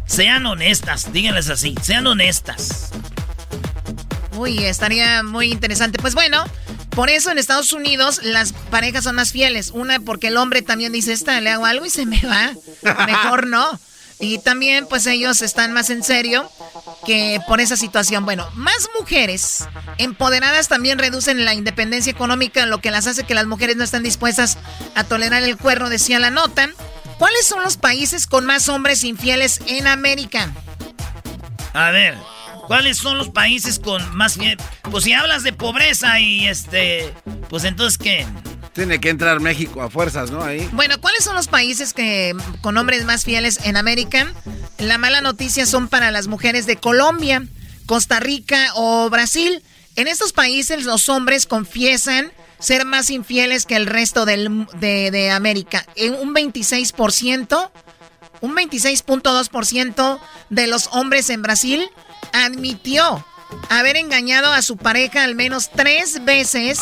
Sean 0.07 0.43
honestas, 0.47 1.13
díganles 1.13 1.51
así, 1.51 1.75
sean 1.83 2.07
honestas. 2.07 2.89
Uy, 4.35 4.65
estaría 4.65 5.21
muy 5.21 5.51
interesante. 5.51 5.99
Pues 5.99 6.15
bueno, 6.15 6.45
por 6.89 7.11
eso 7.11 7.29
en 7.29 7.37
Estados 7.37 7.73
Unidos 7.73 8.21
las 8.23 8.53
parejas 8.53 9.03
son 9.03 9.17
más 9.17 9.31
fieles. 9.31 9.69
Una, 9.69 9.99
porque 9.99 10.29
el 10.29 10.37
hombre 10.37 10.63
también 10.63 10.91
dice, 10.91 11.13
esta 11.13 11.39
le 11.41 11.51
hago 11.51 11.67
algo 11.67 11.85
y 11.85 11.91
se 11.91 12.07
me 12.07 12.19
va. 12.21 12.53
Mejor 13.05 13.45
no. 13.45 13.79
Y 14.19 14.39
también, 14.39 14.87
pues 14.87 15.05
ellos 15.05 15.41
están 15.41 15.73
más 15.73 15.89
en 15.89 16.03
serio 16.03 16.49
que 17.05 17.39
por 17.47 17.61
esa 17.61 17.77
situación. 17.77 18.25
Bueno, 18.25 18.49
más 18.55 18.87
mujeres 18.99 19.67
empoderadas 19.99 20.67
también 20.67 20.97
reducen 20.97 21.45
la 21.45 21.53
independencia 21.53 22.11
económica, 22.11 22.65
lo 22.65 22.79
que 22.79 22.91
las 22.91 23.05
hace 23.05 23.25
que 23.25 23.35
las 23.35 23.45
mujeres 23.45 23.75
no 23.75 23.83
están 23.83 24.03
dispuestas 24.03 24.57
a 24.95 25.03
tolerar 25.03 25.43
el 25.43 25.57
cuerno, 25.57 25.89
decía 25.89 26.19
la 26.19 26.31
nota. 26.31 26.69
¿Cuáles 27.19 27.45
son 27.45 27.63
los 27.63 27.77
países 27.77 28.27
con 28.27 28.45
más 28.45 28.69
hombres 28.69 29.03
infieles 29.03 29.61
en 29.67 29.87
América? 29.87 30.51
A 31.73 31.91
ver, 31.91 32.17
¿cuáles 32.67 32.97
son 32.97 33.17
los 33.17 33.29
países 33.29 33.79
con 33.79 34.15
más? 34.15 34.37
Pues 34.89 35.03
si 35.03 35.13
hablas 35.13 35.43
de 35.43 35.53
pobreza 35.53 36.19
y 36.19 36.47
este, 36.47 37.13
pues 37.49 37.63
entonces 37.63 37.97
qué? 37.97 38.25
Tiene 38.77 38.99
que 38.99 39.09
entrar 39.09 39.39
México 39.39 39.81
a 39.81 39.89
fuerzas, 39.89 40.29
¿no? 40.29 40.45
Bueno, 40.73 41.01
¿cuáles 41.01 41.23
son 41.23 41.35
los 41.35 41.47
países 41.47 41.93
que 41.95 42.35
con 42.61 42.77
hombres 42.77 43.05
más 43.05 43.25
fieles 43.25 43.59
en 43.63 43.75
América? 43.75 44.31
La 44.77 44.99
mala 44.99 45.19
noticia 45.19 45.65
son 45.65 45.87
para 45.87 46.11
las 46.11 46.27
mujeres 46.27 46.67
de 46.67 46.75
Colombia, 46.75 47.43
Costa 47.87 48.19
Rica 48.19 48.73
o 48.75 49.09
Brasil. 49.09 49.63
En 49.95 50.07
estos 50.07 50.31
países 50.31 50.85
los 50.85 51.09
hombres 51.09 51.47
confiesan 51.47 52.31
ser 52.59 52.85
más 52.85 53.09
infieles 53.09 53.65
que 53.65 53.77
el 53.77 53.87
resto 53.87 54.27
del, 54.27 54.67
de, 54.79 55.31
América. 55.31 55.83
Un 56.21 56.35
26%, 56.35 57.71
un 58.41 58.55
26.2% 58.55 60.19
de 60.51 60.67
los 60.67 60.89
hombres 60.91 61.31
en 61.31 61.41
Brasil 61.41 61.89
admitió 62.31 63.25
haber 63.69 63.97
engañado 63.97 64.53
a 64.53 64.61
su 64.61 64.77
pareja 64.77 65.23
al 65.23 65.35
menos 65.35 65.69
tres 65.69 66.23
veces. 66.23 66.79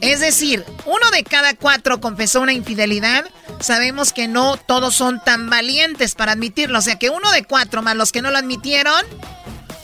Es 0.00 0.20
decir, 0.20 0.64
uno 0.84 1.10
de 1.10 1.24
cada 1.24 1.54
cuatro 1.54 2.00
confesó 2.00 2.40
una 2.40 2.52
infidelidad. 2.52 3.24
Sabemos 3.60 4.12
que 4.12 4.28
no 4.28 4.56
todos 4.56 4.94
son 4.94 5.22
tan 5.22 5.50
valientes 5.50 6.14
para 6.14 6.32
admitirlo. 6.32 6.78
O 6.78 6.82
sea 6.82 6.98
que 6.98 7.10
uno 7.10 7.30
de 7.32 7.44
cuatro 7.44 7.82
más 7.82 7.96
los 7.96 8.12
que 8.12 8.22
no 8.22 8.30
lo 8.30 8.38
admitieron. 8.38 9.04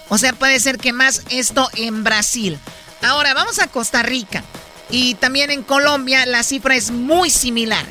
O 0.08 0.18
sea, 0.18 0.32
puede 0.32 0.58
ser 0.60 0.78
que 0.78 0.92
más 0.92 1.22
esto 1.30 1.68
en 1.74 2.04
Brasil. 2.04 2.58
Ahora 3.02 3.34
vamos 3.34 3.58
a 3.58 3.68
Costa 3.68 4.02
Rica. 4.02 4.44
Y 4.90 5.14
también 5.14 5.50
en 5.50 5.62
Colombia 5.62 6.26
la 6.26 6.42
cifra 6.42 6.74
es 6.74 6.90
muy 6.90 7.30
similar. 7.30 7.84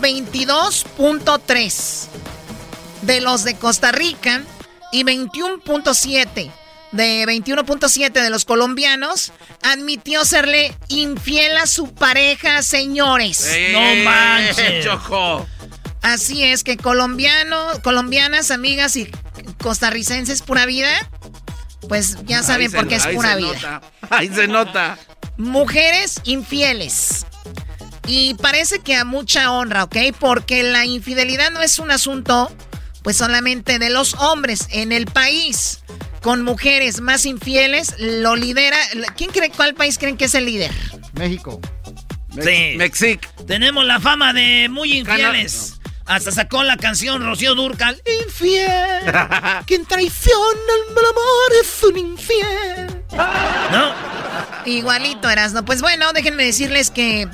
22.3 0.00 2.06
de 3.02 3.20
los 3.20 3.44
de 3.44 3.56
Costa 3.56 3.92
Rica 3.92 4.42
y 4.90 5.04
21.7 5.04 6.50
de 6.92 7.24
21.7 7.26 8.12
de 8.12 8.30
los 8.30 8.44
colombianos 8.44 9.32
admitió 9.62 10.24
serle 10.24 10.76
infiel 10.88 11.56
a 11.56 11.66
su 11.66 11.92
pareja, 11.94 12.62
señores. 12.62 13.50
no 13.72 13.80
manches. 14.04 14.84
Choco. 14.84 15.46
Así 16.02 16.42
es 16.42 16.64
que 16.64 16.76
colombianos, 16.76 17.78
colombianas, 17.80 18.50
amigas 18.50 18.96
y 18.96 19.10
costarricenses 19.62 20.42
pura 20.42 20.66
vida, 20.66 20.90
pues 21.88 22.18
ya 22.24 22.42
saben 22.42 22.72
por 22.72 22.88
qué 22.88 22.96
es 22.96 23.06
pura 23.06 23.36
vida. 23.36 23.80
Ahí 24.10 24.28
se 24.28 24.48
nota. 24.48 24.98
Mujeres 25.36 26.20
infieles. 26.24 27.24
Y 28.06 28.34
parece 28.34 28.80
que 28.80 28.96
a 28.96 29.04
mucha 29.04 29.52
honra, 29.52 29.84
¿ok? 29.84 29.96
Porque 30.18 30.64
la 30.64 30.84
infidelidad 30.84 31.52
no 31.52 31.62
es 31.62 31.78
un 31.78 31.92
asunto, 31.92 32.50
pues 33.02 33.16
solamente 33.16 33.78
de 33.78 33.90
los 33.90 34.14
hombres 34.14 34.66
en 34.70 34.90
el 34.90 35.06
país 35.06 35.82
con 36.22 36.42
mujeres 36.42 37.00
más 37.00 37.26
infieles, 37.26 37.94
lo 37.98 38.36
lidera. 38.36 38.78
¿Quién 39.16 39.30
cree 39.30 39.50
cuál 39.50 39.74
país 39.74 39.98
creen 39.98 40.16
que 40.16 40.26
es 40.26 40.34
el 40.34 40.46
líder? 40.46 40.70
México. 41.14 41.60
Sí. 42.40 42.74
Mexic. 42.76 43.28
Tenemos 43.46 43.84
la 43.84 44.00
fama 44.00 44.32
de 44.32 44.68
muy 44.70 44.98
infieles. 44.98 45.74
Hasta 46.06 46.30
sacó 46.32 46.62
la 46.62 46.76
canción 46.76 47.22
Rocío 47.24 47.54
Durcal. 47.54 48.00
Infiel. 48.24 48.68
Quien 49.66 49.84
traiciona 49.86 50.72
el 50.90 50.98
amor 50.98 51.52
es 51.62 51.82
un 51.82 51.98
infiel. 51.98 53.02
¿No? 53.70 53.92
Igualito 54.64 55.28
eras, 55.28 55.52
¿no? 55.52 55.64
Pues 55.64 55.80
bueno, 55.82 56.12
déjenme 56.12 56.44
decirles 56.44 56.90
que 56.90 57.28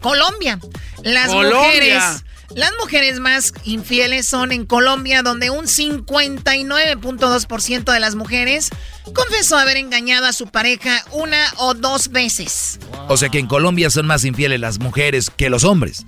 Colombia. 0.00 0.58
Las 1.02 1.28
Colombia. 1.28 1.58
mujeres 1.58 2.24
las 2.54 2.70
mujeres 2.80 3.18
más 3.20 3.52
infieles 3.64 4.26
son 4.26 4.50
en 4.52 4.64
Colombia, 4.66 5.22
donde 5.22 5.48
un 5.50 5.64
59.2% 5.66 7.92
de 7.92 8.00
las 8.00 8.14
mujeres 8.14 8.70
confesó 9.14 9.56
haber 9.56 9.78
engañado 9.78 10.26
a 10.26 10.32
su 10.32 10.48
pareja 10.48 11.04
una 11.12 11.42
o 11.56 11.74
dos 11.74 12.10
veces. 12.10 12.78
O 13.08 13.16
sea 13.16 13.30
que 13.30 13.38
en 13.38 13.46
Colombia 13.46 13.88
son 13.90 14.06
más 14.06 14.24
infieles 14.24 14.58
las 14.60 14.78
mujeres 14.78 15.30
que 15.34 15.50
los 15.50 15.64
hombres. 15.64 16.04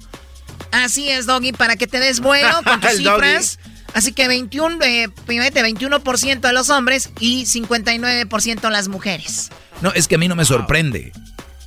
Así 0.73 1.09
es, 1.09 1.27
Doggy, 1.27 1.53
para 1.53 1.77
que 1.77 1.87
te 1.87 2.01
des 2.01 2.21
vuelo 2.21 2.63
con 2.65 2.81
tus 2.89 2.97
cifras. 2.97 3.59
Así 3.95 4.13
que 4.13 4.27
21, 4.27 4.83
eh, 4.83 5.09
fíjate, 5.27 5.63
21% 5.63 6.41
de 6.41 6.53
los 6.53 6.69
hombres 6.69 7.11
y 7.21 7.45
59% 7.45 8.71
las 8.71 8.89
mujeres. 8.89 9.51
No, 9.81 9.93
es 9.93 10.09
que 10.09 10.17
a 10.17 10.19
mí 10.19 10.27
no 10.27 10.35
me 10.35 10.45
sorprende. 10.45 11.13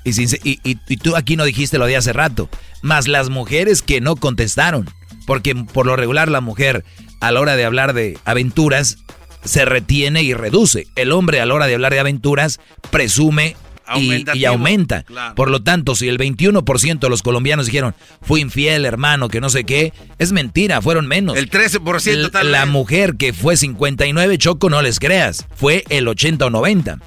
Y, 0.07 0.75
tú 0.97 1.15
aquí 1.15 1.35
no 1.35 1.45
dijiste 1.45 1.77
lo 1.77 1.85
de 1.85 1.97
hace 1.97 2.13
rato. 2.13 2.49
Más 2.81 3.07
las 3.07 3.29
mujeres 3.29 3.81
que 3.81 4.01
no 4.01 4.15
contestaron. 4.15 4.89
Porque 5.25 5.55
por 5.55 5.85
lo 5.85 5.95
regular 5.95 6.29
la 6.29 6.41
mujer 6.41 6.85
a 7.19 7.31
la 7.31 7.41
hora 7.41 7.55
de 7.55 7.65
hablar 7.65 7.93
de 7.93 8.17
aventuras 8.25 8.99
se 9.43 9.65
retiene 9.65 10.23
y 10.23 10.33
reduce. 10.33 10.87
El 10.95 11.11
hombre 11.11 11.41
a 11.41 11.45
la 11.45 11.53
hora 11.53 11.67
de 11.67 11.75
hablar 11.75 11.93
de 11.93 11.99
aventuras 11.99 12.59
presume 12.91 13.55
y, 13.95 14.25
y 14.33 14.45
aumenta. 14.45 15.03
Claro. 15.03 15.35
Por 15.35 15.49
lo 15.49 15.61
tanto, 15.63 15.95
si 15.95 16.07
el 16.07 16.17
21% 16.17 16.99
de 16.99 17.09
los 17.09 17.21
colombianos 17.23 17.65
dijeron, 17.67 17.95
fui 18.21 18.41
infiel, 18.41 18.85
hermano, 18.85 19.29
que 19.29 19.39
no 19.41 19.49
sé 19.49 19.63
qué, 19.63 19.93
es 20.19 20.31
mentira, 20.31 20.81
fueron 20.81 21.07
menos. 21.07 21.37
El 21.37 21.49
13% 21.49 22.07
L- 22.07 22.29
tal 22.29 22.51
La 22.51 22.65
vez. 22.65 22.69
mujer 22.73 23.15
que 23.17 23.33
fue 23.33 23.55
59, 23.57 24.37
Choco, 24.37 24.69
no 24.69 24.81
les 24.81 24.99
creas, 24.99 25.45
fue 25.55 25.83
el 25.89 26.07
80 26.07 26.45
o 26.45 26.49
90. 26.49 26.99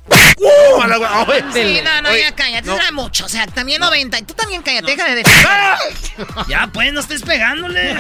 Sí, 1.53 1.81
no, 1.85 2.03
no, 2.03 2.17
ya 2.17 2.35
cállate, 2.35 2.67
no. 2.67 2.77
era 2.77 2.91
mucho. 2.93 3.27
O 3.27 3.29
sea, 3.29 3.47
también 3.47 3.81
90. 3.81 4.19
Y 4.21 4.23
tú 4.23 4.33
también 4.35 4.63
cállate, 4.63 4.91
deja 4.93 5.05
de 5.09 5.17
defender. 5.17 5.51
Ya, 6.49 6.71
pues, 6.73 6.93
no 6.93 7.01
estés 7.01 7.23
pegándole. 7.23 7.95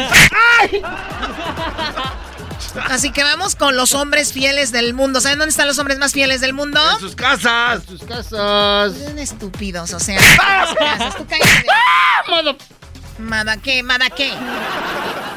Así 2.88 3.10
que 3.12 3.22
vamos 3.22 3.56
con 3.56 3.76
los 3.76 3.94
hombres 3.94 4.32
fieles 4.32 4.72
del 4.72 4.94
mundo. 4.94 5.20
¿Saben 5.20 5.38
dónde 5.38 5.50
están 5.50 5.66
los 5.66 5.78
hombres 5.78 5.98
más 5.98 6.12
fieles 6.12 6.40
del 6.40 6.52
mundo? 6.52 6.80
En 6.94 7.00
sus 7.00 7.16
casas. 7.16 7.84
Tus 7.84 8.02
casas. 8.02 8.30
Son 8.30 9.18
estúpidos, 9.18 9.92
o 9.92 10.00
sea. 10.00 10.16
en 10.16 10.68
sus 10.68 10.76
casas. 10.76 11.16
Tú 11.16 11.26
cállate. 11.26 12.56
¿Mada 13.18 13.56
qué? 13.58 13.82
¿Mada 13.82 14.08
qué? 14.10 14.32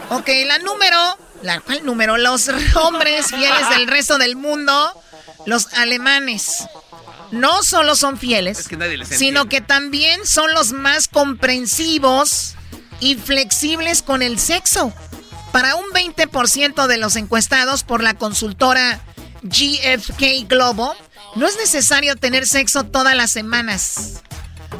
Ok, 0.09 0.29
la 0.45 0.59
número. 0.59 1.17
La, 1.41 1.59
¿Cuál 1.59 1.85
número? 1.85 2.17
Los 2.17 2.49
hombres 2.75 3.27
fieles 3.27 3.69
del 3.69 3.87
resto 3.87 4.17
del 4.17 4.35
mundo. 4.35 4.93
Los 5.45 5.73
alemanes. 5.73 6.65
No 7.31 7.63
solo 7.63 7.95
son 7.95 8.17
fieles, 8.17 8.59
Es 8.59 8.67
que 8.67 8.77
nadie 8.77 8.95
les 8.95 9.07
sino 9.07 9.49
que 9.49 9.59
también 9.59 10.23
son 10.23 10.53
los 10.53 10.71
más 10.71 11.07
comprensivos 11.07 12.53
y 12.99 13.15
flexibles 13.15 14.03
con 14.03 14.21
el 14.21 14.37
sexo. 14.39 14.93
Para 15.53 15.75
un 15.75 15.85
20% 15.91 16.88
de 16.88 16.97
los 16.97 17.15
encuestados 17.15 17.84
por 17.84 18.01
la 18.01 18.15
consultora 18.15 18.99
GFK 19.43 20.49
Globo, 20.49 20.95
no 21.35 21.47
es 21.47 21.57
necesario 21.57 22.15
tener 22.15 22.47
sexo 22.47 22.85
todas 22.85 23.15
las 23.15 23.30
semanas. 23.30 24.23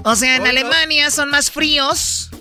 O 0.03 0.15
sea, 0.15 0.35
en 0.35 0.47
Alemania 0.47 1.11
son 1.11 1.29
más 1.29 1.51
fríos 1.51 2.31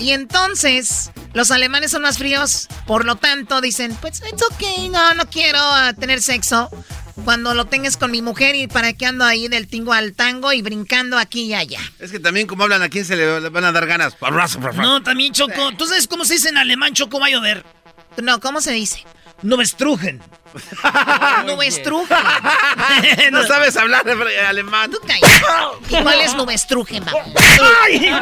y 0.00 0.12
entonces 0.12 1.10
los 1.34 1.50
alemanes 1.50 1.90
son 1.90 2.00
más 2.00 2.16
fríos, 2.16 2.66
por 2.86 3.04
lo 3.04 3.16
tanto 3.16 3.60
dicen, 3.60 3.94
pues 4.00 4.22
it's 4.22 4.42
okay, 4.42 4.88
no, 4.88 5.12
no 5.12 5.28
quiero 5.28 5.60
ah, 5.60 5.92
tener 5.92 6.22
sexo. 6.22 6.70
Cuando 7.26 7.52
lo 7.52 7.66
tengas 7.66 7.98
con 7.98 8.10
mi 8.10 8.22
mujer 8.22 8.54
y 8.54 8.68
para 8.68 8.94
qué 8.94 9.04
ando 9.04 9.26
ahí 9.26 9.46
del 9.48 9.68
tingo 9.68 9.92
al 9.92 10.14
tango 10.14 10.54
y 10.54 10.62
brincando 10.62 11.18
aquí 11.18 11.42
y 11.42 11.54
allá. 11.54 11.78
Es 11.98 12.10
que 12.10 12.18
también 12.18 12.46
como 12.46 12.64
hablan, 12.64 12.80
¿a 12.80 12.88
quién 12.88 13.04
se 13.04 13.16
le 13.16 13.50
van 13.50 13.64
a 13.64 13.70
dar 13.70 13.86
ganas? 13.86 14.16
No, 14.76 15.02
también 15.02 15.34
Choco. 15.34 15.72
¿Tú 15.76 15.86
sabes 15.86 16.08
cómo 16.08 16.24
se 16.24 16.34
dice 16.34 16.48
en 16.48 16.56
alemán 16.56 16.94
Choco 16.94 17.20
va 17.20 17.26
a 17.26 17.30
llover? 17.30 17.64
No, 18.18 18.40
¿cómo 18.40 18.60
se 18.60 18.72
dice? 18.72 19.04
Nubestrugen. 19.42 20.22
Nubestrugen. 21.46 22.16
no 23.32 23.46
sabes 23.46 23.76
hablar 23.76 24.04
alemán. 24.46 24.90
Tú. 24.90 24.98
¿Y 25.88 26.02
cuál 26.02 26.20
es 26.20 26.34
Nubestrugen, 26.34 27.04
va? 27.04 27.12
¡Ay! 27.82 28.12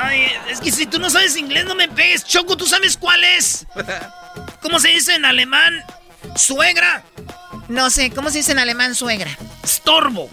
Ay, 0.00 0.32
es 0.48 0.60
que 0.60 0.70
si 0.70 0.86
tú 0.86 0.98
no 0.98 1.10
sabes 1.10 1.36
inglés, 1.36 1.64
no 1.64 1.74
me 1.74 1.88
pegues. 1.88 2.24
Choco, 2.24 2.56
¿tú 2.56 2.66
sabes 2.66 2.96
cuál 2.96 3.22
es? 3.24 3.66
¿Cómo 4.62 4.78
se 4.80 4.88
dice 4.88 5.14
en 5.14 5.24
alemán? 5.24 5.84
Suegra. 6.36 7.02
No 7.68 7.90
sé, 7.90 8.10
¿cómo 8.10 8.30
se 8.30 8.38
dice 8.38 8.52
en 8.52 8.58
alemán 8.58 8.94
suegra? 8.94 9.30
Estorbo. 9.62 10.30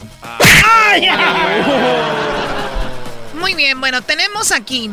Muy 3.34 3.54
bien, 3.56 3.80
bueno, 3.80 4.02
tenemos 4.02 4.52
aquí 4.52 4.90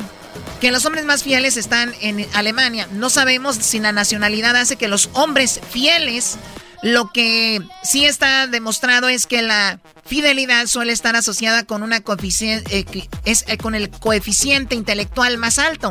que 0.62 0.70
los 0.70 0.86
hombres 0.86 1.04
más 1.04 1.24
fieles 1.24 1.56
están 1.56 1.92
en 2.00 2.24
Alemania. 2.34 2.86
No 2.92 3.10
sabemos 3.10 3.56
si 3.56 3.80
la 3.80 3.90
nacionalidad 3.90 4.54
hace 4.54 4.76
que 4.76 4.86
los 4.86 5.10
hombres 5.12 5.60
fieles, 5.72 6.38
lo 6.84 7.10
que 7.10 7.60
sí 7.82 8.06
está 8.06 8.46
demostrado 8.46 9.08
es 9.08 9.26
que 9.26 9.42
la 9.42 9.80
fidelidad 10.06 10.68
suele 10.68 10.92
estar 10.92 11.16
asociada 11.16 11.64
con 11.64 11.82
una 11.82 11.96
eh, 11.96 12.84
es 13.24 13.44
eh, 13.48 13.58
con 13.58 13.74
el 13.74 13.90
coeficiente 13.90 14.76
intelectual 14.76 15.36
más 15.36 15.58
alto. 15.58 15.90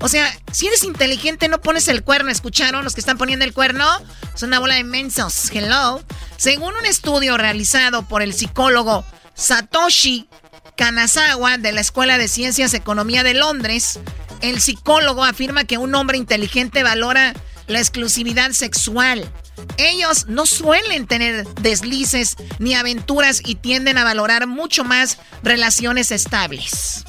O 0.00 0.08
sea, 0.08 0.32
si 0.52 0.68
eres 0.68 0.84
inteligente 0.84 1.48
no 1.48 1.60
pones 1.60 1.88
el 1.88 2.04
cuerno. 2.04 2.30
¿Escucharon 2.30 2.84
los 2.84 2.94
que 2.94 3.00
están 3.00 3.18
poniendo 3.18 3.44
el 3.44 3.52
cuerno? 3.52 3.84
Es 4.32 4.44
una 4.44 4.60
bola 4.60 4.76
de 4.76 4.84
mensos. 4.84 5.50
Hello. 5.52 6.00
Según 6.36 6.74
un 6.76 6.86
estudio 6.86 7.36
realizado 7.38 8.06
por 8.06 8.22
el 8.22 8.34
psicólogo 8.34 9.04
Satoshi 9.34 10.28
Kanazawa 10.76 11.58
de 11.58 11.72
la 11.72 11.80
Escuela 11.80 12.18
de 12.18 12.28
Ciencias 12.28 12.74
Economía 12.74 13.22
de 13.22 13.34
Londres, 13.34 14.00
el 14.40 14.60
psicólogo 14.60 15.24
afirma 15.24 15.64
que 15.64 15.78
un 15.78 15.94
hombre 15.94 16.18
inteligente 16.18 16.82
valora 16.82 17.34
la 17.66 17.78
exclusividad 17.78 18.52
sexual. 18.52 19.30
Ellos 19.76 20.26
no 20.28 20.46
suelen 20.46 21.06
tener 21.06 21.46
deslices 21.60 22.36
ni 22.58 22.74
aventuras 22.74 23.42
y 23.44 23.54
tienden 23.54 23.98
a 23.98 24.04
valorar 24.04 24.46
mucho 24.46 24.84
más 24.84 25.18
relaciones 25.42 26.10
estables. 26.10 27.04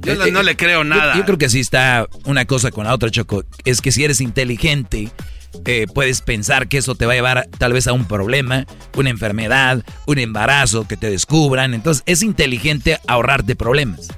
Yo 0.00 0.16
no, 0.16 0.26
no 0.26 0.42
le 0.42 0.56
creo 0.56 0.84
nada. 0.84 1.12
Yo, 1.12 1.20
yo 1.20 1.24
creo 1.26 1.38
que 1.38 1.48
sí 1.48 1.60
está 1.60 2.08
una 2.24 2.44
cosa 2.46 2.70
con 2.70 2.84
la 2.84 2.94
otra, 2.94 3.10
Choco. 3.10 3.44
Es 3.64 3.80
que 3.80 3.92
si 3.92 4.04
eres 4.04 4.20
inteligente, 4.20 5.12
eh, 5.64 5.86
puedes 5.92 6.20
pensar 6.20 6.68
que 6.68 6.78
eso 6.78 6.94
te 6.94 7.06
va 7.06 7.12
a 7.12 7.16
llevar 7.16 7.48
tal 7.58 7.72
vez 7.72 7.86
a 7.86 7.92
un 7.92 8.06
problema, 8.06 8.66
una 8.96 9.10
enfermedad, 9.10 9.84
un 10.06 10.18
embarazo, 10.18 10.86
que 10.86 10.96
te 10.96 11.10
descubran. 11.10 11.74
Entonces 11.74 12.02
es 12.06 12.22
inteligente 12.22 12.98
ahorrarte 13.06 13.56
problemas. 13.56 14.08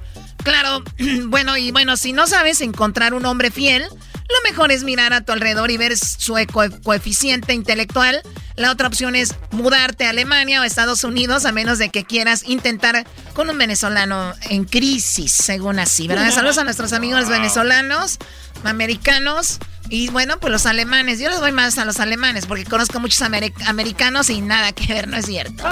Claro, 0.43 0.83
bueno, 1.27 1.57
y 1.57 1.71
bueno, 1.71 1.97
si 1.97 2.13
no 2.13 2.27
sabes 2.27 2.61
encontrar 2.61 3.13
un 3.13 3.25
hombre 3.25 3.51
fiel, 3.51 3.83
lo 3.83 4.49
mejor 4.49 4.71
es 4.71 4.83
mirar 4.83 5.13
a 5.13 5.21
tu 5.21 5.31
alrededor 5.31 5.69
y 5.71 5.77
ver 5.77 5.95
su 5.97 6.35
co- 6.51 6.81
coeficiente 6.83 7.53
intelectual. 7.53 8.21
La 8.55 8.71
otra 8.71 8.87
opción 8.87 9.15
es 9.15 9.35
mudarte 9.51 10.05
a 10.05 10.11
Alemania 10.11 10.61
o 10.61 10.63
Estados 10.63 11.03
Unidos, 11.03 11.45
a 11.45 11.51
menos 11.51 11.77
de 11.77 11.89
que 11.89 12.05
quieras 12.05 12.43
intentar 12.47 13.05
con 13.33 13.49
un 13.49 13.57
venezolano 13.57 14.33
en 14.49 14.63
crisis, 14.65 15.31
según 15.31 15.77
así, 15.77 16.07
¿verdad? 16.07 16.31
Saludos 16.31 16.57
a 16.57 16.63
nuestros 16.63 16.93
amigos 16.93 17.27
venezolanos, 17.27 18.17
americanos 18.63 19.59
y 19.89 20.09
bueno, 20.09 20.39
pues 20.39 20.51
los 20.51 20.65
alemanes. 20.65 21.19
Yo 21.19 21.29
les 21.29 21.39
doy 21.39 21.51
más 21.51 21.77
a 21.77 21.85
los 21.85 21.99
alemanes 21.99 22.45
porque 22.45 22.63
conozco 22.65 22.99
muchos 22.99 23.21
ameri- 23.21 23.53
americanos 23.67 24.29
y 24.29 24.41
nada 24.41 24.71
que 24.73 24.93
ver, 24.93 25.07
no 25.07 25.17
es 25.17 25.25
cierto. 25.25 25.63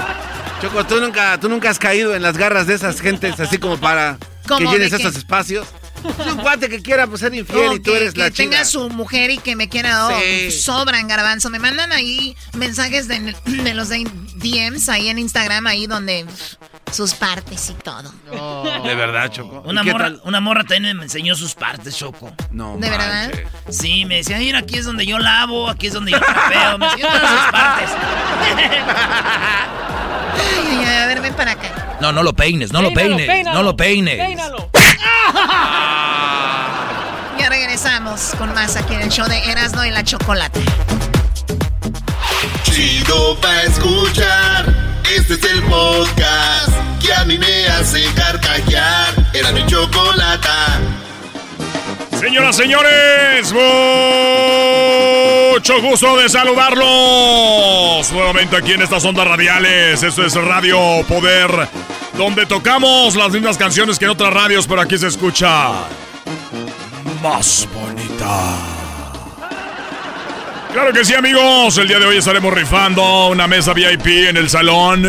Choco, 0.62 0.84
¿tú 0.86 1.00
nunca, 1.00 1.38
tú 1.40 1.48
nunca 1.48 1.70
has 1.70 1.78
caído 1.78 2.14
en 2.14 2.22
las 2.22 2.36
garras 2.36 2.66
de 2.66 2.74
esas 2.74 3.00
gentes 3.00 3.38
así 3.40 3.58
como 3.58 3.78
para 3.78 4.18
que 4.18 4.48
¿Cómo 4.48 4.72
llenes 4.72 4.90
qué? 4.90 4.96
esos 4.96 5.16
espacios. 5.16 5.66
Es 6.04 6.26
un 6.32 6.36
cuate 6.38 6.68
que 6.68 6.82
quiera 6.82 7.06
pues, 7.06 7.20
ser 7.20 7.34
infiel 7.34 7.68
Oh, 7.70 7.74
y 7.74 7.80
tú 7.80 7.90
que- 7.92 7.96
eres 7.96 8.12
que 8.12 8.18
la 8.20 8.30
tenga 8.30 8.56
chinga. 8.58 8.64
su 8.66 8.90
mujer 8.90 9.30
y 9.30 9.38
que 9.38 9.56
me 9.56 9.70
quiera, 9.70 10.08
oh, 10.08 10.20
Sí. 10.20 10.50
sobran 10.50 11.08
garbanzo. 11.08 11.48
Me 11.48 11.58
mandan 11.58 11.92
ahí 11.92 12.36
mensajes 12.52 13.08
de, 13.08 13.34
de 13.46 13.74
los 13.74 13.88
de 13.88 14.06
DMs 14.36 14.90
ahí 14.90 15.08
en 15.08 15.18
Instagram, 15.18 15.66
ahí 15.66 15.86
donde 15.86 16.26
sus 16.94 17.14
partes 17.14 17.70
y 17.70 17.74
todo. 17.74 18.12
De 18.84 18.94
verdad, 18.94 19.30
Choco. 19.30 19.62
Una 19.66 19.82
¿Y 19.82 19.84
qué 19.84 19.92
morra, 19.92 20.04
tal? 20.06 20.20
una 20.24 20.40
morra 20.40 20.64
también 20.64 20.96
me 20.96 21.02
enseñó 21.04 21.34
sus 21.34 21.54
partes, 21.54 21.96
Choco. 21.96 22.32
No 22.50 22.76
¿De 22.78 22.88
verdad? 22.88 23.32
Sí, 23.68 24.04
me 24.04 24.16
decía, 24.16 24.38
mira, 24.38 24.60
aquí 24.60 24.76
es 24.78 24.84
donde 24.84 25.04
yo 25.04 25.18
lavo, 25.18 25.68
aquí 25.68 25.88
es 25.88 25.92
donde 25.92 26.12
yo 26.12 26.20
trapeo. 26.20 26.78
Me 26.78 26.86
enseñó 26.86 27.06
todas 27.08 27.30
sus 27.30 27.50
partes. 27.50 27.90
Ay, 30.36 30.66
ay, 30.68 30.84
ay, 30.84 31.02
a 31.02 31.06
ver, 31.06 31.20
ven 31.20 31.34
para 31.34 31.52
acá. 31.52 31.96
No, 32.00 32.10
no 32.12 32.22
lo 32.22 32.32
peines, 32.32 32.72
no 32.72 32.82
lo 32.82 32.92
peines, 32.92 33.26
peínalo, 33.26 33.56
no 33.58 33.62
lo 33.62 33.76
peines. 33.76 34.16
Peínalo. 34.18 34.70
Ya 37.38 37.48
regresamos 37.48 38.32
con 38.38 38.52
más 38.54 38.76
aquí 38.76 38.94
en 38.94 39.02
el 39.02 39.10
show 39.10 39.26
de 39.28 39.38
Erasmo 39.50 39.84
y 39.84 39.90
la 39.90 40.02
Chocolate. 40.04 40.60
Chido 42.64 43.36
pa' 43.40 43.62
escuchar. 43.62 44.83
Este 45.16 45.34
es 45.34 45.44
el 45.44 45.62
podcast 45.62 46.72
que 47.00 47.12
a 47.14 47.24
mí 47.24 47.38
me 47.38 47.66
hace 47.68 48.02
carcajear. 48.16 49.14
Era 49.32 49.52
mi 49.52 49.64
chocolata. 49.64 50.80
Señoras, 52.18 52.56
señores, 52.56 53.52
mucho 55.52 55.80
gusto 55.82 56.16
de 56.16 56.28
saludarlos 56.28 58.10
nuevamente 58.10 58.56
aquí 58.56 58.72
en 58.72 58.82
estas 58.82 59.04
ondas 59.04 59.28
radiales. 59.28 60.02
Esto 60.02 60.26
es 60.26 60.34
Radio 60.34 60.80
Poder, 61.06 61.68
donde 62.18 62.44
tocamos 62.46 63.14
las 63.14 63.30
mismas 63.30 63.56
canciones 63.56 64.00
que 64.00 64.06
en 64.06 64.10
otras 64.10 64.34
radios, 64.34 64.66
pero 64.66 64.80
aquí 64.80 64.98
se 64.98 65.06
escucha 65.06 65.70
más 67.22 67.68
bonita. 67.72 68.83
Claro 70.74 70.92
que 70.92 71.04
sí, 71.04 71.14
amigos. 71.14 71.78
El 71.78 71.86
día 71.86 72.00
de 72.00 72.06
hoy 72.06 72.16
estaremos 72.16 72.52
rifando 72.52 73.28
una 73.28 73.46
mesa 73.46 73.72
VIP 73.72 74.06
en 74.28 74.36
el 74.36 74.50
salón. 74.50 75.04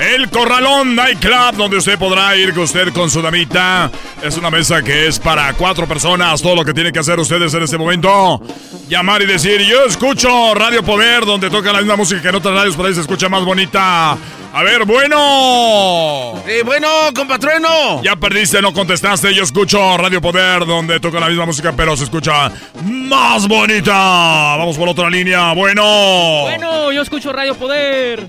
El 0.00 0.30
Corralón 0.30 0.96
Nightclub, 0.96 1.56
donde 1.56 1.76
usted 1.76 1.98
podrá 1.98 2.34
ir 2.34 2.54
con 2.54 2.62
usted 2.62 2.90
con 2.90 3.10
su 3.10 3.20
damita. 3.20 3.90
Es 4.22 4.38
una 4.38 4.50
mesa 4.50 4.82
que 4.82 5.06
es 5.06 5.18
para 5.18 5.52
cuatro 5.52 5.86
personas. 5.86 6.40
Todo 6.40 6.56
lo 6.56 6.64
que 6.64 6.72
tienen 6.72 6.90
que 6.90 7.00
hacer 7.00 7.20
ustedes 7.20 7.52
en 7.52 7.62
este 7.62 7.76
momento. 7.76 8.40
Llamar 8.88 9.20
y 9.20 9.26
decir, 9.26 9.60
yo 9.60 9.84
escucho 9.84 10.54
Radio 10.54 10.82
Poder, 10.82 11.26
donde 11.26 11.50
toca 11.50 11.70
la 11.70 11.80
misma 11.80 11.96
música 11.96 12.22
que 12.22 12.28
en 12.28 12.34
otras 12.34 12.54
radios, 12.54 12.76
por 12.76 12.86
ahí 12.86 12.94
se 12.94 13.02
escucha 13.02 13.28
más 13.28 13.44
bonita. 13.44 14.16
A 14.52 14.62
ver, 14.64 14.84
bueno. 14.84 16.34
Sí, 16.44 16.62
bueno, 16.64 16.88
compatrueno. 17.14 18.02
Ya 18.02 18.16
perdiste, 18.16 18.60
no 18.60 18.72
contestaste. 18.72 19.32
Yo 19.32 19.44
escucho 19.44 19.96
Radio 19.96 20.20
Poder, 20.20 20.66
donde 20.66 20.98
toca 20.98 21.20
la 21.20 21.28
misma 21.28 21.46
música, 21.46 21.72
pero 21.76 21.96
se 21.96 22.04
escucha 22.04 22.50
más 22.82 23.46
bonita. 23.46 23.92
Vamos 23.92 24.76
por 24.76 24.88
otra 24.88 25.08
línea. 25.08 25.52
Bueno. 25.52 26.40
Bueno, 26.42 26.90
yo 26.90 27.02
escucho 27.02 27.32
Radio 27.32 27.54
Poder. 27.54 28.26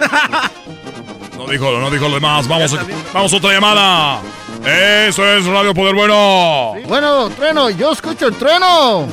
No 1.36 1.46
dijo, 1.46 1.70
no 1.78 1.90
dijo 1.90 2.08
lo 2.08 2.14
demás. 2.14 2.48
Vamos, 2.48 2.76
vamos 3.12 3.32
a 3.32 3.36
otra 3.36 3.52
llamada. 3.52 4.20
Eso 4.64 5.24
es 5.24 5.44
Radio 5.44 5.74
Poder 5.74 5.94
Bueno. 5.94 6.74
Bueno, 6.88 7.30
trueno, 7.30 7.70
yo 7.70 7.92
escucho 7.92 8.28
el 8.28 8.34
trueno. 8.34 9.06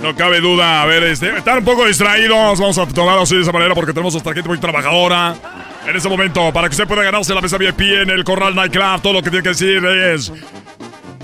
No 0.00 0.16
cabe 0.16 0.40
duda. 0.40 0.82
A 0.82 0.86
ver, 0.86 1.02
este, 1.04 1.36
están 1.36 1.58
un 1.58 1.64
poco 1.64 1.84
distraídos. 1.84 2.58
Vamos 2.60 2.78
a 2.78 2.86
tomarlo 2.86 3.22
así 3.22 3.36
de 3.36 3.42
esa 3.42 3.52
manera 3.52 3.74
porque 3.74 3.92
tenemos 3.92 4.14
nuestra 4.14 4.32
gente 4.32 4.48
muy 4.48 4.58
trabajadora. 4.58 5.34
En 5.86 5.96
este 5.96 6.08
momento, 6.08 6.52
para 6.52 6.68
que 6.68 6.72
usted 6.72 6.86
pueda 6.86 7.02
ganarse 7.02 7.34
la 7.34 7.40
mesa 7.40 7.58
VIP 7.58 7.80
en 7.80 8.10
el 8.10 8.22
Corral 8.22 8.54
Nightclub, 8.54 9.02
todo 9.02 9.14
lo 9.14 9.22
que 9.22 9.30
tiene 9.30 9.42
que 9.42 9.48
decir 9.50 9.84
es. 9.84 10.32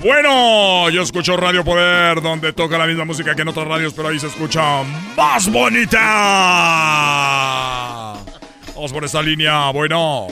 Bueno, 0.01 0.89
yo 0.89 1.01
escucho 1.01 1.35
Radio 1.35 1.63
Poder, 1.65 2.21
donde 2.21 2.53
toca 2.53 2.77
la 2.77 2.85
misma 2.85 3.03
música 3.05 3.35
que 3.35 3.41
en 3.41 3.49
otras 3.49 3.67
radios, 3.67 3.93
pero 3.93 4.07
ahí 4.09 4.19
se 4.19 4.27
escucha 4.27 4.83
más 5.17 5.51
bonita. 5.51 5.99
Vamos 8.75 8.93
por 8.93 9.03
esta 9.03 9.21
línea, 9.21 9.69
bueno. 9.71 10.27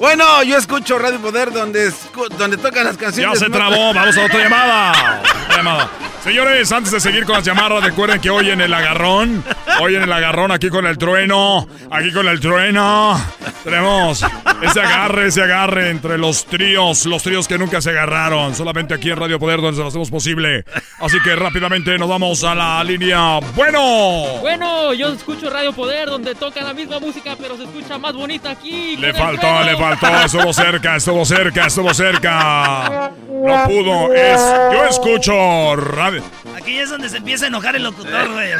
Bueno, 0.00 0.42
yo 0.42 0.56
escucho 0.58 0.98
Radio 0.98 1.20
Poder 1.20 1.52
donde, 1.52 1.88
escu- 1.92 2.28
donde 2.30 2.56
tocan 2.56 2.84
las 2.86 2.96
canciones. 2.96 3.38
Ya 3.38 3.44
se 3.46 3.50
trabó, 3.52 3.94
vamos 3.94 4.16
a 4.18 4.24
otra 4.24 4.38
llamada. 4.42 4.92
Otra 5.44 5.56
llamada. 5.56 5.90
Señores, 6.22 6.70
antes 6.72 6.92
de 6.92 7.00
seguir 7.00 7.24
con 7.24 7.36
las 7.36 7.44
llamadas, 7.44 7.82
recuerden 7.82 8.20
que 8.20 8.28
hoy 8.28 8.50
en 8.50 8.60
el 8.60 8.74
agarrón, 8.74 9.42
hoy 9.80 9.94
en 9.94 10.02
el 10.02 10.12
agarrón, 10.12 10.50
aquí 10.50 10.68
con 10.68 10.84
el 10.84 10.98
trueno, 10.98 11.66
aquí 11.90 12.12
con 12.12 12.26
el 12.28 12.40
trueno, 12.40 13.18
tenemos 13.64 14.22
ese 14.60 14.80
agarre, 14.80 15.28
ese 15.28 15.42
agarre 15.42 15.90
entre 15.90 16.18
los 16.18 16.44
tríos, 16.44 17.06
los 17.06 17.22
tríos 17.22 17.46
que 17.48 17.56
nunca 17.56 17.80
se 17.80 17.90
agarraron, 17.90 18.54
solamente 18.54 18.94
aquí 18.94 19.10
en 19.10 19.16
Radio 19.16 19.38
Poder 19.38 19.60
donde 19.60 19.76
se 19.76 19.82
lo 19.82 19.88
hacemos 19.88 20.10
posible. 20.10 20.64
Así 20.98 21.18
que 21.22 21.34
rápidamente 21.36 21.96
nos 21.96 22.08
vamos 22.08 22.42
a 22.44 22.54
la 22.54 22.82
línea. 22.84 23.38
Bueno, 23.54 24.38
Bueno, 24.40 24.92
yo 24.94 25.08
escucho 25.12 25.48
Radio 25.48 25.72
Poder, 25.72 26.08
donde 26.08 26.34
toca 26.34 26.62
la 26.62 26.74
misma 26.74 26.98
música, 26.98 27.36
pero 27.40 27.56
se 27.56 27.62
escucha 27.64 27.96
más 27.96 28.12
bonita 28.14 28.50
aquí. 28.50 28.96
le 28.96 29.14
faltó, 29.14 29.62
le 29.62 29.76
faltó, 29.76 30.08
estuvo 30.24 30.52
cerca, 30.52 30.96
estuvo 30.96 31.24
cerca, 31.24 31.66
estuvo 31.66 31.94
cerca. 31.94 33.12
No 33.28 33.64
pudo, 33.66 34.12
es, 34.12 34.40
yo 34.72 34.84
escucho 34.84 35.76
radio. 35.76 36.17
Aquí 36.56 36.78
es 36.78 36.90
donde 36.90 37.08
se 37.08 37.18
empieza 37.18 37.44
a 37.44 37.48
enojar 37.48 37.76
el 37.76 37.82
locutor, 37.84 38.32
güey. 38.32 38.52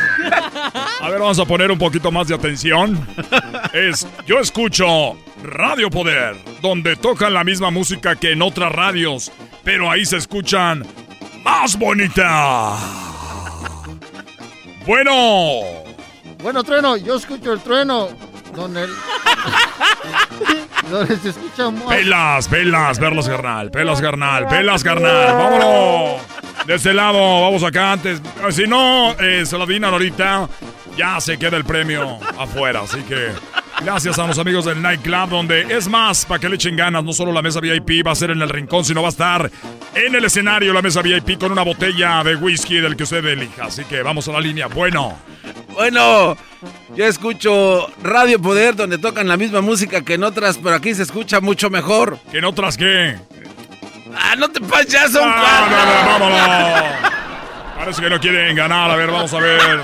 A 1.01 1.09
ver, 1.10 1.18
vamos 1.20 1.39
a 1.39 1.44
poner 1.44 1.70
un 1.70 1.78
poquito 1.78 2.10
más 2.10 2.28
de 2.28 2.35
atención. 2.35 3.06
Es, 3.72 4.06
yo 4.26 4.39
escucho 4.40 5.16
Radio 5.43 5.90
Poder, 5.90 6.36
donde 6.62 6.97
tocan 6.97 7.35
la 7.35 7.44
misma 7.44 7.70
música 7.70 8.16
que 8.16 8.32
en 8.32 8.43
otras 8.43 8.72
radios, 8.72 9.30
pero 9.64 9.90
ahí 9.90 10.05
se 10.05 10.16
escuchan 10.16 10.85
más 11.44 11.78
bonita. 11.78 12.76
Bueno, 14.86 15.62
Bueno, 16.43 16.64
trueno, 16.64 16.97
yo 16.97 17.16
escucho 17.16 17.52
el 17.52 17.60
trueno. 17.60 18.09
Donde, 18.59 18.82
el- 18.85 18.90
donde 20.90 21.16
se 21.18 21.28
escucha 21.30 21.70
más. 21.70 21.85
pelas, 21.94 22.48
pelas, 22.48 22.98
verlas 22.98 23.28
carnal, 23.28 23.70
pelas 23.70 24.01
carnal, 24.01 24.47
pelas 24.48 24.82
carnal, 24.82 25.32
vámonos. 25.36 26.20
De 26.66 26.74
este 26.74 26.93
lado, 26.93 27.18
vamos 27.43 27.62
acá 27.62 27.93
antes. 27.93 28.20
Si 28.51 28.66
no, 28.66 29.12
eh, 29.12 29.47
se 29.47 29.56
lo 29.56 29.64
adivinan 29.64 29.93
ahorita, 29.93 30.48
ya 30.97 31.20
se 31.20 31.39
queda 31.39 31.56
el 31.56 31.64
premio 31.64 32.18
afuera. 32.39 32.80
Así 32.82 33.01
que 33.02 33.28
gracias 33.80 34.18
a 34.18 34.26
los 34.26 34.39
amigos 34.39 34.64
del 34.64 34.82
Nightclub, 34.82 35.28
donde 35.30 35.62
es 35.74 35.89
más, 35.89 36.26
para 36.26 36.40
que 36.40 36.48
le 36.48 36.56
echen 36.56 36.76
ganas, 36.76 37.05
no 37.05 37.12
solo 37.12 37.32
la 37.32 37.40
mesa 37.43 37.60
VIP 37.60 38.05
va 38.06 38.10
a 38.12 38.14
ser 38.16 38.30
en 38.32 38.43
el 38.43 38.48
rincón, 38.48 38.85
sino 38.85 39.01
va 39.02 39.09
a 39.09 39.10
estar 39.10 39.51
en 39.94 40.14
el 40.14 40.24
escenario 40.24 40.72
la 40.72 40.82
mesa 40.82 41.01
VIP 41.01 41.39
con 41.39 41.52
una 41.52 41.62
botella 41.62 42.22
de 42.24 42.35
whisky 42.36 42.80
del 42.80 42.97
que 42.97 43.05
usted 43.05 43.24
elija. 43.24 43.66
Así 43.66 43.85
que 43.85 44.02
vamos 44.02 44.26
a 44.28 44.32
la 44.32 44.40
línea. 44.40 44.66
Bueno. 44.66 45.16
Bueno, 45.72 46.36
yo 46.94 47.05
escucho 47.06 47.86
Radio 48.02 48.40
Poder 48.40 48.74
donde 48.77 48.98
tocan 48.98 49.28
la 49.28 49.36
misma 49.36 49.60
música 49.60 50.02
que 50.02 50.15
en 50.15 50.24
otras, 50.24 50.59
pero 50.59 50.74
aquí 50.77 50.94
se 50.94 51.02
escucha 51.02 51.40
mucho 51.40 51.70
mejor. 51.70 52.19
¿Que 52.31 52.39
en 52.39 52.44
otras 52.44 52.77
qué? 52.77 53.19
Ah, 54.16 54.35
no 54.36 54.48
te 54.51 54.60
pases, 54.60 54.89
ya 54.89 55.09
son 55.09 55.23
Ah, 55.24 55.69
no, 55.70 56.28
no, 56.28 56.28
vámonos. 56.28 57.12
Parece 57.77 58.02
que 58.02 58.10
no 58.10 58.19
quieren 58.20 58.56
ganar. 58.56 58.90
A 58.90 58.97
ver, 58.97 59.10
vamos 59.10 59.32
a 59.32 59.39
ver. 59.39 59.81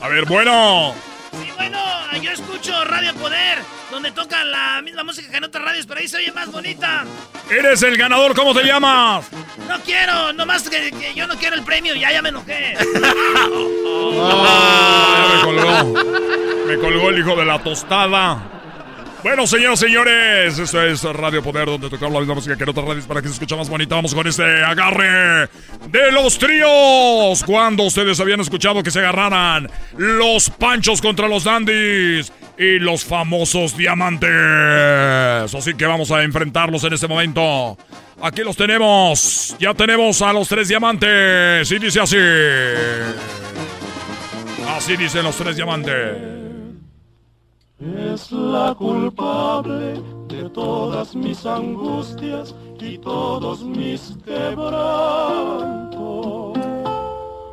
A 0.00 0.08
ver, 0.08 0.24
bueno. 0.26 0.94
Sí, 1.32 1.50
bueno, 1.56 1.78
yo 2.22 2.30
escucho 2.30 2.84
Radio 2.84 3.12
Poder, 3.14 3.58
donde 3.96 4.10
toca 4.10 4.44
la 4.44 4.82
misma 4.82 5.04
música 5.04 5.30
que 5.30 5.38
en 5.38 5.44
otras 5.44 5.64
radios, 5.64 5.86
pero 5.86 6.00
ahí 6.00 6.06
se 6.06 6.18
oye 6.18 6.30
más 6.30 6.52
bonita. 6.52 7.06
Eres 7.48 7.82
el 7.82 7.96
ganador, 7.96 8.34
¿cómo 8.34 8.52
te 8.54 8.62
llamas? 8.62 9.26
No 9.66 9.80
quiero, 9.80 10.34
nomás 10.34 10.68
que, 10.68 10.90
que 10.90 11.14
yo 11.14 11.26
no 11.26 11.34
quiero 11.36 11.56
el 11.56 11.64
premio, 11.64 11.94
ya, 11.94 12.12
ya 12.12 12.20
me 12.20 12.28
enojé. 12.28 12.76
Ah, 14.48 15.28
ya 15.28 15.34
me 15.34 15.42
colgó. 15.42 16.02
Me 16.66 16.78
colgó 16.78 17.10
el 17.10 17.18
hijo 17.18 17.36
de 17.36 17.44
la 17.44 17.58
tostada. 17.62 18.55
Bueno, 19.22 19.46
señoras 19.46 19.80
señores, 19.80 20.58
esto 20.58 20.82
es 20.82 21.02
Radio 21.02 21.42
Poder, 21.42 21.66
donde 21.66 21.90
tocamos 21.90 22.12
la 22.12 22.20
misma 22.20 22.34
música 22.34 22.56
que 22.56 22.62
en 22.62 22.68
otras 22.68 22.86
radios 22.86 23.06
para 23.06 23.22
que 23.22 23.28
se 23.28 23.34
escuche 23.34 23.56
más 23.56 23.68
bonita. 23.68 23.94
Vamos 23.96 24.14
con 24.14 24.26
este 24.26 24.44
agarre 24.62 25.48
de 25.88 26.12
los 26.12 26.38
tríos. 26.38 27.42
Cuando 27.44 27.84
ustedes 27.84 28.20
habían 28.20 28.40
escuchado 28.40 28.82
que 28.82 28.90
se 28.90 29.00
agarraran 29.00 29.68
los 29.96 30.50
panchos 30.50 31.00
contra 31.00 31.28
los 31.28 31.44
dandies 31.44 32.32
y 32.58 32.78
los 32.78 33.04
famosos 33.04 33.76
diamantes. 33.76 34.30
Así 35.54 35.74
que 35.74 35.86
vamos 35.86 36.10
a 36.12 36.22
enfrentarlos 36.22 36.84
en 36.84 36.92
este 36.92 37.08
momento. 37.08 37.76
Aquí 38.22 38.42
los 38.42 38.56
tenemos. 38.56 39.56
Ya 39.58 39.74
tenemos 39.74 40.22
a 40.22 40.32
los 40.32 40.46
tres 40.48 40.68
diamantes. 40.68 41.70
Y 41.70 41.78
dice 41.78 42.00
así. 42.00 42.18
Así 44.76 44.96
dicen 44.96 45.24
los 45.24 45.36
tres 45.36 45.56
diamantes. 45.56 46.45
Es 47.78 48.32
la 48.32 48.74
culpable 48.74 50.00
de 50.28 50.48
todas 50.48 51.14
mis 51.14 51.44
angustias 51.44 52.54
y 52.80 52.96
todos 52.96 53.62
mis 53.64 54.16
quebrantos. 54.24 55.96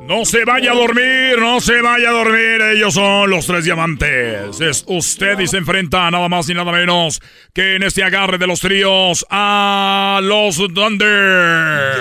No 0.08 0.24
se 0.24 0.46
vaya 0.46 0.72
a 0.72 0.76
dormir, 0.76 1.38
no 1.40 1.60
se 1.60 1.82
vaya 1.82 2.10
a 2.10 2.14
dormir. 2.14 2.62
Ellos 2.74 2.94
son 2.94 3.30
los 3.30 3.46
tres 3.48 3.66
diamantes. 3.66 4.62
Es 4.62 4.86
usted 4.88 5.40
y 5.40 5.48
se 5.48 5.58
enfrenta 5.58 6.10
nada 6.10 6.30
más 6.30 6.48
ni 6.48 6.54
nada 6.54 6.72
menos 6.72 7.20
que 7.54 7.76
en 7.76 7.84
este 7.84 8.04
agarre 8.04 8.38
de 8.38 8.48
los 8.48 8.62
tríos 8.62 9.26
a 9.30 10.22
los 10.24 10.56
Thunder. 10.56 11.98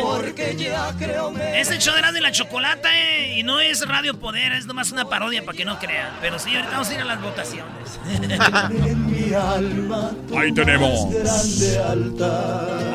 Porque 0.00 0.54
ya 0.56 0.94
creo 0.96 1.32
me... 1.32 1.60
Es 1.60 1.70
el 1.70 1.78
show 1.78 1.94
de 1.94 2.18
y 2.18 2.22
la 2.22 2.30
Chocolata, 2.30 2.46
eh, 2.46 2.47
y 3.38 3.44
no 3.44 3.60
es 3.60 3.86
Radio 3.86 4.18
Poder, 4.18 4.50
es 4.50 4.66
nomás 4.66 4.90
una 4.90 5.08
parodia 5.08 5.44
para 5.44 5.56
que 5.56 5.64
no 5.64 5.78
crean. 5.78 6.10
Pero 6.20 6.40
sí, 6.40 6.56
ahorita 6.56 6.72
vamos 6.72 6.88
a 6.88 6.94
ir 6.94 7.00
a 7.00 7.04
las 7.04 7.22
votaciones. 7.22 8.00
Ahí 10.36 10.52
tenemos. 10.52 11.14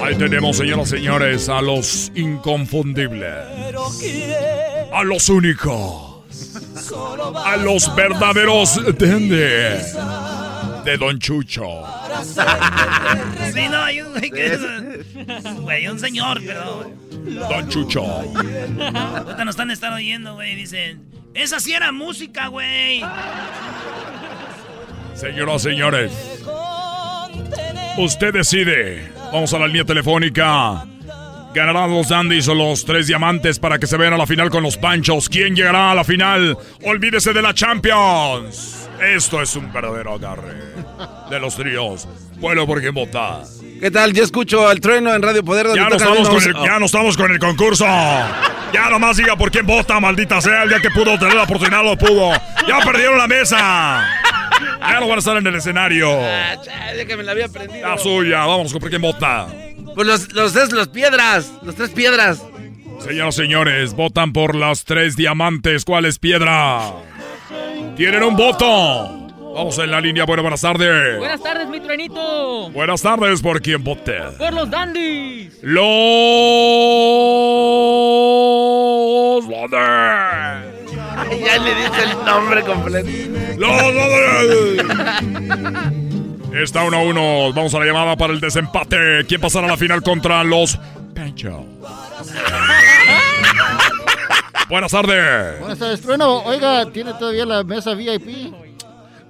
Ahí 0.04 0.16
tenemos, 0.18 0.58
señoras 0.58 0.90
y 0.90 0.98
señores, 0.98 1.48
a 1.48 1.62
los 1.62 2.12
inconfundibles. 2.14 3.34
A 4.92 5.04
los 5.04 5.30
únicos. 5.30 6.26
A 7.46 7.56
los 7.56 7.96
verdaderos 7.96 8.82
dendes. 8.98 9.96
De 10.84 10.98
Don 10.98 11.20
Chucho. 11.20 11.84
Sí, 13.54 13.68
no, 13.70 13.84
hay 13.84 14.02
un 14.02 14.12
güey 14.12 14.30
que 14.30 14.46
es. 14.46 14.60
Güey, 15.62 15.88
un 15.88 16.00
señor, 16.00 16.42
pero. 16.46 16.92
Don 17.50 17.70
Chucho. 17.70 18.04
Ahorita 18.04 19.46
nos 19.46 19.54
están 19.54 19.72
estar 19.72 19.94
oyendo, 19.94 20.34
güey. 20.36 20.56
Dicen. 20.56 21.04
Esa 21.34 21.60
sí 21.60 21.74
era 21.74 21.92
música, 21.92 22.48
güey. 22.48 23.02
Señoras 25.16 25.62
señores. 25.62 26.12
Usted 27.98 28.34
decide. 28.34 29.12
Vamos 29.32 29.54
a 29.54 29.60
la 29.60 29.68
línea 29.68 29.86
telefónica. 29.86 30.86
¿Ganarán 31.54 31.92
los 31.92 32.10
Dandies 32.10 32.48
o 32.48 32.56
los 32.56 32.84
tres 32.84 33.08
diamantes 33.08 33.60
para 33.60 33.78
que 33.78 33.86
se 33.86 33.96
vean 33.96 34.14
a 34.14 34.18
la 34.18 34.26
final 34.26 34.50
con 34.50 34.64
los 34.64 34.76
Panchos? 34.76 35.30
¿Quién 35.30 35.56
llegará 35.56 35.92
a 35.92 35.96
la 35.96 36.04
final? 36.04 36.58
Olvídese 36.84 37.32
de 37.32 37.42
la 37.44 37.54
Champions. 37.54 38.90
Esto 39.00 39.42
es 39.42 39.56
un 39.56 39.72
verdadero 39.72 40.14
agarre 40.14 40.73
de 41.30 41.40
los 41.40 41.56
tríos. 41.56 42.08
Bueno, 42.38 42.66
¿por 42.68 42.82
qué 42.82 42.90
vota? 42.90 43.42
¿Qué 43.80 43.92
tal? 43.92 44.14
Yo 44.14 44.24
escucho 44.24 44.68
al 44.68 44.80
trueno 44.80 45.14
en 45.14 45.22
Radio 45.22 45.44
Poder. 45.44 45.68
donde 45.68 45.82
Ya 45.82 45.90
no, 45.90 45.96
estamos 45.96 46.30
con 46.30 46.44
el, 46.44 46.54
ya 46.54 46.80
no 46.80 46.86
estamos 46.86 47.18
con 47.18 47.32
el 47.32 47.40
concurso. 47.40 47.86
Ya 47.86 48.90
nomás 48.90 49.18
diga 49.18 49.36
por 49.36 49.52
quién 49.52 49.66
vota, 49.66 50.00
maldita 50.00 50.42
sea. 50.42 50.64
El 50.64 50.70
día 50.70 50.80
que 50.80 50.90
pudo 50.90 51.18
tener 51.20 51.34
la 51.36 51.44
oportunidad 51.44 51.84
lo 51.84 51.98
pudo. 51.98 52.32
Ya 52.68 52.80
perdieron 52.84 53.18
la 53.18 53.28
mesa. 53.28 54.08
Ya 54.80 55.00
no 55.00 55.08
van 55.08 55.18
a 55.18 55.20
estar 55.20 55.38
en 55.38 55.48
el 55.48 55.56
escenario. 55.56 56.10
Ah, 56.12 56.56
chale, 56.64 57.06
que 57.06 57.18
me 57.18 57.24
la 57.24 57.32
había 57.32 57.46
aprendido. 57.46 57.88
La 57.88 57.98
suya, 57.98 58.46
vamos 58.46 58.72
con 58.72 58.82
por 58.82 58.90
quién 58.90 59.02
vota. 59.02 59.48
Pues 59.96 60.08
los, 60.08 60.34
los 60.34 60.54
tres, 60.54 60.72
los 60.72 60.88
piedras. 60.88 61.52
Los 61.64 61.76
tres 61.76 61.90
piedras. 61.92 62.42
Señoras 63.00 63.36
y 63.36 63.42
señores, 63.42 63.94
votan 63.96 64.34
por 64.34 64.56
las 64.56 64.86
tres 64.86 65.16
diamantes. 65.16 65.86
¿Cuál 65.86 66.06
es 66.06 66.20
piedra? 66.20 66.94
Tienen 67.96 68.24
un 68.24 68.36
voto. 68.36 69.23
Vamos 69.54 69.78
en 69.78 69.92
la 69.92 70.02
línea. 70.02 70.26
Bueno, 70.26 70.42
buenas 70.42 70.62
tardes. 70.62 71.18
Buenas 71.20 71.42
tardes, 71.42 71.68
mi 71.68 71.80
trenito. 71.80 72.70
Buenas 72.72 73.02
tardes, 73.02 73.42
¿por 73.42 73.62
quién 73.62 73.84
voté? 73.84 74.20
Por 74.38 74.54
los 74.54 74.70
dandies. 74.70 75.60
Los 75.62 75.84
Thunder. 79.46 80.74
ya 81.46 81.58
le 81.60 81.76
dice 81.76 82.04
el 82.04 82.26
nombre 82.26 82.64
completo. 82.64 83.10
Los 83.58 83.78
Thunder. 83.78 85.14
Está 86.62 86.84
uno 86.84 86.98
a 86.98 87.02
uno. 87.02 87.54
Vamos 87.54 87.74
a 87.76 87.80
la 87.80 87.86
llamada 87.86 88.16
para 88.16 88.34
el 88.34 88.40
desempate. 88.40 89.26
¿Quién 89.28 89.40
pasará 89.42 89.68
a 89.68 89.70
la 89.72 89.78
final 89.78 90.02
contra 90.02 90.44
los 90.44 90.80
Panchos? 91.16 91.62
Buenas 94.70 94.92
tardes. 94.92 95.60
Buenas 95.60 95.78
tardes, 95.80 96.02
Trueno. 96.02 96.44
Oiga, 96.44 96.86
¿tiene 96.92 97.14
todavía 97.14 97.46
la 97.46 97.64
mesa 97.64 97.94
VIP? 97.94 98.54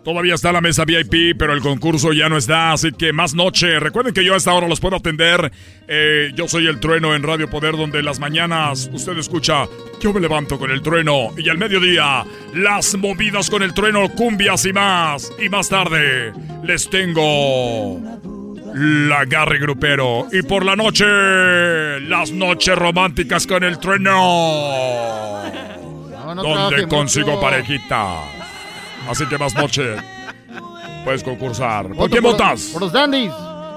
Todavía 0.04 0.36
está 0.36 0.52
la 0.52 0.60
mesa 0.60 0.84
VIP, 0.84 1.38
pero 1.38 1.54
el 1.54 1.62
concurso 1.62 2.12
ya 2.12 2.28
no 2.28 2.38
está, 2.38 2.74
así 2.74 2.92
que 2.92 3.14
más 3.14 3.34
noche. 3.36 3.80
Recuerden 3.80 4.14
que 4.14 4.26
yo 4.26 4.34
a 4.34 4.38
esta 4.38 4.54
hora 4.54 4.68
los 4.68 4.82
puedo 4.82 4.98
atender. 4.98 5.50
Eh, 5.88 6.32
yo 6.36 6.50
soy 6.50 6.68
el 6.68 6.82
trueno 6.82 7.16
en 7.16 7.24
Radio 7.24 7.50
Poder, 7.50 7.78
donde 7.78 8.04
las 8.04 8.20
mañanas 8.20 8.90
usted 8.92 9.18
escucha, 9.18 9.66
yo 10.02 10.12
me 10.12 10.20
levanto 10.20 10.60
con 10.60 10.72
el 10.72 10.82
trueno. 10.82 11.30
Y 11.38 11.48
al 11.48 11.58
mediodía, 11.58 12.26
las 12.54 12.96
movidas 12.98 13.50
con 13.50 13.64
el 13.64 13.74
trueno, 13.74 14.10
cumbias 14.10 14.66
y 14.66 14.74
más. 14.74 15.32
Y 15.42 15.48
más 15.48 15.70
tarde, 15.70 16.34
les 16.66 16.90
tengo 16.90 18.02
la 18.74 19.24
Garry 19.24 19.60
Grupero. 19.60 20.28
Y 20.34 20.42
por 20.42 20.66
la 20.66 20.76
noche, 20.76 21.06
las 22.02 22.30
noches 22.32 22.78
románticas 22.78 23.48
con 23.48 23.64
el 23.64 23.80
trueno. 23.80 25.44
No, 26.26 26.36
no 26.36 26.44
donde 26.44 26.88
consigo 26.88 27.30
mucho. 27.30 27.42
parejita. 27.42 28.43
Así 29.10 29.26
que 29.28 29.38
más 29.38 29.54
noche 29.56 29.96
puedes 31.04 31.24
concursar. 31.24 31.88
¿Por 31.88 31.96
Voto 31.96 32.10
quién 32.10 32.24
por- 32.24 32.32
votas? 32.34 32.70
Por 32.74 32.82
los 32.82 32.94
dandies. 32.94 33.32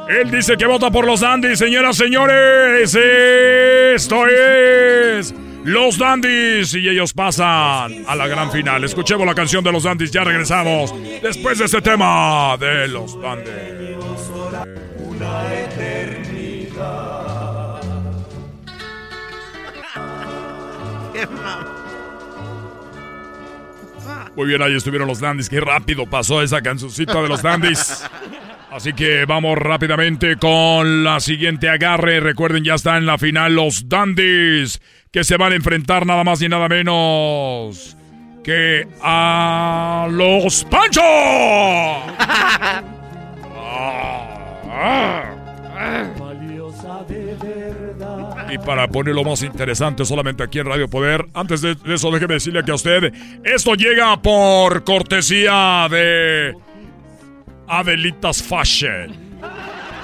Él 0.09 0.31
dice 0.31 0.57
que 0.57 0.67
vota 0.67 0.89
por 0.89 1.05
los 1.05 1.19
Dandies, 1.19 1.59
señoras, 1.59 1.97
señores. 1.97 2.95
Esto 2.95 4.25
es 4.29 5.35
los 5.65 5.99
Dandies 5.99 6.75
y 6.75 6.89
ellos 6.89 7.13
pasan 7.13 8.05
a 8.07 8.15
la 8.15 8.29
gran 8.29 8.53
final. 8.53 8.85
Escuchemos 8.85 9.27
la 9.27 9.35
canción 9.35 9.65
de 9.65 9.73
los 9.73 9.83
Dandies, 9.83 10.13
ya 10.13 10.23
regresamos 10.23 10.95
después 11.21 11.59
de 11.59 11.65
este 11.65 11.83
tema 11.83 12.57
de 12.57 12.87
los 12.87 13.21
Dandies. 13.21 13.51
Una 15.01 15.53
eternidad. 15.55 17.17
Muy 24.37 24.47
bien, 24.47 24.61
ahí 24.61 24.77
estuvieron 24.77 25.09
los 25.09 25.21
Dandies. 25.21 25.49
Qué 25.49 25.61
rápido 25.61 26.05
pasó 26.05 26.43
esa 26.43 26.61
cancioncita 26.61 27.23
de 27.23 27.29
los 27.29 27.43
Dandies. 27.43 28.05
Así 28.71 28.93
que 28.93 29.25
vamos 29.25 29.57
rápidamente 29.57 30.37
con 30.37 31.03
la 31.03 31.21
siguiente 31.21 31.71
agarre. 31.71 32.21
Recuerden, 32.21 32.63
ya 32.63 32.75
está 32.75 32.99
en 32.99 33.07
la 33.07 33.17
final 33.17 33.55
los 33.55 33.89
Dandies, 33.89 34.83
que 35.11 35.25
se 35.25 35.39
van 35.39 35.53
a 35.53 35.57
enfrentar 35.57 36.05
nada 36.05 36.23
más 36.23 36.43
ni 36.43 36.49
nada 36.49 36.69
menos 36.69 37.97
que 38.45 38.87
a 39.01 40.07
los 40.11 40.65
Panchos. 40.67 41.03
Valiosa 45.79 45.97
de 45.97 46.13
verdad. 46.13 46.26
Y 48.57 48.59
para 48.65 48.89
ponerlo 48.89 49.23
más 49.23 49.43
interesante 49.43 50.05
solamente 50.07 50.43
aquí 50.43 50.59
en 50.61 50.67
Radio 50.67 50.89
Poder, 50.89 51.27
antes 51.35 51.61
de 51.61 51.77
eso 51.87 52.11
déjeme 52.11 52.35
decirle 52.35 52.65
que 52.65 52.71
a 52.71 52.75
usted, 52.75 53.13
esto 53.45 53.75
llega 53.75 54.21
por 54.23 54.83
cortesía 54.83 55.87
de 55.91 56.55
Adelitas 57.69 58.43
Fashion. 58.43 59.15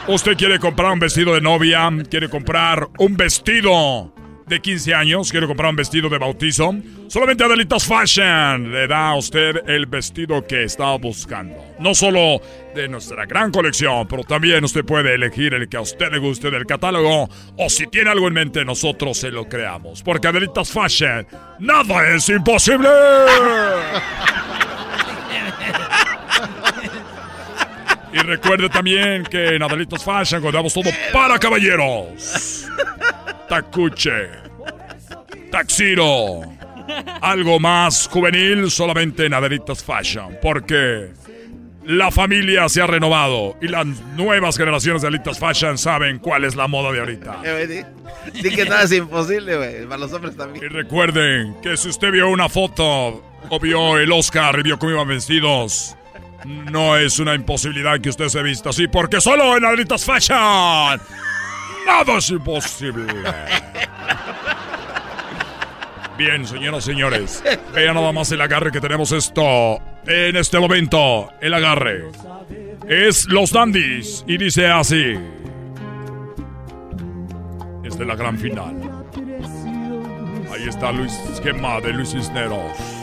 Usted 0.07 0.37
quiere 0.37 0.59
comprar 0.59 0.93
un 0.93 0.99
vestido 0.99 1.33
de 1.33 1.41
novia, 1.41 1.91
quiere 2.11 2.29
comprar 2.29 2.89
un 2.99 3.17
vestido 3.17 4.13
de 4.53 4.61
15 4.61 4.95
años, 4.95 5.31
quiere 5.31 5.47
comprar 5.47 5.71
un 5.71 5.77
vestido 5.77 6.11
de 6.11 6.19
bautizo, 6.19 6.75
solamente 7.09 7.43
Adelitas 7.43 7.87
Fashion 7.87 8.71
le 8.71 8.87
da 8.87 9.09
a 9.09 9.17
usted 9.17 9.67
el 9.67 9.87
vestido 9.87 10.47
que 10.47 10.65
está 10.65 10.95
buscando. 10.99 11.57
No 11.79 11.95
solo 11.95 12.39
de 12.75 12.87
nuestra 12.87 13.25
gran 13.25 13.51
colección, 13.51 14.07
pero 14.07 14.25
también 14.25 14.63
usted 14.63 14.85
puede 14.85 15.15
elegir 15.15 15.55
el 15.55 15.71
que 15.71 15.79
a 15.79 15.81
usted 15.81 16.13
le 16.13 16.19
guste 16.19 16.51
del 16.51 16.67
catálogo 16.67 17.31
o 17.57 17.71
si 17.71 17.87
tiene 17.87 18.11
algo 18.11 18.29
en 18.29 18.35
mente 18.35 18.63
nosotros 18.63 19.17
se 19.17 19.31
lo 19.31 19.49
creamos. 19.49 20.03
Porque 20.03 20.29
Adelitas 20.29 20.71
Fashion, 20.71 21.27
nada 21.59 22.15
es 22.15 22.29
imposible. 22.29 22.91
Y 28.13 28.19
recuerde 28.19 28.69
también 28.69 29.25
que 29.25 29.57
en 29.57 29.63
Adelitas 29.63 30.05
Fashion 30.05 30.41
encontramos 30.41 30.75
todo 30.75 30.91
para 31.13 31.39
caballeros. 31.39 32.67
Tacuche. 33.49 34.29
Taxiro. 35.51 36.43
Algo 37.21 37.59
más 37.59 38.09
juvenil 38.09 38.71
solamente 38.71 39.27
en 39.27 39.35
Adelitas 39.35 39.83
Fashion. 39.83 40.37
Porque 40.43 41.11
la 41.85 42.11
familia 42.11 42.69
se 42.69 42.81
ha 42.83 42.87
renovado 42.87 43.57
y 43.61 43.69
las 43.69 43.87
nuevas 44.17 44.57
generaciones 44.57 45.03
de 45.03 45.09
Adelitas 45.09 45.39
Fashion 45.39 45.79
saben 45.79 46.19
cuál 46.19 46.45
es 46.45 46.55
la 46.55 46.69
moda 46.69 46.93
de 46.93 47.01
ahorita. 47.01 47.41
Sí 48.35 48.51
que 48.51 48.65
nada 48.65 48.85
es 48.85 48.93
imposible, 48.93 49.57
güey. 49.57 49.85
Para 49.87 49.99
los 49.99 50.13
hombres 50.13 50.37
también. 50.37 50.65
Y 50.65 50.69
recuerden 50.69 51.57
que 51.63 51.77
si 51.77 51.89
usted 51.89 52.13
vio 52.13 52.29
una 52.29 52.49
foto 52.49 53.23
o 53.49 53.61
vio 53.61 53.99
el 53.99 54.13
Oscar 54.13 54.59
y 54.61 54.63
vio 54.63 54.79
cómo 54.79 54.93
iban 54.93 55.09
vestidos, 55.09 55.97
no 56.45 56.97
es 56.97 57.19
una 57.19 57.35
imposibilidad 57.35 58.01
que 58.01 58.11
usted 58.11 58.29
se 58.29 58.43
vista 58.43 58.71
así, 58.71 58.89
porque 58.89 59.21
solo 59.21 59.57
en 59.57 59.65
Adelitas 59.65 60.05
Fashion 60.05 61.01
nada 61.87 62.19
es 62.19 62.31
imposible. 62.31 63.13
Bien, 66.17 66.47
señoras 66.47 66.87
y 66.87 66.91
señores, 66.93 67.43
vean 67.75 67.95
nada 67.95 68.13
más 68.13 68.31
el 68.33 68.41
agarre 68.41 68.71
que 68.71 68.81
tenemos 68.81 69.13
esto 69.13 69.79
en 70.07 70.37
este 70.37 70.59
momento. 70.61 71.31
El 71.41 71.55
agarre 71.55 72.05
es 72.89 73.27
los 73.27 73.51
dandies 73.53 74.25
y 74.27 74.37
dice 74.37 74.69
así. 74.69 75.15
Es 77.83 77.99
de 77.99 78.05
la 78.05 78.15
gran 78.15 78.39
final. 78.39 78.77
Ahí 80.53 80.69
está 80.69 80.93
Luis 80.93 81.13
Esquema 81.33 81.81
de 81.81 81.93
Luis 81.93 82.11
Cisneros. 82.11 83.02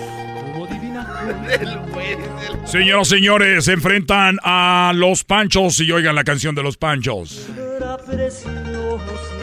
Señoras 2.65 3.07
y 3.07 3.15
señores, 3.15 3.65
se 3.65 3.73
enfrentan 3.73 4.37
a 4.43 4.91
los 4.95 5.23
Panchos 5.23 5.79
y 5.79 5.91
oigan 5.91 6.15
la 6.15 6.23
canción 6.23 6.55
de 6.55 6.63
los 6.63 6.77
Panchos. 6.77 7.47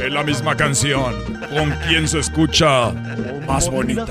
Es 0.05 0.13
la 0.13 0.23
misma 0.23 0.57
canción. 0.57 1.15
¿Con 1.51 1.71
quién 1.89 2.07
se 2.09 2.19
escucha 2.21 2.91
más 3.47 3.71
bonita? 3.71 4.07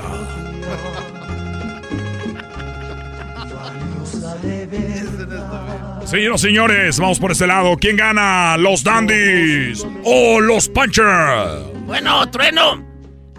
Señoras 6.04 6.40
y 6.40 6.46
señores, 6.46 7.00
vamos 7.00 7.18
por 7.18 7.32
este 7.32 7.46
lado. 7.46 7.76
¿Quién 7.78 7.96
gana? 7.96 8.56
¿Los 8.56 8.84
Dandies 8.84 9.84
o 10.04 10.40
los 10.40 10.68
Punchers? 10.68 11.72
Bueno, 11.86 12.28
Trueno, 12.30 12.84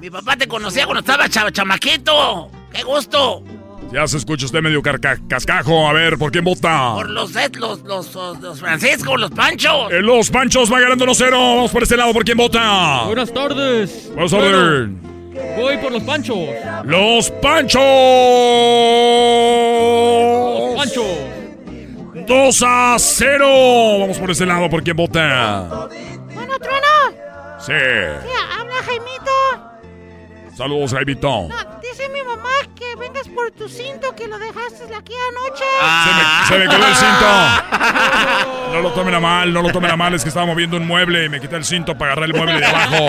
mi 0.01 0.09
papá 0.09 0.35
te 0.35 0.47
conocía 0.47 0.85
cuando 0.85 0.99
estaba 0.99 1.29
cha- 1.29 1.51
chamaquito. 1.51 2.51
¡Qué 2.73 2.83
gusto! 2.83 3.43
Ya 3.91 4.05
se 4.07 4.17
escucha 4.17 4.45
usted 4.45 4.61
medio 4.61 4.81
carca- 4.81 5.17
cascajo. 5.29 5.87
A 5.87 5.93
ver, 5.93 6.17
¿por 6.17 6.31
quién 6.31 6.43
vota? 6.43 6.93
Por 6.95 7.09
los, 7.09 7.31
los, 7.33 7.83
los, 7.83 8.13
los, 8.13 8.39
los 8.41 8.59
Francisco, 8.59 9.15
los 9.17 9.31
Panchos. 9.31 9.91
Eh, 9.91 10.01
Los 10.01 10.29
Panchos 10.29 10.71
va 10.71 10.79
ganando 10.81 11.05
1-0. 11.05 11.31
Vamos 11.31 11.71
por 11.71 11.83
este 11.83 11.95
lado. 11.95 12.11
¿Por 12.13 12.25
quién 12.25 12.37
vota? 12.37 13.03
Buenas 13.05 13.33
tardes. 13.33 14.09
Buenas 14.13 14.31
tardes. 14.31 14.89
Voy 15.55 15.77
por 15.77 15.91
los 15.91 16.01
panchos. 16.03 16.35
Los 16.83 17.29
Panchos. 17.29 17.81
Panchos. 20.75 21.05
2 22.27 22.63
a 22.65 22.95
0. 22.99 23.99
Vamos 23.99 24.17
por 24.17 24.31
este 24.31 24.45
lado. 24.45 24.69
¿Por 24.69 24.83
quién 24.83 24.97
vota? 24.97 25.87
Bueno, 26.33 26.57
Trueno. 26.59 26.87
Sí. 27.59 27.73
Sí, 27.73 28.29
habla 28.59 28.75
Jaimito. 28.85 30.57
Saludos, 30.57 30.91
Jaimito. 30.93 31.47
No, 31.47 31.55
dice 31.81 32.09
mi 32.09 32.23
mamá 32.23 32.49
que 32.93 32.99
vengas 32.99 33.27
por 33.29 33.51
tu 33.51 33.67
cinto 33.69 34.15
que 34.15 34.27
lo 34.27 34.37
dejaste 34.39 34.83
aquí 34.95 35.13
anoche. 35.29 35.63
Se 36.47 36.57
me 36.57 36.67
quedó 36.67 36.87
el 36.87 36.95
cinto. 36.95 37.25
No 38.67 38.81
lo 38.81 38.91
tomen 38.91 39.13
a 39.15 39.19
mal, 39.21 39.53
no 39.53 39.61
lo 39.61 39.71
tomen 39.71 39.89
a 39.91 39.95
mal. 39.95 40.13
Es 40.13 40.23
que 40.23 40.29
estaba 40.29 40.45
moviendo 40.45 40.75
un 40.77 40.85
mueble 40.85 41.25
y 41.25 41.29
me 41.29 41.39
quité 41.39 41.55
el 41.55 41.63
cinto 41.63 41.97
para 41.97 42.11
agarrar 42.11 42.29
el 42.29 42.35
mueble 42.35 42.59
de 42.59 42.65
abajo. 42.65 43.07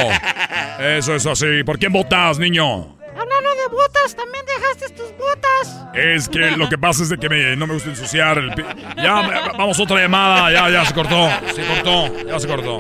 Eso 0.80 1.14
es 1.16 1.26
así. 1.26 1.62
¿Por 1.64 1.78
quién 1.78 1.92
votas, 1.92 2.38
niño? 2.38 2.96
Hablando 3.10 3.50
de 3.54 3.68
botas, 3.72 4.14
también 4.14 4.44
dejaste 4.46 4.94
tus 4.94 5.10
botas. 5.18 5.76
Es 5.94 6.28
que 6.28 6.52
lo 6.52 6.68
que 6.68 6.78
pasa 6.78 7.02
es 7.02 7.08
de 7.08 7.18
que 7.18 7.28
me- 7.28 7.56
no 7.56 7.66
me 7.66 7.74
gusta 7.74 7.90
ensuciar 7.90 8.38
el 8.38 8.52
pi- 8.54 8.64
Ya, 8.96 9.50
vamos 9.58 9.78
otra 9.80 9.98
llamada. 10.00 10.50
Ya, 10.52 10.70
ya 10.70 10.84
se 10.86 10.94
cortó. 10.94 11.28
Se 11.54 11.66
cortó. 11.66 12.24
Ya 12.26 12.38
se 12.38 12.46
cortó. 12.46 12.78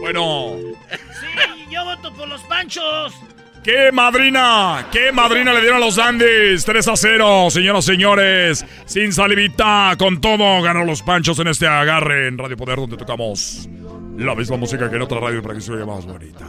Bueno. 0.00 0.56
Sí, 0.90 1.66
yo 1.70 1.84
voto 1.84 2.12
por 2.14 2.28
los 2.28 2.42
Panchos. 2.42 3.14
¡Qué 3.62 3.92
madrina! 3.92 4.86
¡Qué 4.90 5.12
madrina 5.12 5.52
le 5.52 5.60
dieron 5.60 5.82
a 5.82 5.84
los 5.84 5.98
Andes! 5.98 6.64
3 6.64 6.88
a 6.88 6.96
0, 6.96 7.50
señoras 7.50 7.84
y 7.84 7.92
señores. 7.92 8.64
Sin 8.86 9.12
salivita, 9.12 9.94
con 9.98 10.20
todo, 10.20 10.62
ganó 10.62 10.84
los 10.84 11.02
Panchos 11.02 11.38
en 11.40 11.48
este 11.48 11.66
agarre 11.66 12.28
en 12.28 12.38
Radio 12.38 12.56
Poder, 12.56 12.76
donde 12.76 12.96
tocamos 12.96 13.68
la 14.16 14.34
misma 14.34 14.56
música 14.56 14.88
que 14.88 14.96
en 14.96 15.02
otra 15.02 15.20
radio 15.20 15.42
para 15.42 15.54
que 15.54 15.60
se 15.60 15.72
oiga 15.72 15.84
más 15.84 16.06
bonita. 16.06 16.44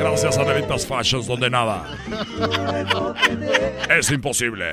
Gracias 0.00 0.38
a 0.38 0.44
Delitas 0.44 0.86
Fashions, 0.86 1.26
donde 1.26 1.48
nada 1.48 1.84
es 3.88 4.10
imposible. 4.10 4.66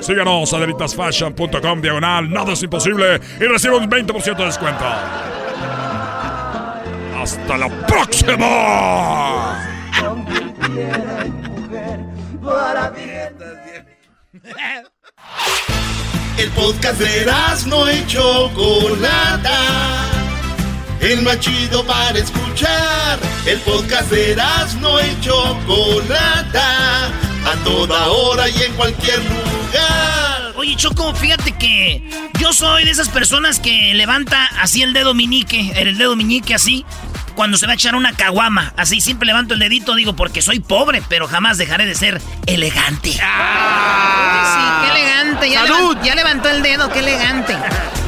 Síganos 0.00 0.52
a 0.52 0.58
delitasfashion.com 0.58 1.80
diagonal, 1.80 2.30
nada 2.30 2.52
es 2.52 2.62
imposible 2.62 3.20
y 3.40 3.44
recibe 3.44 3.76
un 3.76 3.90
20% 3.90 4.36
de 4.36 4.44
descuento. 4.44 4.84
¡Hasta 7.26 7.58
la 7.58 7.68
próxima! 7.88 9.58
El 16.38 16.50
podcast 16.50 17.00
de 17.00 17.26
no 17.66 17.90
y 17.90 18.06
Chocolata. 18.06 19.58
El 21.00 21.22
más 21.22 21.40
chido 21.40 21.84
para 21.84 22.16
escuchar. 22.16 23.18
El 23.44 23.58
podcast 23.58 24.08
de 24.12 24.36
no 24.80 25.00
y 25.00 25.20
Chocolata. 25.20 27.06
A 27.08 27.56
toda 27.64 28.06
hora 28.06 28.48
y 28.48 28.62
en 28.62 28.72
cualquier 28.74 29.18
lugar. 29.18 30.54
Oye, 30.56 30.76
Choco, 30.76 31.12
fíjate 31.12 31.52
que 31.58 32.08
yo 32.40 32.52
soy 32.52 32.84
de 32.84 32.90
esas 32.92 33.08
personas 33.08 33.58
que 33.58 33.92
levanta 33.94 34.46
así 34.60 34.82
el 34.82 34.92
dedo 34.92 35.12
meñique, 35.12 35.72
el 35.76 35.98
dedo 35.98 36.16
meñique 36.16 36.54
así, 36.54 36.86
cuando 37.36 37.56
se 37.58 37.66
va 37.66 37.72
a 37.72 37.74
echar 37.76 37.94
una 37.94 38.12
caguama. 38.14 38.72
Así 38.76 39.00
siempre 39.00 39.26
levanto 39.26 39.54
el 39.54 39.60
dedito, 39.60 39.94
digo, 39.94 40.16
porque 40.16 40.42
soy 40.42 40.58
pobre, 40.58 41.02
pero 41.08 41.28
jamás 41.28 41.58
dejaré 41.58 41.86
de 41.86 41.94
ser 41.94 42.20
elegante. 42.46 43.10
Sí, 43.12 43.18
qué 44.82 44.90
elegante. 44.90 45.50
Ya, 45.50 45.64
levan- 45.66 46.02
ya 46.02 46.14
levantó 46.14 46.48
el 46.48 46.62
dedo, 46.62 46.90
qué 46.92 46.98
elegante. 47.00 47.56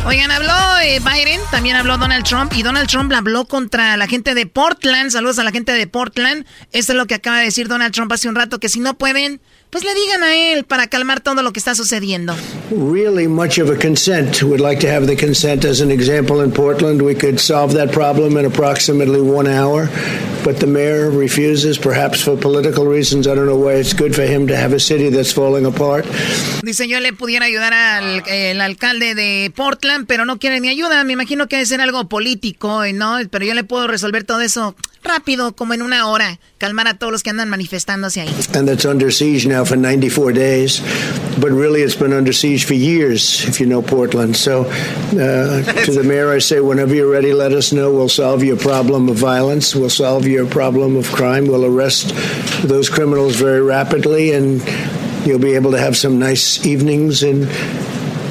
Oigan, 0.07 0.31
habló 0.31 0.53
eh, 0.83 1.01
Biden, 1.01 1.41
también 1.51 1.77
habló 1.77 1.99
Donald 1.99 2.25
Trump, 2.25 2.53
y 2.55 2.63
Donald 2.63 2.89
Trump 2.89 3.13
habló 3.13 3.45
contra 3.47 3.97
la 3.97 4.07
gente 4.07 4.35
de 4.35 4.47
Portland. 4.47 5.11
Saludos 5.11 5.39
a 5.39 5.45
la 5.45 5.51
gente 5.51 5.73
de 5.73 5.87
Portland. 5.87 6.47
Esto 6.73 6.93
es 6.93 6.97
lo 6.99 7.07
que 7.07 7.15
acaba 7.15 7.39
de 7.39 7.45
decir 7.45 7.69
Donald 7.69 7.93
Trump 7.93 8.11
hace 8.13 8.29
un 8.29 8.35
rato, 8.35 8.59
que 8.59 8.69
si 8.71 8.81
no 8.81 8.95
pueden, 8.97 9.41
pues 9.71 9.85
le 9.85 9.95
digan 9.95 10.23
a 10.23 10.35
él 10.35 10.65
para 10.65 10.87
calmar 10.87 11.21
todo 11.21 11.43
lo 11.43 11.53
que 11.53 11.59
está 11.59 11.75
sucediendo. 11.75 12.35
really 12.71 13.27
much 13.27 13.59
of 13.59 13.71
a 13.71 13.77
consent. 13.77 14.43
We'd 14.43 14.61
like 14.61 14.81
to 14.81 14.89
have 14.89 15.07
the 15.07 15.17
consent 15.17 15.65
as 15.65 15.81
an 15.81 15.91
example 15.91 16.43
in 16.43 16.53
Portland. 16.53 17.01
We 17.03 17.15
could 17.15 17.39
solve 17.41 17.75
that 17.75 17.93
problem 17.93 18.37
in 18.37 18.45
approximately 18.45 19.21
one 19.21 19.47
hour, 19.47 19.89
but 20.45 20.59
the 20.61 20.67
mayor 20.67 21.11
refuses, 21.11 21.79
perhaps 21.79 22.23
for 22.23 22.37
political 22.37 22.87
reasons. 22.87 23.27
I 23.27 23.35
don't 23.35 23.47
know 23.47 23.57
why 23.57 23.75
it's 23.75 23.95
good 23.95 24.15
for 24.15 24.23
him 24.23 24.47
to 24.49 24.57
have 24.57 24.75
a 24.75 24.81
city 24.81 25.11
that's 25.11 25.33
falling 25.33 25.65
apart. 25.67 26.05
Dice, 26.63 26.87
yo 26.87 27.01
le 27.01 27.13
pudiera 27.13 27.47
ayudar 27.47 27.73
al 27.73 28.23
el 28.29 28.61
alcalde 28.61 29.15
de 29.15 29.51
Portland, 29.55 30.07
pero 30.07 30.25
no 30.25 30.39
quiere 30.39 30.61
mi 30.61 30.69
ayuda. 30.69 31.05
Me 31.05 31.15
imagino 31.15 31.49
que 31.49 31.57
debe 31.57 31.67
ser 31.67 31.81
algo 31.81 32.09
político, 32.09 32.83
¿no? 32.93 33.17
Pero 33.31 33.45
yo 33.45 33.55
le 33.55 33.65
puedo 33.65 33.87
resolver 33.87 34.25
todo 34.25 34.41
eso 34.41 34.75
rápido, 35.03 35.53
como 35.53 35.75
en 35.75 35.83
una 35.83 36.09
hora. 36.09 36.39
Calmar 36.59 36.89
a 36.89 36.95
todos 36.95 37.13
los 37.13 37.23
que 37.23 37.31
andan 37.31 37.49
manifestándose 37.49 38.21
ahí. 38.21 38.35
And 38.55 38.69
that's 38.69 38.85
under 38.85 39.13
siege 39.13 39.47
now 39.47 39.65
for 39.65 39.77
94 39.77 40.33
days. 40.33 40.83
But 41.41 41.53
really, 41.53 41.83
it's 41.83 41.95
been 41.95 42.13
under 42.13 42.33
siege 42.33 42.65
for 42.65 42.75
years, 42.75 43.45
if 43.47 43.61
you 43.61 43.67
know 43.67 43.81
Portland. 43.81 44.37
So, 44.37 44.63
uh, 44.63 45.63
to 45.85 45.93
the 45.93 46.03
mayor, 46.03 46.33
I 46.33 46.41
say, 46.41 46.61
whenever 46.61 46.95
you're 46.95 47.11
ready, 47.11 47.33
let 47.33 47.53
us 47.53 47.73
know. 47.73 47.93
We'll 47.93 48.09
solve 48.09 48.43
your 48.43 48.57
problem 48.57 49.09
of 49.09 49.17
violence. 49.17 49.75
We'll 49.75 49.91
solve 49.91 50.27
your 50.27 50.47
problem 50.47 50.97
of 50.97 51.07
crime. 51.13 51.47
We'll 51.47 51.65
arrest 51.65 52.13
those 52.67 52.89
criminals 52.89 53.37
very 53.37 53.63
rapidly, 53.63 54.33
and 54.33 54.61
you'll 55.25 55.39
be 55.39 55.55
able 55.55 55.71
to 55.73 55.79
have 55.79 55.97
some 55.97 56.19
nice 56.19 56.67
evenings 56.67 57.23
in 57.23 57.47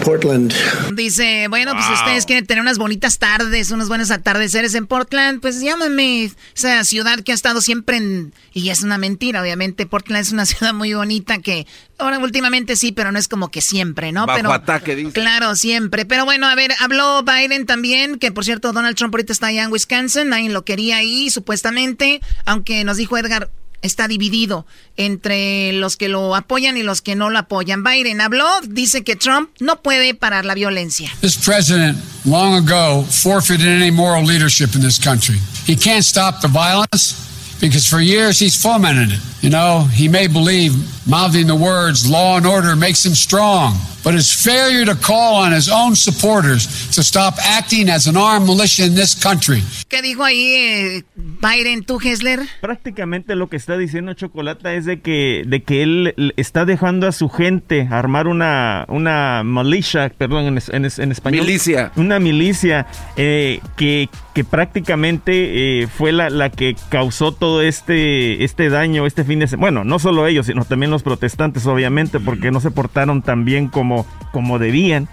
Portland. 0.08 0.54
Dice, 0.94 1.48
bueno, 1.50 1.74
pues 1.74 1.86
Wow. 1.86 1.96
ustedes 1.96 2.26
quieren 2.26 2.46
tener 2.46 2.62
unas 2.62 2.78
bonitas 2.78 3.20
tardes, 3.20 3.72
unos 3.72 3.90
buenos 3.90 4.10
atardeceres 4.10 4.74
en 4.74 4.88
Portland, 4.88 5.42
pues 5.42 5.60
llámame. 5.60 6.32
Esa 6.56 6.82
ciudad 6.86 7.20
que 7.20 7.34
ha 7.34 7.36
estado 7.36 7.60
siempre 7.60 7.98
en... 7.98 8.34
Y 8.54 8.70
es 8.70 8.84
una 8.84 8.98
mentira, 8.98 9.42
obviamente. 9.42 9.86
Portland 9.86 10.22
es 10.22 10.32
una 10.32 10.46
ciudad 10.46 10.74
muy 10.74 10.94
bonita 10.94 11.40
que... 11.40 11.68
Ahora, 11.98 12.20
últimamente 12.20 12.78
sí, 12.78 12.94
pero 12.94 13.12
no 13.12 13.20
es 13.20 13.28
como 13.28 13.52
que 13.52 13.60
siempre, 13.60 14.14
¿no? 14.14 14.26
Bajo 14.26 14.38
pero, 14.38 14.54
ataque, 14.54 14.96
dice. 14.96 15.12
Claro, 15.12 15.58
siempre. 15.58 16.06
Pero 16.06 16.24
bueno, 16.24 16.48
a 16.48 16.56
ver, 16.56 16.72
habló 16.80 17.24
Biden 17.24 17.66
también, 17.66 18.18
que 18.18 18.32
por 18.32 18.46
cierto, 18.46 18.72
Donald 18.72 18.96
Trump 18.96 19.14
ahorita 19.14 19.34
está 19.34 19.48
allá 19.48 19.64
en 19.66 19.74
Wisconsin, 19.74 20.30
nadie 20.30 20.48
lo 20.50 20.64
quería 20.64 20.98
ahí, 20.98 21.30
supuestamente, 21.30 22.22
aunque 22.46 22.86
nos 22.86 22.96
dijo 22.96 23.18
Edgar, 23.18 23.50
está 23.82 24.08
dividido 24.08 24.66
entre 24.96 25.74
los 25.74 25.98
que 25.98 26.10
lo 26.10 26.36
apoyan 26.36 26.78
y 26.78 26.84
los 26.84 27.02
que 27.02 27.16
no 27.16 27.30
lo 27.30 27.40
apoyan. 27.40 27.84
Biden 27.84 28.22
habló, 28.22 28.46
dice 28.68 29.04
que 29.04 29.16
Trump 29.16 29.50
no 29.60 29.82
puede 29.82 30.14
parar 30.14 30.46
la 30.46 30.54
violencia. 30.56 31.12
This 31.22 31.38
president 31.38 31.98
long 32.26 32.56
ago 32.56 33.04
forfeited 33.04 33.68
any 33.68 33.92
moral 33.92 34.24
leadership 34.24 34.76
in 34.76 34.82
this 34.82 35.00
country. 35.00 35.38
He 35.66 35.76
can't 35.76 36.04
stop 36.04 36.42
the 36.42 36.48
violence 36.48 37.16
because 37.60 37.88
for 37.88 38.00
years 38.00 38.40
he's 38.40 38.56
fomented 38.56 39.12
it. 39.12 39.20
You 39.42 39.50
know, 39.50 39.88
he 39.94 40.08
may 40.08 40.28
believe 40.28 40.74
mouthing 41.08 41.48
the 41.48 41.56
words 41.56 42.10
law 42.10 42.38
and 42.38 42.46
order 42.46 42.76
makes 42.76 43.06
him 43.06 43.14
strong, 43.14 43.76
but 44.08 44.16
his 44.16 44.32
failure 44.32 44.86
to 44.86 44.96
call 44.96 45.36
on 45.36 45.52
his 45.52 45.68
own 45.68 45.94
supporters 45.94 46.66
to 46.96 47.04
stop 47.04 47.34
acting 47.44 47.90
as 47.90 48.08
an 48.08 48.16
armed 48.16 48.48
militia 48.48 48.86
in 48.86 48.96
this 48.96 49.14
country 49.14 49.62
¿Qué 49.90 50.02
dijo 50.02 50.24
ahí 50.24 50.54
eh, 50.56 51.04
Biden, 51.16 51.84
tú, 51.86 52.00
Hessler? 52.02 52.42
Prácticamente 52.60 53.36
lo 53.36 53.48
que 53.48 53.56
está 53.56 53.78
diciendo 53.78 54.14
Chocolata 54.14 54.74
es 54.74 54.86
de 54.86 55.00
que, 55.00 55.44
de 55.46 55.64
que 55.64 55.82
él 55.82 56.34
está 56.36 56.66
dejando 56.66 57.08
a 57.08 57.14
su 57.14 57.30
gente 57.30 57.88
armar 57.90 58.28
una, 58.28 58.86
una 58.90 59.44
militia, 59.46 60.12
perdón, 60.18 60.46
en, 60.46 60.60
en 60.74 60.92
en 60.98 61.12
español. 61.12 61.46
Milicia. 61.46 61.92
Una 61.96 62.20
milicia 62.20 62.88
eh, 63.16 63.62
que, 63.78 64.10
que 64.34 64.44
prácticamente 64.44 65.84
eh, 65.84 65.88
fue 65.88 66.12
la, 66.12 66.30
la 66.30 66.50
que 66.50 66.76
causó 66.90 67.32
todo 67.32 67.62
este, 67.62 68.44
este 68.44 68.70
daño 68.70 69.06
este 69.06 69.24
fin 69.24 69.40
de 69.40 69.48
semana. 69.48 69.62
Bueno, 69.72 69.84
no 69.84 70.00
solo 70.00 70.28
ellos, 70.28 70.48
sino 70.48 70.66
también 70.66 70.92
los 70.92 71.04
protestantes, 71.04 71.66
obviamente, 71.66 72.20
porque 72.20 72.52
no 72.52 72.60
se 72.60 72.72
portaron 72.72 73.22
tan 73.22 73.46
bien 73.46 73.68
como, 73.68 73.97
como 74.32 74.60
debían. 74.60 75.08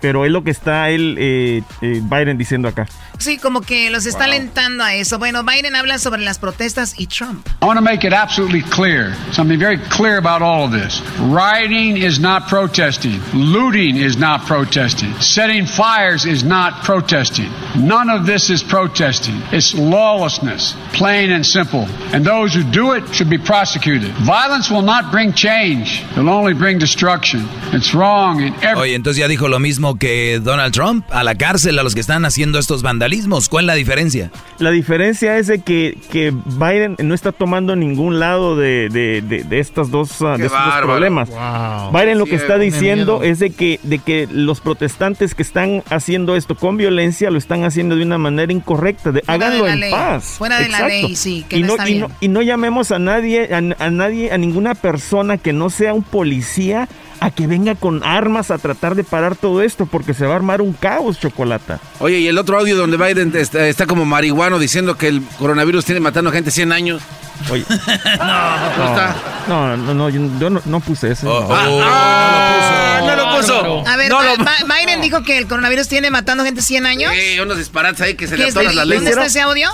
Pero 0.00 0.24
es 0.24 0.30
lo 0.30 0.42
que 0.42 0.50
está 0.50 0.90
él, 0.90 1.16
eh, 1.18 1.62
eh, 1.82 2.00
Biden, 2.02 2.38
diciendo 2.38 2.68
acá. 2.68 2.86
Sí, 3.18 3.36
como 3.36 3.60
que 3.60 3.90
los 3.90 4.06
está 4.06 4.24
alentando 4.24 4.82
a 4.82 4.94
eso. 4.94 5.18
Bueno, 5.18 5.44
Biden 5.44 5.76
habla 5.76 5.98
sobre 5.98 6.22
las 6.22 6.38
protestas 6.38 6.94
y 6.98 7.06
Trump. 7.06 7.46
I 7.60 7.66
want 7.66 7.78
to 7.78 7.84
make 7.84 8.06
it 8.06 8.14
absolutely 8.14 8.62
clear, 8.62 9.14
something 9.32 9.58
very 9.58 9.78
clear 9.90 10.16
about 10.16 10.40
all 10.40 10.64
of 10.64 10.72
this. 10.72 11.02
Rioting 11.18 11.98
is 11.98 12.18
not 12.18 12.48
protesting. 12.48 13.20
Looting 13.34 13.96
is 13.96 14.16
not 14.16 14.46
protesting. 14.46 15.12
Setting 15.20 15.66
fires 15.66 16.24
is 16.24 16.42
not 16.42 16.82
protesting. 16.82 17.50
None 17.76 18.08
of 18.08 18.24
this 18.24 18.48
is 18.48 18.62
protesting. 18.62 19.36
It's 19.52 19.74
lawlessness, 19.74 20.74
plain 20.94 21.30
and 21.30 21.44
simple. 21.44 21.86
And 22.14 22.24
those 22.24 22.54
who 22.54 22.62
do 22.62 22.92
it 22.92 23.04
should 23.14 23.28
be 23.28 23.38
prosecuted. 23.38 24.10
Violence 24.24 24.70
will 24.70 24.82
not 24.82 25.10
bring 25.10 25.34
change. 25.34 26.02
It'll 26.12 26.30
only 26.30 26.54
bring 26.54 26.78
destruction. 26.78 27.46
It's 27.72 27.94
wrong 27.94 28.40
in 28.40 28.54
every 28.62 28.80
Oye, 28.80 28.94
entonces 28.94 29.20
ya 29.20 29.28
dijo 29.28 29.48
lo 29.48 29.58
mismo 29.58 29.89
que 29.96 30.40
Donald 30.42 30.72
Trump, 30.74 31.04
a 31.10 31.22
la 31.24 31.34
cárcel 31.34 31.78
a 31.78 31.82
los 31.82 31.94
que 31.94 32.00
están 32.00 32.24
haciendo 32.24 32.58
estos 32.58 32.82
vandalismos. 32.82 33.48
¿Cuál 33.48 33.64
es 33.64 33.66
la 33.68 33.74
diferencia? 33.74 34.30
La 34.58 34.70
diferencia 34.70 35.38
es 35.38 35.46
de 35.46 35.60
que, 35.60 35.96
que 36.10 36.32
Biden 36.46 36.96
no 37.02 37.14
está 37.14 37.32
tomando 37.32 37.76
ningún 37.76 38.18
lado 38.20 38.56
de, 38.56 38.88
de- 38.90 39.22
de- 39.22 39.44
de 39.44 39.58
estos 39.58 39.90
dos, 39.90 40.20
ah, 40.22 40.36
de 40.36 40.46
estos 40.46 40.64
dos 40.64 40.74
problemas. 40.82 41.28
Wow. 41.30 41.92
Biden 41.92 42.18
lo 42.18 42.24
Sí, 42.24 42.30
que 42.30 42.36
está 42.36 42.58
diciendo 42.58 43.18
miedo. 43.20 43.32
es 43.32 43.38
de 43.38 43.50
que, 43.50 43.80
de 43.82 43.98
que 43.98 44.28
los 44.30 44.60
protestantes 44.60 45.34
que 45.34 45.42
están 45.42 45.82
haciendo 45.90 46.36
esto 46.36 46.54
con 46.54 46.76
violencia 46.76 47.30
lo 47.30 47.38
están 47.38 47.64
haciendo 47.64 47.96
de 47.96 48.02
una 48.04 48.18
manera 48.18 48.52
incorrecta. 48.52 49.12
De, 49.12 49.20
Fuera 49.22 49.32
háganlo 49.46 49.64
de 49.64 49.72
en 49.72 49.80
ley. 49.80 49.90
paz. 49.90 50.24
Fuera 50.38 50.60
de 50.60 50.68
la 50.68 50.86
ley, 50.88 51.16
sí, 51.16 51.44
que 51.48 51.58
y 51.58 51.62
no 51.62 51.72
está 51.74 51.88
y 51.88 51.94
bien. 51.94 52.06
y 52.20 52.28
no 52.28 52.42
llamemos 52.42 52.90
a 52.92 52.98
nadie, 52.98 53.48
a, 53.54 53.58
a 53.84 53.90
nadie, 53.90 54.30
a 54.32 54.38
ninguna 54.38 54.74
persona 54.74 55.38
que 55.38 55.52
no 55.52 55.70
sea 55.70 55.94
un 55.94 56.02
policía 56.02 56.88
a 57.20 57.30
que 57.30 57.46
venga 57.46 57.74
con 57.74 58.02
armas 58.02 58.50
a 58.50 58.56
tratar 58.58 58.94
de 58.94 59.04
parar 59.04 59.36
todo 59.36 59.60
esto 59.62 59.84
porque 59.86 60.14
se 60.14 60.24
va 60.26 60.32
a 60.32 60.36
armar 60.36 60.62
un 60.62 60.72
caos, 60.72 61.20
chocolata. 61.20 61.78
Oye, 61.98 62.18
y 62.18 62.28
el 62.28 62.38
otro 62.38 62.58
audio 62.58 62.76
donde 62.76 62.96
Biden 62.96 63.32
está, 63.36 63.66
está 63.66 63.86
como 63.86 64.04
marihuano 64.06 64.58
diciendo 64.58 64.96
que 64.96 65.08
el 65.08 65.22
coronavirus 65.38 65.84
tiene 65.84 66.00
matando 66.00 66.32
gente 66.32 66.50
100 66.50 66.72
años. 66.72 67.02
Oye. 67.50 67.64
no, 67.68 68.84
está. 68.88 69.14
No, 69.48 69.76
no, 69.76 69.94
no, 69.94 70.08
yo, 70.08 70.20
yo 70.38 70.50
no, 70.50 70.62
no 70.64 70.80
puse 70.80 71.10
eso. 71.12 71.26
no. 71.26 71.48
Ah, 71.54 73.00
no 73.06 73.16
lo 73.16 73.36
puso. 73.36 73.84
A 73.86 73.96
ver, 73.96 74.08
No 74.10 74.22
lo- 74.22 74.36
Ba- 74.38 74.56
Biden 74.80 75.00
dijo 75.02 75.22
que 75.22 75.36
el 75.38 75.46
coronavirus 75.46 75.88
tiene 75.88 76.10
matando 76.10 76.44
gente 76.44 76.62
100 76.62 76.86
años. 76.86 77.12
Sí, 77.14 77.38
unos 77.40 77.58
disparates 77.58 78.00
ahí 78.00 78.14
que 78.14 78.26
se 78.28 78.36
¿Qué 78.36 78.42
le 78.44 78.48
atoran 78.50 78.68
de- 78.70 78.74
las 78.76 78.88
¿Dónde 78.88 79.10
está 79.10 79.26
ese 79.26 79.40
audio? 79.42 79.70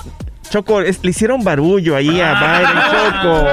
Choco, 0.51 0.81
es- 0.81 0.99
le 1.03 1.11
hicieron 1.11 1.43
barullo 1.45 1.97
ahí 1.97 2.21
a 2.21 2.35
Biden, 2.35 2.83
Choco. 2.91 3.47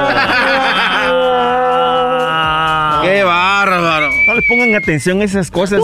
¡Qué 3.04 3.24
bárbaro! 3.24 3.53
No 4.26 4.34
le 4.34 4.42
pongan 4.42 4.74
atención 4.76 5.22
a 5.22 5.26
esas 5.26 5.52
cosas. 5.52 5.82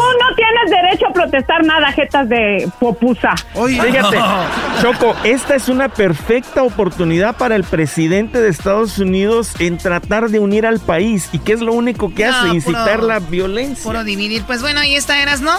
Derecho 0.90 1.08
a 1.10 1.14
protestar 1.14 1.64
nada, 1.66 1.92
jetas 1.92 2.28
de 2.30 2.70
popusa. 2.80 3.34
Fíjate, 3.54 4.18
Choco, 4.82 5.16
esta 5.24 5.56
es 5.56 5.70
una 5.70 5.90
perfecta 5.90 6.64
oportunidad 6.64 7.36
para 7.38 7.56
el 7.56 7.64
presidente 7.64 8.42
de 8.42 8.50
Estados 8.50 8.98
Unidos 9.00 9.54
en 9.60 9.78
tratar 9.78 10.30
de 10.30 10.40
unir 10.40 10.66
al 10.66 10.80
país. 10.80 11.30
¿Y 11.32 11.40
qué 11.40 11.54
es 11.54 11.62
lo 11.62 11.74
único 11.74 12.14
que 12.14 12.26
No, 12.26 12.36
hace? 12.36 12.48
Incitar 12.50 12.96
puro- 12.98 13.08
la 13.08 13.20
violencia. 13.20 13.84
Puro 13.84 14.04
dividir. 14.04 14.44
Pues 14.44 14.62
bueno, 14.62 14.80
ahí 14.80 14.96
está, 14.96 15.22
Eras, 15.22 15.42
¿no? 15.42 15.54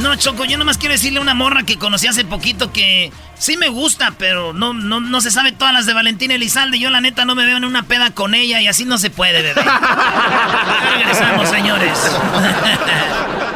No, 0.00 0.14
Choco, 0.16 0.44
yo 0.44 0.58
nomás 0.58 0.78
quiero 0.78 0.92
decirle 0.92 1.18
a 1.18 1.22
una 1.22 1.34
morra 1.34 1.62
que 1.64 1.78
conocí 1.78 2.06
hace 2.06 2.24
poquito 2.24 2.70
que 2.72 3.10
sí 3.38 3.56
me 3.56 3.68
gusta, 3.68 4.12
pero 4.18 4.52
no, 4.52 4.74
no, 4.74 5.00
no 5.00 5.20
se 5.20 5.30
sabe 5.30 5.52
todas 5.52 5.72
las 5.72 5.86
de 5.86 5.94
Valentina 5.94 6.34
Elizalde. 6.34 6.78
Yo 6.78 6.90
la 6.90 7.00
neta 7.00 7.24
no 7.24 7.34
me 7.34 7.46
veo 7.46 7.56
en 7.56 7.64
una 7.64 7.82
peda 7.84 8.10
con 8.10 8.34
ella 8.34 8.60
y 8.60 8.66
así 8.68 8.84
no 8.84 8.98
se 8.98 9.10
puede, 9.10 9.42
bebé. 9.42 9.62
Ya 9.66 10.90
regresamos, 10.98 11.48
señores. 11.48 11.98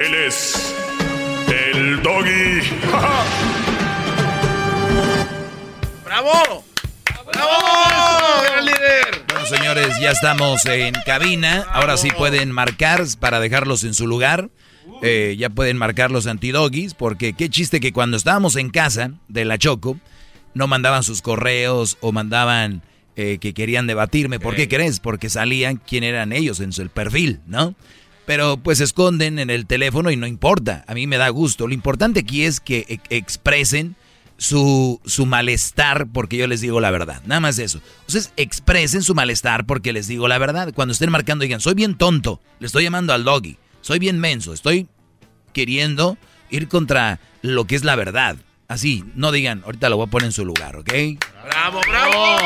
Él 0.00 0.14
es 0.14 0.74
el 1.48 2.02
doggy. 2.02 2.30
¡Bravo! 6.06 6.64
¡Bravo! 7.26 7.50
¡Gran 8.42 8.64
líder! 8.64 9.24
Bueno, 9.28 9.44
señores, 9.44 10.00
ya 10.00 10.12
estamos 10.12 10.64
en 10.64 10.94
cabina. 11.04 11.66
Ahora 11.70 11.98
sí 11.98 12.08
pueden 12.16 12.50
marcar 12.50 13.04
para 13.18 13.40
dejarlos 13.40 13.84
en 13.84 13.92
su 13.92 14.06
lugar. 14.06 14.48
Eh, 15.02 15.36
ya 15.38 15.50
pueden 15.50 15.76
marcar 15.76 16.10
los 16.10 16.26
antidoggies, 16.26 16.94
porque 16.94 17.34
qué 17.34 17.50
chiste 17.50 17.78
que 17.78 17.92
cuando 17.92 18.16
estábamos 18.16 18.56
en 18.56 18.70
casa 18.70 19.10
de 19.28 19.44
la 19.44 19.58
Choco, 19.58 19.98
no 20.54 20.66
mandaban 20.66 21.02
sus 21.02 21.20
correos 21.20 21.98
o 22.00 22.10
mandaban 22.10 22.80
eh, 23.16 23.36
que 23.38 23.52
querían 23.52 23.86
debatirme. 23.86 24.40
¿Por 24.40 24.54
qué 24.54 24.66
crees? 24.66 24.98
Porque 24.98 25.28
salían 25.28 25.76
quién 25.76 26.04
eran 26.04 26.32
ellos 26.32 26.60
en 26.60 26.72
su 26.72 26.80
el 26.80 26.88
perfil, 26.88 27.40
¿no? 27.46 27.74
Pero 28.30 28.58
pues 28.58 28.78
se 28.78 28.84
esconden 28.84 29.40
en 29.40 29.50
el 29.50 29.66
teléfono 29.66 30.08
y 30.08 30.16
no 30.16 30.24
importa. 30.24 30.84
A 30.86 30.94
mí 30.94 31.08
me 31.08 31.16
da 31.18 31.28
gusto. 31.30 31.66
Lo 31.66 31.74
importante 31.74 32.20
aquí 32.20 32.44
es 32.44 32.60
que 32.60 32.86
e- 32.88 33.16
expresen 33.16 33.96
su, 34.36 35.00
su 35.04 35.26
malestar 35.26 36.06
porque 36.12 36.36
yo 36.36 36.46
les 36.46 36.60
digo 36.60 36.78
la 36.80 36.92
verdad. 36.92 37.20
Nada 37.26 37.40
más 37.40 37.58
eso. 37.58 37.80
Entonces 38.02 38.32
expresen 38.36 39.02
su 39.02 39.16
malestar 39.16 39.66
porque 39.66 39.92
les 39.92 40.06
digo 40.06 40.28
la 40.28 40.38
verdad. 40.38 40.72
Cuando 40.72 40.92
estén 40.92 41.10
marcando 41.10 41.42
digan, 41.42 41.58
soy 41.60 41.74
bien 41.74 41.96
tonto. 41.98 42.40
Le 42.60 42.68
estoy 42.68 42.84
llamando 42.84 43.12
al 43.12 43.24
doggy. 43.24 43.56
Soy 43.80 43.98
bien 43.98 44.20
menso. 44.20 44.52
Estoy 44.52 44.86
queriendo 45.52 46.16
ir 46.50 46.68
contra 46.68 47.18
lo 47.42 47.64
que 47.64 47.74
es 47.74 47.82
la 47.82 47.96
verdad. 47.96 48.36
Así, 48.68 49.02
no 49.16 49.32
digan, 49.32 49.62
ahorita 49.64 49.88
lo 49.88 49.96
voy 49.96 50.06
a 50.06 50.10
poner 50.10 50.26
en 50.26 50.32
su 50.32 50.44
lugar, 50.44 50.76
¿ok? 50.76 50.88
¡Bravo, 51.46 51.80
bravo! 51.80 52.36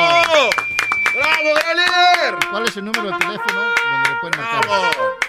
¡Bravo, 1.13 1.49
gran 1.53 1.77
líder! 1.77 2.49
¿Cuál 2.49 2.67
es 2.67 2.75
el 2.75 2.85
número 2.85 3.03
de 3.03 3.17
teléfono 3.19 3.61
donde 3.91 4.09
le 4.09 4.15
pueden 4.19 4.39
marcar? 4.39 4.65
Ah, 4.67 5.24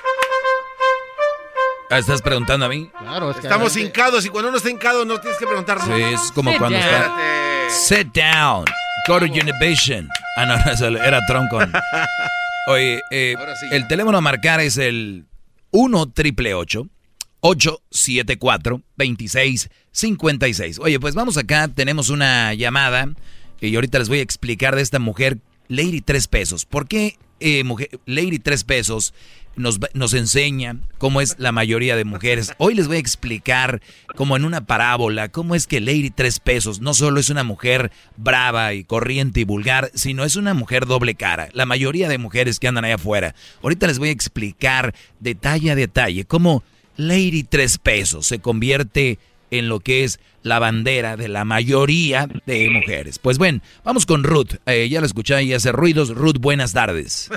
¿Estás 1.90 2.20
preguntando 2.20 2.66
a 2.66 2.68
mí? 2.68 2.90
Claro, 2.98 3.30
es 3.30 3.36
que 3.36 3.42
Estamos 3.42 3.76
hincados 3.76 4.26
y 4.26 4.28
cuando 4.28 4.48
uno 4.48 4.58
está 4.58 4.68
hincado 4.70 5.04
no 5.04 5.20
tienes 5.20 5.38
que 5.38 5.46
preguntar. 5.46 5.80
Sí, 5.82 5.92
es 5.92 6.32
como 6.32 6.50
Sit 6.50 6.58
cuando 6.58 6.76
down. 6.78 6.88
está... 6.88 7.06
Espérate. 7.06 7.70
Sit 7.70 8.08
down. 8.14 8.64
Go 9.06 9.20
to 9.20 9.26
Univision. 9.26 10.08
Ah, 10.36 10.46
no, 10.46 10.56
no, 10.64 10.72
eso 10.72 10.88
era 10.88 11.20
Trump 11.26 11.48
con... 11.48 11.72
Oye, 12.68 13.00
eh, 13.12 13.36
sí. 13.60 13.66
el 13.70 13.86
teléfono 13.86 14.18
a 14.18 14.20
marcar 14.20 14.58
es 14.60 14.76
el 14.76 15.26
1 15.70 16.10
triple 16.10 16.52
874 16.54 18.82
2656. 18.96 20.80
Oye, 20.80 20.98
pues 20.98 21.14
vamos 21.14 21.36
acá, 21.36 21.68
tenemos 21.68 22.08
una 22.08 22.54
llamada 22.54 23.08
y 23.60 23.76
ahorita 23.76 24.00
les 24.00 24.08
voy 24.08 24.18
a 24.18 24.22
explicar 24.22 24.74
de 24.74 24.82
esta 24.82 24.98
mujer, 24.98 25.38
Lady 25.68 26.00
Tres 26.00 26.26
Pesos. 26.26 26.64
¿Por 26.64 26.88
qué 26.88 27.16
eh, 27.38 27.62
mujer, 27.62 28.00
Lady 28.06 28.40
Tres 28.40 28.64
Pesos 28.64 29.14
nos, 29.57 29.81
nos 29.95 30.15
enseña 30.15 30.77
cómo 30.99 31.20
es 31.20 31.37
la 31.39 31.53
mayoría 31.53 31.97
de 31.97 32.05
mujeres. 32.05 32.53
Hoy 32.59 32.74
les 32.74 32.89
voy 32.89 32.97
a 32.97 33.01
explicar, 33.01 33.81
como 34.15 34.37
en 34.37 34.45
una 34.45 34.66
parábola, 34.66 35.28
cómo 35.31 35.55
es 35.55 35.66
que 35.66 35.81
Lady 35.81 36.11
Tres 36.11 36.41
Pesos 36.41 36.81
no 36.81 36.95
solo 36.95 37.20
es 37.20 37.31
una 37.31 37.45
mujer 37.45 37.91
brava 38.16 38.74
y 38.74 38.85
corriente 38.85 39.41
y 39.41 39.45
vulgar, 39.45 39.91
sino 39.95 40.24
es 40.24 40.37
una 40.37 40.55
mujer 40.55 40.87
doble 40.87 41.15
cara. 41.15 41.49
La 41.53 41.66
mayoría 41.66 42.09
de 42.09 42.19
mujeres 42.19 42.61
que 42.61 42.69
andan 42.69 42.85
allá 42.85 42.97
afuera. 42.97 43.35
Ahorita 43.62 43.87
les 43.87 43.99
voy 43.99 44.11
a 44.11 44.12
explicar 44.12 44.95
detalle 45.20 45.70
a 45.70 45.74
detalle 45.74 46.24
cómo 46.24 46.62
Lady 46.97 47.43
Tres 47.43 47.78
Pesos 47.78 48.27
se 48.27 48.39
convierte 48.39 49.19
en 49.51 49.69
lo 49.69 49.81
que 49.81 50.05
es 50.05 50.19
la 50.43 50.59
bandera 50.59 51.16
de 51.16 51.28
la 51.28 51.45
mayoría 51.45 52.28
de 52.47 52.70
mujeres. 52.70 53.19
Pues 53.19 53.39
bueno, 53.39 53.61
vamos 53.85 54.07
con 54.07 54.24
Ruth. 54.24 54.55
Eh, 54.66 54.89
ya 54.89 55.01
la 55.01 55.07
escuché 55.07 55.43
y 55.43 55.53
hace 55.53 55.73
ruidos. 55.73 56.11
Ruth, 56.11 56.39
buenas 56.39 56.73
tardes. 56.73 57.31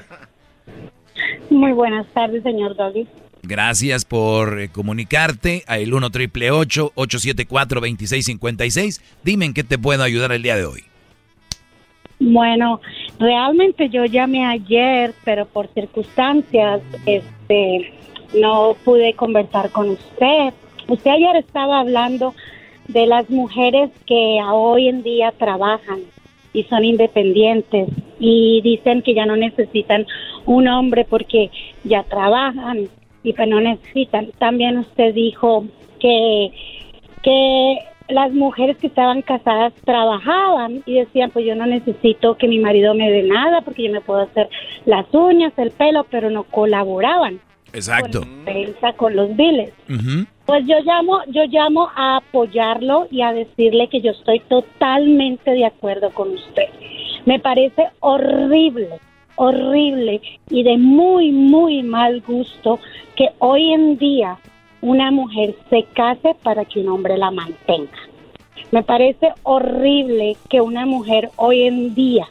Muy 1.50 1.72
buenas 1.72 2.08
tardes, 2.14 2.44
señor 2.44 2.76
Doggy. 2.76 3.08
Gracias 3.42 4.06
por 4.06 4.60
eh, 4.60 4.70
comunicarte 4.70 5.64
a 5.68 5.78
el 5.78 5.94
1 5.94 6.10
triple 6.10 6.52
874 6.52 7.80
2656. 7.82 9.02
Dime 9.24 9.46
en 9.46 9.54
qué 9.54 9.64
te 9.64 9.78
puedo 9.78 10.04
ayudar 10.04 10.32
el 10.32 10.44
día 10.44 10.58
de 10.58 10.66
hoy. 10.66 10.84
Bueno, 12.20 12.82
realmente 13.18 13.90
yo 13.90 14.04
llamé 14.06 14.46
ayer, 14.46 15.14
pero 15.24 15.46
por 15.46 15.74
circunstancias, 15.74 16.82
este, 17.06 17.94
no 18.34 18.76
pude 18.84 19.14
conversar 19.14 19.72
con 19.72 19.92
usted. 19.92 20.54
Usted 20.90 21.12
ayer 21.12 21.38
estaba 21.38 21.80
hablando 21.80 22.36
de 22.90 23.06
las 23.08 23.30
mujeres 23.30 23.90
que 24.06 24.40
hoy 24.52 24.90
en 24.90 25.02
día 25.02 25.32
trabajan 25.38 26.00
y 26.54 26.64
son 26.64 26.84
independientes 26.86 27.90
y 28.20 28.62
dicen 28.62 29.02
que 29.02 29.14
ya 29.14 29.26
no 29.26 29.36
necesitan 29.36 30.06
un 30.46 30.68
hombre 30.68 31.06
porque 31.06 31.52
ya 31.84 32.04
trabajan 32.04 32.88
y 33.24 33.34
pues 33.34 33.48
no 33.48 33.60
necesitan. 33.62 34.32
También 34.38 34.78
usted 34.78 35.14
dijo 35.14 35.66
que, 36.00 36.52
que 37.22 37.78
las 38.10 38.32
mujeres 38.34 38.78
que 38.78 38.88
estaban 38.88 39.22
casadas 39.22 39.74
trabajaban 39.86 40.82
y 40.86 40.96
decían, 40.96 41.30
pues 41.32 41.46
yo 41.46 41.56
no 41.56 41.66
necesito 41.66 42.36
que 42.36 42.48
mi 42.48 42.60
marido 42.60 42.94
me 42.94 43.10
dé 43.10 43.24
nada 43.24 43.62
porque 43.62 43.84
yo 43.84 43.92
me 43.92 44.02
puedo 44.02 44.22
hacer 44.22 44.50
las 44.86 45.06
uñas, 45.14 45.54
el 45.58 45.72
pelo, 45.72 46.06
pero 46.10 46.30
no 46.30 46.44
colaboraban. 46.44 47.40
Exacto. 47.74 48.22
Con, 48.22 48.94
con 48.94 49.16
los 49.16 49.36
biles. 49.36 49.74
Pues 50.46 50.66
yo 50.66 50.80
llamo, 50.84 51.20
yo 51.28 51.44
llamo 51.46 51.90
a 51.96 52.18
apoyarlo 52.18 53.08
y 53.12 53.22
a 53.22 53.34
decirle 53.34 53.88
que 53.88 54.02
yo 54.02 54.12
estoy 54.12 54.40
totalmente 54.42 55.52
de 55.52 55.66
acuerdo 55.66 56.10
con 56.12 56.34
usted. 56.34 56.70
Me 57.26 57.40
parece 57.40 57.90
horrible, 58.00 59.00
horrible 59.36 60.22
y 60.50 60.64
de 60.64 60.78
muy, 60.78 61.32
muy 61.32 61.84
mal 61.84 62.22
gusto 62.22 62.80
que 63.16 63.30
hoy 63.40 63.74
en 63.74 63.98
día 63.98 64.40
una 64.82 65.12
mujer 65.12 65.56
se 65.70 65.84
case 65.84 66.36
para 66.42 66.66
que 66.66 66.80
un 66.80 66.90
hombre 66.90 67.18
la 67.18 67.32
mantenga. 67.32 67.98
Me 68.72 68.84
parece 68.84 69.34
horrible 69.44 70.38
que 70.50 70.62
una 70.62 70.86
mujer 70.86 71.30
hoy 71.36 71.64
en 71.64 71.94
día 71.96 72.28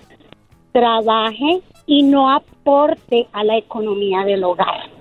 trabaje 0.73 1.61
y 1.87 2.03
no 2.03 2.31
aporte 2.31 3.27
a 3.33 3.45
la 3.45 3.57
economía 3.57 4.25
del 4.25 4.45
hogar. 4.45 4.98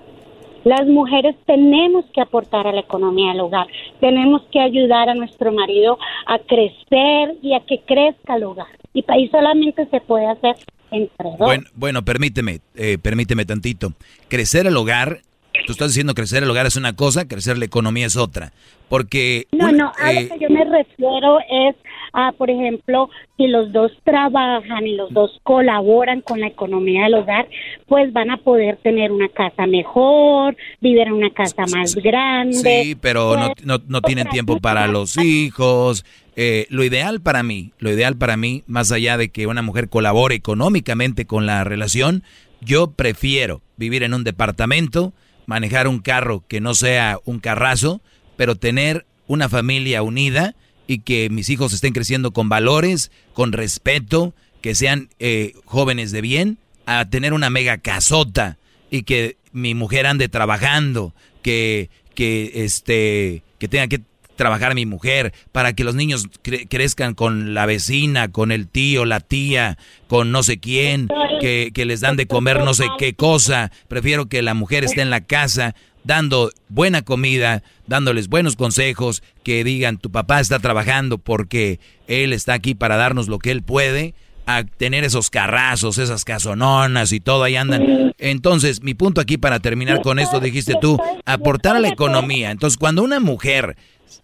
Las 0.64 0.86
mujeres 0.86 1.36
tenemos 1.46 2.04
que 2.12 2.20
aportar 2.20 2.66
a 2.66 2.72
la 2.72 2.80
economía 2.80 3.32
del 3.32 3.40
hogar, 3.40 3.66
tenemos 4.00 4.42
que 4.52 4.60
ayudar 4.60 5.08
a 5.08 5.14
nuestro 5.14 5.52
marido 5.52 5.98
a 6.26 6.38
crecer 6.38 7.36
y 7.42 7.54
a 7.54 7.60
que 7.60 7.80
crezca 7.86 8.36
el 8.36 8.44
hogar. 8.44 8.66
Y 8.92 9.04
ahí 9.08 9.28
solamente 9.28 9.86
se 9.86 10.00
puede 10.00 10.26
hacer 10.26 10.56
entre 10.90 11.30
dos. 11.30 11.38
Bueno, 11.38 11.64
bueno 11.74 12.04
permíteme, 12.04 12.60
eh, 12.74 12.98
permíteme 13.00 13.44
tantito. 13.44 13.92
Crecer 14.28 14.66
el 14.66 14.76
hogar 14.76 15.20
Tú 15.68 15.72
estás 15.72 15.88
diciendo 15.88 16.14
crecer 16.14 16.42
el 16.42 16.50
hogar 16.50 16.64
es 16.64 16.76
una 16.76 16.96
cosa, 16.96 17.28
crecer 17.28 17.58
la 17.58 17.66
economía 17.66 18.06
es 18.06 18.16
otra. 18.16 18.54
Porque... 18.88 19.48
No, 19.52 19.70
no, 19.70 19.92
a 19.98 20.14
lo 20.14 20.20
eh, 20.20 20.28
que 20.30 20.38
yo 20.40 20.48
me 20.48 20.64
refiero 20.64 21.40
es 21.40 21.76
a, 22.14 22.32
por 22.32 22.48
ejemplo, 22.48 23.10
si 23.36 23.48
los 23.48 23.70
dos 23.70 23.92
trabajan 24.02 24.86
y 24.86 24.94
los 24.94 25.12
dos 25.12 25.38
colaboran 25.42 26.22
con 26.22 26.40
la 26.40 26.46
economía 26.46 27.04
del 27.04 27.16
hogar, 27.16 27.50
pues 27.86 28.10
van 28.14 28.30
a 28.30 28.38
poder 28.38 28.78
tener 28.78 29.12
una 29.12 29.28
casa 29.28 29.66
mejor, 29.66 30.56
vivir 30.80 31.06
en 31.06 31.12
una 31.12 31.34
casa 31.34 31.66
más 31.70 31.94
grande. 31.96 32.84
Sí, 32.84 32.94
pero 32.98 33.36
no, 33.36 33.52
pues, 33.52 33.66
no, 33.66 33.76
no 33.86 34.00
tienen 34.00 34.26
tiempo 34.30 34.60
para 34.60 34.86
los 34.86 35.18
hijos. 35.18 36.06
Eh, 36.34 36.66
lo 36.70 36.82
ideal 36.82 37.20
para 37.20 37.42
mí, 37.42 37.72
lo 37.78 37.92
ideal 37.92 38.16
para 38.16 38.38
mí, 38.38 38.62
más 38.66 38.90
allá 38.90 39.18
de 39.18 39.28
que 39.28 39.46
una 39.46 39.60
mujer 39.60 39.90
colabore 39.90 40.34
económicamente 40.34 41.26
con 41.26 41.44
la 41.44 41.62
relación, 41.62 42.22
yo 42.62 42.92
prefiero 42.92 43.60
vivir 43.76 44.02
en 44.02 44.14
un 44.14 44.24
departamento, 44.24 45.12
manejar 45.48 45.88
un 45.88 46.00
carro 46.00 46.44
que 46.46 46.60
no 46.60 46.74
sea 46.74 47.20
un 47.24 47.40
carrazo, 47.40 48.02
pero 48.36 48.56
tener 48.56 49.06
una 49.26 49.48
familia 49.48 50.02
unida 50.02 50.54
y 50.86 50.98
que 50.98 51.30
mis 51.30 51.48
hijos 51.48 51.72
estén 51.72 51.94
creciendo 51.94 52.32
con 52.32 52.50
valores, 52.50 53.10
con 53.32 53.52
respeto, 53.52 54.34
que 54.60 54.74
sean 54.74 55.08
eh, 55.18 55.54
jóvenes 55.64 56.12
de 56.12 56.20
bien, 56.20 56.58
a 56.84 57.06
tener 57.06 57.32
una 57.32 57.48
mega 57.48 57.78
casota 57.78 58.58
y 58.90 59.04
que 59.04 59.38
mi 59.52 59.74
mujer 59.74 60.06
ande 60.06 60.28
trabajando, 60.28 61.14
que, 61.40 61.88
que, 62.14 62.64
este, 62.64 63.42
que 63.58 63.68
tenga 63.68 63.86
que 63.86 64.02
trabajar 64.38 64.74
mi 64.74 64.86
mujer, 64.86 65.34
para 65.52 65.74
que 65.74 65.84
los 65.84 65.94
niños 65.94 66.28
crezcan 66.70 67.14
con 67.14 67.52
la 67.52 67.66
vecina, 67.66 68.32
con 68.32 68.50
el 68.50 68.68
tío, 68.68 69.04
la 69.04 69.20
tía, 69.20 69.76
con 70.06 70.32
no 70.32 70.42
sé 70.42 70.58
quién, 70.58 71.08
que, 71.42 71.72
que 71.74 71.84
les 71.84 72.00
dan 72.00 72.16
de 72.16 72.26
comer 72.26 72.64
no 72.64 72.72
sé 72.72 72.86
qué 72.98 73.12
cosa. 73.12 73.70
Prefiero 73.88 74.30
que 74.30 74.40
la 74.40 74.54
mujer 74.54 74.84
esté 74.84 75.02
en 75.02 75.10
la 75.10 75.20
casa 75.20 75.74
dando 76.04 76.50
buena 76.70 77.02
comida, 77.02 77.62
dándoles 77.86 78.28
buenos 78.28 78.56
consejos, 78.56 79.22
que 79.42 79.62
digan 79.64 79.98
tu 79.98 80.10
papá 80.10 80.40
está 80.40 80.58
trabajando 80.58 81.18
porque 81.18 81.80
él 82.06 82.32
está 82.32 82.54
aquí 82.54 82.74
para 82.74 82.96
darnos 82.96 83.28
lo 83.28 83.38
que 83.38 83.50
él 83.50 83.62
puede, 83.62 84.14
a 84.46 84.64
tener 84.64 85.04
esos 85.04 85.28
carrazos, 85.28 85.98
esas 85.98 86.24
casononas 86.24 87.12
y 87.12 87.20
todo 87.20 87.42
ahí 87.44 87.56
andan. 87.56 88.14
Entonces, 88.16 88.82
mi 88.82 88.94
punto 88.94 89.20
aquí 89.20 89.36
para 89.36 89.60
terminar 89.60 90.00
con 90.00 90.18
esto, 90.18 90.40
dijiste 90.40 90.74
tú, 90.80 90.98
aportar 91.26 91.76
a 91.76 91.80
la 91.80 91.88
economía. 91.88 92.50
Entonces, 92.50 92.78
cuando 92.78 93.02
una 93.02 93.20
mujer 93.20 93.76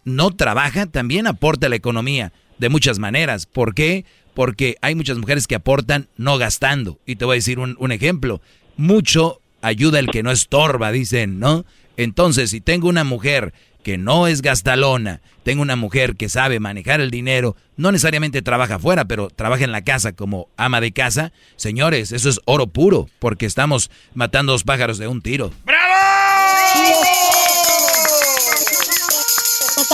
no 0.04 0.30
trabaja, 0.30 0.86
también 0.86 1.26
aporta 1.26 1.66
a 1.66 1.70
la 1.70 1.76
economía 1.76 2.32
de 2.58 2.68
muchas 2.68 2.98
maneras. 2.98 3.46
¿Por 3.46 3.74
qué? 3.74 4.04
Porque 4.34 4.76
hay 4.80 4.94
muchas 4.94 5.18
mujeres 5.18 5.46
que 5.46 5.54
aportan 5.54 6.08
no 6.16 6.38
gastando. 6.38 6.98
Y 7.06 7.16
te 7.16 7.24
voy 7.24 7.34
a 7.34 7.36
decir 7.36 7.58
un, 7.58 7.76
un 7.78 7.92
ejemplo. 7.92 8.40
Mucho 8.76 9.40
ayuda 9.62 9.98
el 9.98 10.10
que 10.10 10.22
no 10.22 10.30
estorba, 10.30 10.92
dicen, 10.92 11.38
¿no? 11.38 11.64
Entonces, 11.96 12.50
si 12.50 12.60
tengo 12.60 12.88
una 12.88 13.04
mujer 13.04 13.52
que 13.84 13.98
no 13.98 14.26
es 14.26 14.42
gastalona, 14.42 15.20
tengo 15.44 15.62
una 15.62 15.76
mujer 15.76 16.16
que 16.16 16.28
sabe 16.28 16.58
manejar 16.58 17.00
el 17.00 17.10
dinero, 17.10 17.54
no 17.76 17.92
necesariamente 17.92 18.42
trabaja 18.42 18.76
afuera, 18.76 19.04
pero 19.04 19.28
trabaja 19.28 19.62
en 19.62 19.72
la 19.72 19.84
casa 19.84 20.12
como 20.12 20.48
ama 20.56 20.80
de 20.80 20.92
casa, 20.92 21.32
señores, 21.56 22.10
eso 22.10 22.28
es 22.30 22.40
oro 22.46 22.66
puro, 22.66 23.08
porque 23.20 23.46
estamos 23.46 23.90
matando 24.14 24.52
dos 24.52 24.64
pájaros 24.64 24.98
de 24.98 25.06
un 25.06 25.20
tiro. 25.20 25.52
¡Bravo! 25.64 27.13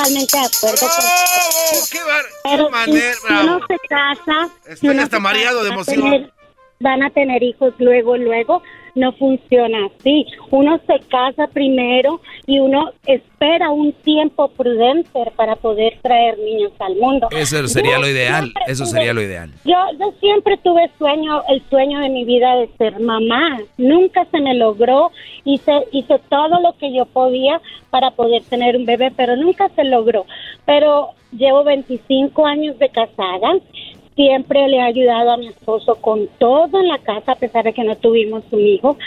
Totalmente 0.01 0.39
de 0.39 0.45
acuerdo 0.47 0.87
¡Oh! 0.87 1.87
¡Qué, 1.93 1.99
bar 2.03 2.71
manera! 2.71 3.15
Si 3.15 3.35
uno 3.35 3.61
se 3.69 3.77
casa, 3.89 4.49
Estoy 4.67 4.99
hasta 4.99 5.21
mareado 5.21 5.63
de 5.63 5.71
emoción. 5.71 6.33
van 6.81 7.03
a 7.03 7.11
tener 7.11 7.43
hijos 7.43 7.75
luego, 7.79 8.17
luego 8.17 8.63
no 8.95 9.13
funciona 9.13 9.79
así. 9.87 10.27
Uno 10.51 10.81
se 10.87 11.01
casa 11.09 11.47
primero 11.49 12.21
y 12.47 12.59
uno 12.59 12.91
espera 13.07 13.71
un 13.71 13.93
tiempo 13.93 14.49
prudente 14.49 15.33
para 15.37 15.57
poder 15.57 15.99
traer 16.03 16.39
niños 16.39 16.73
al 16.79 16.97
mundo. 16.97 17.29
Eso 17.31 17.67
sería 17.69 17.99
lo 17.99 18.09
ideal, 18.09 18.53
eso 18.67 18.87
sería 18.87 19.13
lo 19.13 19.23
ideal. 19.23 19.51
Yo, 19.65 19.77
yo 19.99 20.13
siempre 20.21 20.57
tuve 20.59 20.91
sueño, 20.99 21.43
el 21.49 21.63
sueño 21.69 22.01
de 22.01 22.09
mi 22.09 22.25
vida 22.25 22.57
de 22.57 22.69
ser 22.79 23.01
mamá. 23.01 23.59
Nunca 23.79 24.27
se 24.31 24.41
me 24.41 24.55
logró. 24.55 25.11
Hice, 25.45 25.73
hice 25.93 26.21
todo 26.29 26.61
lo 26.61 26.73
que 26.79 26.93
yo 26.93 27.07
podía 27.07 27.61
para 27.91 28.11
poder 28.13 28.43
tener 28.45 28.77
un 28.77 28.87
bebé, 28.87 29.11
pero 29.17 29.37
nunca 29.37 29.69
se 29.75 29.85
logró. 29.85 30.27
Pero 30.67 31.11
llevo 31.33 31.65
25 31.65 32.47
años 32.47 32.79
de 32.79 32.89
casada 32.89 33.53
siempre 34.21 34.69
le 34.69 34.77
he 34.77 34.83
ayudado 34.83 35.31
a 35.31 35.39
mi 35.39 35.49
esposo 35.49 35.95
con 35.95 36.29
todo 36.39 36.79
en 36.79 36.89
la 36.89 36.99
casa, 36.99 37.33
a 37.33 37.37
pesar 37.37 37.65
de 37.65 37.73
que 37.73 37.83
no 37.83 37.97
tuvimos 37.97 38.45
un 38.51 38.61
hijo. 38.61 38.99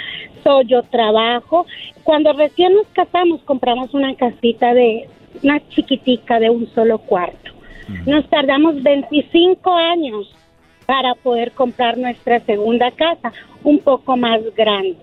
So, 0.43 0.63
yo 0.63 0.81
trabajo. 0.81 1.67
Cuando 2.03 2.33
recién 2.33 2.73
nos 2.73 2.87
casamos, 2.87 3.41
compramos 3.43 3.93
una 3.93 4.15
casita 4.15 4.73
de 4.73 5.07
una 5.43 5.61
chiquitica 5.69 6.39
de 6.39 6.49
un 6.49 6.67
solo 6.73 6.97
cuarto. 6.97 7.51
Nos 8.07 8.27
tardamos 8.27 8.81
25 8.81 9.71
años 9.71 10.33
para 10.87 11.13
poder 11.13 11.51
comprar 11.51 11.95
nuestra 11.95 12.39
segunda 12.39 12.89
casa, 12.89 13.31
un 13.63 13.77
poco 13.77 14.17
más 14.17 14.41
grande. 14.55 14.97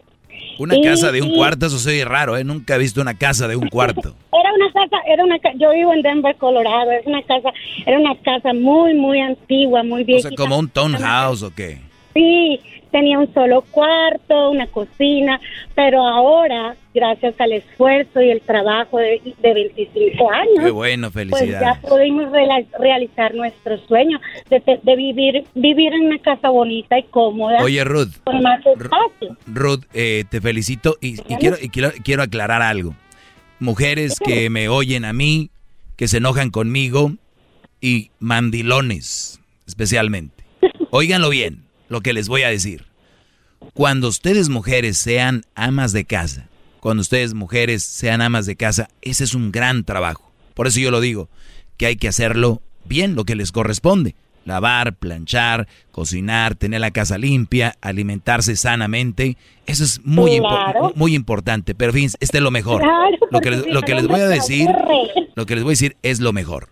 Una 0.58 0.76
Y- 0.76 0.82
casa 0.82 1.10
de 1.12 1.22
un 1.22 1.30
y 1.32 1.36
cuarto, 1.36 1.66
eso 1.66 1.78
soy 1.78 2.04
raro, 2.04 2.36
¿eh? 2.36 2.44
Nunca 2.44 2.76
he 2.76 2.78
visto 2.78 3.00
una 3.00 3.14
casa 3.16 3.48
de 3.48 3.56
un 3.56 3.68
cuarto. 3.68 4.14
Era 4.32 4.52
una 4.54 4.72
casa, 4.72 4.96
era 5.06 5.24
una 5.24 5.36
yo 5.58 5.70
vivo 5.72 5.92
en 5.94 6.02
Denver, 6.02 6.34
Colorado, 6.36 6.90
es 6.92 7.06
una 7.06 7.22
casa, 7.22 7.50
era 7.86 7.98
una 7.98 8.14
casa 8.16 8.52
muy, 8.52 8.94
muy 8.94 9.20
antigua, 9.20 9.82
muy 9.82 10.02
O 10.02 10.04
viejita. 10.06 10.28
sea, 10.28 10.36
como 10.36 10.58
un 10.58 10.68
townhouse 10.68 11.42
o 11.42 11.54
qué. 11.54 11.78
Sí, 12.14 12.60
tenía 12.90 13.18
un 13.18 13.32
solo 13.34 13.62
cuarto, 13.70 14.50
una 14.50 14.66
cocina, 14.66 15.40
pero 15.74 16.06
ahora, 16.06 16.76
gracias 16.94 17.34
al 17.40 17.52
esfuerzo 17.52 18.20
y 18.20 18.30
el 18.30 18.40
trabajo 18.40 18.98
de, 18.98 19.20
de 19.40 19.54
25 19.54 20.30
años, 20.30 20.64
Qué 20.64 20.70
bueno, 20.70 21.10
pues 21.10 21.28
ya 21.28 21.36
felicidades. 21.36 21.78
pudimos 21.88 22.26
realizar 22.78 23.34
nuestro 23.34 23.78
sueño 23.86 24.20
de, 24.48 24.62
de 24.82 24.96
vivir 24.96 25.44
vivir 25.54 25.92
en 25.94 26.06
una 26.06 26.18
casa 26.18 26.50
bonita 26.50 26.98
y 26.98 27.04
cómoda. 27.04 27.62
Oye, 27.62 27.82
Ruth, 27.84 28.12
con 28.24 28.42
más 28.42 28.64
espacio. 28.66 29.36
Ruth, 29.46 29.84
eh, 29.94 30.24
te 30.28 30.40
felicito 30.40 30.96
y, 31.00 31.20
y 31.32 31.36
quiero, 31.36 31.56
y 31.60 31.68
quiero, 31.68 31.90
quiero 32.02 32.22
aclarar 32.22 32.62
algo. 32.62 32.94
Mujeres 33.58 34.18
que 34.24 34.48
me 34.50 34.68
oyen 34.68 35.04
a 35.04 35.12
mí, 35.12 35.50
que 35.96 36.08
se 36.08 36.16
enojan 36.16 36.50
conmigo 36.50 37.12
y 37.80 38.10
mandilones, 38.18 39.40
especialmente. 39.66 40.44
Óiganlo 40.90 41.28
bien, 41.28 41.62
lo 41.90 42.00
que 42.00 42.14
les 42.14 42.28
voy 42.28 42.42
a 42.42 42.48
decir. 42.48 42.86
Cuando 43.74 44.08
ustedes 44.08 44.48
mujeres 44.48 44.96
sean 44.96 45.42
amas 45.54 45.92
de 45.92 46.06
casa, 46.06 46.48
cuando 46.80 47.02
ustedes 47.02 47.34
mujeres 47.34 47.82
sean 47.82 48.22
amas 48.22 48.46
de 48.46 48.56
casa, 48.56 48.88
ese 49.02 49.24
es 49.24 49.34
un 49.34 49.52
gran 49.52 49.84
trabajo. 49.84 50.32
Por 50.54 50.66
eso 50.66 50.80
yo 50.80 50.90
lo 50.90 51.02
digo, 51.02 51.28
que 51.76 51.84
hay 51.84 51.96
que 51.96 52.08
hacerlo 52.08 52.62
bien, 52.86 53.14
lo 53.14 53.24
que 53.26 53.34
les 53.36 53.52
corresponde. 53.52 54.14
Lavar, 54.46 54.94
planchar, 54.94 55.68
cocinar, 55.90 56.54
tener 56.54 56.80
la 56.80 56.90
casa 56.90 57.18
limpia, 57.18 57.76
alimentarse 57.82 58.56
sanamente. 58.56 59.36
Eso 59.66 59.84
es 59.84 60.00
muy, 60.04 60.38
impo- 60.38 60.94
muy 60.94 61.14
importante. 61.14 61.74
Pero 61.74 61.92
fíjense, 61.92 62.16
este 62.20 62.38
es 62.38 62.42
lo 62.42 62.50
mejor. 62.50 62.80
Claro, 62.80 63.16
lo, 63.30 63.40
que 63.40 63.50
les, 63.50 63.66
lo 63.66 63.82
que 63.82 63.94
les 63.94 64.06
voy 64.06 64.20
a 64.20 64.28
decir, 64.28 64.66
lo 65.34 65.44
que 65.44 65.54
les 65.56 65.62
voy 65.64 65.72
a 65.72 65.76
decir 65.76 65.96
es 66.02 66.20
lo 66.20 66.32
mejor. 66.32 66.70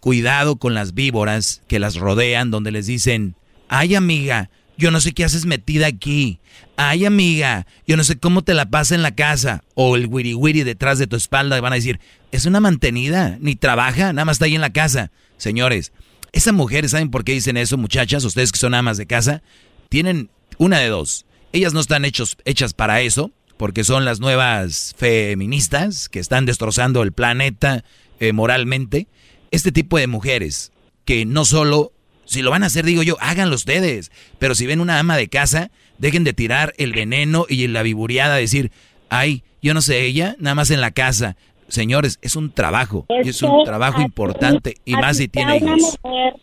Cuidado 0.00 0.56
con 0.56 0.72
las 0.74 0.94
víboras 0.94 1.62
que 1.68 1.78
las 1.78 1.96
rodean, 1.96 2.50
donde 2.50 2.70
les 2.72 2.86
dicen, 2.86 3.34
ay 3.68 3.94
amiga, 3.94 4.50
yo 4.76 4.90
no 4.90 5.00
sé 5.00 5.12
qué 5.12 5.24
haces 5.24 5.46
metida 5.46 5.86
aquí. 5.86 6.40
Ay 6.76 7.04
amiga, 7.04 7.66
yo 7.86 7.96
no 7.96 8.04
sé 8.04 8.18
cómo 8.18 8.42
te 8.42 8.54
la 8.54 8.70
pasa 8.70 8.94
en 8.94 9.02
la 9.02 9.14
casa. 9.14 9.62
O 9.74 9.96
el 9.96 10.06
wiri 10.06 10.34
wiri 10.34 10.62
detrás 10.64 10.98
de 10.98 11.06
tu 11.06 11.16
espalda 11.16 11.60
van 11.60 11.72
a 11.72 11.76
decir, 11.76 12.00
es 12.32 12.46
una 12.46 12.60
mantenida, 12.60 13.38
ni 13.40 13.54
trabaja, 13.54 14.12
nada 14.12 14.24
más 14.24 14.36
está 14.36 14.46
ahí 14.46 14.54
en 14.54 14.60
la 14.60 14.72
casa. 14.72 15.10
Señores, 15.36 15.92
esas 16.32 16.54
mujeres, 16.54 16.90
¿saben 16.90 17.10
por 17.10 17.24
qué 17.24 17.32
dicen 17.32 17.56
eso, 17.56 17.78
muchachas? 17.78 18.24
Ustedes 18.24 18.50
que 18.50 18.58
son 18.58 18.74
amas 18.74 18.96
de 18.96 19.06
casa, 19.06 19.42
tienen 19.88 20.30
una 20.58 20.78
de 20.78 20.88
dos. 20.88 21.26
Ellas 21.52 21.72
no 21.72 21.80
están 21.80 22.04
hechos, 22.04 22.36
hechas 22.44 22.74
para 22.74 23.00
eso, 23.00 23.30
porque 23.56 23.84
son 23.84 24.04
las 24.04 24.18
nuevas 24.18 24.94
feministas 24.98 26.08
que 26.08 26.18
están 26.18 26.46
destrozando 26.46 27.02
el 27.02 27.12
planeta 27.12 27.84
eh, 28.18 28.32
moralmente. 28.32 29.06
Este 29.52 29.70
tipo 29.70 29.98
de 29.98 30.08
mujeres 30.08 30.72
que 31.04 31.24
no 31.24 31.44
solo, 31.44 31.92
si 32.24 32.42
lo 32.42 32.50
van 32.50 32.62
a 32.62 32.66
hacer, 32.66 32.84
digo 32.84 33.02
yo, 33.02 33.16
háganlo 33.20 33.54
ustedes, 33.54 34.10
pero 34.38 34.54
si 34.54 34.66
ven 34.66 34.80
una 34.80 34.98
ama 34.98 35.16
de 35.16 35.28
casa, 35.28 35.70
dejen 35.98 36.24
de 36.24 36.32
tirar 36.32 36.74
el 36.78 36.92
veneno 36.92 37.46
y 37.48 37.66
la 37.68 37.82
vibureada, 37.82 38.36
decir, 38.36 38.70
ay, 39.10 39.42
yo 39.62 39.74
no 39.74 39.80
sé, 39.82 40.00
ella, 40.02 40.36
nada 40.38 40.54
más 40.54 40.70
en 40.70 40.80
la 40.80 40.90
casa. 40.90 41.36
Señores, 41.68 42.18
es 42.22 42.36
un 42.36 42.52
trabajo, 42.52 43.06
es 43.08 43.42
un 43.42 43.58
que 43.60 43.64
trabajo 43.64 43.96
así- 43.98 44.04
importante, 44.04 44.76
y 44.84 44.92
más 44.94 45.16
si 45.16 45.28
tiene 45.28 45.58
sea 45.58 45.62
una 45.68 45.76
hijos. 45.78 45.98
mujer, 46.04 46.34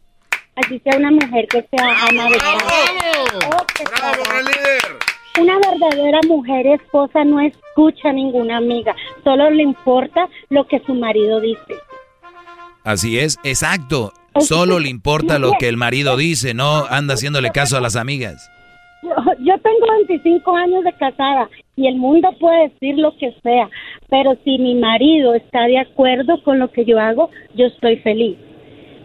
así 0.56 0.80
sea 0.84 0.98
una 0.98 1.12
mujer 1.12 1.48
que 1.48 1.66
sea 1.70 2.08
ama 2.08 2.30
de 2.30 2.38
casa. 2.38 3.72
Una 5.40 5.58
verdadera 5.60 6.20
mujer 6.28 6.68
esposa 6.68 7.24
no 7.24 7.40
escucha 7.40 8.10
a 8.10 8.14
ninguna 8.14 8.58
amiga, 8.58 8.94
solo 9.24 9.50
le 9.50 9.64
importa 9.64 10.28
lo 10.50 10.68
que 10.68 10.80
su 10.86 10.94
marido 10.94 11.40
dice. 11.40 11.76
Así 12.84 13.18
es, 13.20 13.38
exacto. 13.44 14.12
Solo 14.40 14.80
le 14.80 14.90
importa 14.90 15.40
lo 15.40 15.54
que 15.60 15.68
el 15.68 15.78
marido 15.78 16.16
dice, 16.16 16.54
no 16.54 16.86
anda 16.86 17.16
haciéndole 17.16 17.50
caso 17.52 17.78
a 17.78 17.82
las 17.82 17.96
amigas. 17.96 18.50
Yo, 19.04 19.10
yo 19.40 19.58
tengo 19.60 19.88
25 20.08 20.56
años 20.56 20.84
de 20.84 20.94
casada 20.94 21.50
y 21.76 21.88
el 21.88 21.96
mundo 21.96 22.30
puede 22.40 22.70
decir 22.70 22.98
lo 22.98 23.18
que 23.18 23.34
sea, 23.42 23.70
pero 24.10 24.38
si 24.44 24.58
mi 24.60 24.76
marido 24.76 25.34
está 25.34 25.64
de 25.66 25.80
acuerdo 25.80 26.42
con 26.44 26.60
lo 26.60 26.72
que 26.72 26.86
yo 26.86 27.00
hago, 27.00 27.30
yo 27.56 27.66
estoy 27.66 27.98
feliz. 27.98 28.38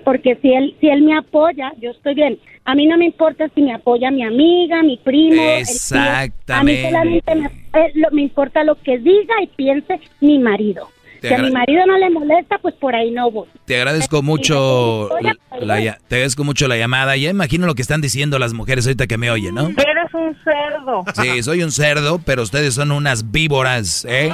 Porque 0.05 0.39
si 0.41 0.53
él 0.53 0.77
si 0.81 0.89
él 0.89 1.03
me 1.03 1.17
apoya, 1.17 1.73
yo 1.81 1.91
estoy 1.91 2.15
bien. 2.15 2.39
A 2.65 2.75
mí 2.75 2.87
no 2.87 2.99
me 2.99 3.07
importa 3.07 3.49
si 3.55 3.63
me 3.63 3.73
apoya 3.73 4.11
mi 4.11 4.23
amiga, 4.23 4.83
mi 4.83 4.97
primo. 4.99 5.41
el 5.41 5.65
tío. 5.65 5.99
A 5.99 6.63
mí 6.63 6.73
Exactamente. 6.73 6.83
solamente 6.83 7.35
me, 7.35 7.47
eh, 7.47 7.93
me 8.13 8.23
importa 8.23 8.63
lo 8.65 8.75
que 8.77 8.99
diga 8.99 9.35
y 9.43 9.47
piense 9.49 10.01
mi 10.21 10.39
marido. 10.39 10.89
Te 11.21 11.29
Si 11.29 11.35
a 11.35 11.39
mi 11.39 11.51
marido 11.51 11.85
no 11.87 11.97
le 11.99 12.11
molesta, 12.11 12.59
pues 12.59 12.75
por 12.77 12.95
ahí 12.95 13.11
no 13.11 13.31
voy. 13.31 13.49
Te 13.65 13.77
agradezco 13.77 14.23
mucho 14.23 15.09
la, 15.21 15.35
la- 15.61 15.99
te 16.09 16.15
agradezco 16.17 16.45
mucho 16.45 16.69
la 16.69 16.77
llamada. 16.77 17.17
Ya 17.17 17.31
imagino 17.31 17.67
lo 17.67 17.75
que 17.75 17.83
están 17.83 18.01
diciendo 18.01 18.39
las 18.39 18.53
mujeres 18.53 18.87
ahorita 18.87 19.07
que 19.07 19.19
me 19.19 19.31
oyen, 19.31 19.55
¿no? 19.55 19.69
Eres 19.69 20.13
un 20.15 20.37
cerdo. 20.45 21.05
Sí, 21.23 21.43
soy 21.43 21.63
un 21.63 21.73
cerdo, 21.73 22.21
pero 22.25 22.43
ustedes 22.43 22.75
son 22.75 22.93
unas 22.93 23.31
víboras, 23.31 24.05
¿eh? 24.09 24.31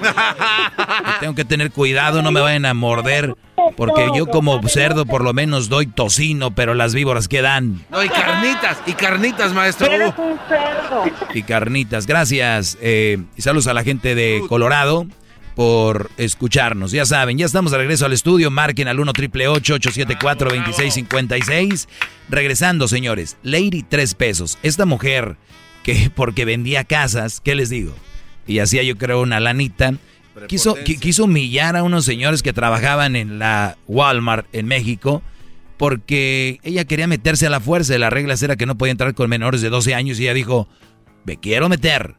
tengo 1.20 1.34
que 1.34 1.44
tener 1.44 1.70
cuidado, 1.70 2.22
no 2.22 2.32
me 2.32 2.40
vayan 2.40 2.64
a 2.66 2.74
morder, 2.74 3.34
porque 3.76 4.08
yo 4.14 4.26
como 4.26 4.60
cerdo 4.68 5.06
por 5.06 5.22
lo 5.22 5.32
menos 5.32 5.68
doy 5.68 5.86
tocino, 5.86 6.52
pero 6.54 6.74
las 6.74 6.94
víboras 6.94 7.28
quedan 7.28 7.80
No, 7.90 8.02
y 8.02 8.08
carnitas, 8.08 8.82
y 8.86 8.92
carnitas, 8.94 9.52
maestro. 9.52 9.86
un 9.92 10.38
cerdo. 10.48 11.04
y 11.34 11.42
carnitas. 11.42 12.06
Gracias. 12.06 12.76
eh, 12.80 13.18
y 13.36 13.42
saludos 13.42 13.68
a 13.68 13.74
la 13.74 13.84
gente 13.84 14.14
de 14.14 14.42
Colorado 14.48 15.06
por 15.54 16.10
escucharnos. 16.16 16.92
Ya 16.92 17.04
saben, 17.04 17.38
ya 17.38 17.46
estamos 17.46 17.72
de 17.72 17.78
regreso 17.78 18.06
al 18.06 18.12
estudio. 18.12 18.50
Marquen 18.50 18.88
al 18.88 18.98
1 19.00 19.12
triple 19.12 19.48
874 19.48 20.48
2656 20.50 21.88
Regresando, 22.28 22.88
señores. 22.88 23.36
Lady, 23.42 23.82
tres 23.88 24.14
pesos. 24.14 24.58
Esta 24.62 24.86
mujer 24.86 25.36
que 25.82 26.10
porque 26.14 26.44
vendía 26.44 26.84
casas, 26.84 27.40
¿qué 27.40 27.54
les 27.54 27.68
digo? 27.70 27.94
Y 28.46 28.58
hacía 28.60 28.82
yo 28.82 28.96
creo 28.96 29.20
una 29.22 29.40
lanita. 29.40 29.94
Quiso, 30.48 30.76
qui- 30.76 30.98
quiso 30.98 31.24
humillar 31.24 31.76
a 31.76 31.82
unos 31.82 32.04
señores 32.06 32.42
que 32.42 32.52
trabajaban 32.54 33.16
en 33.16 33.38
la 33.38 33.76
Walmart 33.86 34.46
en 34.54 34.66
México 34.66 35.22
porque 35.76 36.58
ella 36.62 36.84
quería 36.86 37.06
meterse 37.06 37.46
a 37.46 37.50
la 37.50 37.60
fuerza. 37.60 37.96
La 37.98 38.08
regla 38.08 38.34
era 38.40 38.56
que 38.56 38.64
no 38.66 38.78
podía 38.78 38.92
entrar 38.92 39.14
con 39.14 39.28
menores 39.28 39.60
de 39.60 39.68
12 39.68 39.94
años 39.94 40.18
y 40.18 40.22
ella 40.24 40.34
dijo, 40.34 40.68
me 41.26 41.36
quiero 41.36 41.68
meter. 41.68 42.14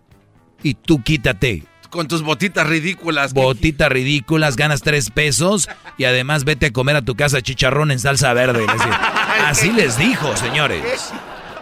Y 0.61 0.76
tú 0.76 1.01
quítate. 1.01 1.64
Con 1.94 2.07
tus 2.07 2.24
botitas 2.24 2.65
ridículas. 2.65 3.34
Botitas 3.34 3.88
ridículas, 3.88 4.56
ganas 4.56 4.82
tres 4.82 5.11
pesos 5.11 5.70
y 5.95 6.06
además 6.06 6.44
vete 6.44 6.65
a 6.65 6.74
comer 6.74 6.95
a 6.95 7.03
tu 7.03 7.14
casa 7.14 7.40
chicharrón 7.40 7.91
en 7.91 7.99
salsa 7.99 8.34
verde. 8.34 8.65
Así 9.45 9.72
les 9.72 9.99
dijo, 9.99 10.36
señores. 10.36 11.14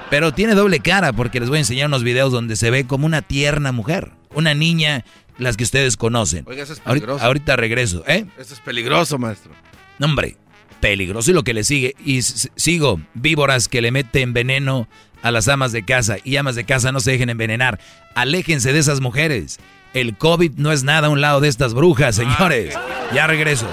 Pero 0.09 0.33
tiene 0.33 0.55
doble 0.55 0.79
cara 0.79 1.11
porque 1.11 1.41
les 1.41 1.49
voy 1.49 1.57
a 1.57 1.59
enseñar 1.59 1.87
unos 1.87 2.05
videos 2.05 2.31
donde 2.31 2.55
se 2.55 2.71
ve 2.71 2.87
como 2.87 3.07
una 3.07 3.21
tierna 3.21 3.73
mujer. 3.73 4.13
Una 4.33 4.53
niña, 4.53 5.03
las 5.37 5.57
que 5.57 5.65
ustedes 5.65 5.97
conocen. 5.97 6.45
Oiga, 6.47 6.63
eso 6.63 6.71
es 6.71 6.79
peligroso. 6.79 7.25
ahorita 7.25 7.57
regreso, 7.57 8.05
¿eh? 8.07 8.25
Esto 8.39 8.53
es 8.53 8.61
peligroso, 8.61 9.17
maestro. 9.17 9.51
No, 9.99 10.05
hombre, 10.05 10.37
peligroso 10.79 11.31
y 11.31 11.33
lo 11.33 11.43
que 11.43 11.53
le 11.53 11.65
sigue. 11.65 11.93
Y 12.05 12.21
sigo, 12.21 13.01
víboras 13.15 13.67
que 13.67 13.81
le 13.81 13.91
meten 13.91 14.31
veneno 14.31 14.87
a 15.21 15.31
las 15.31 15.47
amas 15.47 15.71
de 15.71 15.85
casa. 15.85 16.17
Y 16.23 16.37
amas 16.37 16.55
de 16.55 16.65
casa 16.65 16.91
no 16.91 16.99
se 16.99 17.11
dejen 17.11 17.29
envenenar. 17.29 17.79
Aléjense 18.15 18.73
de 18.73 18.79
esas 18.79 19.01
mujeres. 19.01 19.59
El 19.93 20.17
COVID 20.17 20.53
no 20.55 20.71
es 20.71 20.83
nada 20.83 21.07
a 21.07 21.09
un 21.09 21.21
lado 21.21 21.41
de 21.41 21.49
estas 21.49 21.73
brujas, 21.73 22.15
señores. 22.15 22.77
Ya 23.13 23.27
regreso. 23.27 23.67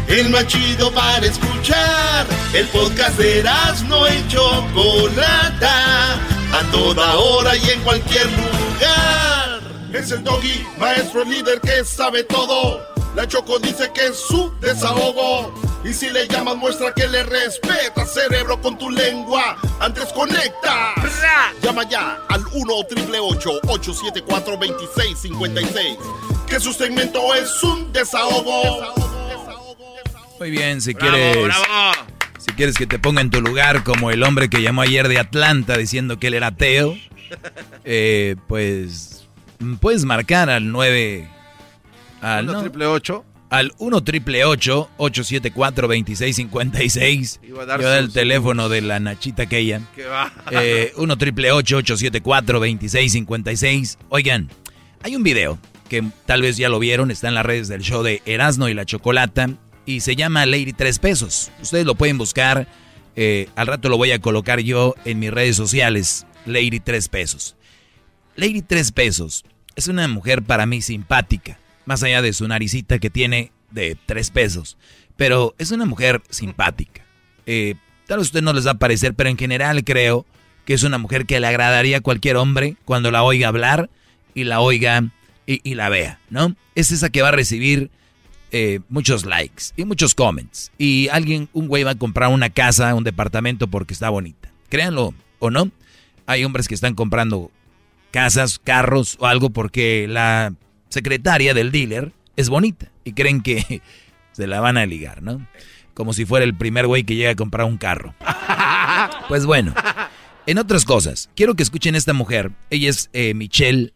El 0.09 0.31
más 0.31 0.49
chido 0.49 0.91
para 0.91 1.24
escuchar. 1.24 2.27
El 2.53 2.66
podcast 2.66 3.16
de 3.16 3.45
no 3.86 4.09
y 4.09 4.27
Chocolata. 4.27 6.15
A 6.53 6.70
toda 6.73 7.15
hora 7.15 7.57
y 7.59 7.70
en 7.70 7.81
cualquier 7.82 8.27
lugar. 8.32 9.61
Es 9.93 10.11
el 10.11 10.24
doggy, 10.24 10.66
maestro 10.78 11.24
líder 11.24 11.61
que 11.61 11.85
sabe 11.85 12.24
todo. 12.24 12.93
La 13.15 13.28
Choco 13.28 13.59
dice 13.59 13.91
que 13.95 14.07
es 14.07 14.16
su 14.16 14.53
desahogo. 14.61 15.55
Y 15.85 15.93
si 15.93 16.11
le 16.11 16.27
llamas, 16.27 16.57
muestra 16.57 16.93
que 16.95 17.07
le 17.07 17.23
respeta, 17.23 18.07
cerebro, 18.07 18.61
con 18.61 18.77
tu 18.78 18.91
lengua. 18.91 19.57
Antes 19.81 20.12
conectas. 20.12 20.95
Llama 21.62 21.89
ya 21.89 22.19
al 22.28 22.45
1 22.53 22.74
888 22.74 23.61
874 23.69 24.57
2656 24.57 25.99
que 26.47 26.61
su 26.61 26.73
segmento 26.73 27.35
es 27.35 27.62
un 27.62 27.93
desahogo. 27.93 28.82
Muy 30.39 30.51
bien, 30.51 30.81
si 30.81 30.95
quieres. 30.95 31.55
Si 32.39 32.53
quieres 32.55 32.77
que 32.77 32.86
te 32.86 32.99
ponga 32.99 33.23
en 33.23 33.31
tu 33.31 33.41
lugar 33.41 33.85
como 33.85 34.11
el 34.11 34.23
hombre 34.23 34.51
que 34.51 34.61
llamó 34.61 34.82
ayer 34.82 35.09
de 35.09 35.19
Atlanta 35.19 35.78
diciendo 35.78 36.19
que 36.19 36.27
él 36.27 36.35
era 36.35 36.49
ateo, 36.49 36.95
eh, 37.85 38.36
pues 38.49 39.27
puedes 39.81 40.05
marcar 40.05 40.51
al 40.51 40.70
9 40.70 41.34
al 42.24 42.48
1 42.48 42.60
triple 42.62 42.86
8. 42.86 43.24
al 43.51 43.72
1 43.78 44.05
triple 44.05 44.44
874 44.44 45.86
2656. 45.88 47.40
Iba 47.42 47.59
a 47.59 47.60
Yo 47.60 47.66
dar 47.66 47.82
dar 47.82 47.98
el 47.98 48.12
teléfono 48.12 48.68
de 48.68 48.80
la 48.80 48.98
Nachita 49.01 49.44
aquella. 49.44 49.80
Que 49.94 50.05
va. 50.06 50.32
Eh, 50.51 50.92
1 50.96 51.16
triple 51.18 51.52
874 51.52 52.59
2656. 52.59 53.98
Oigan, 54.09 54.48
hay 55.02 55.16
un 55.16 55.22
video 55.22 55.59
que 55.88 56.02
tal 56.26 56.42
vez 56.42 56.56
ya 56.56 56.68
lo 56.68 56.78
vieron, 56.78 57.10
está 57.10 57.28
en 57.28 57.34
las 57.34 57.44
redes 57.46 57.68
del 57.68 57.82
show 57.82 58.02
de 58.02 58.22
Erasno 58.24 58.68
y 58.68 58.74
la 58.74 58.86
Chocolata 58.86 59.51
y 59.86 60.01
se 60.01 60.16
llama 60.16 60.46
Lady 60.46 60.72
3 60.72 60.98
pesos. 60.98 61.51
Ustedes 61.60 61.84
lo 61.86 61.94
pueden 61.94 62.16
buscar. 62.18 62.66
eh, 63.16 63.48
al 63.55 63.66
rato 63.68 63.88
lo 63.88 63.96
voy 63.98 64.10
a 64.12 64.18
colocar 64.18 64.60
yo 64.60 64.94
en 65.05 65.18
mis 65.20 65.30
redes 65.30 65.56
sociales. 65.56 66.26
Lady 66.46 66.80
3 66.80 67.09
pesos. 67.09 67.55
Lady 68.36 68.62
3 68.62 68.90
pesos 68.92 69.44
es 69.76 69.86
una 69.88 70.09
mujer 70.09 70.42
para 70.42 70.66
mí 70.66 70.80
simpática, 70.82 71.59
más 71.85 72.02
allá 72.02 72.23
de 72.23 72.32
su 72.32 72.47
naricita 72.47 72.98
que 72.98 73.11
tiene 73.11 73.52
de 73.70 73.97
3 74.06 74.31
pesos. 74.31 74.77
Pero 75.16 75.55
es 75.59 75.70
una 75.70 75.86
mujer 75.86 76.23
simpática. 76.31 77.02
Eh, 77.47 77.74
tal 78.06 78.19
vez 78.19 78.27
a 78.27 78.28
usted 78.28 78.43
no 78.43 78.52
les 78.52 78.66
va 78.66 78.73
a 78.73 78.78
parecer, 78.78 79.15
pero 79.15 79.31
en 79.31 79.39
general 79.39 79.85
creo 79.85 80.27
que 80.65 80.74
es 80.74 80.82
una 80.82 80.98
mujer 80.98 81.27
que 81.27 81.40
le 81.40 81.47
agradaría 81.47 81.98
a 81.98 82.01
cualquier 82.01 82.36
hombre 82.36 82.77
cuando 82.85 83.11
la 83.11 83.23
oiga 83.23 83.48
hablar 83.48 83.90
y 84.35 84.44
la 84.44 84.61
oiga 84.61 85.11
y, 85.47 85.61
y 85.69 85.74
la 85.74 85.89
vea, 85.89 86.20
¿no? 86.31 86.56
Es 86.74 86.90
esa 86.90 87.11
que 87.11 87.23
va 87.23 87.28
a 87.28 87.32
recibir 87.32 87.90
eh, 88.56 88.78
muchos 88.89 89.27
likes 89.27 89.65
y 89.77 89.85
muchos 89.85 90.15
comments. 90.15 90.70
Y 90.78 91.09
alguien, 91.09 91.48
un 91.52 91.66
güey 91.66 91.82
va 91.82 91.90
a 91.90 91.94
comprar 91.97 92.31
una 92.31 92.51
casa, 92.51 92.94
un 92.94 93.02
departamento 93.02 93.66
porque 93.66 93.94
está 93.94 94.11
bonita. 94.11 94.52
Créanlo 94.69 95.12
o 95.40 95.51
no, 95.51 95.73
hay 96.27 96.44
hombres 96.44 96.69
que 96.69 96.77
están 96.77 96.94
comprando 96.94 97.51
casas, 98.12 98.61
carros 98.61 99.16
o 99.19 99.27
algo 99.27 99.51
porque 99.51 100.06
la 100.09 100.55
secretaria 100.94 101.52
del 101.52 101.70
dealer 101.70 102.12
es 102.36 102.48
bonita 102.48 102.90
y 103.04 103.12
creen 103.12 103.42
que 103.42 103.82
se 104.32 104.46
la 104.46 104.60
van 104.60 104.78
a 104.78 104.86
ligar, 104.86 105.22
¿no? 105.22 105.46
Como 105.92 106.12
si 106.14 106.24
fuera 106.24 106.44
el 106.44 106.56
primer 106.56 106.86
güey 106.86 107.04
que 107.04 107.14
llega 107.16 107.30
a 107.32 107.36
comprar 107.36 107.66
un 107.66 107.76
carro. 107.78 108.14
Pues 109.28 109.44
bueno, 109.46 109.74
en 110.46 110.58
otras 110.58 110.84
cosas, 110.84 111.28
quiero 111.34 111.54
que 111.54 111.62
escuchen 111.62 111.94
a 111.94 111.98
esta 111.98 112.12
mujer. 112.12 112.52
Ella 112.70 112.90
es 112.90 113.10
eh, 113.12 113.34
Michelle 113.34 113.92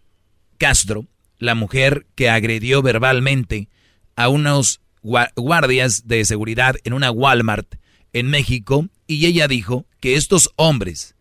Castro, 0.59 1.07
la 1.39 1.55
mujer 1.55 2.07
que 2.15 2.29
agredió 2.31 2.83
verbalmente 2.83 3.69
a 4.17 4.29
unos 4.29 4.81
gua- 5.03 5.31
guardias 5.37 6.09
de 6.09 6.25
seguridad 6.25 6.77
en 6.85 6.93
una 6.95 7.11
Walmart 7.11 7.77
en 8.13 8.29
México 8.29 8.89
y 9.07 9.27
ella 9.27 9.47
dijo 9.49 9.87
que 10.01 10.17
estos 10.17 10.51
hombres 10.57 11.15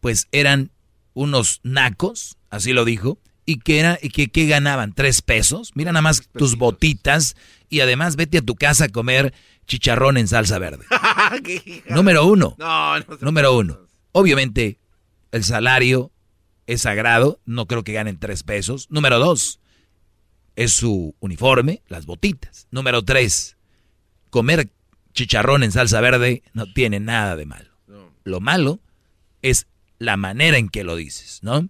pues 0.00 0.26
eran 0.32 0.70
unos 1.14 1.60
nacos, 1.62 2.36
así 2.50 2.72
lo 2.72 2.84
dijo, 2.84 3.18
y 3.44 3.58
que 3.58 3.80
era 3.80 3.98
y 4.00 4.10
que, 4.10 4.28
que 4.28 4.46
ganaban 4.46 4.92
tres 4.94 5.22
pesos. 5.22 5.72
Mira 5.74 5.92
nada 5.92 6.02
más 6.02 6.28
tus 6.36 6.56
botitas 6.56 7.36
y 7.68 7.80
además 7.80 8.16
vete 8.16 8.38
a 8.38 8.42
tu 8.42 8.54
casa 8.56 8.84
a 8.84 8.88
comer 8.88 9.34
chicharrón 9.66 10.16
en 10.16 10.28
salsa 10.28 10.58
verde. 10.58 10.84
Número 11.88 12.26
uno. 12.26 12.56
No, 12.58 12.98
Número 13.20 13.56
uno. 13.56 13.78
Obviamente, 14.12 14.78
el 15.32 15.44
salario 15.44 16.10
es 16.66 16.82
sagrado. 16.82 17.40
No 17.44 17.66
creo 17.66 17.84
que 17.84 17.92
ganen 17.92 18.18
tres 18.18 18.42
pesos. 18.42 18.88
Número 18.90 19.18
dos, 19.18 19.60
es 20.56 20.72
su 20.72 21.14
uniforme, 21.20 21.82
las 21.88 22.06
botitas. 22.06 22.66
Número 22.70 23.04
tres, 23.04 23.56
comer 24.30 24.68
chicharrón 25.12 25.62
en 25.62 25.72
salsa 25.72 26.00
verde 26.00 26.42
no 26.52 26.72
tiene 26.72 27.00
nada 27.00 27.36
de 27.36 27.46
malo. 27.46 27.70
Lo 28.24 28.40
malo 28.40 28.80
es 29.42 29.66
la 29.98 30.16
manera 30.16 30.58
en 30.58 30.68
que 30.68 30.84
lo 30.84 30.96
dices, 30.96 31.40
¿no? 31.42 31.68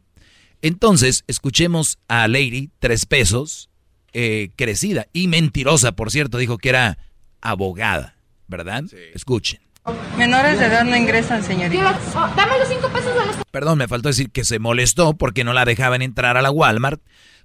Entonces, 0.62 1.24
escuchemos 1.26 1.98
a 2.08 2.28
Lady, 2.28 2.70
tres 2.78 3.06
pesos, 3.06 3.70
eh, 4.12 4.50
crecida 4.56 5.06
y 5.12 5.28
mentirosa, 5.28 5.92
por 5.92 6.10
cierto, 6.10 6.38
dijo 6.38 6.58
que 6.58 6.68
era 6.70 6.98
abogada, 7.40 8.16
¿verdad? 8.48 8.84
Escuchen. 9.14 9.60
Menores 10.18 10.58
de 10.58 10.66
edad 10.66 10.84
no 10.84 10.96
ingresan, 10.96 11.42
señorita. 11.42 11.98
dame 12.36 12.58
los 12.58 12.68
cinco 12.68 12.88
pesos 12.92 13.14
de 13.14 13.26
los... 13.26 13.36
Perdón, 13.50 13.78
me 13.78 13.88
faltó 13.88 14.08
decir 14.08 14.30
que 14.30 14.44
se 14.44 14.58
molestó 14.58 15.14
porque 15.14 15.44
no 15.44 15.52
la 15.52 15.64
dejaban 15.64 16.02
entrar 16.02 16.36
a 16.36 16.42
la 16.42 16.50
Walmart 16.50 17.00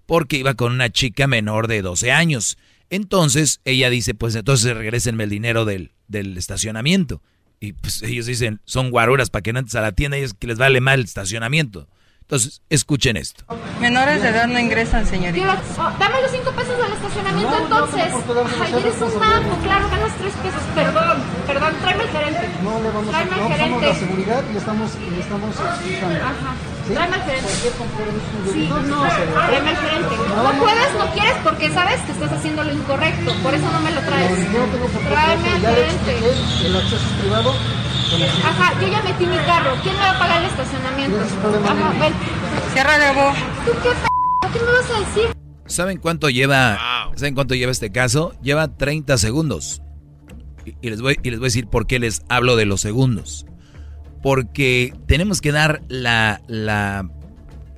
porque 0.05 0.37
iba 0.37 0.53
con 0.53 0.73
una 0.73 0.89
chica 0.89 1.27
menor 1.27 1.67
de 1.67 1.81
12 1.81 2.11
años. 2.11 2.57
Entonces 2.89 3.61
ella 3.63 3.89
dice, 3.89 4.13
pues 4.13 4.35
entonces 4.35 4.75
regresenme 4.75 5.23
el 5.23 5.29
dinero 5.29 5.65
del, 5.65 5.91
del 6.07 6.37
estacionamiento. 6.37 7.21
Y 7.59 7.73
pues 7.73 8.03
ellos 8.03 8.25
dicen, 8.25 8.59
son 8.65 8.91
guaruras 8.91 9.29
para 9.29 9.41
que 9.41 9.53
no 9.53 9.59
entres 9.59 9.75
a 9.75 9.81
la 9.81 9.93
tienda 9.93 10.17
y 10.17 10.23
es 10.23 10.33
que 10.33 10.47
les 10.47 10.57
vale 10.57 10.81
mal 10.81 10.99
el 10.99 11.05
estacionamiento. 11.05 11.87
Entonces, 12.25 12.59
escuchen 12.71 13.17
esto. 13.17 13.43
Menores 13.79 14.19
de 14.23 14.29
edad 14.29 14.47
no 14.47 14.57
ingresan, 14.57 15.05
señorita. 15.05 15.61
dame 15.99 16.21
los 16.23 16.31
cinco 16.31 16.49
pesos 16.57 16.75
del 16.75 16.91
estacionamiento 16.93 17.55
entonces. 17.55 18.01
Ay, 18.63 18.73
eres 18.81 18.95
un 18.99 19.19
manco, 19.19 19.55
claro, 19.61 19.87
ganas 19.91 20.11
tres 20.17 20.33
pesos. 20.41 20.61
Perdón, 20.73 21.17
perdón, 21.45 21.73
tráeme 21.83 22.01
al 22.01 22.09
gerente. 22.09 22.49
No 22.63 22.81
le 22.81 22.89
vamos 22.89 23.09
a 23.09 23.11
Tráeme 23.11 23.37
no, 23.37 23.57
somos 23.57 23.83
la 23.83 23.93
seguridad 23.93 24.43
y 24.49 24.53
le 24.53 24.57
estamos, 24.59 24.95
le 24.95 25.19
estamos 25.19 25.55
explicando. 25.55 26.15
Ajá. 26.25 26.51
¿Sí? 26.87 26.93
Tráeme 26.95 27.15
al 27.15 27.21
gerente. 27.21 27.49
Sí, 28.53 28.69
no, 28.69 29.01
tráeme 29.45 29.69
al 29.69 29.77
gerente. 29.77 30.15
No, 30.17 30.35
No 30.35 30.53
no. 30.53 30.59
puedes, 30.63 30.93
no 30.97 31.13
quieres 31.13 31.35
porque 31.43 31.69
sabes 31.73 32.01
que 32.01 32.11
estás 32.11 32.31
haciendo 32.31 32.63
lo 32.63 32.73
incorrecto. 32.73 33.35
Por 33.43 33.53
eso 33.53 33.69
no 33.71 33.79
me 33.81 33.91
lo 33.91 34.01
traes. 34.01 34.31
No, 34.49 34.65
no 34.65 34.65
tengo 34.73 34.87
por 34.87 35.01
qué 35.03 35.09
Tráeme 35.09 35.49
al 35.49 35.61
gerente. 35.61 36.17
el 36.65 36.75
acceso 36.75 36.95
es 37.05 37.21
privado. 37.21 37.53
Ajá, 38.23 38.79
yo 38.81 38.87
ya 38.87 39.01
metí 39.03 39.25
mi 39.25 39.35
carro. 39.37 39.71
¿Quién 39.83 39.95
me 39.95 40.01
va 40.01 40.11
a 40.11 40.19
pagar 40.19 40.41
el 40.43 40.49
estacionamiento? 40.49 41.17
Ajá, 41.65 41.89
ven. 41.99 42.13
Cierra 42.73 42.97
de 42.99 43.13
voz. 43.13 43.35
¿Tú 43.65 43.71
qué 43.83 43.89
p 43.89 44.53
¿Qué 44.53 44.59
me 44.65 44.71
vas 44.71 44.91
a 44.91 44.99
decir? 44.99 45.35
¿Saben 45.65 45.97
cuánto 45.97 46.29
lleva? 46.29 47.09
¿Saben 47.15 47.33
cuánto 47.35 47.55
lleva 47.55 47.71
este 47.71 47.91
caso? 47.91 48.33
Lleva 48.41 48.75
30 48.75 49.17
segundos. 49.17 49.81
Y, 50.65 50.75
y 50.81 50.89
les 50.89 51.01
voy, 51.01 51.19
y 51.23 51.29
les 51.29 51.39
voy 51.39 51.45
a 51.47 51.49
decir 51.49 51.67
por 51.67 51.87
qué 51.87 51.99
les 51.99 52.21
hablo 52.29 52.55
de 52.55 52.65
los 52.65 52.81
segundos. 52.81 53.45
Porque 54.21 54.93
tenemos 55.07 55.41
que 55.41 55.51
dar 55.51 55.81
la, 55.87 56.41
la 56.47 57.07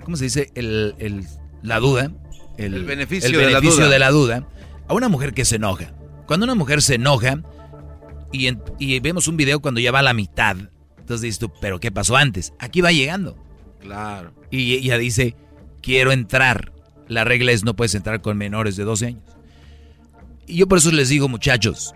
¿cómo 0.04 0.16
se 0.18 0.26
dice? 0.26 0.52
El, 0.56 0.96
el- 1.00 1.26
la 1.64 1.80
duda. 1.80 2.12
El 2.58 2.86
beneficio 2.86 3.28
el 3.28 3.34
de 3.36 3.42
la 3.42 3.48
beneficio 3.60 3.84
duda. 3.86 3.94
de 3.94 4.00
la 4.00 4.10
duda 4.12 4.48
a 4.88 4.94
una 4.94 5.10
mujer 5.10 5.34
que 5.34 5.46
se 5.46 5.58
enoja. 5.58 5.94
Cuando 6.26 6.46
una 6.46 6.56
mujer 6.56 6.82
se 6.82 6.96
enoja 6.96 7.42
y, 8.32 8.48
en- 8.48 8.62
y 8.80 9.00
vemos 9.00 9.28
un 9.28 9.38
video 9.38 9.60
cuando 9.62 9.80
ya 9.80 9.92
va 9.92 10.00
a 10.00 10.04
la 10.04 10.14
mitad, 10.14 10.58
entonces 10.98 11.22
dices 11.22 11.40
tú, 11.40 11.52
¿pero 11.62 11.80
qué 11.80 11.92
pasó 11.92 12.16
antes? 12.18 12.54
Aquí 12.60 12.82
va 12.82 12.92
llegando. 12.92 13.38
Claro. 13.80 14.34
Y 14.52 14.74
ella 14.74 14.98
dice, 14.98 15.36
quiero 15.82 16.12
entrar. 16.12 16.74
La 17.08 17.24
regla 17.24 17.52
es 17.54 17.64
no 17.64 17.76
puedes 17.76 17.96
entrar 17.96 18.22
con 18.22 18.38
menores 18.38 18.76
de 18.76 18.84
12 18.84 19.06
años. 19.08 19.24
Y 20.46 20.56
yo 20.58 20.68
por 20.68 20.80
eso 20.80 20.92
les 20.92 21.10
digo, 21.10 21.30
muchachos, 21.30 21.94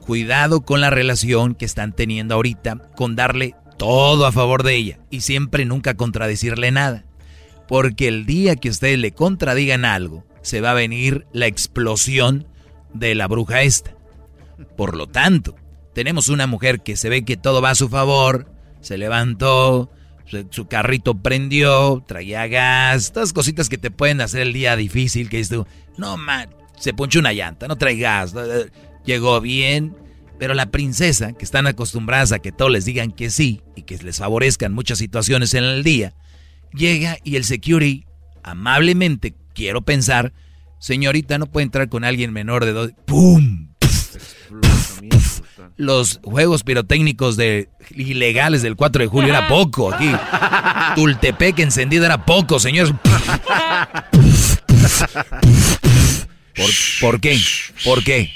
cuidado 0.00 0.60
con 0.62 0.80
la 0.80 0.90
relación 0.90 1.54
que 1.54 1.64
están 1.64 1.92
teniendo 1.92 2.34
ahorita, 2.34 2.76
con 2.96 3.16
darle 3.16 3.54
todo 3.78 4.26
a 4.26 4.32
favor 4.32 4.62
de 4.62 4.76
ella 4.76 4.98
y 5.10 5.22
siempre 5.22 5.64
nunca 5.64 5.94
contradecirle 5.94 6.70
nada. 6.70 7.04
Porque 7.66 8.06
el 8.08 8.26
día 8.26 8.56
que 8.56 8.68
ustedes 8.68 8.98
le 8.98 9.12
contradigan 9.12 9.84
algo, 9.84 10.24
se 10.42 10.60
va 10.60 10.72
a 10.72 10.74
venir 10.74 11.26
la 11.32 11.46
explosión 11.46 12.46
de 12.92 13.14
la 13.14 13.26
bruja 13.26 13.62
esta. 13.62 13.96
Por 14.76 14.96
lo 14.96 15.06
tanto, 15.08 15.56
tenemos 15.94 16.28
una 16.28 16.46
mujer 16.46 16.82
que 16.82 16.96
se 16.96 17.08
ve 17.08 17.24
que 17.24 17.36
todo 17.36 17.62
va 17.62 17.70
a 17.70 17.74
su 17.74 17.88
favor, 17.88 18.50
se 18.80 18.98
levantó, 18.98 19.90
su, 20.50 20.66
carrito 20.66 21.14
prendió, 21.22 22.04
traía 22.06 22.46
gas, 22.46 23.12
todas 23.12 23.32
cositas 23.32 23.68
que 23.68 23.78
te 23.78 23.90
pueden 23.90 24.20
hacer 24.20 24.42
el 24.42 24.52
día 24.52 24.76
difícil, 24.76 25.28
que 25.28 25.38
dices 25.38 25.56
tú, 25.56 25.66
no 25.96 26.16
man, 26.16 26.50
se 26.78 26.92
ponchó 26.92 27.20
una 27.20 27.32
llanta, 27.32 27.68
no 27.68 27.76
trae 27.76 27.96
gas, 27.96 28.34
eh, 28.36 28.70
llegó 29.04 29.40
bien, 29.40 29.96
pero 30.38 30.54
la 30.54 30.66
princesa, 30.66 31.32
que 31.32 31.44
están 31.44 31.66
acostumbradas 31.66 32.32
a 32.32 32.40
que 32.40 32.52
todos 32.52 32.70
les 32.70 32.84
digan 32.84 33.12
que 33.12 33.30
sí 33.30 33.62
y 33.76 33.82
que 33.82 33.96
les 33.98 34.18
favorezcan 34.18 34.72
muchas 34.72 34.98
situaciones 34.98 35.54
en 35.54 35.64
el 35.64 35.84
día, 35.84 36.14
llega 36.72 37.18
y 37.22 37.36
el 37.36 37.44
security, 37.44 38.04
amablemente, 38.42 39.34
quiero 39.54 39.82
pensar, 39.82 40.32
señorita, 40.80 41.38
no 41.38 41.46
puede 41.46 41.64
entrar 41.64 41.88
con 41.88 42.02
alguien 42.04 42.32
menor 42.32 42.64
de 42.64 42.72
dos, 42.72 42.90
¡pum! 43.06 43.68
Los 45.76 46.20
juegos 46.22 46.62
pirotécnicos 46.62 47.36
de 47.36 47.68
ilegales 47.90 48.62
del 48.62 48.76
4 48.76 49.02
de 49.02 49.08
julio 49.08 49.30
era 49.30 49.48
poco 49.48 49.92
aquí. 49.92 50.10
Tultepec 50.94 51.58
encendido 51.58 52.04
era 52.04 52.24
poco, 52.24 52.60
señores. 52.60 52.94
¿Por, 56.54 56.70
por 57.00 57.20
qué? 57.20 57.40
¿Por 57.84 58.04
qué? 58.04 58.30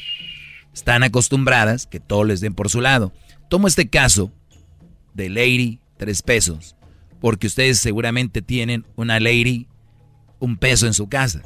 Están 0.75 1.05
acostumbradas 1.05 1.87
que 1.87 2.01
todo 2.01 2.25
les 2.25 2.41
den 2.41 2.55
por 2.55 2.71
su 2.71 2.81
lado. 2.81 3.13
Tomo 3.49 3.69
este 3.69 3.89
caso 3.89 4.33
de 5.15 5.29
Lady, 5.29 5.81
tres 5.97 6.23
pesos, 6.23 6.77
porque 7.21 7.47
ustedes 7.47 7.79
seguramente 7.79 8.43
tienen 8.43 8.85
una 8.97 9.21
Lady, 9.21 9.69
un 10.39 10.57
peso 10.57 10.87
en 10.87 10.95
su 10.95 11.09
casa, 11.09 11.43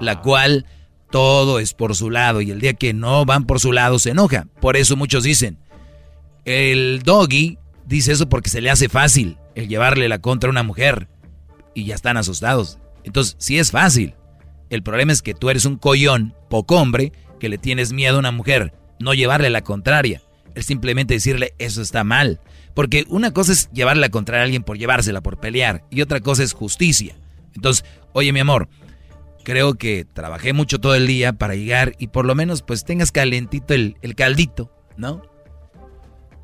la 0.00 0.20
cual 0.20 0.66
todo 1.14 1.60
es 1.60 1.74
por 1.74 1.94
su 1.94 2.10
lado 2.10 2.40
y 2.40 2.50
el 2.50 2.60
día 2.60 2.74
que 2.74 2.92
no 2.92 3.24
van 3.24 3.44
por 3.46 3.60
su 3.60 3.70
lado 3.70 4.00
se 4.00 4.10
enoja. 4.10 4.48
Por 4.60 4.76
eso 4.76 4.96
muchos 4.96 5.22
dicen, 5.22 5.58
el 6.44 7.02
doggy 7.04 7.56
dice 7.86 8.10
eso 8.10 8.28
porque 8.28 8.50
se 8.50 8.60
le 8.60 8.68
hace 8.68 8.88
fácil 8.88 9.38
el 9.54 9.68
llevarle 9.68 10.08
la 10.08 10.18
contra 10.18 10.48
a 10.48 10.50
una 10.50 10.64
mujer 10.64 11.06
y 11.72 11.84
ya 11.84 11.94
están 11.94 12.16
asustados. 12.16 12.80
Entonces, 13.04 13.36
sí 13.38 13.60
es 13.60 13.70
fácil. 13.70 14.14
El 14.70 14.82
problema 14.82 15.12
es 15.12 15.22
que 15.22 15.34
tú 15.34 15.50
eres 15.50 15.66
un 15.66 15.76
collón, 15.76 16.34
poco 16.50 16.78
hombre, 16.78 17.12
que 17.38 17.48
le 17.48 17.58
tienes 17.58 17.92
miedo 17.92 18.16
a 18.16 18.18
una 18.18 18.32
mujer, 18.32 18.74
no 18.98 19.14
llevarle 19.14 19.50
la 19.50 19.62
contraria. 19.62 20.20
Es 20.56 20.66
simplemente 20.66 21.14
decirle 21.14 21.54
eso 21.60 21.80
está 21.80 22.02
mal. 22.02 22.40
Porque 22.74 23.04
una 23.08 23.32
cosa 23.32 23.52
es 23.52 23.70
llevarle 23.70 24.00
la 24.00 24.08
contraria 24.08 24.42
a 24.42 24.46
alguien 24.46 24.64
por 24.64 24.78
llevársela, 24.78 25.20
por 25.20 25.38
pelear, 25.38 25.84
y 25.92 26.00
otra 26.00 26.18
cosa 26.18 26.42
es 26.42 26.54
justicia. 26.54 27.14
Entonces, 27.54 27.84
oye 28.14 28.32
mi 28.32 28.40
amor, 28.40 28.68
creo 29.44 29.74
que 29.74 30.04
trabajé 30.04 30.52
mucho 30.52 30.80
todo 30.80 30.94
el 30.94 31.06
día 31.06 31.34
para 31.34 31.54
llegar 31.54 31.94
y 31.98 32.08
por 32.08 32.24
lo 32.24 32.34
menos 32.34 32.62
pues 32.62 32.84
tengas 32.84 33.12
calentito 33.12 33.74
el, 33.74 33.96
el 34.02 34.14
caldito, 34.14 34.72
¿no? 34.96 35.22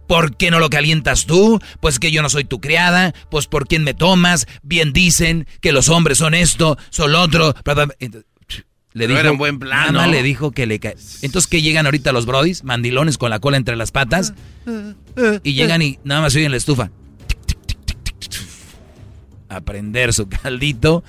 ¿Por 0.06 0.36
qué 0.36 0.50
no 0.50 0.58
lo 0.58 0.70
calientas 0.70 1.24
tú? 1.24 1.60
Pues 1.80 2.00
que 2.00 2.10
yo 2.10 2.20
no 2.20 2.28
soy 2.28 2.42
tu 2.44 2.60
criada. 2.60 3.14
Pues 3.30 3.46
por 3.46 3.68
quién 3.68 3.84
me 3.84 3.94
tomas. 3.94 4.48
Bien 4.60 4.92
dicen 4.92 5.46
que 5.60 5.70
los 5.70 5.88
hombres 5.88 6.18
son 6.18 6.34
esto, 6.34 6.76
son 6.90 7.12
lo 7.12 7.20
otro. 7.20 7.54
Le 8.92 9.06
dijo, 9.06 9.20
era 9.20 9.30
un 9.30 9.38
buen 9.38 9.60
plan, 9.60 9.92
Nada 9.94 10.06
¿no? 10.06 10.12
le 10.12 10.24
dijo 10.24 10.50
que 10.50 10.66
le 10.66 10.80
cae. 10.80 10.96
Entonces, 11.22 11.46
¿qué 11.48 11.62
llegan 11.62 11.86
ahorita 11.86 12.10
los 12.10 12.26
brodis? 12.26 12.64
Mandilones 12.64 13.18
con 13.18 13.30
la 13.30 13.38
cola 13.38 13.56
entre 13.56 13.76
las 13.76 13.92
patas. 13.92 14.34
Y 15.44 15.52
llegan 15.52 15.80
y 15.80 16.00
nada 16.02 16.22
más 16.22 16.34
oyen 16.34 16.50
la 16.50 16.56
estufa. 16.56 16.90
A 19.48 19.60
prender 19.60 20.12
su 20.12 20.28
caldito. 20.28 21.04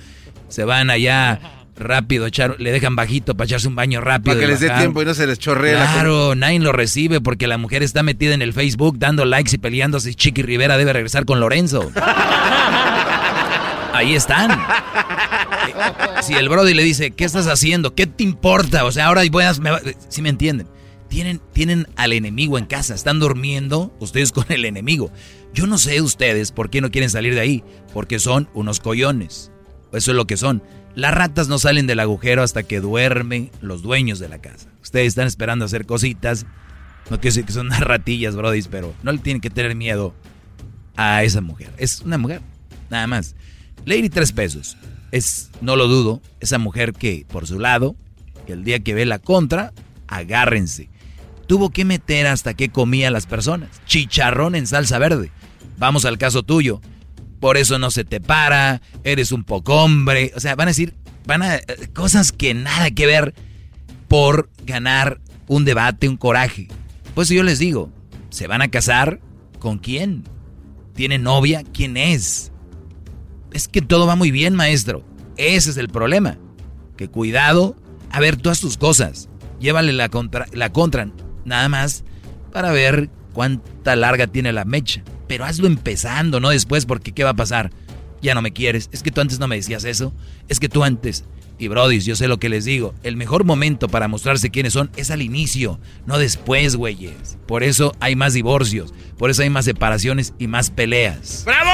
Se 0.48 0.62
van 0.62 0.90
allá 0.90 1.61
rápido, 1.76 2.26
echar, 2.26 2.56
le 2.58 2.72
dejan 2.72 2.96
bajito 2.96 3.34
para 3.34 3.46
echarse 3.46 3.68
un 3.68 3.74
baño 3.74 4.00
rápido. 4.00 4.34
Para 4.34 4.46
que 4.46 4.52
les 4.52 4.60
dé 4.60 4.70
tiempo 4.70 5.02
y 5.02 5.04
no 5.04 5.14
se 5.14 5.26
les 5.26 5.38
chorree 5.38 5.74
la 5.74 5.92
Claro, 5.92 6.34
nadie 6.34 6.58
lo 6.60 6.72
recibe 6.72 7.20
porque 7.20 7.46
la 7.46 7.58
mujer 7.58 7.82
está 7.82 8.02
metida 8.02 8.34
en 8.34 8.42
el 8.42 8.52
Facebook 8.52 8.98
dando 8.98 9.24
likes 9.24 9.54
y 9.54 9.58
peleándose. 9.58 10.10
y 10.10 10.14
Chiqui 10.14 10.42
Rivera 10.42 10.76
debe 10.76 10.92
regresar 10.92 11.24
con 11.24 11.40
Lorenzo. 11.40 11.90
Ahí 13.92 14.14
están. 14.14 14.58
Si 16.22 16.34
el 16.34 16.48
Brody 16.48 16.74
le 16.74 16.82
dice, 16.82 17.10
¿qué 17.10 17.24
estás 17.24 17.46
haciendo? 17.46 17.94
¿Qué 17.94 18.06
te 18.06 18.24
importa? 18.24 18.84
O 18.84 18.92
sea, 18.92 19.06
ahora 19.06 19.22
voy 19.30 19.44
a... 19.44 19.52
Si 20.08 20.22
me 20.22 20.28
entienden. 20.30 20.66
Tienen, 21.08 21.42
tienen 21.52 21.86
al 21.96 22.14
enemigo 22.14 22.56
en 22.56 22.64
casa. 22.64 22.94
Están 22.94 23.20
durmiendo 23.20 23.94
ustedes 24.00 24.32
con 24.32 24.46
el 24.48 24.64
enemigo. 24.64 25.10
Yo 25.52 25.66
no 25.66 25.76
sé 25.76 26.00
ustedes 26.00 26.52
por 26.52 26.70
qué 26.70 26.80
no 26.80 26.90
quieren 26.90 27.10
salir 27.10 27.34
de 27.34 27.40
ahí. 27.40 27.64
Porque 27.92 28.18
son 28.18 28.48
unos 28.54 28.80
collones. 28.80 29.52
Eso 29.92 30.12
es 30.12 30.16
lo 30.16 30.26
que 30.26 30.38
son. 30.38 30.62
Las 30.94 31.14
ratas 31.14 31.48
no 31.48 31.58
salen 31.58 31.86
del 31.86 32.00
agujero 32.00 32.42
hasta 32.42 32.62
que 32.62 32.80
duermen 32.80 33.50
los 33.60 33.82
dueños 33.82 34.18
de 34.18 34.28
la 34.28 34.38
casa. 34.38 34.68
Ustedes 34.82 35.08
están 35.08 35.26
esperando 35.26 35.64
hacer 35.64 35.86
cositas. 35.86 36.44
No 37.08 37.18
quiero 37.18 37.34
decir 37.34 37.44
que 37.44 37.52
son 37.52 37.66
unas 37.68 37.80
ratillas, 37.80 38.36
brodis, 38.36 38.68
pero 38.68 38.94
no 39.02 39.12
le 39.12 39.18
tienen 39.18 39.40
que 39.40 39.50
tener 39.50 39.74
miedo 39.74 40.14
a 40.96 41.24
esa 41.24 41.40
mujer. 41.40 41.70
Es 41.78 42.00
una 42.00 42.18
mujer, 42.18 42.42
nada 42.90 43.06
más. 43.06 43.34
Lady 43.86 44.10
tres 44.10 44.32
pesos. 44.32 44.76
Es, 45.10 45.50
no 45.60 45.76
lo 45.76 45.88
dudo, 45.88 46.22
esa 46.40 46.58
mujer 46.58 46.92
que 46.92 47.26
por 47.30 47.46
su 47.46 47.58
lado, 47.58 47.96
el 48.46 48.64
día 48.64 48.80
que 48.80 48.94
ve 48.94 49.06
la 49.06 49.18
contra, 49.18 49.72
agárrense. 50.08 50.88
Tuvo 51.46 51.70
que 51.70 51.84
meter 51.84 52.26
hasta 52.26 52.54
que 52.54 52.68
comía 52.68 53.10
las 53.10 53.26
personas. 53.26 53.68
Chicharrón 53.86 54.54
en 54.54 54.66
salsa 54.66 54.98
verde. 54.98 55.30
Vamos 55.78 56.04
al 56.04 56.18
caso 56.18 56.42
tuyo. 56.42 56.80
Por 57.42 57.56
eso 57.56 57.80
no 57.80 57.90
se 57.90 58.04
te 58.04 58.20
para, 58.20 58.82
eres 59.02 59.32
un 59.32 59.42
poco 59.42 59.82
hombre. 59.82 60.30
O 60.36 60.38
sea, 60.38 60.54
van 60.54 60.68
a 60.68 60.70
decir, 60.70 60.94
van 61.26 61.42
a. 61.42 61.58
cosas 61.92 62.30
que 62.30 62.54
nada 62.54 62.92
que 62.92 63.04
ver 63.04 63.34
por 64.06 64.48
ganar 64.64 65.20
un 65.48 65.64
debate, 65.64 66.08
un 66.08 66.16
coraje. 66.16 66.68
Pues 67.16 67.28
yo 67.30 67.42
les 67.42 67.58
digo, 67.58 67.90
¿se 68.30 68.46
van 68.46 68.62
a 68.62 68.68
casar? 68.68 69.18
¿Con 69.58 69.78
quién? 69.78 70.22
¿Tiene 70.94 71.18
novia? 71.18 71.64
¿Quién 71.64 71.96
es? 71.96 72.52
Es 73.52 73.66
que 73.66 73.82
todo 73.82 74.06
va 74.06 74.14
muy 74.14 74.30
bien, 74.30 74.54
maestro. 74.54 75.04
Ese 75.36 75.70
es 75.70 75.76
el 75.78 75.88
problema. 75.88 76.38
Que 76.96 77.08
cuidado. 77.08 77.74
A 78.12 78.20
ver, 78.20 78.38
haz 78.48 78.60
tus 78.60 78.76
cosas. 78.76 79.28
Llévale 79.58 79.92
la 79.92 80.10
contra, 80.10 80.46
la 80.52 80.70
contra 80.72 81.08
nada 81.44 81.68
más 81.68 82.04
para 82.52 82.70
ver 82.70 83.10
cuánta 83.32 83.96
larga 83.96 84.28
tiene 84.28 84.52
la 84.52 84.64
mecha. 84.64 85.02
Pero 85.32 85.46
hazlo 85.46 85.66
empezando, 85.66 86.40
no 86.40 86.50
después, 86.50 86.84
porque 86.84 87.12
¿qué 87.12 87.24
va 87.24 87.30
a 87.30 87.34
pasar? 87.34 87.70
Ya 88.20 88.34
no 88.34 88.42
me 88.42 88.52
quieres. 88.52 88.90
Es 88.92 89.02
que 89.02 89.10
tú 89.10 89.22
antes 89.22 89.38
no 89.38 89.48
me 89.48 89.56
decías 89.56 89.84
eso. 89.84 90.12
Es 90.50 90.60
que 90.60 90.68
tú 90.68 90.84
antes. 90.84 91.24
Y 91.58 91.68
brodis, 91.68 92.04
yo 92.04 92.16
sé 92.16 92.28
lo 92.28 92.38
que 92.38 92.50
les 92.50 92.66
digo. 92.66 92.92
El 93.02 93.16
mejor 93.16 93.44
momento 93.44 93.88
para 93.88 94.08
mostrarse 94.08 94.50
quiénes 94.50 94.74
son 94.74 94.90
es 94.94 95.10
al 95.10 95.22
inicio, 95.22 95.80
no 96.04 96.18
después, 96.18 96.76
güeyes. 96.76 97.38
Por 97.46 97.62
eso 97.62 97.94
hay 97.98 98.14
más 98.14 98.34
divorcios. 98.34 98.92
Por 99.16 99.30
eso 99.30 99.40
hay 99.40 99.48
más 99.48 99.64
separaciones 99.64 100.34
y 100.38 100.48
más 100.48 100.68
peleas. 100.68 101.44
¡Bravo! 101.46 101.70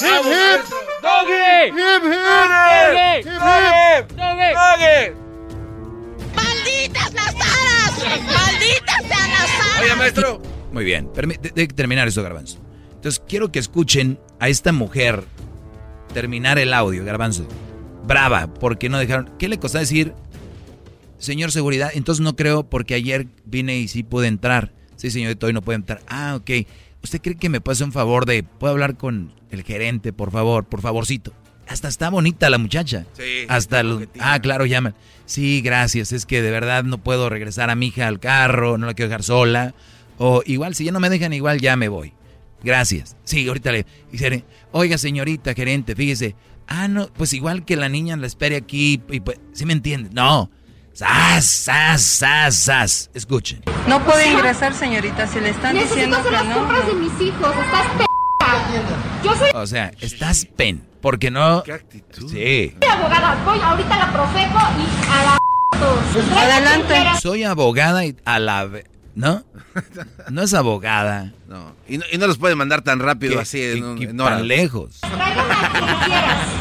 ¡Hip, 0.00 0.26
hip! 0.26 0.66
¡Doggy! 1.00 1.68
¡Hip, 1.68 2.04
hip! 2.06 2.22
¡Doggy! 2.90 3.20
¡Hip, 3.20 4.18
¡Doggy! 4.18 5.21
¡Malditas 6.62 7.12
las 7.12 7.34
aras! 7.34 8.22
¡Malditas 8.24 8.98
sean 9.08 9.30
las 9.30 9.50
aras! 9.50 9.82
Oye, 9.82 9.96
maestro. 9.96 10.42
Muy 10.72 10.84
bien, 10.84 11.10
de 11.12 11.66
terminar 11.68 12.08
esto, 12.08 12.22
Garbanzo. 12.22 12.58
Entonces 12.94 13.22
quiero 13.28 13.50
que 13.52 13.58
escuchen 13.58 14.18
a 14.38 14.48
esta 14.48 14.72
mujer 14.72 15.24
terminar 16.14 16.58
el 16.58 16.72
audio, 16.72 17.04
Garbanzo. 17.04 17.46
Brava, 18.04 18.46
porque 18.54 18.88
no 18.88 18.98
dejaron. 18.98 19.30
¿Qué 19.38 19.48
le 19.48 19.58
costó 19.58 19.78
decir, 19.78 20.14
señor 21.18 21.52
seguridad? 21.52 21.90
Entonces 21.94 22.22
no 22.22 22.36
creo, 22.36 22.62
porque 22.62 22.94
ayer 22.94 23.26
vine 23.44 23.78
y 23.78 23.88
sí 23.88 24.02
pude 24.02 24.28
entrar. 24.28 24.72
Sí, 24.96 25.10
señorito, 25.10 25.46
hoy 25.46 25.52
no 25.52 25.62
puede 25.62 25.76
entrar. 25.76 26.00
Ah, 26.06 26.36
ok. 26.36 26.66
¿Usted 27.02 27.20
cree 27.20 27.36
que 27.36 27.48
me 27.48 27.60
pase 27.60 27.84
un 27.84 27.92
favor 27.92 28.24
de. 28.24 28.44
¿Puedo 28.44 28.72
hablar 28.72 28.96
con 28.96 29.32
el 29.50 29.64
gerente, 29.64 30.12
por 30.12 30.30
favor? 30.30 30.64
Por 30.64 30.80
favorcito. 30.80 31.32
Hasta 31.72 31.88
está 31.88 32.10
bonita 32.10 32.50
la 32.50 32.58
muchacha. 32.58 33.06
Sí, 33.16 33.44
Hasta 33.48 33.56
está 33.56 33.82
lo- 33.82 34.02
Ah, 34.20 34.38
claro, 34.40 34.66
llaman. 34.66 34.94
Sí, 35.26 35.62
gracias. 35.62 36.12
Es 36.12 36.26
que 36.26 36.42
de 36.42 36.50
verdad 36.50 36.84
no 36.84 36.98
puedo 36.98 37.28
regresar 37.30 37.70
a 37.70 37.74
mi 37.74 37.86
hija 37.88 38.06
al 38.08 38.20
carro, 38.20 38.76
no 38.78 38.86
la 38.86 38.94
quiero 38.94 39.08
dejar 39.08 39.22
sola. 39.22 39.74
O 40.18 40.42
igual, 40.46 40.74
si 40.74 40.84
ya 40.84 40.92
no 40.92 41.00
me 41.00 41.08
dejan 41.08 41.32
igual, 41.32 41.60
ya 41.60 41.74
me 41.76 41.88
voy. 41.88 42.12
Gracias. 42.62 43.16
Sí, 43.24 43.48
ahorita 43.48 43.72
le 43.72 43.86
dice, 44.12 44.44
oiga 44.70 44.98
señorita 44.98 45.54
gerente, 45.54 45.96
fíjese. 45.96 46.36
Ah, 46.68 46.88
no, 46.88 47.08
pues 47.08 47.32
igual 47.32 47.64
que 47.64 47.76
la 47.76 47.88
niña 47.88 48.16
la 48.16 48.26
espere 48.26 48.56
aquí. 48.56 49.00
Y 49.10 49.20
pues, 49.20 49.40
¿Sí 49.52 49.64
me 49.66 49.72
entiende? 49.72 50.10
No. 50.12 50.50
Sas, 50.92 51.46
sas, 51.46 52.02
sas, 52.02 52.54
sas. 52.54 53.10
Escuchen. 53.14 53.62
No 53.88 54.04
puede 54.04 54.30
ingresar, 54.30 54.74
señorita, 54.74 55.26
si 55.26 55.40
le 55.40 55.48
están 55.50 55.74
Necesito 55.74 55.94
diciendo 55.94 56.16
hacer 56.18 56.30
que 56.30 56.36
las 56.36 56.46
no. 56.46 56.54
compras 56.54 56.86
de 56.86 56.94
mis 56.94 57.20
hijos. 57.20 57.50
Estás 57.64 57.86
p. 57.98 58.04
Yo 59.24 59.34
soy 59.36 59.48
O 59.54 59.66
sea, 59.66 59.90
estás 60.00 60.44
pen. 60.56 60.82
Porque 61.02 61.30
no. 61.30 61.62
Sí. 62.30 62.74
abogada. 62.90 63.36
Voy 63.44 63.58
ahorita 63.60 63.94
a 63.94 63.98
la 63.98 64.12
Profeco 64.12 64.58
y 64.78 65.10
a 65.10 65.24
la 65.24 65.38
todos. 65.78 66.38
Adelante. 66.38 67.20
Soy 67.20 67.44
abogada 67.44 68.04
y 68.06 68.16
a 68.24 68.38
la. 68.38 68.68
¿No? 69.14 69.42
No 70.30 70.42
es 70.42 70.54
abogada. 70.54 71.32
No. 71.48 71.72
Y 71.86 71.98
no, 71.98 72.04
y 72.10 72.16
no 72.16 72.26
los 72.26 72.38
pueden 72.38 72.56
mandar 72.56 72.80
tan 72.82 72.98
rápido 73.00 73.38
así 73.40 73.58
que- 73.58 73.72
en, 73.72 73.98
que 73.98 74.04
en 74.04 74.16
tan 74.16 74.26
horas. 74.26 74.40
lejos. 74.42 75.00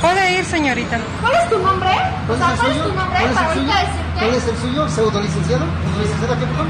Puede 0.02 0.38
ir, 0.40 0.44
señorita. 0.46 1.00
¿Cuál 1.22 1.34
es 1.36 1.50
tu 1.50 1.60
nombre? 1.60 1.90
O 2.28 2.36
sea, 2.36 2.56
¿cuál 2.60 2.72
es 2.72 2.84
tu 2.84 2.94
nombre 2.94 3.20
¿Cuál 3.20 3.26
es 3.30 3.34
para 3.34 3.54
el 3.54 3.60
suyo? 3.60 3.72
ahorita 3.72 3.80
decirte? 3.80 4.20
¿Cuál 4.20 4.34
es 4.36 4.48
el 4.48 4.58
suyo? 4.58 4.90
¿Pseudolicenciado? 4.90 5.66
¿Licenciada 6.02 6.40
qué, 6.40 6.46
perdón? 6.46 6.68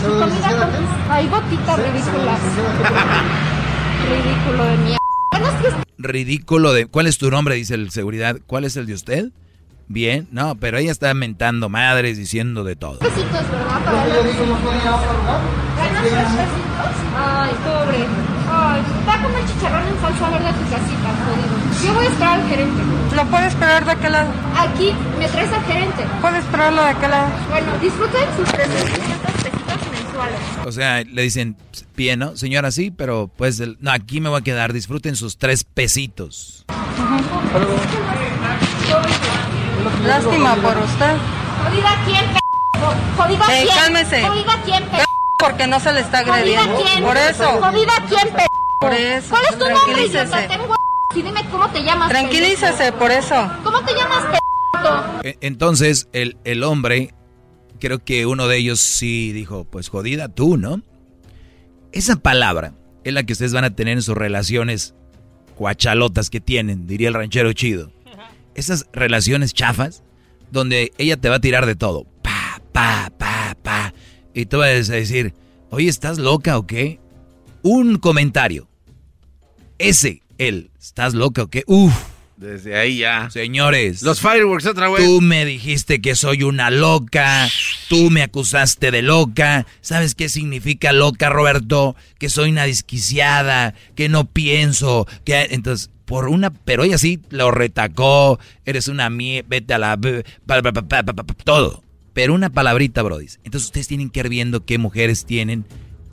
¿Pseudolicenciada 0.00 0.66
qué? 0.70 0.76
Ay, 1.10 1.28
gotita 1.28 1.76
ridícula. 1.76 2.36
Ridículo 4.08 4.64
de 4.64 4.76
mierda. 4.78 4.98
Ridículo 5.98 6.72
de. 6.72 6.86
¿Cuál 6.86 7.06
es 7.06 7.18
tu 7.18 7.30
nombre? 7.30 7.56
Dice 7.56 7.74
el 7.74 7.90
seguridad. 7.90 8.36
¿Cuál 8.46 8.64
es 8.64 8.76
el 8.76 8.86
de 8.86 8.94
usted? 8.94 9.30
Bien. 9.88 10.28
No, 10.30 10.54
pero 10.54 10.78
ella 10.78 10.92
está 10.92 11.12
mentando 11.14 11.68
madres, 11.68 12.16
diciendo 12.16 12.62
de 12.62 12.76
todo. 12.76 12.98
pesitos, 13.00 13.32
¿verdad? 13.32 13.84
Para 13.84 14.06
lugar. 14.06 14.24
¿Ganas 15.76 16.02
pesitos? 16.02 16.94
Ay, 17.16 17.50
pobre. 17.64 18.06
Ay, 18.50 18.80
va 19.06 19.14
a 19.14 19.22
comer 19.22 19.44
chicharrón 19.46 19.86
en 19.88 20.00
salsa 20.00 20.30
verde 20.30 20.48
a 20.48 20.52
tu 20.52 20.64
casita, 20.70 21.08
jodido. 21.24 21.84
Yo 21.84 21.94
voy 21.94 22.06
a 22.06 22.08
esperar 22.08 22.40
al 22.40 22.48
gerente. 22.48 22.82
¿Lo 23.16 23.24
puede 23.26 23.46
esperar 23.48 23.84
de 23.84 23.90
aquel 23.90 24.12
lado? 24.12 24.30
Aquí, 24.56 24.94
me 25.18 25.28
traes 25.28 25.52
al 25.52 25.64
gerente. 25.64 26.04
Puede 26.20 26.38
esperarlo 26.38 26.82
de 26.82 26.88
aquel 26.88 27.10
lado. 27.10 27.28
Bueno, 27.50 27.72
disfruten 27.80 28.24
sus 28.36 28.48
300 28.48 28.86
pesitos 29.42 29.97
mensuales. 30.26 30.66
O 30.66 30.72
sea, 30.72 31.02
le 31.04 31.22
dicen, 31.22 31.56
bien, 31.96 32.18
¿no? 32.18 32.36
Señora, 32.36 32.70
sí, 32.70 32.90
pero 32.90 33.30
pues, 33.36 33.60
el- 33.60 33.76
no, 33.80 33.90
aquí 33.90 34.20
me 34.20 34.28
voy 34.28 34.40
a 34.40 34.44
quedar. 34.44 34.72
Disfruten 34.72 35.16
sus 35.16 35.38
tres 35.38 35.64
pesitos. 35.64 36.64
Lástima 40.06 40.54
por 40.56 40.76
usted. 40.78 41.16
Jodida 41.64 42.02
quién, 42.06 42.24
p. 42.32 42.38
Jodida 43.16 43.44
Ey, 43.58 43.64
quién. 43.66 43.76
cálmese. 43.76 44.22
Jodida 44.26 44.62
quién, 44.64 44.84
p. 44.84 44.96
Porque 45.40 45.66
no 45.66 45.80
se 45.80 45.92
le 45.92 46.00
está 46.00 46.18
agrediendo. 46.20 46.62
Jodida 46.76 46.90
quién. 46.90 47.04
Por 47.04 47.16
eso. 47.16 47.60
Jodida 47.60 47.92
quién, 48.08 48.28
p. 48.34 48.46
Por 48.80 48.94
eso. 48.94 49.30
¿Cuál 49.30 49.42
es 49.44 49.50
tu 49.52 49.58
nombre, 49.58 49.74
Tranquilícese. 49.84 50.24
idiota? 50.24 50.48
Ten 50.48 50.60
hue- 50.60 50.76
Y 51.16 51.22
dime 51.22 51.44
cómo 51.50 51.68
te 51.70 51.82
llamas. 51.82 52.08
Tranquilícese, 52.10 52.72
pendejo. 52.92 52.98
por 52.98 53.10
eso. 53.10 53.50
¿Cómo 53.64 53.80
te 53.82 53.94
llamas, 53.94 54.24
pendejo? 54.24 55.20
E- 55.24 55.38
Entonces, 55.40 56.08
el, 56.12 56.38
el 56.44 56.62
hombre, 56.62 57.14
creo 57.78 58.04
que 58.04 58.26
uno 58.26 58.48
de 58.48 58.58
ellos 58.58 58.80
sí 58.80 59.32
dijo, 59.32 59.64
pues 59.64 59.88
jodida 59.88 60.28
tú, 60.28 60.56
¿no? 60.56 60.82
Esa 61.92 62.16
palabra 62.16 62.74
es 63.04 63.12
la 63.12 63.22
que 63.22 63.32
ustedes 63.32 63.52
van 63.52 63.64
a 63.64 63.74
tener 63.74 63.96
en 63.96 64.02
sus 64.02 64.16
relaciones 64.16 64.94
cuachalotas 65.54 66.30
que 66.30 66.40
tienen, 66.40 66.86
diría 66.86 67.08
el 67.08 67.14
ranchero 67.14 67.52
chido. 67.52 67.92
Esas 68.54 68.86
relaciones 68.92 69.54
chafas, 69.54 70.02
donde 70.50 70.92
ella 70.98 71.16
te 71.16 71.28
va 71.28 71.36
a 71.36 71.40
tirar 71.40 71.66
de 71.66 71.76
todo. 71.76 72.04
Pa, 72.22 72.60
pa, 72.72 73.10
pa, 73.16 73.56
pa. 73.62 73.94
Y 74.34 74.46
tú 74.46 74.58
vas 74.58 74.90
a 74.90 74.94
decir, 74.94 75.34
oye, 75.70 75.88
¿estás 75.88 76.18
loca 76.18 76.58
o 76.58 76.66
qué? 76.66 77.00
Un 77.62 77.98
comentario. 77.98 78.68
Ese, 79.78 80.22
él, 80.38 80.70
¿estás 80.78 81.14
loca 81.14 81.44
o 81.44 81.46
qué? 81.48 81.64
Uf. 81.66 82.17
Desde 82.38 82.76
ahí 82.76 82.98
ya. 82.98 83.28
Señores. 83.30 84.02
Los 84.02 84.20
fireworks 84.20 84.66
otra 84.66 84.88
vez. 84.88 85.04
Tú 85.04 85.20
me 85.20 85.44
dijiste 85.44 86.00
que 86.00 86.14
soy 86.14 86.44
una 86.44 86.70
loca. 86.70 87.48
Tú 87.88 88.10
me 88.10 88.22
acusaste 88.22 88.92
de 88.92 89.02
loca. 89.02 89.66
¿Sabes 89.80 90.14
qué 90.14 90.28
significa 90.28 90.92
loca, 90.92 91.30
Roberto? 91.30 91.96
Que 92.16 92.28
soy 92.28 92.50
una 92.50 92.64
desquiciada, 92.64 93.74
que 93.96 94.08
no 94.08 94.24
pienso, 94.24 95.08
que 95.24 95.48
entonces 95.50 95.90
por 96.04 96.28
una, 96.28 96.50
pero 96.50 96.84
ella 96.84 96.96
sí 96.96 97.20
lo 97.30 97.50
retacó. 97.50 98.38
Eres 98.64 98.86
una 98.86 99.10
mie, 99.10 99.44
vete 99.46 99.74
a 99.74 99.78
la 99.78 99.98
todo. 101.44 101.82
Pero 102.12 102.34
una 102.34 102.50
palabrita, 102.50 103.02
Brody. 103.02 103.26
Entonces 103.42 103.66
ustedes 103.66 103.88
tienen 103.88 104.10
que 104.10 104.20
ir 104.20 104.28
viendo 104.28 104.64
qué 104.64 104.78
mujeres 104.78 105.26
tienen 105.26 105.66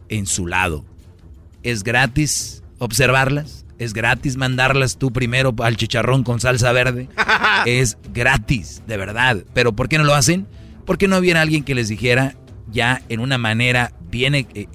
en 0.09 0.25
su 0.25 0.47
lado. 0.47 0.85
Es 1.61 1.83
gratis 1.83 2.63
observarlas. 2.79 3.64
Es 3.77 3.93
gratis 3.93 4.37
mandarlas 4.37 4.97
tú 4.97 5.11
primero 5.11 5.53
al 5.59 5.75
chicharrón 5.77 6.23
con 6.23 6.39
salsa 6.39 6.71
verde. 6.71 7.09
es 7.65 7.97
gratis, 8.13 8.83
de 8.87 8.97
verdad. 8.97 9.43
Pero 9.53 9.73
¿por 9.75 9.89
qué 9.89 9.97
no 9.97 10.03
lo 10.03 10.13
hacen? 10.15 10.47
Porque 10.85 11.07
no 11.07 11.17
hubiera 11.17 11.41
alguien 11.41 11.63
que 11.63 11.75
les 11.75 11.89
dijera 11.89 12.35
ya 12.71 13.01
en 13.09 13.19
una 13.19 13.37
manera 13.37 13.91
bien 14.09 14.35
eh, 14.35 14.67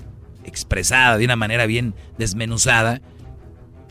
expresada, 0.44 1.16
de 1.18 1.24
una 1.24 1.36
manera 1.36 1.66
bien 1.66 1.94
desmenuzada, 2.18 3.00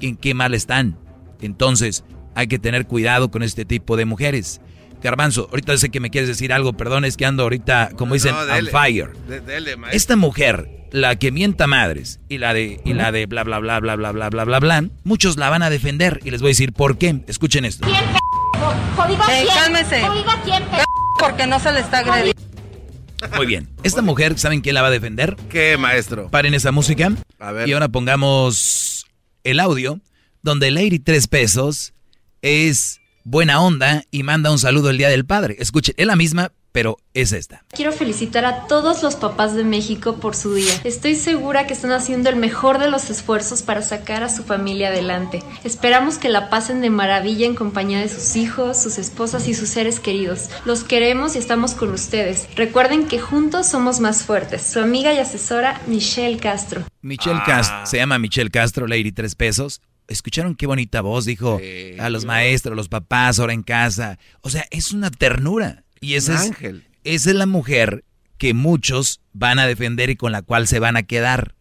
en 0.02 0.16
qué 0.16 0.34
mal 0.34 0.54
están. 0.54 0.98
Entonces, 1.42 2.04
hay 2.36 2.48
que 2.48 2.60
tener 2.60 2.86
cuidado 2.86 3.32
con 3.32 3.44
este 3.44 3.66
tipo 3.66 3.98
de 3.98 4.06
mujeres. 4.06 4.62
Garbanzo, 5.02 5.48
ahorita 5.50 5.78
sé 5.78 5.90
que 5.90 6.00
me 6.00 6.10
quieres 6.10 6.28
decir 6.28 6.52
algo, 6.52 6.74
perdón, 6.74 7.06
es 7.06 7.16
que 7.18 7.26
ando 7.26 7.44
ahorita, 7.44 7.92
como 7.96 8.14
dicen, 8.14 8.34
No, 8.34 8.40
on 8.54 8.68
fire. 8.68 9.12
De- 9.28 9.40
dele. 9.40 9.76
Esta 9.92 10.16
mujer, 10.18 10.79
la 10.92 11.18
que 11.18 11.32
mienta 11.32 11.68
madres 11.68 12.20
y 12.30 12.38
la 12.38 12.54
de 12.54 12.80
y 12.84 12.94
la 12.94 13.12
de 13.12 13.26
bla 13.26 13.44
bla 13.44 13.60
bla 13.60 13.80
bla 13.80 13.96
bla 13.96 14.12
bla 14.12 14.30
bla 14.30 14.46
bla 14.46 14.60
bla, 14.60 14.86
muchos 15.04 15.38
la 15.38 15.50
van 15.50 15.64
a 15.64 15.70
defender 15.70 16.20
y 16.24 16.32
les 16.32 16.42
voy 16.42 16.50
a 16.50 16.52
decir 16.52 16.74
por 16.74 16.98
qué. 16.98 17.22
Escuchen 17.28 17.66
esto. 17.66 17.88
¿Quién, 17.88 18.04
pendejo? 18.04 18.76
¿Jodida 18.96 19.26
Ey, 19.30 19.46
quién? 19.46 19.56
cálmese. 19.56 20.02
Porque 21.20 21.48
no 21.48 21.60
se 21.60 21.72
le 21.72 21.80
está 21.82 22.00
agrediendo. 22.00 22.42
Muy 23.36 23.46
bien. 23.46 23.68
Esta 23.84 24.02
mujer, 24.02 24.40
¿saben 24.40 24.62
quién 24.62 24.76
la 24.76 24.82
va 24.82 24.88
a 24.88 24.92
defender? 24.92 25.36
¿Qué, 25.50 25.78
maestro? 25.78 26.30
Paren 26.30 26.54
esa 26.54 26.72
música. 26.72 27.12
A 27.40 27.52
ver. 27.52 27.68
Y 27.68 27.74
ahora 27.74 27.90
pongamos 27.90 29.06
el 29.44 29.60
audio 29.60 30.00
donde 30.42 30.72
Lady 30.72 31.00
Tres 31.00 31.28
Pesos 31.28 31.94
es 32.42 33.02
buena 33.26 33.62
onda 33.62 34.04
y 34.12 34.24
manda 34.24 34.52
un 34.52 34.60
saludo 34.60 34.90
el 34.90 34.98
Día 34.98 35.10
del 35.10 35.26
Padre. 35.26 35.58
Escuchen, 35.60 35.96
es 35.98 36.08
la 36.08 36.16
misma, 36.16 36.52
pero 36.72 36.98
es 37.14 37.34
esta. 37.34 37.64
Quiero 37.72 37.92
felicitar 37.92 38.46
a 38.46 38.68
todos 38.68 39.04
los 39.04 39.16
papás 39.16 39.56
de 39.56 39.64
México 39.64 40.18
por 40.18 40.36
su 40.36 40.54
día. 40.54 40.72
Estoy 40.84 41.16
segura 41.16 41.68
que 41.68 41.74
están 41.74 41.92
haciendo 41.92 42.30
el 42.30 42.36
mejor 42.36 42.80
de 42.80 42.90
los 42.90 43.10
esfuerzos 43.10 43.64
para 43.64 43.82
sacar 43.82 44.24
a 44.24 44.30
su 44.30 44.44
familia 44.44 44.90
adelante. 44.90 45.44
Esperamos 45.64 46.18
que 46.18 46.30
la 46.30 46.50
pasen 46.50 46.82
de 46.82 46.90
maravilla 46.90 47.46
en 47.46 47.56
compañía 47.56 48.00
de 48.00 48.10
sus 48.10 48.36
hijos, 48.36 48.82
sus 48.82 48.98
esposas 48.98 49.48
y 49.48 49.54
sus 49.54 49.70
seres 49.70 50.00
queridos. 50.00 50.50
Los 50.66 50.84
queremos 50.84 51.36
y 51.36 51.40
estamos 51.40 51.74
con 51.74 51.92
ustedes. 51.92 52.48
Recuerden 52.56 53.08
que 53.08 53.20
juntos 53.20 53.68
somos 53.68 54.00
más 54.00 54.24
fuertes. 54.24 54.62
Su 54.62 54.80
amiga 54.80 55.14
y 55.14 55.18
asesora 55.18 55.82
Michelle 55.88 56.38
Castro. 56.38 56.84
Michelle 57.02 57.42
Castro, 57.46 57.86
se 57.86 57.98
llama 57.98 58.20
Michelle 58.20 58.50
Castro, 58.50 58.88
Lady 58.88 59.12
Tres 59.12 59.36
Pesos. 59.36 59.82
¿Escucharon 60.08 60.56
qué 60.56 60.66
bonita 60.66 61.02
voz? 61.02 61.26
Dijo 61.26 61.60
a 62.00 62.10
los 62.10 62.26
maestros, 62.26 62.76
los 62.76 62.90
papás, 62.90 63.40
ahora 63.40 63.54
en 63.54 63.62
casa. 63.62 64.18
O 64.42 64.50
sea, 64.50 64.66
es 64.72 64.92
una 64.92 65.12
ternura. 65.12 65.84
Y 66.02 66.16
es, 66.16 66.30
ángel. 66.30 66.86
esa 67.04 67.30
es 67.30 67.36
la 67.36 67.46
mujer 67.46 68.04
que 68.38 68.54
muchos 68.54 69.22
van 69.34 69.60
a 69.60 69.68
defender 69.68 70.10
y 70.10 70.16
con 70.16 70.32
la 70.32 70.42
cual 70.42 70.68
se 70.68 70.80
van 70.80 70.96
a 70.98 71.04
quedar. 71.04 71.56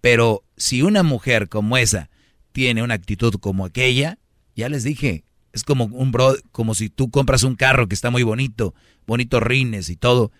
Pero 0.00 0.44
si 0.56 0.82
una 0.82 1.02
mujer 1.02 1.48
como 1.48 1.76
esa 1.76 2.08
tiene 2.52 2.82
una 2.82 2.94
actitud 2.94 3.34
como 3.40 3.64
aquella, 3.64 4.18
ya 4.56 4.68
les 4.68 4.84
dije, 4.84 5.24
es 5.52 5.64
como 5.64 5.84
un 5.86 6.12
bro, 6.12 6.36
como 6.52 6.74
si 6.74 6.88
tú 6.88 7.10
compras 7.10 7.42
un 7.42 7.56
carro 7.56 7.88
que 7.88 7.94
está 7.94 8.10
muy 8.10 8.22
bonito, 8.22 8.74
bonitos 9.06 9.42
rines 9.42 9.88
y 9.90 9.96
todo, 9.96 10.30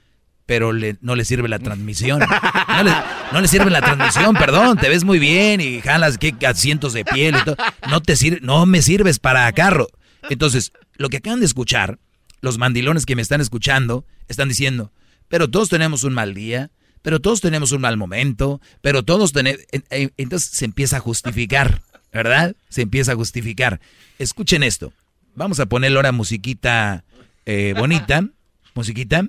pero 0.46 0.72
le- 0.72 0.96
no 1.00 1.14
le 1.16 1.24
sirve 1.24 1.48
la 1.48 1.58
transmisión. 1.58 2.20
No 2.20 2.82
le, 2.84 2.92
no 3.32 3.40
le 3.40 3.48
sirve 3.48 3.70
la 3.70 3.80
transmisión, 3.82 4.34
perdón, 4.34 4.78
te 4.78 4.88
ves 4.88 5.04
muy 5.04 5.18
bien 5.18 5.60
y 5.60 5.80
jalas 5.80 6.18
que 6.18 6.34
asientos 6.46 6.92
de 6.92 7.04
piel 7.04 7.36
y 7.40 7.44
todo. 7.44 7.56
No 7.88 8.00
te 8.00 8.16
sirve, 8.16 8.38
no 8.42 8.64
me 8.66 8.80
sirves 8.82 9.18
para 9.18 9.50
carro. 9.52 9.88
Entonces, 10.28 10.72
lo 10.96 11.08
que 11.08 11.18
acaban 11.18 11.40
de 11.40 11.46
escuchar, 11.46 11.98
los 12.40 12.58
mandilones 12.58 13.06
que 13.06 13.16
me 13.16 13.22
están 13.22 13.40
escuchando, 13.40 14.04
están 14.28 14.48
diciendo, 14.48 14.92
pero 15.28 15.48
todos 15.48 15.68
tenemos 15.68 16.04
un 16.04 16.12
mal 16.12 16.34
día, 16.34 16.70
pero 17.02 17.20
todos 17.20 17.40
tenemos 17.40 17.72
un 17.72 17.80
mal 17.80 17.96
momento, 17.96 18.60
pero 18.80 19.02
todos 19.02 19.32
tenemos... 19.32 19.60
Entonces 19.90 20.50
se 20.50 20.64
empieza 20.64 20.98
a 20.98 21.00
justificar, 21.00 21.82
¿verdad? 22.12 22.54
Se 22.68 22.82
empieza 22.82 23.12
a 23.12 23.16
justificar. 23.16 23.80
Escuchen 24.18 24.62
esto. 24.62 24.92
Vamos 25.34 25.60
a 25.60 25.66
ponerle 25.66 25.96
ahora 25.96 26.12
musiquita 26.12 27.04
eh, 27.46 27.74
bonita. 27.76 28.24
Musiquita. 28.74 29.26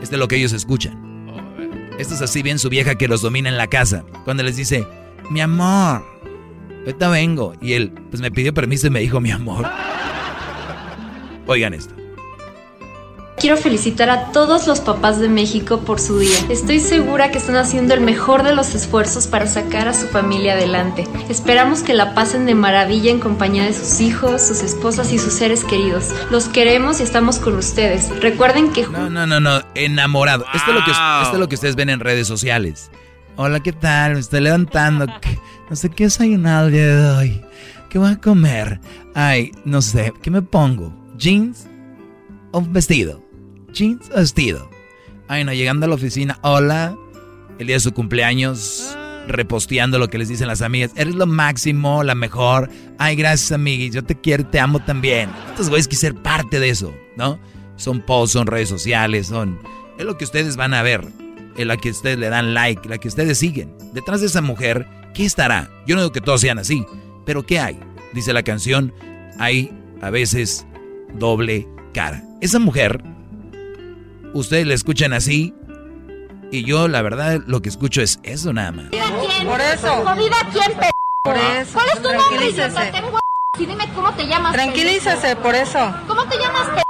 Este 0.00 0.14
es 0.14 0.18
lo 0.18 0.28
que 0.28 0.36
ellos 0.36 0.52
escuchan. 0.52 1.06
Esto 1.98 2.14
es 2.14 2.22
así 2.22 2.42
bien 2.42 2.58
su 2.58 2.68
vieja 2.68 2.94
que 2.94 3.08
los 3.08 3.22
domina 3.22 3.48
en 3.48 3.56
la 3.56 3.66
casa. 3.66 4.04
Cuando 4.24 4.42
les 4.42 4.56
dice, 4.56 4.86
mi 5.30 5.40
amor, 5.40 6.04
ahorita 6.80 7.08
vengo. 7.08 7.54
Y 7.60 7.72
él, 7.72 7.92
pues 8.10 8.20
me 8.20 8.30
pidió 8.30 8.54
permiso 8.54 8.86
y 8.86 8.90
me 8.90 9.00
dijo, 9.00 9.20
mi 9.20 9.30
amor. 9.30 9.66
Oigan 11.46 11.74
esto. 11.74 11.94
Quiero 13.38 13.58
felicitar 13.58 14.08
a 14.08 14.32
todos 14.32 14.66
los 14.66 14.80
papás 14.80 15.18
de 15.20 15.28
México 15.28 15.80
por 15.80 16.00
su 16.00 16.18
día. 16.18 16.34
Estoy 16.48 16.80
segura 16.80 17.30
que 17.30 17.36
están 17.36 17.56
haciendo 17.56 17.92
el 17.92 18.00
mejor 18.00 18.42
de 18.44 18.54
los 18.54 18.74
esfuerzos 18.74 19.26
para 19.26 19.46
sacar 19.46 19.88
a 19.88 19.92
su 19.94 20.06
familia 20.08 20.54
adelante. 20.54 21.06
Esperamos 21.28 21.82
que 21.82 21.92
la 21.92 22.14
pasen 22.14 22.46
de 22.46 22.54
maravilla 22.54 23.10
en 23.10 23.20
compañía 23.20 23.64
de 23.64 23.74
sus 23.74 24.00
hijos, 24.00 24.40
sus 24.40 24.62
esposas 24.62 25.12
y 25.12 25.18
sus 25.18 25.34
seres 25.34 25.64
queridos. 25.64 26.14
Los 26.30 26.48
queremos 26.48 26.98
y 27.00 27.02
estamos 27.02 27.38
con 27.38 27.56
ustedes. 27.56 28.08
Recuerden 28.22 28.72
que 28.72 28.86
No, 28.86 29.10
no, 29.10 29.26
no, 29.26 29.38
no, 29.38 29.60
enamorado. 29.74 30.46
Esto, 30.54 30.70
es 30.70 30.74
lo 30.78 30.84
que, 30.86 30.90
esto 30.92 31.32
es 31.34 31.38
lo 31.38 31.48
que 31.50 31.54
ustedes 31.56 31.76
ven 31.76 31.90
en 31.90 32.00
redes 32.00 32.26
sociales. 32.26 32.90
Hola, 33.36 33.60
¿qué 33.60 33.74
tal? 33.74 34.14
Me 34.14 34.20
estoy 34.20 34.40
levantando. 34.40 35.06
¿Qué- 35.20 35.38
No 35.68 35.76
sé 35.76 35.90
qué 35.90 36.04
desayunar 36.04 36.64
el 36.64 36.72
día 36.72 36.86
de 36.86 37.10
hoy. 37.10 37.44
¿Qué 37.90 37.98
voy 37.98 38.12
a 38.12 38.16
comer? 38.18 38.80
Ay, 39.14 39.52
no 39.66 39.82
sé, 39.82 40.14
¿qué 40.22 40.30
me 40.30 40.40
pongo? 40.40 40.90
¿Jeans 41.18 41.66
o 42.52 42.60
vestido? 42.62 43.22
¿Jeans 43.72 44.10
o 44.10 44.16
vestido? 44.16 44.70
Ay, 45.28 45.44
no, 45.44 45.52
llegando 45.52 45.86
a 45.86 45.88
la 45.88 45.94
oficina, 45.94 46.38
hola. 46.42 46.96
El 47.58 47.66
día 47.68 47.76
de 47.76 47.80
su 47.80 47.92
cumpleaños, 47.92 48.96
reposteando 49.26 49.98
lo 49.98 50.08
que 50.08 50.18
les 50.18 50.28
dicen 50.28 50.46
las 50.46 50.62
amigas. 50.62 50.92
Eres 50.94 51.14
lo 51.14 51.26
máximo, 51.26 52.02
la 52.02 52.14
mejor. 52.14 52.68
Ay, 52.98 53.16
gracias, 53.16 53.52
amiguis. 53.52 53.94
Yo 53.94 54.04
te 54.04 54.14
quiero, 54.14 54.46
te 54.46 54.60
amo 54.60 54.80
también. 54.80 55.30
Estos 55.50 55.70
güeyes 55.70 55.88
quieren 55.88 56.00
ser 56.00 56.22
parte 56.22 56.60
de 56.60 56.68
eso, 56.68 56.94
¿no? 57.16 57.38
Son 57.76 58.00
posts, 58.00 58.32
son 58.32 58.46
redes 58.46 58.68
sociales, 58.68 59.28
son... 59.28 59.58
Es 59.98 60.04
lo 60.04 60.18
que 60.18 60.24
ustedes 60.24 60.56
van 60.56 60.74
a 60.74 60.82
ver. 60.82 61.06
Es 61.56 61.66
la 61.66 61.78
que 61.78 61.90
ustedes 61.90 62.18
le 62.18 62.28
dan 62.28 62.52
like, 62.52 62.86
la 62.88 62.98
que 62.98 63.08
ustedes 63.08 63.38
siguen. 63.38 63.74
Detrás 63.94 64.20
de 64.20 64.26
esa 64.26 64.42
mujer, 64.42 64.86
¿qué 65.14 65.24
estará? 65.24 65.70
Yo 65.86 65.96
no 65.96 66.02
digo 66.02 66.12
que 66.12 66.20
todos 66.20 66.42
sean 66.42 66.58
así, 66.58 66.84
pero 67.24 67.46
¿qué 67.46 67.58
hay? 67.58 67.78
Dice 68.12 68.34
la 68.34 68.42
canción, 68.42 68.92
hay 69.38 69.72
a 70.02 70.10
veces 70.10 70.66
doble 71.14 71.68
cara. 71.92 72.22
Esa 72.40 72.58
mujer, 72.58 73.02
ustedes 74.34 74.66
la 74.66 74.74
escuchan 74.74 75.12
así, 75.12 75.54
y 76.50 76.64
yo 76.64 76.88
la 76.88 77.02
verdad 77.02 77.42
lo 77.46 77.60
que 77.62 77.68
escucho 77.68 78.02
es 78.02 78.20
eso 78.22 78.52
nada 78.52 78.72
más. 78.72 78.86
¿Quién? 78.90 79.46
Por 79.46 79.60
eso. 79.60 79.88
¿Jodida 80.04 80.36
quién, 80.52 80.70
pendejo? 80.70 80.92
Por 81.24 81.36
eso. 81.36 81.72
¿Cuál 81.72 81.86
es 81.88 81.96
tu 81.96 82.02
nombre, 82.02 82.18
Tranquilícese. 82.28 82.88
idiota? 82.88 83.20
Y 83.58 83.66
dime 83.66 83.84
cómo 83.94 84.12
te 84.14 84.26
llamas, 84.26 84.52
Tranquilícese, 84.52 85.16
pendejo. 85.16 85.42
por 85.42 85.54
eso. 85.54 85.94
¿Cómo 86.06 86.28
te 86.28 86.36
llamas, 86.38 86.66
pendejo? 86.66 86.86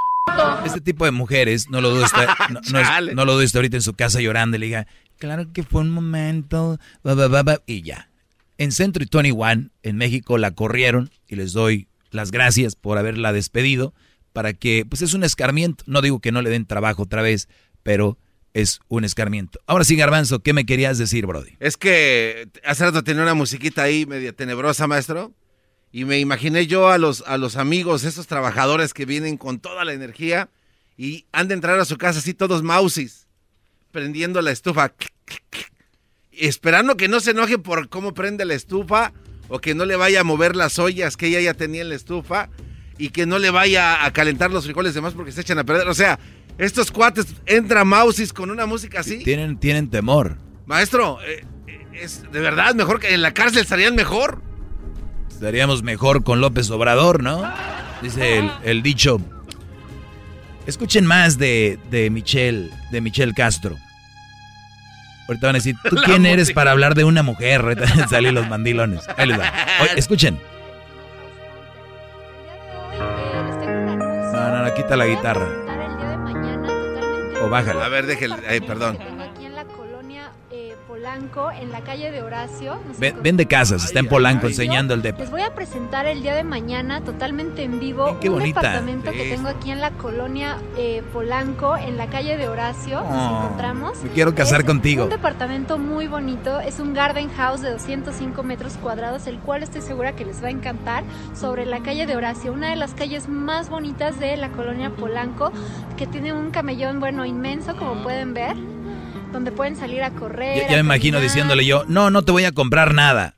Este 0.67 0.81
tipo 0.81 1.05
de 1.05 1.13
mujeres, 1.13 1.71
no 1.71 1.81
lo 1.81 1.91
dudo, 1.91 2.05
está, 2.05 2.27
no, 2.51 2.61
no 2.73 3.15
no 3.15 3.25
lo 3.25 3.33
dudo, 3.35 3.43
está 3.43 3.59
ahorita 3.59 3.77
en 3.77 3.83
su 3.83 3.95
casa 3.95 4.21
llorando 4.21 4.57
y 4.57 4.61
le 4.61 4.67
diga, 4.67 4.87
claro 5.19 5.53
que 5.53 5.63
fue 5.63 5.81
un 5.81 5.91
momento, 5.91 6.79
ba, 7.03 7.15
ba, 7.15 7.29
ba, 7.29 7.43
ba", 7.43 7.59
y 7.67 7.83
ya. 7.83 8.11
En 8.59 8.73
Centro 8.73 9.03
y 9.03 9.09
21, 9.11 9.71
en 9.83 9.97
México, 9.97 10.37
la 10.37 10.51
corrieron 10.51 11.11
y 11.29 11.37
les 11.37 11.53
doy 11.53 11.87
las 12.11 12.31
gracias 12.31 12.75
por 12.75 12.99
haberla 12.99 13.33
despedido 13.33 13.95
para 14.37 14.53
que, 14.53 14.85
pues 14.85 15.01
es 15.01 15.15
un 15.15 15.25
escarmiento. 15.25 15.83
No 15.87 16.03
digo 16.03 16.21
que 16.21 16.31
no 16.31 16.43
le 16.43 16.51
den 16.51 16.67
trabajo 16.67 17.05
otra 17.05 17.23
vez, 17.23 17.49
pero 17.83 18.19
es 18.53 18.81
un 18.89 19.03
escarmiento. 19.03 19.61
Ahora 19.67 19.83
sí, 19.83 19.97
Garbanzo, 19.97 20.41
¿qué 20.41 20.53
me 20.53 20.67
querías 20.67 20.99
decir, 20.99 21.25
Brody? 21.25 21.53
Es 21.59 21.79
que 21.79 22.47
hace 22.63 22.85
rato 22.85 23.03
tenía 23.03 23.23
una 23.23 23.33
musiquita 23.33 23.85
ahí 23.85 24.05
media 24.05 24.35
tenebrosa, 24.35 24.87
maestro. 24.87 25.33
Y 25.91 26.05
me 26.05 26.19
imaginé 26.19 26.67
yo 26.67 26.91
a 26.91 26.99
los, 26.99 27.25
a 27.27 27.39
los 27.39 27.57
amigos, 27.57 28.05
esos 28.05 28.27
trabajadores 28.27 28.93
que 28.93 29.07
vienen 29.07 29.39
con 29.39 29.59
toda 29.59 29.87
la 29.87 29.95
energía 29.95 30.51
y 30.99 31.25
han 31.33 31.49
de 31.49 31.55
entrar 31.55 31.81
a 31.81 31.87
su 31.87 31.97
casa 31.97 32.19
así 32.19 32.35
todos 32.35 32.63
mausis, 32.63 33.29
prendiendo 33.91 34.43
la 34.43 34.51
estufa, 34.51 34.93
esperando 36.33 36.99
que 36.99 37.09
no 37.09 37.21
se 37.21 37.31
enoje 37.31 37.57
por 37.57 37.89
cómo 37.89 38.13
prende 38.13 38.45
la 38.45 38.53
estufa 38.53 39.15
o 39.49 39.61
que 39.61 39.75
no 39.75 39.87
le 39.87 39.97
vaya 39.97 40.21
a 40.21 40.25
mover 40.25 40.57
las 40.57 40.79
ollas 40.79 41.17
que 41.17 41.29
ella 41.29 41.41
ya 41.41 41.55
tenía 41.55 41.81
en 41.81 41.89
la 41.89 41.95
estufa 41.95 42.51
y 42.99 43.11
que 43.11 43.27
no 43.27 43.39
le 43.39 43.51
vaya 43.51 44.05
a 44.05 44.13
calentar 44.13 44.51
los 44.51 44.65
frijoles 44.65 44.95
demás 44.95 45.15
porque 45.15 45.33
se 45.33 45.41
echan 45.41 45.59
a 45.59 45.65
perder. 45.65 45.89
O 45.89 45.95
sea, 45.95 46.19
estos 46.59 46.91
cuates 46.91 47.27
entran 47.47 47.87
mausis 47.87 48.33
con 48.33 48.51
una 48.51 48.67
música 48.67 49.01
así. 49.01 49.23
Tienen, 49.23 49.59
tienen 49.59 49.91
temor. 49.91 50.39
Maestro, 50.67 51.19
eh, 51.23 51.45
eh, 51.67 51.87
es 51.95 52.31
de 52.33 52.41
verdad 52.41 52.75
mejor 52.75 53.01
que 53.01 53.13
en 53.15 53.23
la 53.23 53.33
cárcel 53.35 53.63
estarían 53.63 53.95
mejor. 53.95 54.43
Estaríamos 55.31 55.83
mejor 55.83 56.25
con 56.25 56.41
López 56.41 56.71
Obrador, 56.71 57.23
¿no? 57.23 57.43
Dice 58.03 58.39
el, 58.39 58.51
el 58.65 58.83
dicho. 58.83 59.21
Escuchen 60.67 61.07
más 61.07 61.39
de, 61.39 61.79
de 61.91 62.11
Michelle, 62.11 62.71
de 62.91 63.01
Michelle 63.01 63.35
Castro. 63.35 63.77
Ahorita 65.29 65.47
van 65.47 65.57
a 65.57 65.59
decir, 65.59 65.77
¿tú 65.89 65.97
quién 66.05 66.27
eres 66.27 66.53
para 66.53 66.71
hablar 66.71 66.95
de 66.95 67.05
una 67.05 67.23
mujer? 67.23 67.61
Ahorita 67.61 67.83
van 67.83 68.01
a 68.01 68.09
salir 68.09 68.33
los 68.33 68.49
mandilones. 68.49 69.03
Ahí 69.17 69.29
les 69.29 69.39
va. 69.39 69.53
Oye, 69.83 69.93
escuchen. 69.97 70.39
No, 74.37 74.51
no, 74.51 74.63
no, 74.63 74.75
quita 74.75 74.97
la 74.97 75.07
guitarra. 75.07 75.49
O 77.43 77.49
bájala. 77.49 77.87
A 77.87 77.89
ver, 77.89 78.05
déjale, 78.05 78.37
eh, 78.55 78.61
perdón. 78.61 79.16
Polanco, 81.17 81.51
en 81.51 81.73
la 81.73 81.81
calle 81.81 82.11
de 82.11 82.23
Horacio. 82.23 82.79
Vende 83.23 83.47
casas, 83.47 83.85
está 83.85 84.01
en 84.01 84.09
Polanco 84.09 84.47
enseñando 84.49 84.93
el 84.93 85.01
depa. 85.01 85.21
Les 85.21 85.31
voy 85.31 85.41
a 85.41 85.55
presentar 85.55 86.05
el 86.07 86.21
día 86.23 86.35
de 86.35 86.45
mañana 86.45 87.01
totalmente 87.01 87.63
en 87.63 87.81
vivo 87.81 88.19
qué 88.21 88.29
un 88.29 88.35
bonita. 88.39 88.61
departamento 88.61 89.11
que 89.13 89.25
Sí. 89.25 89.31
tengo 89.31 89.49
aquí 89.49 89.71
en 89.71 89.81
la 89.81 89.91
colonia 89.93 90.59
eh, 90.77 91.03
Polanco, 91.15 91.75
en 91.77 91.97
la 91.97 92.09
calle 92.09 92.37
de 92.37 92.49
Horacio. 92.49 93.01
Nos 93.01 93.33
Oh, 93.33 93.37
encontramos. 93.45 94.03
me 94.05 94.11
quiero 94.11 94.35
casar 94.35 94.61
Es 94.61 94.67
contigo. 94.67 95.05
Un 95.05 95.11
departamento 95.11 95.79
muy 95.79 96.07
bonito. 96.07 96.61
Es 96.61 96.81
un 96.81 96.93
garden 96.93 97.31
house 97.31 97.63
de 97.63 97.71
205 97.71 98.43
metros 98.43 98.75
cuadrados, 98.75 99.27
el 99.27 99.39
cual 99.39 99.63
estoy 99.63 99.81
segura 99.81 100.13
que 100.15 100.25
les 100.27 100.43
va 100.43 100.49
a 100.49 100.51
encantar. 100.51 101.03
Sobre 101.35 101.65
la 101.65 101.81
calle 101.81 102.07
de 102.07 102.15
Horacio, 102.17 102.53
una 102.53 102.69
de 102.71 102.77
las 102.77 102.93
calles 102.95 103.27
más 103.29 103.71
bonitas 103.71 104.19
de 104.21 104.37
la 104.37 104.51
colonia 104.51 104.91
Polanco, 104.91 105.51
que 105.97 106.07
tiene 106.07 106.35
un 106.35 106.51
camellón, 106.51 107.01
bueno, 107.01 107.25
inmenso, 107.25 107.75
como 107.77 108.03
pueden 108.03 108.35
ver. 108.35 108.55
Donde 109.37 109.53
pueden 109.53 109.77
salir 109.77 110.03
a 110.03 110.13
correr. 110.13 110.63
Ya, 110.63 110.63
ya 110.63 110.75
me 110.77 110.81
imagino 110.81 111.19
caminar. 111.19 111.23
diciéndole 111.31 111.67
yo, 111.67 111.85
no, 111.89 112.09
no 112.09 112.23
te 112.23 112.33
voy 112.33 112.47
a 112.47 112.53
comprar 112.53 112.95
nada. 112.95 113.37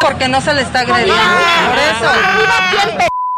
Porque 0.00 0.26
no 0.26 0.40
se 0.40 0.52
le 0.52 0.62
está 0.62 0.80
agrediendo. 0.80 1.14
Por 1.70 1.78
eso. 1.78 2.10